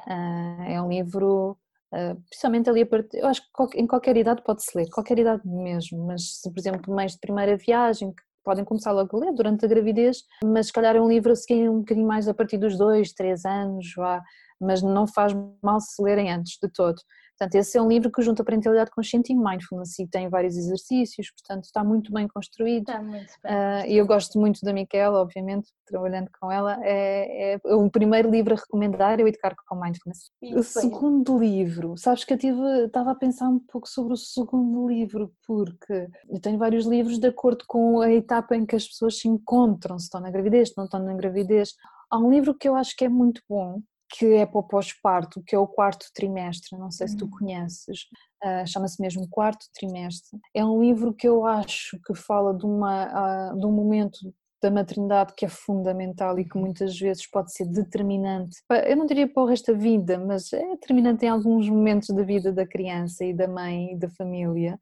É, 0.07 0.73
é 0.73 0.81
um 0.81 0.89
livro 0.89 1.57
Uh, 1.95 2.21
principalmente 2.29 2.69
ali 2.69 2.81
a 2.81 2.85
partir, 2.85 3.19
eu 3.19 3.27
acho 3.27 3.41
que 3.41 3.79
em 3.79 3.87
qualquer 3.87 4.17
idade 4.17 4.43
pode-se 4.43 4.77
ler, 4.77 4.89
qualquer 4.89 5.17
idade 5.17 5.47
mesmo, 5.47 6.05
mas 6.05 6.41
se 6.41 6.51
por 6.51 6.59
exemplo 6.59 6.93
mães 6.93 7.13
de 7.13 7.19
primeira 7.19 7.55
viagem 7.55 8.11
que 8.11 8.21
podem 8.43 8.65
começar 8.65 8.91
logo 8.91 9.15
a 9.15 9.19
ler 9.21 9.33
durante 9.33 9.63
a 9.63 9.67
gravidez, 9.67 10.17
mas 10.43 10.67
se 10.67 10.73
calhar 10.73 10.93
é 10.97 11.01
um 11.01 11.07
livro 11.07 11.31
a 11.31 11.35
seguir 11.35 11.69
um 11.69 11.79
bocadinho 11.79 12.05
mais 12.05 12.27
a 12.27 12.33
partir 12.33 12.57
dos 12.57 12.77
dois, 12.77 13.13
três 13.13 13.45
anos, 13.45 13.93
vá, 13.95 14.21
mas 14.59 14.81
não 14.81 15.07
faz 15.07 15.33
mal 15.63 15.79
se 15.79 16.01
lerem 16.03 16.29
antes 16.31 16.57
de 16.61 16.69
todo. 16.69 16.97
Portanto, 17.37 17.55
esse 17.55 17.77
é 17.77 17.81
um 17.81 17.89
livro 17.89 18.09
que 18.09 18.21
junta 18.21 18.41
a 18.41 18.45
parentalidade 18.45 18.91
consciente 18.91 19.33
e 19.33 19.35
mindfulness 19.35 19.99
e 19.99 20.07
tem 20.07 20.29
vários 20.29 20.55
exercícios, 20.55 21.31
portanto 21.31 21.65
está 21.65 21.83
muito 21.83 22.11
bem 22.13 22.27
construído. 22.29 22.89
Está 22.89 23.01
muito 23.01 23.33
bem. 23.43 23.53
Uh, 23.53 23.87
e 23.87 23.97
eu 23.97 24.07
gosto 24.07 24.39
muito 24.39 24.61
da 24.63 24.71
Miquela, 24.71 25.19
obviamente, 25.19 25.69
trabalhando 25.85 26.29
com 26.39 26.49
ela. 26.49 26.77
É, 26.81 27.55
é, 27.55 27.75
o 27.75 27.89
primeiro 27.89 28.31
livro 28.31 28.53
a 28.53 28.57
recomendar 28.57 29.19
é 29.19 29.23
o 29.23 29.27
Educar 29.27 29.53
com 29.67 29.75
Mindfulness. 29.75 30.31
o 30.41 30.63
segundo 30.63 31.37
livro, 31.37 31.97
sabes 31.97 32.23
que 32.23 32.33
eu 32.33 32.37
tive, 32.37 32.85
estava 32.85 33.11
a 33.11 33.15
pensar 33.15 33.49
um 33.49 33.59
pouco 33.59 33.89
sobre 33.89 34.13
o 34.13 34.17
segundo 34.17 34.87
livro, 34.87 35.33
porque 35.45 36.07
eu 36.29 36.39
tenho 36.39 36.57
vários 36.57 36.85
livros 36.85 37.19
de 37.19 37.27
acordo 37.27 37.65
com 37.67 37.99
a 37.99 38.11
etapa 38.11 38.55
em 38.55 38.65
que 38.65 38.77
as 38.77 38.87
pessoas 38.87 39.19
se 39.19 39.27
encontram, 39.27 39.99
se 39.99 40.05
estão 40.05 40.21
na 40.21 40.31
gravidez, 40.31 40.69
se 40.69 40.77
não 40.77 40.85
estão 40.85 41.03
na 41.03 41.13
gravidez. 41.13 41.73
Há 42.09 42.17
um 42.17 42.29
livro 42.29 42.55
que 42.55 42.67
eu 42.67 42.75
acho 42.75 42.95
que 42.95 43.03
é 43.03 43.09
muito 43.09 43.41
bom, 43.49 43.81
que 44.09 44.25
é 44.35 44.45
para 44.45 44.59
o 44.59 44.63
pós-parto, 44.63 45.43
que 45.45 45.55
é 45.55 45.59
o 45.59 45.67
quarto 45.67 46.07
trimestre, 46.13 46.77
não 46.77 46.91
sei 46.91 47.07
se 47.07 47.17
tu 47.17 47.25
uhum. 47.25 47.31
conheces, 47.31 48.07
uh, 48.43 48.67
chama-se 48.67 49.01
mesmo 49.01 49.27
Quarto 49.29 49.65
Trimestre. 49.73 50.39
É 50.53 50.63
um 50.63 50.81
livro 50.81 51.13
que 51.13 51.27
eu 51.27 51.45
acho 51.45 51.99
que 52.05 52.13
fala 52.13 52.53
de, 52.53 52.65
uma, 52.65 53.51
uh, 53.51 53.59
de 53.59 53.65
um 53.65 53.71
momento 53.71 54.19
da 54.61 54.71
maternidade 54.71 55.33
que 55.35 55.45
é 55.45 55.49
fundamental 55.49 56.39
e 56.39 56.45
que 56.47 56.57
muitas 56.57 56.97
vezes 56.97 57.29
pode 57.29 57.53
ser 57.53 57.65
determinante, 57.67 58.57
eu 58.87 58.95
não 58.95 59.05
diria 59.05 59.27
para 59.27 59.43
o 59.43 59.45
resto 59.45 59.71
da 59.71 59.77
vida, 59.77 60.17
mas 60.17 60.51
é 60.53 60.65
determinante 60.69 61.25
em 61.25 61.29
alguns 61.29 61.69
momentos 61.69 62.09
da 62.09 62.23
vida 62.23 62.51
da 62.51 62.65
criança 62.65 63.23
e 63.23 63.33
da 63.33 63.47
mãe 63.47 63.93
e 63.93 63.97
da 63.97 64.09
família. 64.09 64.79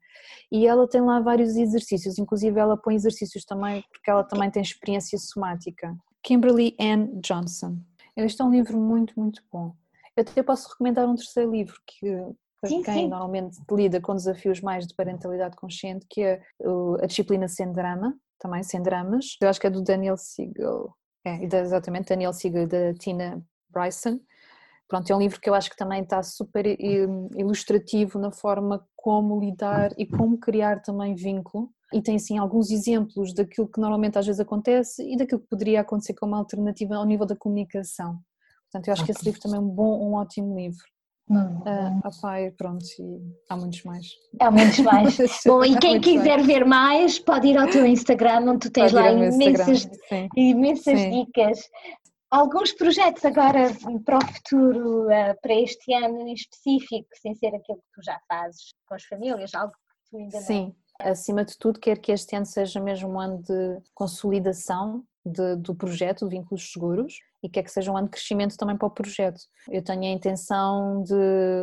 E 0.50 0.66
ela 0.66 0.88
tem 0.88 1.02
lá 1.02 1.20
vários 1.20 1.56
exercícios, 1.56 2.18
inclusive 2.18 2.58
ela 2.58 2.78
põe 2.78 2.94
exercícios 2.94 3.44
também, 3.44 3.84
porque 3.92 4.10
ela 4.10 4.24
também 4.24 4.50
tem 4.50 4.62
experiência 4.62 5.18
somática. 5.18 5.94
Kimberly 6.22 6.74
Ann 6.80 7.20
Johnson. 7.20 7.76
Este 8.16 8.42
é 8.42 8.44
um 8.44 8.50
livro 8.50 8.78
muito, 8.78 9.18
muito 9.18 9.42
bom. 9.52 9.74
Eu 10.16 10.22
até 10.22 10.42
posso 10.42 10.68
recomendar 10.68 11.08
um 11.08 11.16
terceiro 11.16 11.50
livro 11.50 11.74
que 11.86 12.06
para 12.60 12.70
sim, 12.70 12.82
quem 12.82 12.94
sim. 12.94 13.08
normalmente 13.08 13.58
lida 13.70 14.00
com 14.00 14.14
desafios 14.14 14.60
mais 14.60 14.86
de 14.86 14.94
parentalidade 14.94 15.56
consciente, 15.56 16.06
que 16.08 16.22
é 16.22 16.40
a 17.02 17.06
disciplina 17.06 17.46
sem 17.46 17.70
drama, 17.70 18.16
também 18.38 18.62
sem 18.62 18.80
dramas. 18.82 19.36
Eu 19.40 19.48
acho 19.48 19.60
que 19.60 19.66
é 19.66 19.70
do 19.70 19.82
Daniel 19.82 20.16
Siegel, 20.16 20.94
é, 21.24 21.44
exatamente, 21.44 22.08
Daniel 22.08 22.32
Siegel 22.32 22.66
da 22.66 22.94
Tina 22.94 23.44
Bryson. 23.68 24.18
Pronto, 24.88 25.10
é 25.10 25.16
um 25.16 25.18
livro 25.18 25.40
que 25.40 25.48
eu 25.48 25.54
acho 25.54 25.70
que 25.70 25.76
também 25.76 26.02
está 26.02 26.22
super 26.22 26.64
ilustrativo 27.36 28.18
na 28.18 28.30
forma 28.30 28.86
como 28.94 29.40
lidar 29.40 29.92
e 29.98 30.06
como 30.06 30.38
criar 30.38 30.82
também 30.82 31.14
vínculo 31.14 31.70
e 31.92 32.02
tem 32.02 32.16
assim 32.16 32.38
alguns 32.38 32.70
exemplos 32.70 33.32
daquilo 33.32 33.68
que 33.68 33.80
normalmente 33.80 34.18
às 34.18 34.26
vezes 34.26 34.40
acontece 34.40 35.02
e 35.08 35.16
daquilo 35.16 35.40
que 35.40 35.48
poderia 35.48 35.80
acontecer 35.80 36.14
como 36.14 36.34
alternativa 36.34 36.96
ao 36.96 37.04
nível 37.04 37.24
da 37.24 37.36
comunicação. 37.36 38.18
Portanto, 38.64 38.88
eu 38.88 38.92
acho 38.92 39.04
que 39.04 39.12
esse 39.12 39.24
livro 39.24 39.40
também 39.40 39.58
é 39.58 39.62
um 39.62 39.68
bom, 39.68 40.10
um 40.10 40.14
ótimo 40.14 40.56
livro. 40.56 40.84
Hum. 41.30 41.58
Uh, 41.60 42.00
opa, 42.04 42.36
pronto, 42.58 42.84
e 42.98 43.22
há 43.48 43.56
muitos 43.56 43.82
mais. 43.84 44.06
Há 44.40 44.50
muitos 44.50 44.80
mais. 44.80 45.16
Bom, 45.46 45.64
e 45.64 45.78
quem 45.78 46.00
quiser 46.00 46.36
mais. 46.36 46.46
ver 46.46 46.66
mais, 46.66 47.18
pode 47.18 47.46
ir 47.46 47.56
ao 47.56 47.68
teu 47.70 47.86
Instagram, 47.86 48.50
onde 48.50 48.58
tu 48.58 48.70
tens 48.70 48.92
lá 48.92 49.10
imensas, 49.10 49.88
imensas 50.36 51.00
Sim. 51.00 51.10
dicas. 51.10 51.60
Alguns 52.34 52.72
projetos 52.72 53.24
agora 53.24 53.68
para 54.04 54.18
o 54.18 54.26
futuro, 54.26 55.04
uh, 55.04 55.40
para 55.40 55.54
este 55.54 55.94
ano 55.94 56.18
em 56.26 56.34
específico, 56.34 57.06
sem 57.22 57.32
ser 57.36 57.54
aquilo 57.54 57.78
que 57.78 57.92
tu 57.94 58.04
já 58.04 58.18
fazes 58.28 58.74
com 58.88 58.94
as 58.96 59.04
famílias, 59.04 59.54
algo 59.54 59.72
que 59.72 60.10
tu 60.10 60.16
ainda 60.16 60.40
Sim. 60.40 60.74
não 60.98 61.10
acima 61.12 61.44
de 61.44 61.56
tudo, 61.56 61.78
quero 61.78 62.00
que 62.00 62.10
este 62.10 62.34
ano 62.34 62.44
seja 62.44 62.80
mesmo 62.80 63.08
um 63.08 63.20
ano 63.20 63.40
de 63.40 63.78
consolidação 63.94 65.04
de, 65.24 65.54
do 65.54 65.76
projeto 65.76 66.28
de 66.28 66.36
Vínculos 66.36 66.72
Seguros 66.72 67.20
e 67.40 67.48
quer 67.48 67.62
que 67.62 67.70
seja 67.70 67.92
um 67.92 67.96
ano 67.96 68.06
de 68.06 68.12
crescimento 68.12 68.56
também 68.56 68.76
para 68.76 68.88
o 68.88 68.90
projeto. 68.90 69.40
Eu 69.70 69.82
tenho 69.82 70.02
a 70.02 70.16
intenção 70.16 71.04
de 71.04 71.14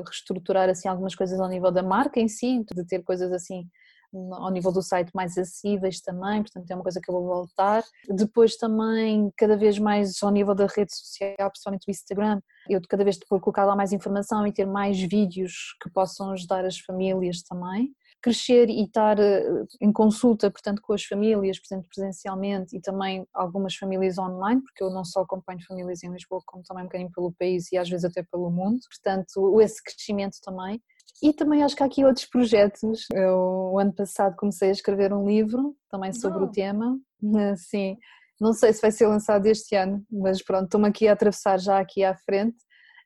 reestruturar 0.06 0.70
assim 0.70 0.88
algumas 0.88 1.16
coisas 1.16 1.38
ao 1.38 1.50
nível 1.50 1.72
da 1.72 1.84
marca 1.84 2.18
em 2.18 2.30
si, 2.30 2.64
de 2.74 2.86
ter 2.86 3.04
coisas 3.04 3.32
assim 3.34 3.68
ao 4.14 4.52
nível 4.52 4.72
do 4.72 4.82
site 4.82 5.12
mais 5.14 5.38
acessíveis 5.38 6.02
também, 6.02 6.42
portanto 6.42 6.70
é 6.70 6.76
uma 6.76 6.84
coisa 6.84 7.00
que 7.02 7.10
eu 7.10 7.16
vou 7.16 7.26
voltar. 7.28 7.84
Depois 8.10 8.56
também, 8.58 9.32
cada 9.38 9.58
vez 9.58 9.80
mais 9.80 10.22
ao 10.22 10.32
nível 10.32 10.56
da 10.56 10.68
rede 10.68 10.94
social, 10.94 11.50
principalmente 11.50 11.88
o 11.88 11.92
Instagram, 11.92 12.42
eu 12.70 12.82
cada 12.88 13.04
vez 13.04 13.18
vou 13.30 13.40
colocar 13.40 13.66
lá 13.66 13.76
mais 13.76 13.92
informação 13.92 14.46
e 14.46 14.54
ter 14.54 14.66
mais 14.66 15.00
vídeos 15.00 15.76
que 15.82 15.90
possam 15.90 16.32
ajudar 16.32 16.66
as 16.66 16.80
famílias 16.80 17.42
também 17.42 17.94
crescer 18.22 18.70
e 18.70 18.84
estar 18.84 19.20
eh, 19.20 19.44
em 19.82 19.92
consulta, 19.92 20.52
portanto, 20.52 20.82
com 20.82 20.94
as 20.94 21.04
famílias, 21.04 21.60
portanto, 21.60 21.88
presencialmente 21.94 22.78
e 22.78 22.80
também 22.80 23.26
algumas 23.34 23.76
famílias 23.76 24.18
online, 24.18 24.62
porque 24.62 24.84
eu 24.84 24.92
não 24.92 25.04
só 25.04 25.22
acompanho 25.22 25.66
famílias 25.68 26.04
em 26.04 26.12
Lisboa, 26.12 26.42
como 26.46 26.64
também 26.64 26.84
um 26.84 26.88
bocadinho 26.88 27.12
pelo 27.12 27.34
país 27.34 27.72
e 27.72 27.78
às 27.78 27.90
vezes 27.90 28.06
até 28.06 28.24
pelo 28.24 28.52
mundo, 28.52 28.80
portanto, 28.88 29.60
esse 29.60 29.84
crescimento 29.84 30.38
também. 30.44 30.82
E 31.22 31.34
também 31.34 31.64
acho 31.64 31.76
que 31.76 31.84
há 31.84 31.86
aqui 31.86 32.04
outros 32.04 32.26
projetos. 32.26 33.06
Eu, 33.14 33.72
o 33.74 33.80
ano 33.80 33.94
passado, 33.94 34.36
comecei 34.36 34.70
a 34.70 34.74
escrever 34.74 35.14
um 35.14 35.28
livro 35.28 35.76
também 35.90 36.12
sobre 36.14 36.44
o 36.44 36.52
tema, 36.52 36.98
sim. 37.58 37.98
Não 38.40 38.54
sei 38.54 38.74
se 38.74 38.82
vai 38.82 38.92
ser 38.92 39.08
lançado 39.08 39.46
este 39.46 39.76
ano, 39.76 40.04
mas 40.12 40.44
pronto, 40.44 40.66
estou-me 40.66 40.88
aqui 40.88 41.08
a 41.08 41.14
atravessar 41.14 41.60
já 41.60 41.80
aqui 41.80 42.04
à 42.04 42.16
frente 42.16 42.58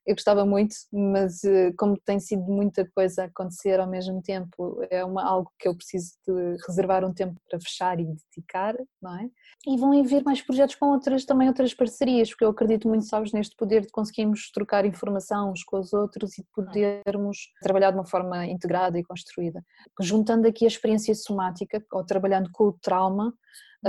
eu 0.06 0.14
gostava 0.14 0.46
muito, 0.46 0.76
mas 0.94 1.44
eh, 1.44 1.72
como 1.78 1.98
tem 1.98 2.20
sido 2.20 2.44
muita 2.44 2.88
coisa 2.96 3.24
a 3.24 3.26
acontecer 3.26 3.80
ao 3.80 3.90
mesmo 3.90 4.22
tempo, 4.22 4.80
é 4.92 5.04
uma, 5.04 5.24
algo 5.24 5.52
que 5.60 5.68
eu 5.68 5.76
preciso 5.76 6.12
de 6.28 6.58
reservar 6.68 7.04
um 7.04 7.14
tempo 7.14 7.40
para 7.50 7.60
fechar 7.60 8.00
e 8.00 8.06
dedicar, 8.06 8.76
não 9.02 9.18
é? 9.18 9.30
E 9.68 9.78
vão 9.78 10.00
haver 10.00 10.24
mais 10.24 10.42
projetos 10.42 10.76
com 10.76 10.88
outras, 10.92 11.26
também 11.26 11.48
outras 11.48 11.74
parcerias, 11.74 12.30
porque 12.30 12.46
eu 12.46 12.50
acredito 12.50 12.88
muito, 12.88 13.06
sabes, 13.06 13.34
neste 13.34 13.56
poder 13.56 13.82
de 13.82 13.90
conseguirmos 13.92 14.52
trocar 14.52 14.86
informação 14.86 15.52
uns 15.52 15.64
com 15.64 15.80
os 15.80 15.92
outros 15.92 16.38
e 16.38 16.44
de 16.44 16.48
podermos 16.54 17.50
trabalhar 17.62 17.90
de 17.90 17.98
uma 17.98 18.06
forma 18.06 18.46
integrada 18.46 19.00
e 19.00 19.04
construída. 19.04 19.64
Juntando 20.00 20.48
aqui 20.48 20.66
a 20.66 20.68
experiência 20.68 21.16
somática, 21.16 21.84
ou 21.92 22.06
trabalhando 22.06 22.50
com 22.52 22.66
o 22.66 22.74
trauma, 22.74 23.34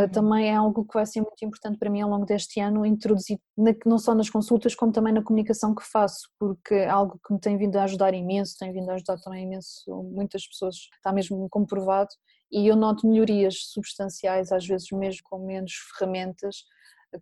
uhum. 0.02 0.09
também 0.09 0.48
é 0.48 0.55
algo 0.55 0.85
que 0.85 0.94
vai 0.94 1.06
ser 1.06 1.20
muito 1.20 1.43
importante 1.44 1.78
para 1.78 1.90
mim 1.90 2.01
ao 2.02 2.10
longo 2.10 2.27
deste 2.27 2.60
ano, 2.60 2.85
introduzir 2.85 3.39
não 3.85 3.98
só 3.98 4.14
nas 4.14 4.28
consultas, 4.28 4.74
como 4.74 4.93
também 4.93 5.12
na 5.12 5.23
comunicação 5.23 5.74
que 5.74 5.82
faço, 5.82 6.28
porque 6.39 6.74
é 6.74 6.89
algo 6.89 7.20
que 7.27 7.32
me 7.32 7.40
tem 7.40 7.56
vindo 7.56 7.77
a 7.77 7.85
ajudar 7.85 8.14
imenso, 8.14 8.56
tem 8.59 8.73
vindo 8.73 8.90
a 8.90 8.94
ajudar 8.94 9.18
também 9.18 9.44
imenso 9.44 10.02
muitas 10.12 10.47
pessoas, 10.47 10.77
está 10.97 11.12
mesmo 11.12 11.48
comprovado, 11.48 12.10
e 12.51 12.66
eu 12.66 12.77
noto 12.77 13.09
melhorias 13.09 13.56
substanciais, 13.73 14.52
às 14.52 14.66
vezes 14.66 14.89
mesmo 14.93 15.23
com 15.24 15.39
menos 15.39 15.73
ferramentas 15.98 16.56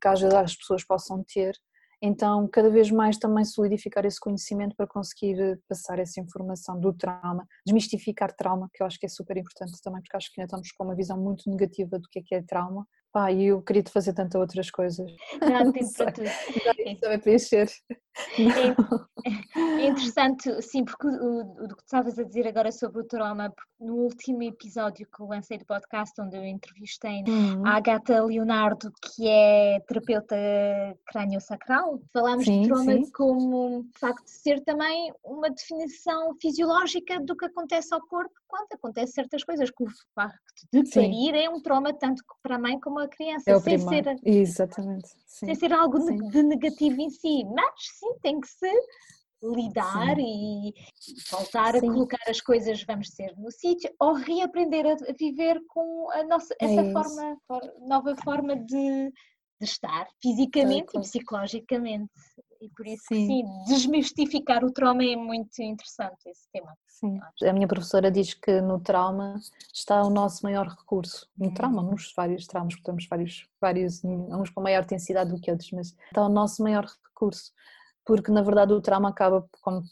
que 0.00 0.08
às 0.08 0.20
vezes 0.20 0.34
as 0.34 0.56
pessoas 0.56 0.84
possam 0.84 1.22
ter, 1.22 1.54
então, 2.06 2.46
cada 2.48 2.68
vez 2.68 2.90
mais 2.90 3.16
também 3.16 3.46
solidificar 3.46 4.04
esse 4.04 4.20
conhecimento 4.20 4.76
para 4.76 4.86
conseguir 4.86 5.40
eh, 5.40 5.56
passar 5.66 5.98
essa 5.98 6.20
informação 6.20 6.78
do 6.78 6.92
trauma, 6.92 7.46
desmistificar 7.64 8.30
trauma, 8.36 8.68
que 8.74 8.82
eu 8.82 8.86
acho 8.86 8.98
que 8.98 9.06
é 9.06 9.08
super 9.08 9.38
importante 9.38 9.72
também, 9.82 10.02
porque 10.02 10.14
acho 10.14 10.30
que 10.30 10.38
ainda 10.38 10.48
estamos 10.48 10.70
com 10.72 10.84
uma 10.84 10.94
visão 10.94 11.18
muito 11.18 11.48
negativa 11.48 11.98
do 11.98 12.06
que 12.10 12.18
é 12.18 12.22
que 12.22 12.34
é 12.34 12.42
trauma. 12.42 12.86
Pá, 13.14 13.30
e 13.30 13.44
eu 13.44 13.62
queria 13.62 13.84
fazer 13.84 14.12
tantas 14.12 14.40
outras 14.40 14.72
coisas. 14.72 15.08
Não, 15.40 15.70
tempo 15.70 15.94
para 15.96 16.10
tudo. 16.10 16.26
Não 17.00 17.08
vai 17.10 17.18
preencher. 17.18 17.68
É, 18.38 18.74
é, 19.80 19.86
interessante, 19.88 20.62
sim, 20.62 20.84
porque 20.84 21.06
o, 21.06 21.40
o, 21.40 21.68
que 21.68 21.76
tu 21.76 21.84
estavas 21.84 22.18
a 22.18 22.24
dizer 22.24 22.46
agora 22.46 22.72
sobre 22.72 23.02
o 23.02 23.04
trauma, 23.04 23.52
no 23.80 23.94
último 23.94 24.42
episódio 24.42 25.06
que 25.06 25.22
eu 25.22 25.26
lancei 25.26 25.58
do 25.58 25.64
podcast, 25.64 26.20
onde 26.20 26.36
eu 26.36 26.44
entrevistei 26.44 27.22
uhum. 27.26 27.66
a 27.66 27.76
Agatha 27.76 28.24
Leonardo, 28.24 28.92
que 29.02 29.28
é 29.28 29.80
terapeuta 29.86 30.36
crânio-sacral, 31.06 32.00
falámos 32.12 32.44
sim, 32.44 32.62
de 32.62 32.68
trauma 32.68 32.92
sim. 32.92 33.10
como 33.12 33.84
de 33.92 33.98
facto 33.98 34.24
de 34.24 34.30
ser 34.30 34.60
também 34.64 35.12
uma 35.24 35.50
definição 35.50 36.34
fisiológica 36.40 37.20
do 37.20 37.36
que 37.36 37.46
acontece 37.46 37.92
ao 37.94 38.00
corpo 38.06 38.34
quando 38.46 38.68
acontece 38.72 39.12
certas 39.14 39.42
coisas, 39.42 39.70
que 39.70 39.82
o 39.82 39.88
facto 40.14 40.38
de 40.72 40.88
parir 40.90 41.34
é 41.34 41.50
um 41.50 41.60
trauma 41.60 41.92
tanto 41.92 42.22
para 42.40 42.54
a 42.54 42.58
mãe 42.58 42.78
como 42.78 43.00
a 43.04 43.08
criança, 43.08 43.50
é 43.50 43.58
sem, 43.60 43.78
ser, 43.78 44.20
Exatamente. 44.24 45.08
sem 45.26 45.54
ser 45.54 45.72
algo 45.72 45.98
de 46.30 46.42
negativo 46.42 47.00
em 47.00 47.10
si, 47.10 47.44
mas 47.44 47.74
sim 47.98 48.14
tem 48.22 48.40
que 48.40 48.48
se 48.48 48.72
lidar 49.42 50.18
e, 50.18 50.72
voltar 51.30 51.72
Sim. 51.72 51.78
a 51.78 51.92
colocar 51.92 52.22
as 52.28 52.40
coisas, 52.40 52.82
vamos 52.84 53.08
dizer, 53.08 53.34
no 53.36 53.50
sítio, 53.50 53.90
ou 54.00 54.14
reaprender 54.14 54.86
a, 54.86 54.94
viver 55.18 55.60
com 55.68 56.10
a 56.12 56.24
nossa, 56.24 56.54
é 56.60 56.64
essa 56.64 56.80
é 56.80 56.92
forma, 56.92 57.38
nova 57.86 58.16
forma 58.24 58.56
de, 58.56 59.12
de 59.60 59.64
estar, 59.64 60.06
fisicamente 60.22 60.96
é, 60.96 60.98
e 60.98 61.02
psicologicamente. 61.02 62.10
E 62.64 62.68
por 62.70 62.86
isso 62.86 63.04
sim. 63.08 63.26
sim, 63.26 63.44
desmistificar 63.66 64.64
o 64.64 64.72
trauma 64.72 65.04
é 65.04 65.14
muito 65.14 65.60
interessante 65.60 66.26
esse 66.26 66.48
tema. 66.50 66.74
Sim. 66.88 67.20
A 67.46 67.52
minha 67.52 67.68
professora 67.68 68.10
diz 68.10 68.32
que 68.32 68.60
no 68.62 68.80
trauma 68.80 69.38
está 69.72 70.02
o 70.02 70.08
nosso 70.08 70.42
maior 70.42 70.66
recurso. 70.66 71.28
No 71.36 71.48
hum. 71.48 71.54
trauma, 71.54 71.82
nos 71.82 72.12
vários 72.16 72.46
traumas, 72.46 72.74
porque 72.74 72.86
temos 72.86 73.06
vários, 73.06 73.46
vários, 73.60 74.02
uns 74.02 74.48
com 74.48 74.62
maior 74.62 74.82
intensidade 74.82 75.30
do 75.30 75.38
que 75.38 75.50
outros, 75.50 75.70
mas 75.72 75.94
está 76.06 76.24
o 76.24 76.28
nosso 76.30 76.62
maior 76.62 76.86
recurso 77.06 77.52
porque 78.06 78.30
na 78.30 78.42
verdade 78.42 78.74
o 78.74 78.82
trauma 78.82 79.08
acaba, 79.08 79.48
como 79.62 79.82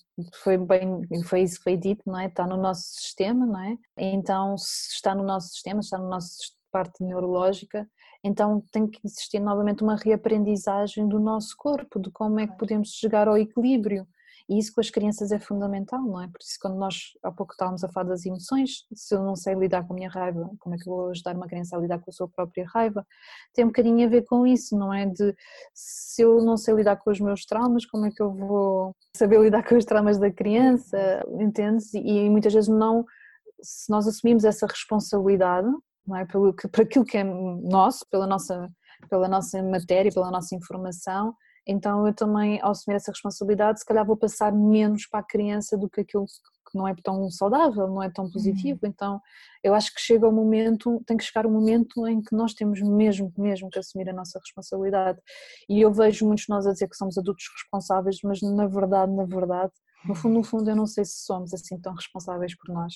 foi 0.43 0.59
bem, 0.59 1.01
foi 1.25 1.43
isso 1.43 1.57
que 1.57 1.65
foi 1.65 1.77
dito, 1.79 2.03
não 2.07 2.19
é? 2.19 2.27
Está 2.27 2.47
no 2.47 2.59
nosso 2.59 2.83
sistema, 2.83 3.47
não 3.47 3.59
é? 3.59 3.79
Então, 3.97 4.57
se 4.59 4.97
está 4.97 5.15
no 5.15 5.23
nosso 5.23 5.49
sistema, 5.49 5.81
está 5.81 5.97
no 5.97 6.11
nosso 6.11 6.37
parte 6.71 7.03
neurológica, 7.03 7.89
então 8.25 8.63
tem 8.71 8.87
que 8.87 9.01
existir 9.05 9.41
novamente 9.41 9.83
uma 9.83 9.97
reaprendizagem 9.97 11.09
do 11.09 11.19
nosso 11.19 11.57
corpo, 11.57 12.01
de 12.01 12.11
como 12.11 12.39
é 12.39 12.47
que 12.47 12.57
podemos 12.57 12.91
chegar 12.91 13.29
ao 13.29 13.37
equilíbrio. 13.37 14.07
E 14.49 14.59
isso 14.59 14.75
com 14.75 14.81
as 14.81 14.91
crianças 14.91 15.33
é 15.33 15.39
fundamental, 15.39 16.03
não 16.03 16.21
é? 16.21 16.27
Por 16.27 16.41
isso, 16.41 16.59
quando 16.61 16.77
nós 16.77 17.13
há 17.23 17.31
pouco 17.31 17.53
estávamos 17.53 17.83
a 17.85 17.89
falar 17.89 18.09
das 18.09 18.27
emoções, 18.27 18.87
se 18.93 19.15
eu 19.15 19.23
não 19.23 19.37
sei 19.37 19.55
lidar 19.55 19.87
com 19.87 19.93
a 19.93 19.97
minha 19.97 20.11
raiva, 20.11 20.51
como 20.59 20.75
é 20.75 20.79
que 20.79 20.89
eu 20.89 20.93
vou 20.93 21.11
ajudar 21.11 21.37
uma 21.37 21.47
criança 21.47 21.77
a 21.77 21.81
lidar 21.81 21.99
com 22.01 22.11
a 22.11 22.13
sua 22.13 22.29
própria 22.29 22.67
raiva? 22.67 23.07
Tem 23.55 23.65
um 23.65 23.69
bocadinho 23.69 24.05
a 24.07 24.11
ver 24.11 24.23
com 24.23 24.47
isso, 24.47 24.77
não 24.77 24.93
é? 24.93 25.07
De 25.07 25.35
se 25.75 26.23
eu 26.23 26.43
não 26.43 26.57
sei 26.57 26.75
lidar 26.75 26.97
com 26.97 27.11
os 27.11 27.21
meus 27.21 27.45
traumas, 27.45 27.87
como 27.87 28.07
é 28.07 28.11
que 28.11 28.23
eu 28.23 28.33
vou 28.33 28.97
saber 29.17 29.41
lidar 29.41 29.67
com 29.67 29.77
os 29.77 29.85
traumas 29.85 30.19
da 30.19 30.31
criança? 30.31 31.25
Entendes? 31.41 31.95
E 31.95 32.29
muitas 32.29 32.53
vezes 32.53 32.69
não, 32.69 33.05
se 33.63 33.91
nós 33.91 34.07
assumimos 34.07 34.45
essa 34.45 34.67
responsabilidade, 34.67 35.69
não 36.07 36.17
é? 36.17 36.25
Pelo, 36.27 36.55
por 36.55 36.81
aquilo 36.83 37.05
que 37.05 37.19
é 37.19 37.25
nosso, 37.25 38.07
pela 38.11 38.27
nossa, 38.27 38.69
pela 39.09 39.29
nossa 39.29 39.63
matéria, 39.63 40.13
pela 40.13 40.31
nossa 40.31 40.55
informação, 40.55 41.35
então 41.67 42.07
eu 42.07 42.15
também, 42.15 42.61
ao 42.61 42.73
assumir 42.73 42.97
essa 42.97 43.13
responsabilidade, 43.13 43.81
se 43.81 43.87
calhar 43.87 44.05
vou 44.05 44.17
passar 44.17 44.53
menos 44.53 45.07
para 45.07 45.21
a 45.21 45.25
criança 45.25 45.77
do 45.77 45.89
que 45.89 46.01
aquilo 46.01 46.25
que 46.27 46.77
não 46.77 46.89
é 46.89 46.95
tão 47.03 47.31
saudável, 47.31 47.87
não 47.87 48.03
é 48.03 48.11
tão 48.11 48.29
positivo. 48.31 48.81
Uhum. 48.83 48.89
Então 48.89 49.21
eu 49.63 49.75
acho 49.75 49.95
que 49.95 50.01
chega 50.01 50.29
o 50.29 50.33
momento, 50.33 51.01
tem 51.07 51.17
que 51.17 51.25
chegar 51.25 51.47
o 51.47 51.51
momento 51.51 52.07
em 52.09 52.21
que 52.21 52.35
nós 52.35 52.53
temos 52.53 52.81
mesmo, 52.81 53.33
mesmo 53.39 53.71
que 53.71 53.79
assumir 53.79 54.09
a 54.09 54.13
nossa 54.13 54.39
responsabilidade. 54.41 55.21
E 55.69 55.81
eu 55.81 55.93
vejo 55.93 56.27
muitos 56.27 56.45
de 56.45 56.51
nós 56.51 56.67
a 56.67 56.73
dizer 56.73 56.89
que 56.89 56.97
somos 56.97 57.17
adultos 57.17 57.45
responsáveis, 57.55 58.17
mas 58.25 58.41
na 58.43 58.67
verdade, 58.67 59.13
na 59.13 59.25
verdade, 59.25 59.73
no 60.05 60.17
fundo, 60.17 60.35
no 60.35 60.43
fundo, 60.43 60.69
eu 60.69 60.75
não 60.75 60.87
sei 60.87 61.05
se 61.05 61.25
somos 61.25 61.55
assim 61.55 61.81
tão 61.81 61.95
responsáveis 61.95 62.57
por 62.57 62.75
nós, 62.75 62.93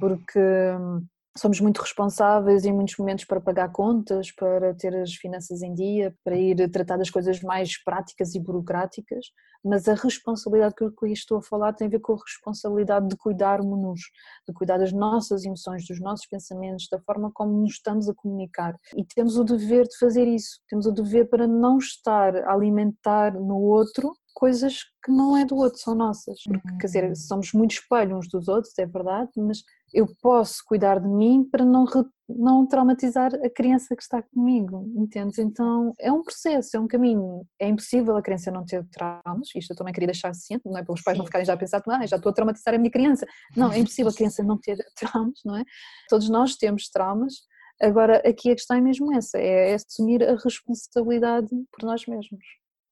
porque 0.00 0.38
hum, 0.38 1.04
somos 1.36 1.60
muito 1.60 1.80
responsáveis 1.80 2.64
em 2.64 2.72
muitos 2.72 2.96
momentos 2.96 3.24
para 3.24 3.40
pagar 3.40 3.70
contas, 3.70 4.32
para 4.32 4.74
ter 4.74 4.94
as 4.96 5.14
finanças 5.14 5.62
em 5.62 5.74
dia, 5.74 6.14
para 6.24 6.36
ir 6.36 6.68
tratar 6.70 6.96
das 6.96 7.10
coisas 7.10 7.40
mais 7.40 7.82
práticas 7.82 8.34
e 8.34 8.40
burocráticas, 8.40 9.26
mas 9.64 9.88
a 9.88 9.94
responsabilidade 9.94 10.74
que 10.74 10.84
eu 10.84 10.92
estou 11.12 11.38
a 11.38 11.42
falar 11.42 11.72
tem 11.72 11.86
a 11.86 11.90
ver 11.90 12.00
com 12.00 12.14
a 12.14 12.16
responsabilidade 12.16 13.08
de 13.08 13.16
cuidarmos-nos, 13.16 14.00
de 14.46 14.54
cuidar 14.54 14.78
das 14.78 14.92
nossas 14.92 15.44
emoções, 15.44 15.86
dos 15.86 16.00
nossos 16.00 16.26
pensamentos, 16.26 16.88
da 16.90 17.00
forma 17.00 17.30
como 17.32 17.60
nos 17.60 17.72
estamos 17.72 18.08
a 18.08 18.14
comunicar. 18.14 18.76
E 18.96 19.04
temos 19.04 19.36
o 19.36 19.44
dever 19.44 19.86
de 19.86 19.96
fazer 19.98 20.26
isso, 20.26 20.60
temos 20.68 20.86
o 20.86 20.92
dever 20.92 21.28
para 21.28 21.46
não 21.46 21.78
estar 21.78 22.36
a 22.36 22.52
alimentar 22.52 23.34
no 23.34 23.58
outro 23.58 24.12
coisas 24.38 24.84
que 25.04 25.10
não 25.10 25.36
é 25.36 25.44
do 25.44 25.56
outro, 25.56 25.80
são 25.80 25.96
nossas. 25.96 26.40
Porque, 26.44 26.78
quer 26.80 26.86
dizer, 26.86 27.04
uhum. 27.08 27.14
somos 27.16 27.52
muito 27.52 27.72
espelho 27.72 28.16
uns 28.16 28.28
dos 28.28 28.46
outros, 28.46 28.72
é 28.78 28.86
verdade, 28.86 29.30
mas 29.36 29.58
eu 29.92 30.06
posso 30.20 30.62
cuidar 30.66 31.00
de 31.00 31.08
mim 31.08 31.44
para 31.50 31.64
não, 31.64 31.84
não 32.28 32.66
traumatizar 32.66 33.34
a 33.34 33.50
criança 33.50 33.96
que 33.96 34.02
está 34.02 34.22
comigo, 34.22 34.90
entendes? 34.96 35.38
Então 35.38 35.94
é 35.98 36.12
um 36.12 36.22
processo, 36.22 36.76
é 36.76 36.80
um 36.80 36.86
caminho. 36.86 37.46
É 37.58 37.68
impossível 37.68 38.16
a 38.16 38.22
criança 38.22 38.50
não 38.50 38.64
ter 38.64 38.86
traumas, 38.90 39.48
isto 39.54 39.72
eu 39.72 39.76
também 39.76 39.92
queria 39.92 40.08
deixar 40.08 40.34
ciente, 40.34 40.62
não 40.66 40.78
é 40.78 40.84
para 40.84 40.92
os 40.92 41.02
pais 41.02 41.16
Sim. 41.16 41.18
não 41.18 41.26
ficarem 41.26 41.44
já 41.44 41.54
a 41.54 41.56
pensar, 41.56 41.82
ah, 41.88 42.06
já 42.06 42.16
estou 42.16 42.30
a 42.30 42.32
traumatizar 42.34 42.74
a 42.74 42.78
minha 42.78 42.90
criança. 42.90 43.26
Não, 43.56 43.72
é 43.72 43.78
impossível 43.78 44.10
a 44.10 44.14
criança 44.14 44.42
não 44.42 44.58
ter 44.58 44.76
traumas, 44.94 45.40
não 45.44 45.56
é? 45.56 45.64
Todos 46.08 46.28
nós 46.28 46.56
temos 46.56 46.88
traumas, 46.90 47.34
agora 47.80 48.18
aqui 48.28 48.50
a 48.50 48.54
questão 48.54 48.76
é 48.76 48.80
mesmo 48.80 49.12
essa, 49.14 49.38
é 49.38 49.74
assumir 49.74 50.22
a 50.22 50.36
responsabilidade 50.36 51.48
por 51.72 51.86
nós 51.86 52.06
mesmos. 52.06 52.44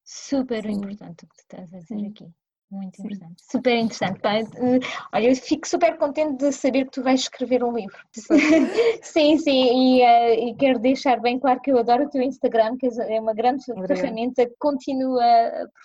Super 0.03 0.63
Sim. 0.63 0.71
importante 0.71 1.25
o 1.25 1.27
que 1.27 1.35
tu 1.35 1.41
estás 1.41 1.73
a 1.73 1.79
dizer 1.79 1.97
Sim. 1.99 2.07
aqui. 2.07 2.31
Muito 2.69 2.99
interessante, 2.99 3.43
super 3.49 3.75
interessante. 3.75 4.17
Eh, 4.57 4.79
olha, 5.13 5.29
eu 5.29 5.35
fico 5.35 5.67
super 5.67 5.97
contente 5.97 6.37
de 6.37 6.51
saber 6.51 6.85
que 6.85 6.91
tu 6.91 7.03
vais 7.03 7.21
escrever 7.21 7.63
um 7.63 7.73
livro. 7.73 7.97
sim, 9.01 9.37
sim, 9.37 9.99
e, 9.99 10.03
uh, 10.03 10.49
e, 10.49 10.55
quero 10.55 10.79
deixar 10.79 11.19
bem 11.21 11.39
claro 11.39 11.61
que 11.61 11.71
eu 11.71 11.77
adoro 11.77 12.05
o 12.05 12.09
teu 12.09 12.21
Instagram, 12.21 12.75
que 12.77 12.87
é 12.87 13.19
uma 13.19 13.33
grande 13.33 13.63
ferramenta. 13.87 14.49
Continua, 14.59 15.23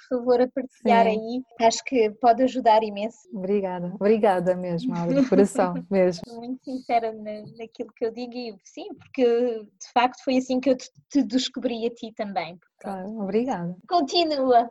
por 0.09 0.19
favor, 0.19 0.41
a 0.41 0.49
partilhar 0.49 1.07
sim. 1.07 1.11
aí. 1.11 1.67
Acho 1.67 1.85
que 1.85 2.11
pode 2.21 2.43
ajudar 2.43 2.83
imenso. 2.83 3.19
Obrigada, 3.33 3.93
obrigada 3.95 4.57
mesmo, 4.57 4.95
de 5.07 5.29
coração 5.29 5.75
mesmo. 5.91 6.23
Muito 6.35 6.65
sincera 6.65 7.13
na, 7.13 7.43
naquilo 7.59 7.93
que 7.95 8.05
eu 8.05 8.13
digo 8.13 8.35
e 8.35 8.57
sim, 8.65 8.89
porque 8.95 9.25
de 9.25 9.93
facto 9.93 10.23
foi 10.25 10.39
assim 10.39 10.59
que 10.59 10.71
eu 10.71 10.77
te, 10.77 10.91
te 11.11 11.23
descobri 11.23 11.87
a 11.87 11.91
ti 11.91 12.13
também. 12.17 12.59
Claro, 12.83 13.23
obrigada. 13.23 13.77
Continua. 13.89 14.69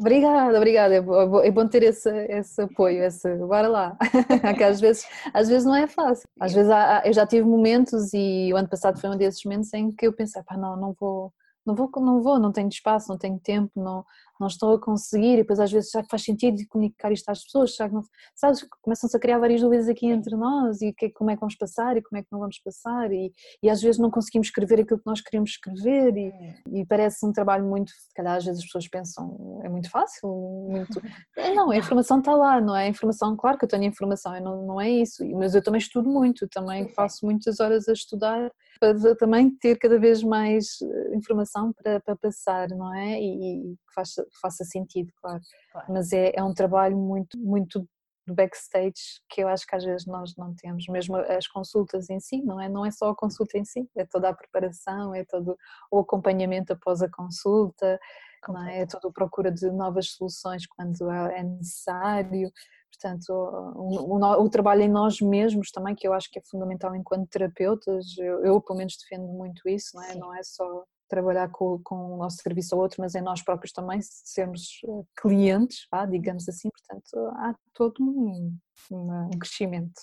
Obrigada, 0.00 0.56
obrigada. 0.56 0.94
É 0.94 1.00
bom, 1.02 1.40
é 1.40 1.50
bom 1.50 1.68
ter 1.68 1.82
esse, 1.82 2.08
esse 2.30 2.62
apoio, 2.62 3.04
esse 3.04 3.36
bora 3.36 3.68
lá. 3.68 3.96
que 4.56 4.64
às 4.64 4.80
vezes, 4.80 5.06
às 5.34 5.46
vezes 5.46 5.66
não 5.66 5.76
é 5.76 5.86
fácil. 5.86 6.26
Às 6.40 6.54
vezes 6.54 6.70
há, 6.70 7.02
eu 7.04 7.12
já 7.12 7.26
tive 7.26 7.46
momentos 7.46 8.14
e 8.14 8.50
o 8.50 8.56
ano 8.56 8.68
passado 8.68 8.98
foi 8.98 9.10
um 9.10 9.16
desses 9.16 9.44
momentos 9.44 9.72
em 9.74 9.92
que 9.92 10.06
eu 10.06 10.12
pensei, 10.14 10.42
pá, 10.42 10.56
não, 10.56 10.74
não 10.74 10.94
vou, 10.98 11.30
não 11.66 11.74
vou, 11.74 11.90
não 11.96 12.22
vou, 12.22 12.38
não 12.38 12.50
tenho 12.50 12.68
espaço, 12.68 13.10
não 13.10 13.18
tenho 13.18 13.38
tempo, 13.38 13.72
não, 13.76 14.02
não 14.40 14.46
estou 14.46 14.74
a 14.74 14.80
conseguir, 14.80 15.34
e 15.34 15.36
depois 15.38 15.60
às 15.60 15.70
vezes 15.70 15.90
já 15.90 16.02
faz 16.04 16.22
sentido 16.22 16.56
comunicar 16.68 17.12
isto 17.12 17.28
às 17.28 17.42
pessoas, 17.44 17.74
já 17.74 17.88
não, 17.88 18.02
sabes, 18.34 18.66
começam-se 18.82 19.16
a 19.16 19.20
criar 19.20 19.38
várias 19.38 19.60
dúvidas 19.60 19.88
aqui 19.88 20.06
entre 20.06 20.36
nós, 20.36 20.80
e 20.82 20.92
que, 20.92 21.10
como 21.10 21.30
é 21.30 21.34
que 21.34 21.40
vamos 21.40 21.56
passar, 21.56 21.96
e 21.96 22.02
como 22.02 22.18
é 22.18 22.22
que 22.22 22.28
não 22.30 22.40
vamos 22.40 22.58
passar, 22.58 23.12
e, 23.12 23.32
e 23.62 23.70
às 23.70 23.80
vezes 23.80 23.98
não 23.98 24.10
conseguimos 24.10 24.48
escrever 24.48 24.80
aquilo 24.80 25.00
que 25.00 25.06
nós 25.06 25.20
queremos 25.20 25.50
escrever, 25.50 26.16
e, 26.16 26.32
e 26.80 26.86
parece 26.86 27.24
um 27.26 27.32
trabalho 27.32 27.64
muito, 27.64 27.90
se 27.90 28.14
calhar 28.14 28.36
às 28.36 28.44
vezes 28.44 28.60
as 28.60 28.66
pessoas 28.66 28.88
pensam, 28.88 29.60
é 29.64 29.68
muito 29.68 29.90
fácil, 29.90 30.28
muito... 30.68 31.00
Não, 31.54 31.70
a 31.70 31.76
informação 31.76 32.18
está 32.18 32.34
lá, 32.34 32.60
não 32.60 32.76
é? 32.76 32.84
A 32.84 32.88
informação, 32.88 33.36
claro 33.36 33.58
que 33.58 33.64
eu 33.64 33.68
tenho 33.68 33.84
informação, 33.84 34.38
não, 34.40 34.66
não 34.66 34.80
é 34.80 34.90
isso, 34.90 35.24
mas 35.34 35.54
eu 35.54 35.62
também 35.62 35.78
estudo 35.78 36.08
muito, 36.08 36.46
também 36.48 36.88
faço 36.90 37.24
muitas 37.24 37.58
horas 37.58 37.88
a 37.88 37.92
estudar, 37.92 38.50
para 38.78 39.16
também 39.16 39.50
ter 39.56 39.76
cada 39.78 39.98
vez 39.98 40.22
mais 40.22 40.80
eh, 40.82 41.16
informação 41.16 41.72
para, 41.72 42.00
para 42.00 42.16
passar, 42.16 42.68
não 42.68 42.94
é? 42.94 43.20
E 43.20 43.74
faça, 43.98 44.26
faça 44.40 44.64
sentido, 44.64 45.12
claro. 45.20 45.40
claro. 45.72 45.92
Mas 45.92 46.12
é, 46.12 46.32
é 46.34 46.42
um 46.42 46.54
trabalho 46.54 46.96
muito, 46.96 47.36
muito 47.38 47.86
do 48.26 48.34
backstage 48.34 49.22
que 49.28 49.42
eu 49.42 49.48
acho 49.48 49.66
que 49.66 49.74
às 49.74 49.82
vezes 49.82 50.06
nós 50.06 50.36
não 50.36 50.54
temos, 50.54 50.86
mesmo 50.88 51.16
as 51.16 51.48
consultas 51.48 52.10
em 52.10 52.20
si, 52.20 52.42
não 52.42 52.60
é? 52.60 52.68
Não 52.68 52.84
é 52.84 52.90
só 52.90 53.10
a 53.10 53.16
consulta 53.16 53.58
em 53.58 53.64
si, 53.64 53.88
é 53.96 54.04
toda 54.04 54.28
a 54.28 54.34
preparação, 54.34 55.14
é 55.14 55.24
todo 55.24 55.56
o 55.90 55.98
acompanhamento 55.98 56.72
após 56.72 57.02
a 57.02 57.08
consulta, 57.08 57.98
não 58.46 58.68
é? 58.68 58.80
é 58.82 58.86
toda 58.86 59.08
a 59.08 59.12
procura 59.12 59.50
de 59.50 59.70
novas 59.70 60.10
soluções 60.10 60.66
quando 60.66 61.10
é, 61.10 61.42
necessário. 61.42 62.52
Portanto, 62.92 63.30
o, 63.30 64.16
o, 64.16 64.44
o, 64.44 64.50
trabalho 64.50 64.82
em 64.82 64.88
nós 64.88 65.20
mesmos 65.20 65.70
também, 65.70 65.94
que 65.94 66.06
eu 66.06 66.12
acho 66.12 66.30
que 66.30 66.38
é 66.38 66.42
fundamental 66.42 66.94
enquanto 66.94 67.28
terapeutas, 67.28 68.16
eu, 68.18 68.44
eu 68.44 68.60
pelo 68.60 68.78
menos 68.78 68.96
defendo 68.96 69.26
muito 69.28 69.68
isso, 69.68 69.90
não 69.94 70.02
é? 70.02 70.14
Não 70.14 70.34
é 70.34 70.42
só 70.42 70.84
trabalhar 71.08 71.48
com, 71.50 71.80
com, 71.82 72.14
o 72.14 72.16
nosso 72.16 72.38
serviço 72.38 72.74
ao 72.74 72.80
outro, 72.80 73.00
mas 73.00 73.14
em 73.14 73.22
nós 73.22 73.42
próprios 73.42 73.72
também 73.72 74.00
sermos 74.02 74.80
eh, 74.84 75.02
clientes, 75.20 75.86
ah, 75.90 76.06
digamos 76.06 76.48
assim, 76.48 76.68
portanto 76.70 77.16
há 77.36 77.54
todo 77.74 78.02
um, 78.02 78.56
um 78.92 79.30
crescimento. 79.38 80.00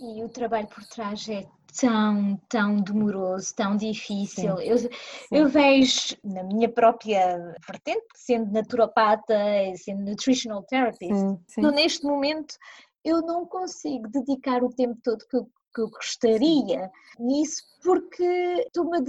E 0.00 0.22
o 0.22 0.28
trabalho 0.28 0.68
por 0.68 0.84
trás 0.84 1.28
é 1.28 1.44
tão, 1.80 2.40
tão 2.48 2.76
demoroso, 2.76 3.52
tão 3.54 3.76
difícil. 3.76 4.56
Sim, 4.56 4.64
eu, 4.64 4.78
sim. 4.78 4.88
eu 5.32 5.48
vejo 5.48 6.16
na 6.22 6.44
minha 6.44 6.68
própria 6.68 7.36
vertente, 7.66 8.06
sendo 8.14 8.52
naturopata, 8.52 9.34
sendo 9.76 10.04
nutritional 10.04 10.62
therapist, 10.64 11.12
sim, 11.12 11.38
sim. 11.48 11.60
neste 11.72 12.04
momento 12.04 12.54
eu 13.04 13.20
não 13.22 13.44
consigo 13.44 14.08
dedicar 14.08 14.62
o 14.62 14.72
tempo 14.72 14.96
todo 15.02 15.26
que 15.28 15.36
eu, 15.36 15.48
que 15.74 15.80
eu 15.80 15.90
gostaria 15.90 16.90
nisso 17.18 17.62
porque 17.82 18.24
estou-me 18.66 18.98
a 18.98 19.02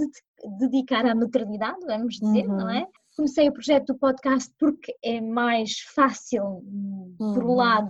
dedicar 0.58 1.06
à 1.06 1.14
maternidade, 1.14 1.78
vamos 1.86 2.14
dizer, 2.14 2.48
uhum. 2.48 2.56
não 2.56 2.70
é? 2.70 2.86
Comecei 3.16 3.48
o 3.48 3.52
projeto 3.52 3.92
do 3.92 3.98
podcast 3.98 4.52
porque 4.58 4.92
é 5.04 5.20
mais 5.20 5.78
fácil 5.94 6.44
uhum. 6.44 7.14
por 7.16 7.44
um 7.44 7.48
uhum. 7.48 7.54
lado 7.54 7.88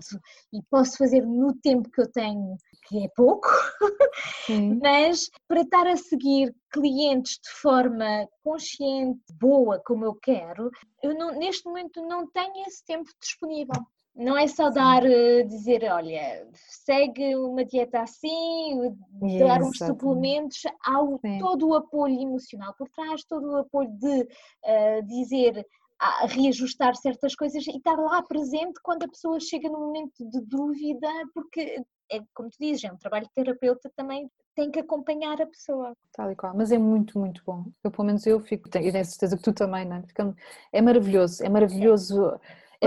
e 0.53 0.63
posso 0.71 0.99
fazer 0.99 1.23
no 1.25 1.55
tempo 1.55 1.91
que 1.91 2.03
eu 2.03 2.13
tenho, 2.13 2.57
que 2.87 3.05
é 3.05 3.09
pouco, 3.17 3.49
mas 4.83 5.31
para 5.49 5.63
estar 5.63 5.87
a 5.87 5.97
seguir 5.97 6.55
clientes 6.71 7.39
de 7.43 7.51
forma 7.63 8.29
consciente, 8.43 9.23
boa, 9.41 9.81
como 9.87 10.05
eu 10.05 10.15
quero, 10.15 10.71
eu 11.03 11.15
não, 11.17 11.33
neste 11.39 11.65
momento 11.65 12.07
não 12.07 12.31
tenho 12.31 12.67
esse 12.67 12.85
tempo 12.85 13.09
disponível. 13.19 13.83
Não 14.15 14.39
é 14.39 14.47
só 14.47 14.71
dar, 14.71 15.05
eh, 15.05 15.43
dizer, 15.43 15.85
olha, 15.91 16.47
segue 16.53 17.35
uma 17.35 17.65
dieta 17.65 18.01
assim, 18.01 18.97
dar 19.39 19.61
uns 19.61 19.79
suplementos, 19.79 20.63
há 20.85 21.03
o, 21.03 21.21
todo 21.41 21.69
o 21.69 21.75
apoio 21.75 22.21
emocional 22.21 22.75
por 22.79 22.89
trás, 22.91 23.25
todo 23.25 23.51
o 23.51 23.57
apoio 23.57 23.91
de 23.91 24.23
uh, 24.23 25.07
dizer, 25.07 25.67
a 25.99 26.27
reajustar 26.27 26.95
certas 26.95 27.35
coisas 27.35 27.67
e 27.67 27.77
estar 27.77 27.97
lá 27.97 28.23
presente 28.23 28.81
quando 28.83 29.05
a 29.05 29.09
pessoa 29.09 29.41
chega 29.41 29.69
no 29.69 29.81
momento 29.81 30.29
de 30.29 30.41
dúvida, 30.43 31.09
porque 31.33 31.83
é 32.13 32.21
como 32.35 32.51
tu 32.51 32.57
dizes, 32.61 32.85
é 32.85 32.93
um 32.93 32.97
trabalho 32.97 33.27
de 33.27 33.33
terapeuta 33.33 33.91
também 33.97 34.31
tem 34.55 34.71
que 34.71 34.79
acompanhar 34.79 35.41
a 35.41 35.47
pessoa. 35.47 35.97
Tal 36.13 36.31
e 36.31 36.37
qual, 36.37 36.55
mas 36.55 36.71
é 36.71 36.79
muito, 36.79 37.19
muito 37.19 37.43
bom. 37.45 37.65
Eu, 37.83 37.91
pelo 37.91 38.07
menos 38.07 38.25
eu 38.27 38.39
fico, 38.41 38.69
e 38.69 38.71
tenho 38.71 39.05
certeza 39.05 39.37
que 39.37 39.43
tu 39.43 39.53
também, 39.53 39.85
não 39.85 39.97
é? 39.97 40.03
É 40.73 40.81
maravilhoso, 40.81 41.45
é 41.45 41.49
maravilhoso, 41.49 42.29
é 42.29 42.39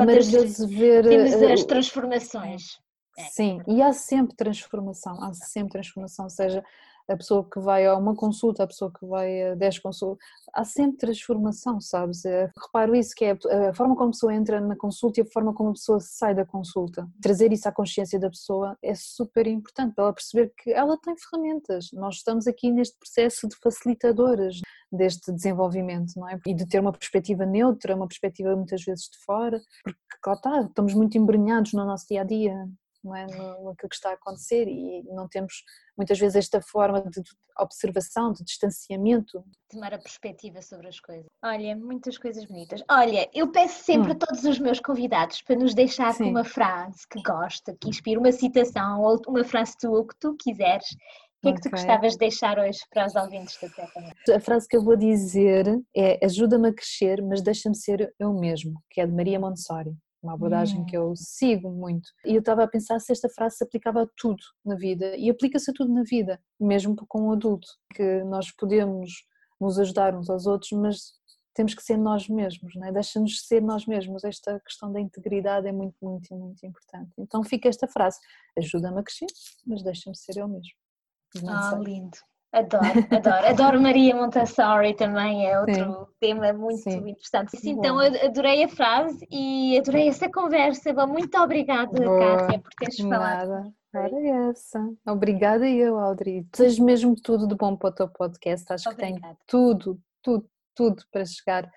maravilhoso 0.06 0.68
ver. 0.68 1.08
Temos 1.08 1.34
eh, 1.34 1.54
as 1.54 1.64
transformações. 1.64 2.78
É. 3.18 3.24
Sim, 3.24 3.60
e 3.68 3.82
há 3.82 3.92
sempre 3.94 4.36
transformação, 4.36 5.24
há 5.24 5.34
sempre 5.34 5.72
transformação, 5.72 6.30
seja 6.30 6.64
a 7.10 7.16
pessoa 7.16 7.48
que 7.50 7.60
vai 7.60 7.86
a 7.86 7.96
uma 7.96 8.16
consulta, 8.16 8.64
a 8.64 8.68
pessoa 8.68 8.92
que 8.92 9.06
vai 9.06 9.52
a 9.52 9.56
10 9.56 9.80
consultas, 9.80 10.26
há 10.54 10.64
sempre 10.64 10.98
transformação, 10.98 11.80
sabes? 11.80 12.26
Eu 12.26 12.50
reparo 12.66 12.96
isso, 12.96 13.14
que 13.16 13.26
é 13.26 13.38
a 13.70 13.74
forma 13.74 13.96
como 13.96 14.10
a 14.10 14.12
pessoa 14.12 14.34
entra 14.34 14.60
na 14.60 14.76
consulta 14.76 15.20
e 15.20 15.24
a 15.24 15.32
forma 15.32 15.54
como 15.54 15.70
a 15.70 15.74
pessoa 15.74 16.00
sai 16.00 16.36
da 16.36 16.46
consulta. 16.46 17.08
Trazer 17.22 17.52
isso 17.54 17.68
à 17.68 17.72
consciência 17.72 18.20
da 18.20 18.30
pessoa 18.30 18.78
é 18.82 18.94
super 18.96 19.48
importante 19.48 19.94
para 19.96 20.06
ela 20.06 20.14
perceber 20.14 20.52
que 20.58 20.72
ela 20.72 20.98
tem 20.98 21.16
ferramentas. 21.18 21.88
Nós 21.94 22.16
estamos 22.16 22.48
aqui 22.48 22.72
neste 22.72 22.98
processo 22.98 23.48
de 23.48 23.56
facilitadoras 23.58 24.60
deste 24.92 25.32
desenvolvimento, 25.32 26.14
não 26.16 26.28
é? 26.28 26.40
E 26.46 26.54
de 26.54 26.68
ter 26.68 26.80
uma 26.80 26.92
perspectiva 26.92 27.46
neutra, 27.46 27.96
uma 27.96 28.08
perspectiva 28.08 28.56
muitas 28.56 28.84
vezes 28.84 29.06
de 29.06 29.18
fora, 29.26 29.62
porque, 29.84 30.00
claro 30.22 30.38
está, 30.38 30.62
estamos 30.62 30.94
muito 30.94 31.18
embrenhados 31.18 31.74
no 31.74 31.86
nosso 31.86 32.06
dia 32.10 32.22
a 32.22 32.24
dia, 32.24 32.68
não 33.04 33.16
é? 33.16 33.26
no, 33.26 33.76
que 33.76 33.88
está 33.92 34.12
a 34.12 34.14
acontecer 34.14 34.68
e 34.68 35.04
não 35.04 35.28
temos 35.28 35.64
muitas 35.98 36.20
vezes 36.20 36.36
esta 36.36 36.62
forma 36.62 37.02
de 37.02 37.22
observação, 37.60 38.32
de 38.32 38.44
distanciamento. 38.44 39.44
Tomar 39.70 39.94
a 39.94 39.98
perspectiva 39.98 40.62
sobre 40.62 40.88
as 40.88 41.00
coisas. 41.00 41.26
Olha, 41.44 41.76
muitas 41.76 42.18
coisas 42.18 42.46
bonitas. 42.46 42.84
Olha, 42.90 43.30
eu 43.34 43.52
peço 43.52 43.84
sempre 43.84 44.10
hum. 44.10 44.12
a 44.12 44.16
todos 44.16 44.44
os 44.44 44.60
meus 44.60 44.80
convidados 44.80 45.42
para 45.42 45.56
nos 45.56 45.74
deixar 45.74 46.16
com 46.16 46.26
uma 46.26 46.44
frase 46.44 47.08
que 47.10 47.22
gosta, 47.22 47.76
que 47.80 47.90
inspira, 47.90 48.20
uma 48.20 48.32
citação 48.32 49.02
ou 49.02 49.20
uma 49.28 49.44
frase 49.44 49.78
tua, 49.80 50.00
o 50.00 50.08
que 50.08 50.16
tu 50.20 50.36
quiseres. 50.36 50.88
O 51.38 51.42
que 51.42 51.50
é 51.50 51.54
que 51.54 51.62
tu 51.62 51.70
gostavas 51.70 52.14
de 52.14 52.18
deixar 52.18 52.58
hoje 52.58 52.80
para 52.90 53.06
os 53.06 53.16
ouvintes 53.16 53.56
da 53.62 53.70
Terra? 53.70 54.12
A 54.36 54.40
frase 54.40 54.68
que 54.68 54.76
eu 54.76 54.84
vou 54.84 54.98
dizer 54.98 55.68
é 55.96 56.26
ajuda-me 56.26 56.70
a 56.70 56.74
crescer, 56.74 57.22
mas 57.22 57.44
deixa-me 57.44 57.76
ser 57.76 58.12
eu 58.20 58.34
mesmo, 58.34 58.82
que 58.90 59.00
é 59.00 59.06
de 59.06 59.14
Maria 59.14 59.40
Montessori 59.40 59.96
uma 60.22 60.34
abordagem 60.34 60.86
que 60.86 60.98
eu 60.98 61.14
sigo 61.16 61.70
muito. 61.70 62.10
E 62.26 62.34
eu 62.34 62.40
estava 62.40 62.64
a 62.64 62.68
pensar 62.68 63.00
se 63.00 63.12
esta 63.12 63.30
frase 63.30 63.58
se 63.58 63.64
aplicava 63.64 64.04
a 64.04 64.08
tudo 64.18 64.44
na 64.66 64.76
vida, 64.76 65.16
e 65.16 65.30
aplica-se 65.30 65.72
a 65.72 65.74
tudo 65.74 65.94
na 65.94 66.04
vida, 66.04 66.40
mesmo 66.60 66.96
com 67.08 67.28
um 67.28 67.32
adulto, 67.32 67.68
que 67.94 68.24
nós 68.24 68.52
podemos 68.52 69.12
nos 69.60 69.80
ajudar 69.80 70.16
uns 70.16 70.30
aos 70.30 70.46
outros, 70.46 70.72
mas 70.72 71.18
temos 71.54 71.74
que 71.74 71.82
ser 71.82 71.98
nós 71.98 72.30
mesmos, 72.30 72.76
não 72.76 72.88
é? 72.88 72.92
deixa-nos 72.92 73.48
ser 73.48 73.62
nós 73.62 73.88
mesmos. 73.88 74.24
Esta 74.24 74.60
questão 74.60 74.92
da 74.92 75.00
integridade 75.00 75.68
é 75.68 75.72
muito, 75.72 75.96
muito, 76.02 76.36
muito 76.36 76.64
importante. 76.64 77.12
Então 77.18 77.44
fica 77.44 77.68
esta 77.68 77.88
frase: 77.88 78.20
ajuda-me 78.58 79.00
a 79.00 79.04
crescer, 79.04 79.26
mas 79.66 79.84
deixa-me 79.84 80.16
ser 80.16 80.38
eu 80.38 80.48
mesmo. 80.48 80.74
Ah, 81.48 81.76
lindo. 81.84 82.18
Adoro, 82.52 82.86
adoro. 83.12 83.48
Adoro 83.48 83.82
Maria 83.82 84.16
Montessori 84.16 84.96
também, 84.96 85.46
é 85.46 85.60
outro 85.60 85.76
Sim. 85.76 86.08
tema 86.20 86.54
muito 86.54 86.82
Sim. 86.82 87.10
interessante. 87.10 87.58
Sim, 87.58 87.72
então 87.72 88.00
adorei 88.00 88.64
a 88.64 88.70
frase 88.70 89.28
e 89.30 89.78
adorei 89.78 90.08
essa 90.08 90.32
conversa. 90.32 90.94
Muito 91.06 91.38
obrigada, 91.38 91.92
Boa. 91.92 92.38
Kátia, 92.38 92.60
por 92.60 92.72
teres 92.80 93.00
falado. 93.00 93.50
Nada. 93.50 93.74
Era 93.94 94.50
essa. 94.50 94.80
Obrigada 95.08 95.68
eu, 95.68 95.98
Audrey. 95.98 96.46
Desejo 96.52 96.84
mesmo 96.84 97.16
tudo 97.16 97.48
de 97.48 97.56
bom 97.56 97.76
para 97.76 97.90
o 97.90 97.94
teu 97.94 98.08
podcast. 98.08 98.72
Acho 98.72 98.90
Obrigada. 98.90 99.16
que 99.16 99.22
tem 99.22 99.38
tudo, 99.48 100.00
tudo, 100.22 100.50
tudo 100.76 101.04
para 101.12 101.26
chegar 101.26 101.70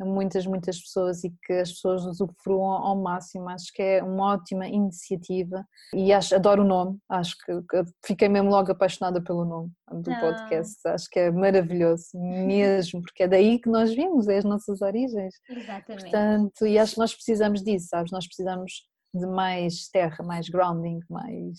a 0.00 0.04
muitas, 0.04 0.46
muitas 0.46 0.80
pessoas 0.80 1.22
e 1.24 1.32
que 1.44 1.52
as 1.52 1.72
pessoas 1.72 2.06
usufruam 2.06 2.70
ao 2.70 2.96
máximo. 2.96 3.48
Acho 3.50 3.70
que 3.72 3.82
é 3.82 4.02
uma 4.02 4.32
ótima 4.32 4.66
iniciativa 4.66 5.64
e 5.94 6.12
acho, 6.12 6.34
adoro 6.34 6.62
o 6.62 6.66
nome, 6.66 6.98
acho 7.08 7.36
que, 7.44 7.60
que 7.62 7.84
fiquei 8.04 8.28
mesmo 8.28 8.48
logo 8.48 8.72
apaixonada 8.72 9.22
pelo 9.22 9.44
nome 9.44 9.70
do 9.92 10.10
ah. 10.10 10.20
podcast. 10.20 10.76
Acho 10.86 11.08
que 11.10 11.20
é 11.20 11.30
maravilhoso 11.30 12.08
mesmo, 12.14 13.02
porque 13.02 13.24
é 13.24 13.28
daí 13.28 13.60
que 13.60 13.68
nós 13.68 13.92
vimos, 13.92 14.26
é 14.26 14.38
as 14.38 14.44
nossas 14.44 14.80
origens. 14.80 15.34
Exatamente. 15.48 16.02
Portanto, 16.02 16.66
e 16.66 16.78
acho 16.78 16.94
que 16.94 17.00
nós 17.00 17.14
precisamos 17.14 17.62
disso, 17.62 17.88
sabes? 17.88 18.10
Nós 18.10 18.26
precisamos 18.26 18.88
de 19.14 19.26
mais 19.26 19.88
terra, 19.88 20.24
mais 20.24 20.48
grounding, 20.48 21.00
mais 21.10 21.58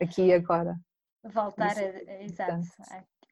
aqui 0.00 0.22
e 0.22 0.32
agora. 0.32 0.74
Voltar 1.32 1.76
a, 1.76 2.22
exato, 2.22 2.62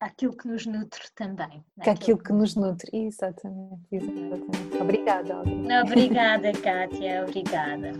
aquilo 0.04 0.36
que 0.36 0.46
nos 0.46 0.66
nutre 0.66 1.02
também. 1.14 1.64
Que 1.82 1.90
aquilo 1.90 2.18
que 2.18 2.32
nos 2.32 2.54
nutre, 2.54 2.90
exatamente, 2.92 3.82
exatamente. 3.90 4.76
Obrigada, 4.80 5.34
Audrey. 5.34 5.80
Obrigada, 5.82 6.52
Kátia, 6.60 7.24
obrigada. 7.26 7.92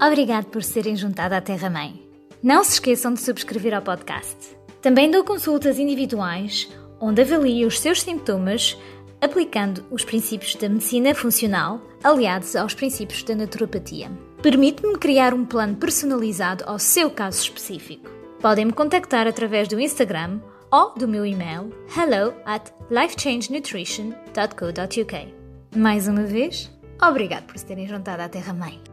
Obrigado 0.00 0.46
por 0.46 0.62
serem 0.62 0.94
juntado 0.94 1.34
à 1.34 1.40
Terra 1.40 1.68
Mãe. 1.68 2.00
Não 2.42 2.62
se 2.62 2.74
esqueçam 2.74 3.12
de 3.12 3.20
subscrever 3.20 3.74
ao 3.74 3.82
podcast. 3.82 4.56
Também 4.80 5.10
dou 5.10 5.24
consultas 5.24 5.78
individuais, 5.78 6.68
onde 7.00 7.22
avalio 7.22 7.66
os 7.68 7.78
seus 7.78 8.02
sintomas, 8.02 8.78
aplicando 9.20 9.84
os 9.90 10.04
princípios 10.04 10.54
da 10.56 10.68
medicina 10.68 11.14
funcional 11.14 11.80
aliados 12.02 12.56
aos 12.56 12.74
princípios 12.74 13.22
da 13.22 13.34
naturopatia. 13.34 14.10
Permite-me 14.42 14.98
criar 14.98 15.34
um 15.34 15.44
plano 15.44 15.76
personalizado 15.76 16.64
ao 16.66 16.78
seu 16.78 17.10
caso 17.10 17.40
específico. 17.42 18.10
Podem 18.40 18.64
me 18.64 18.72
contactar 18.72 19.28
através 19.28 19.68
do 19.68 19.78
Instagram 19.78 20.40
ou 20.72 20.92
do 20.96 21.06
meu 21.06 21.24
e-mail 21.24 21.72
hello 21.96 22.34
at 22.46 22.72
lifechangenutrition.co.uk. 22.90 25.34
Mais 25.76 26.08
uma 26.08 26.24
vez, 26.24 26.68
obrigado 27.00 27.44
por 27.44 27.56
se 27.58 27.66
terem 27.66 27.86
juntado 27.86 28.22
à 28.22 28.28
Terra 28.28 28.52
Mãe. 28.52 28.91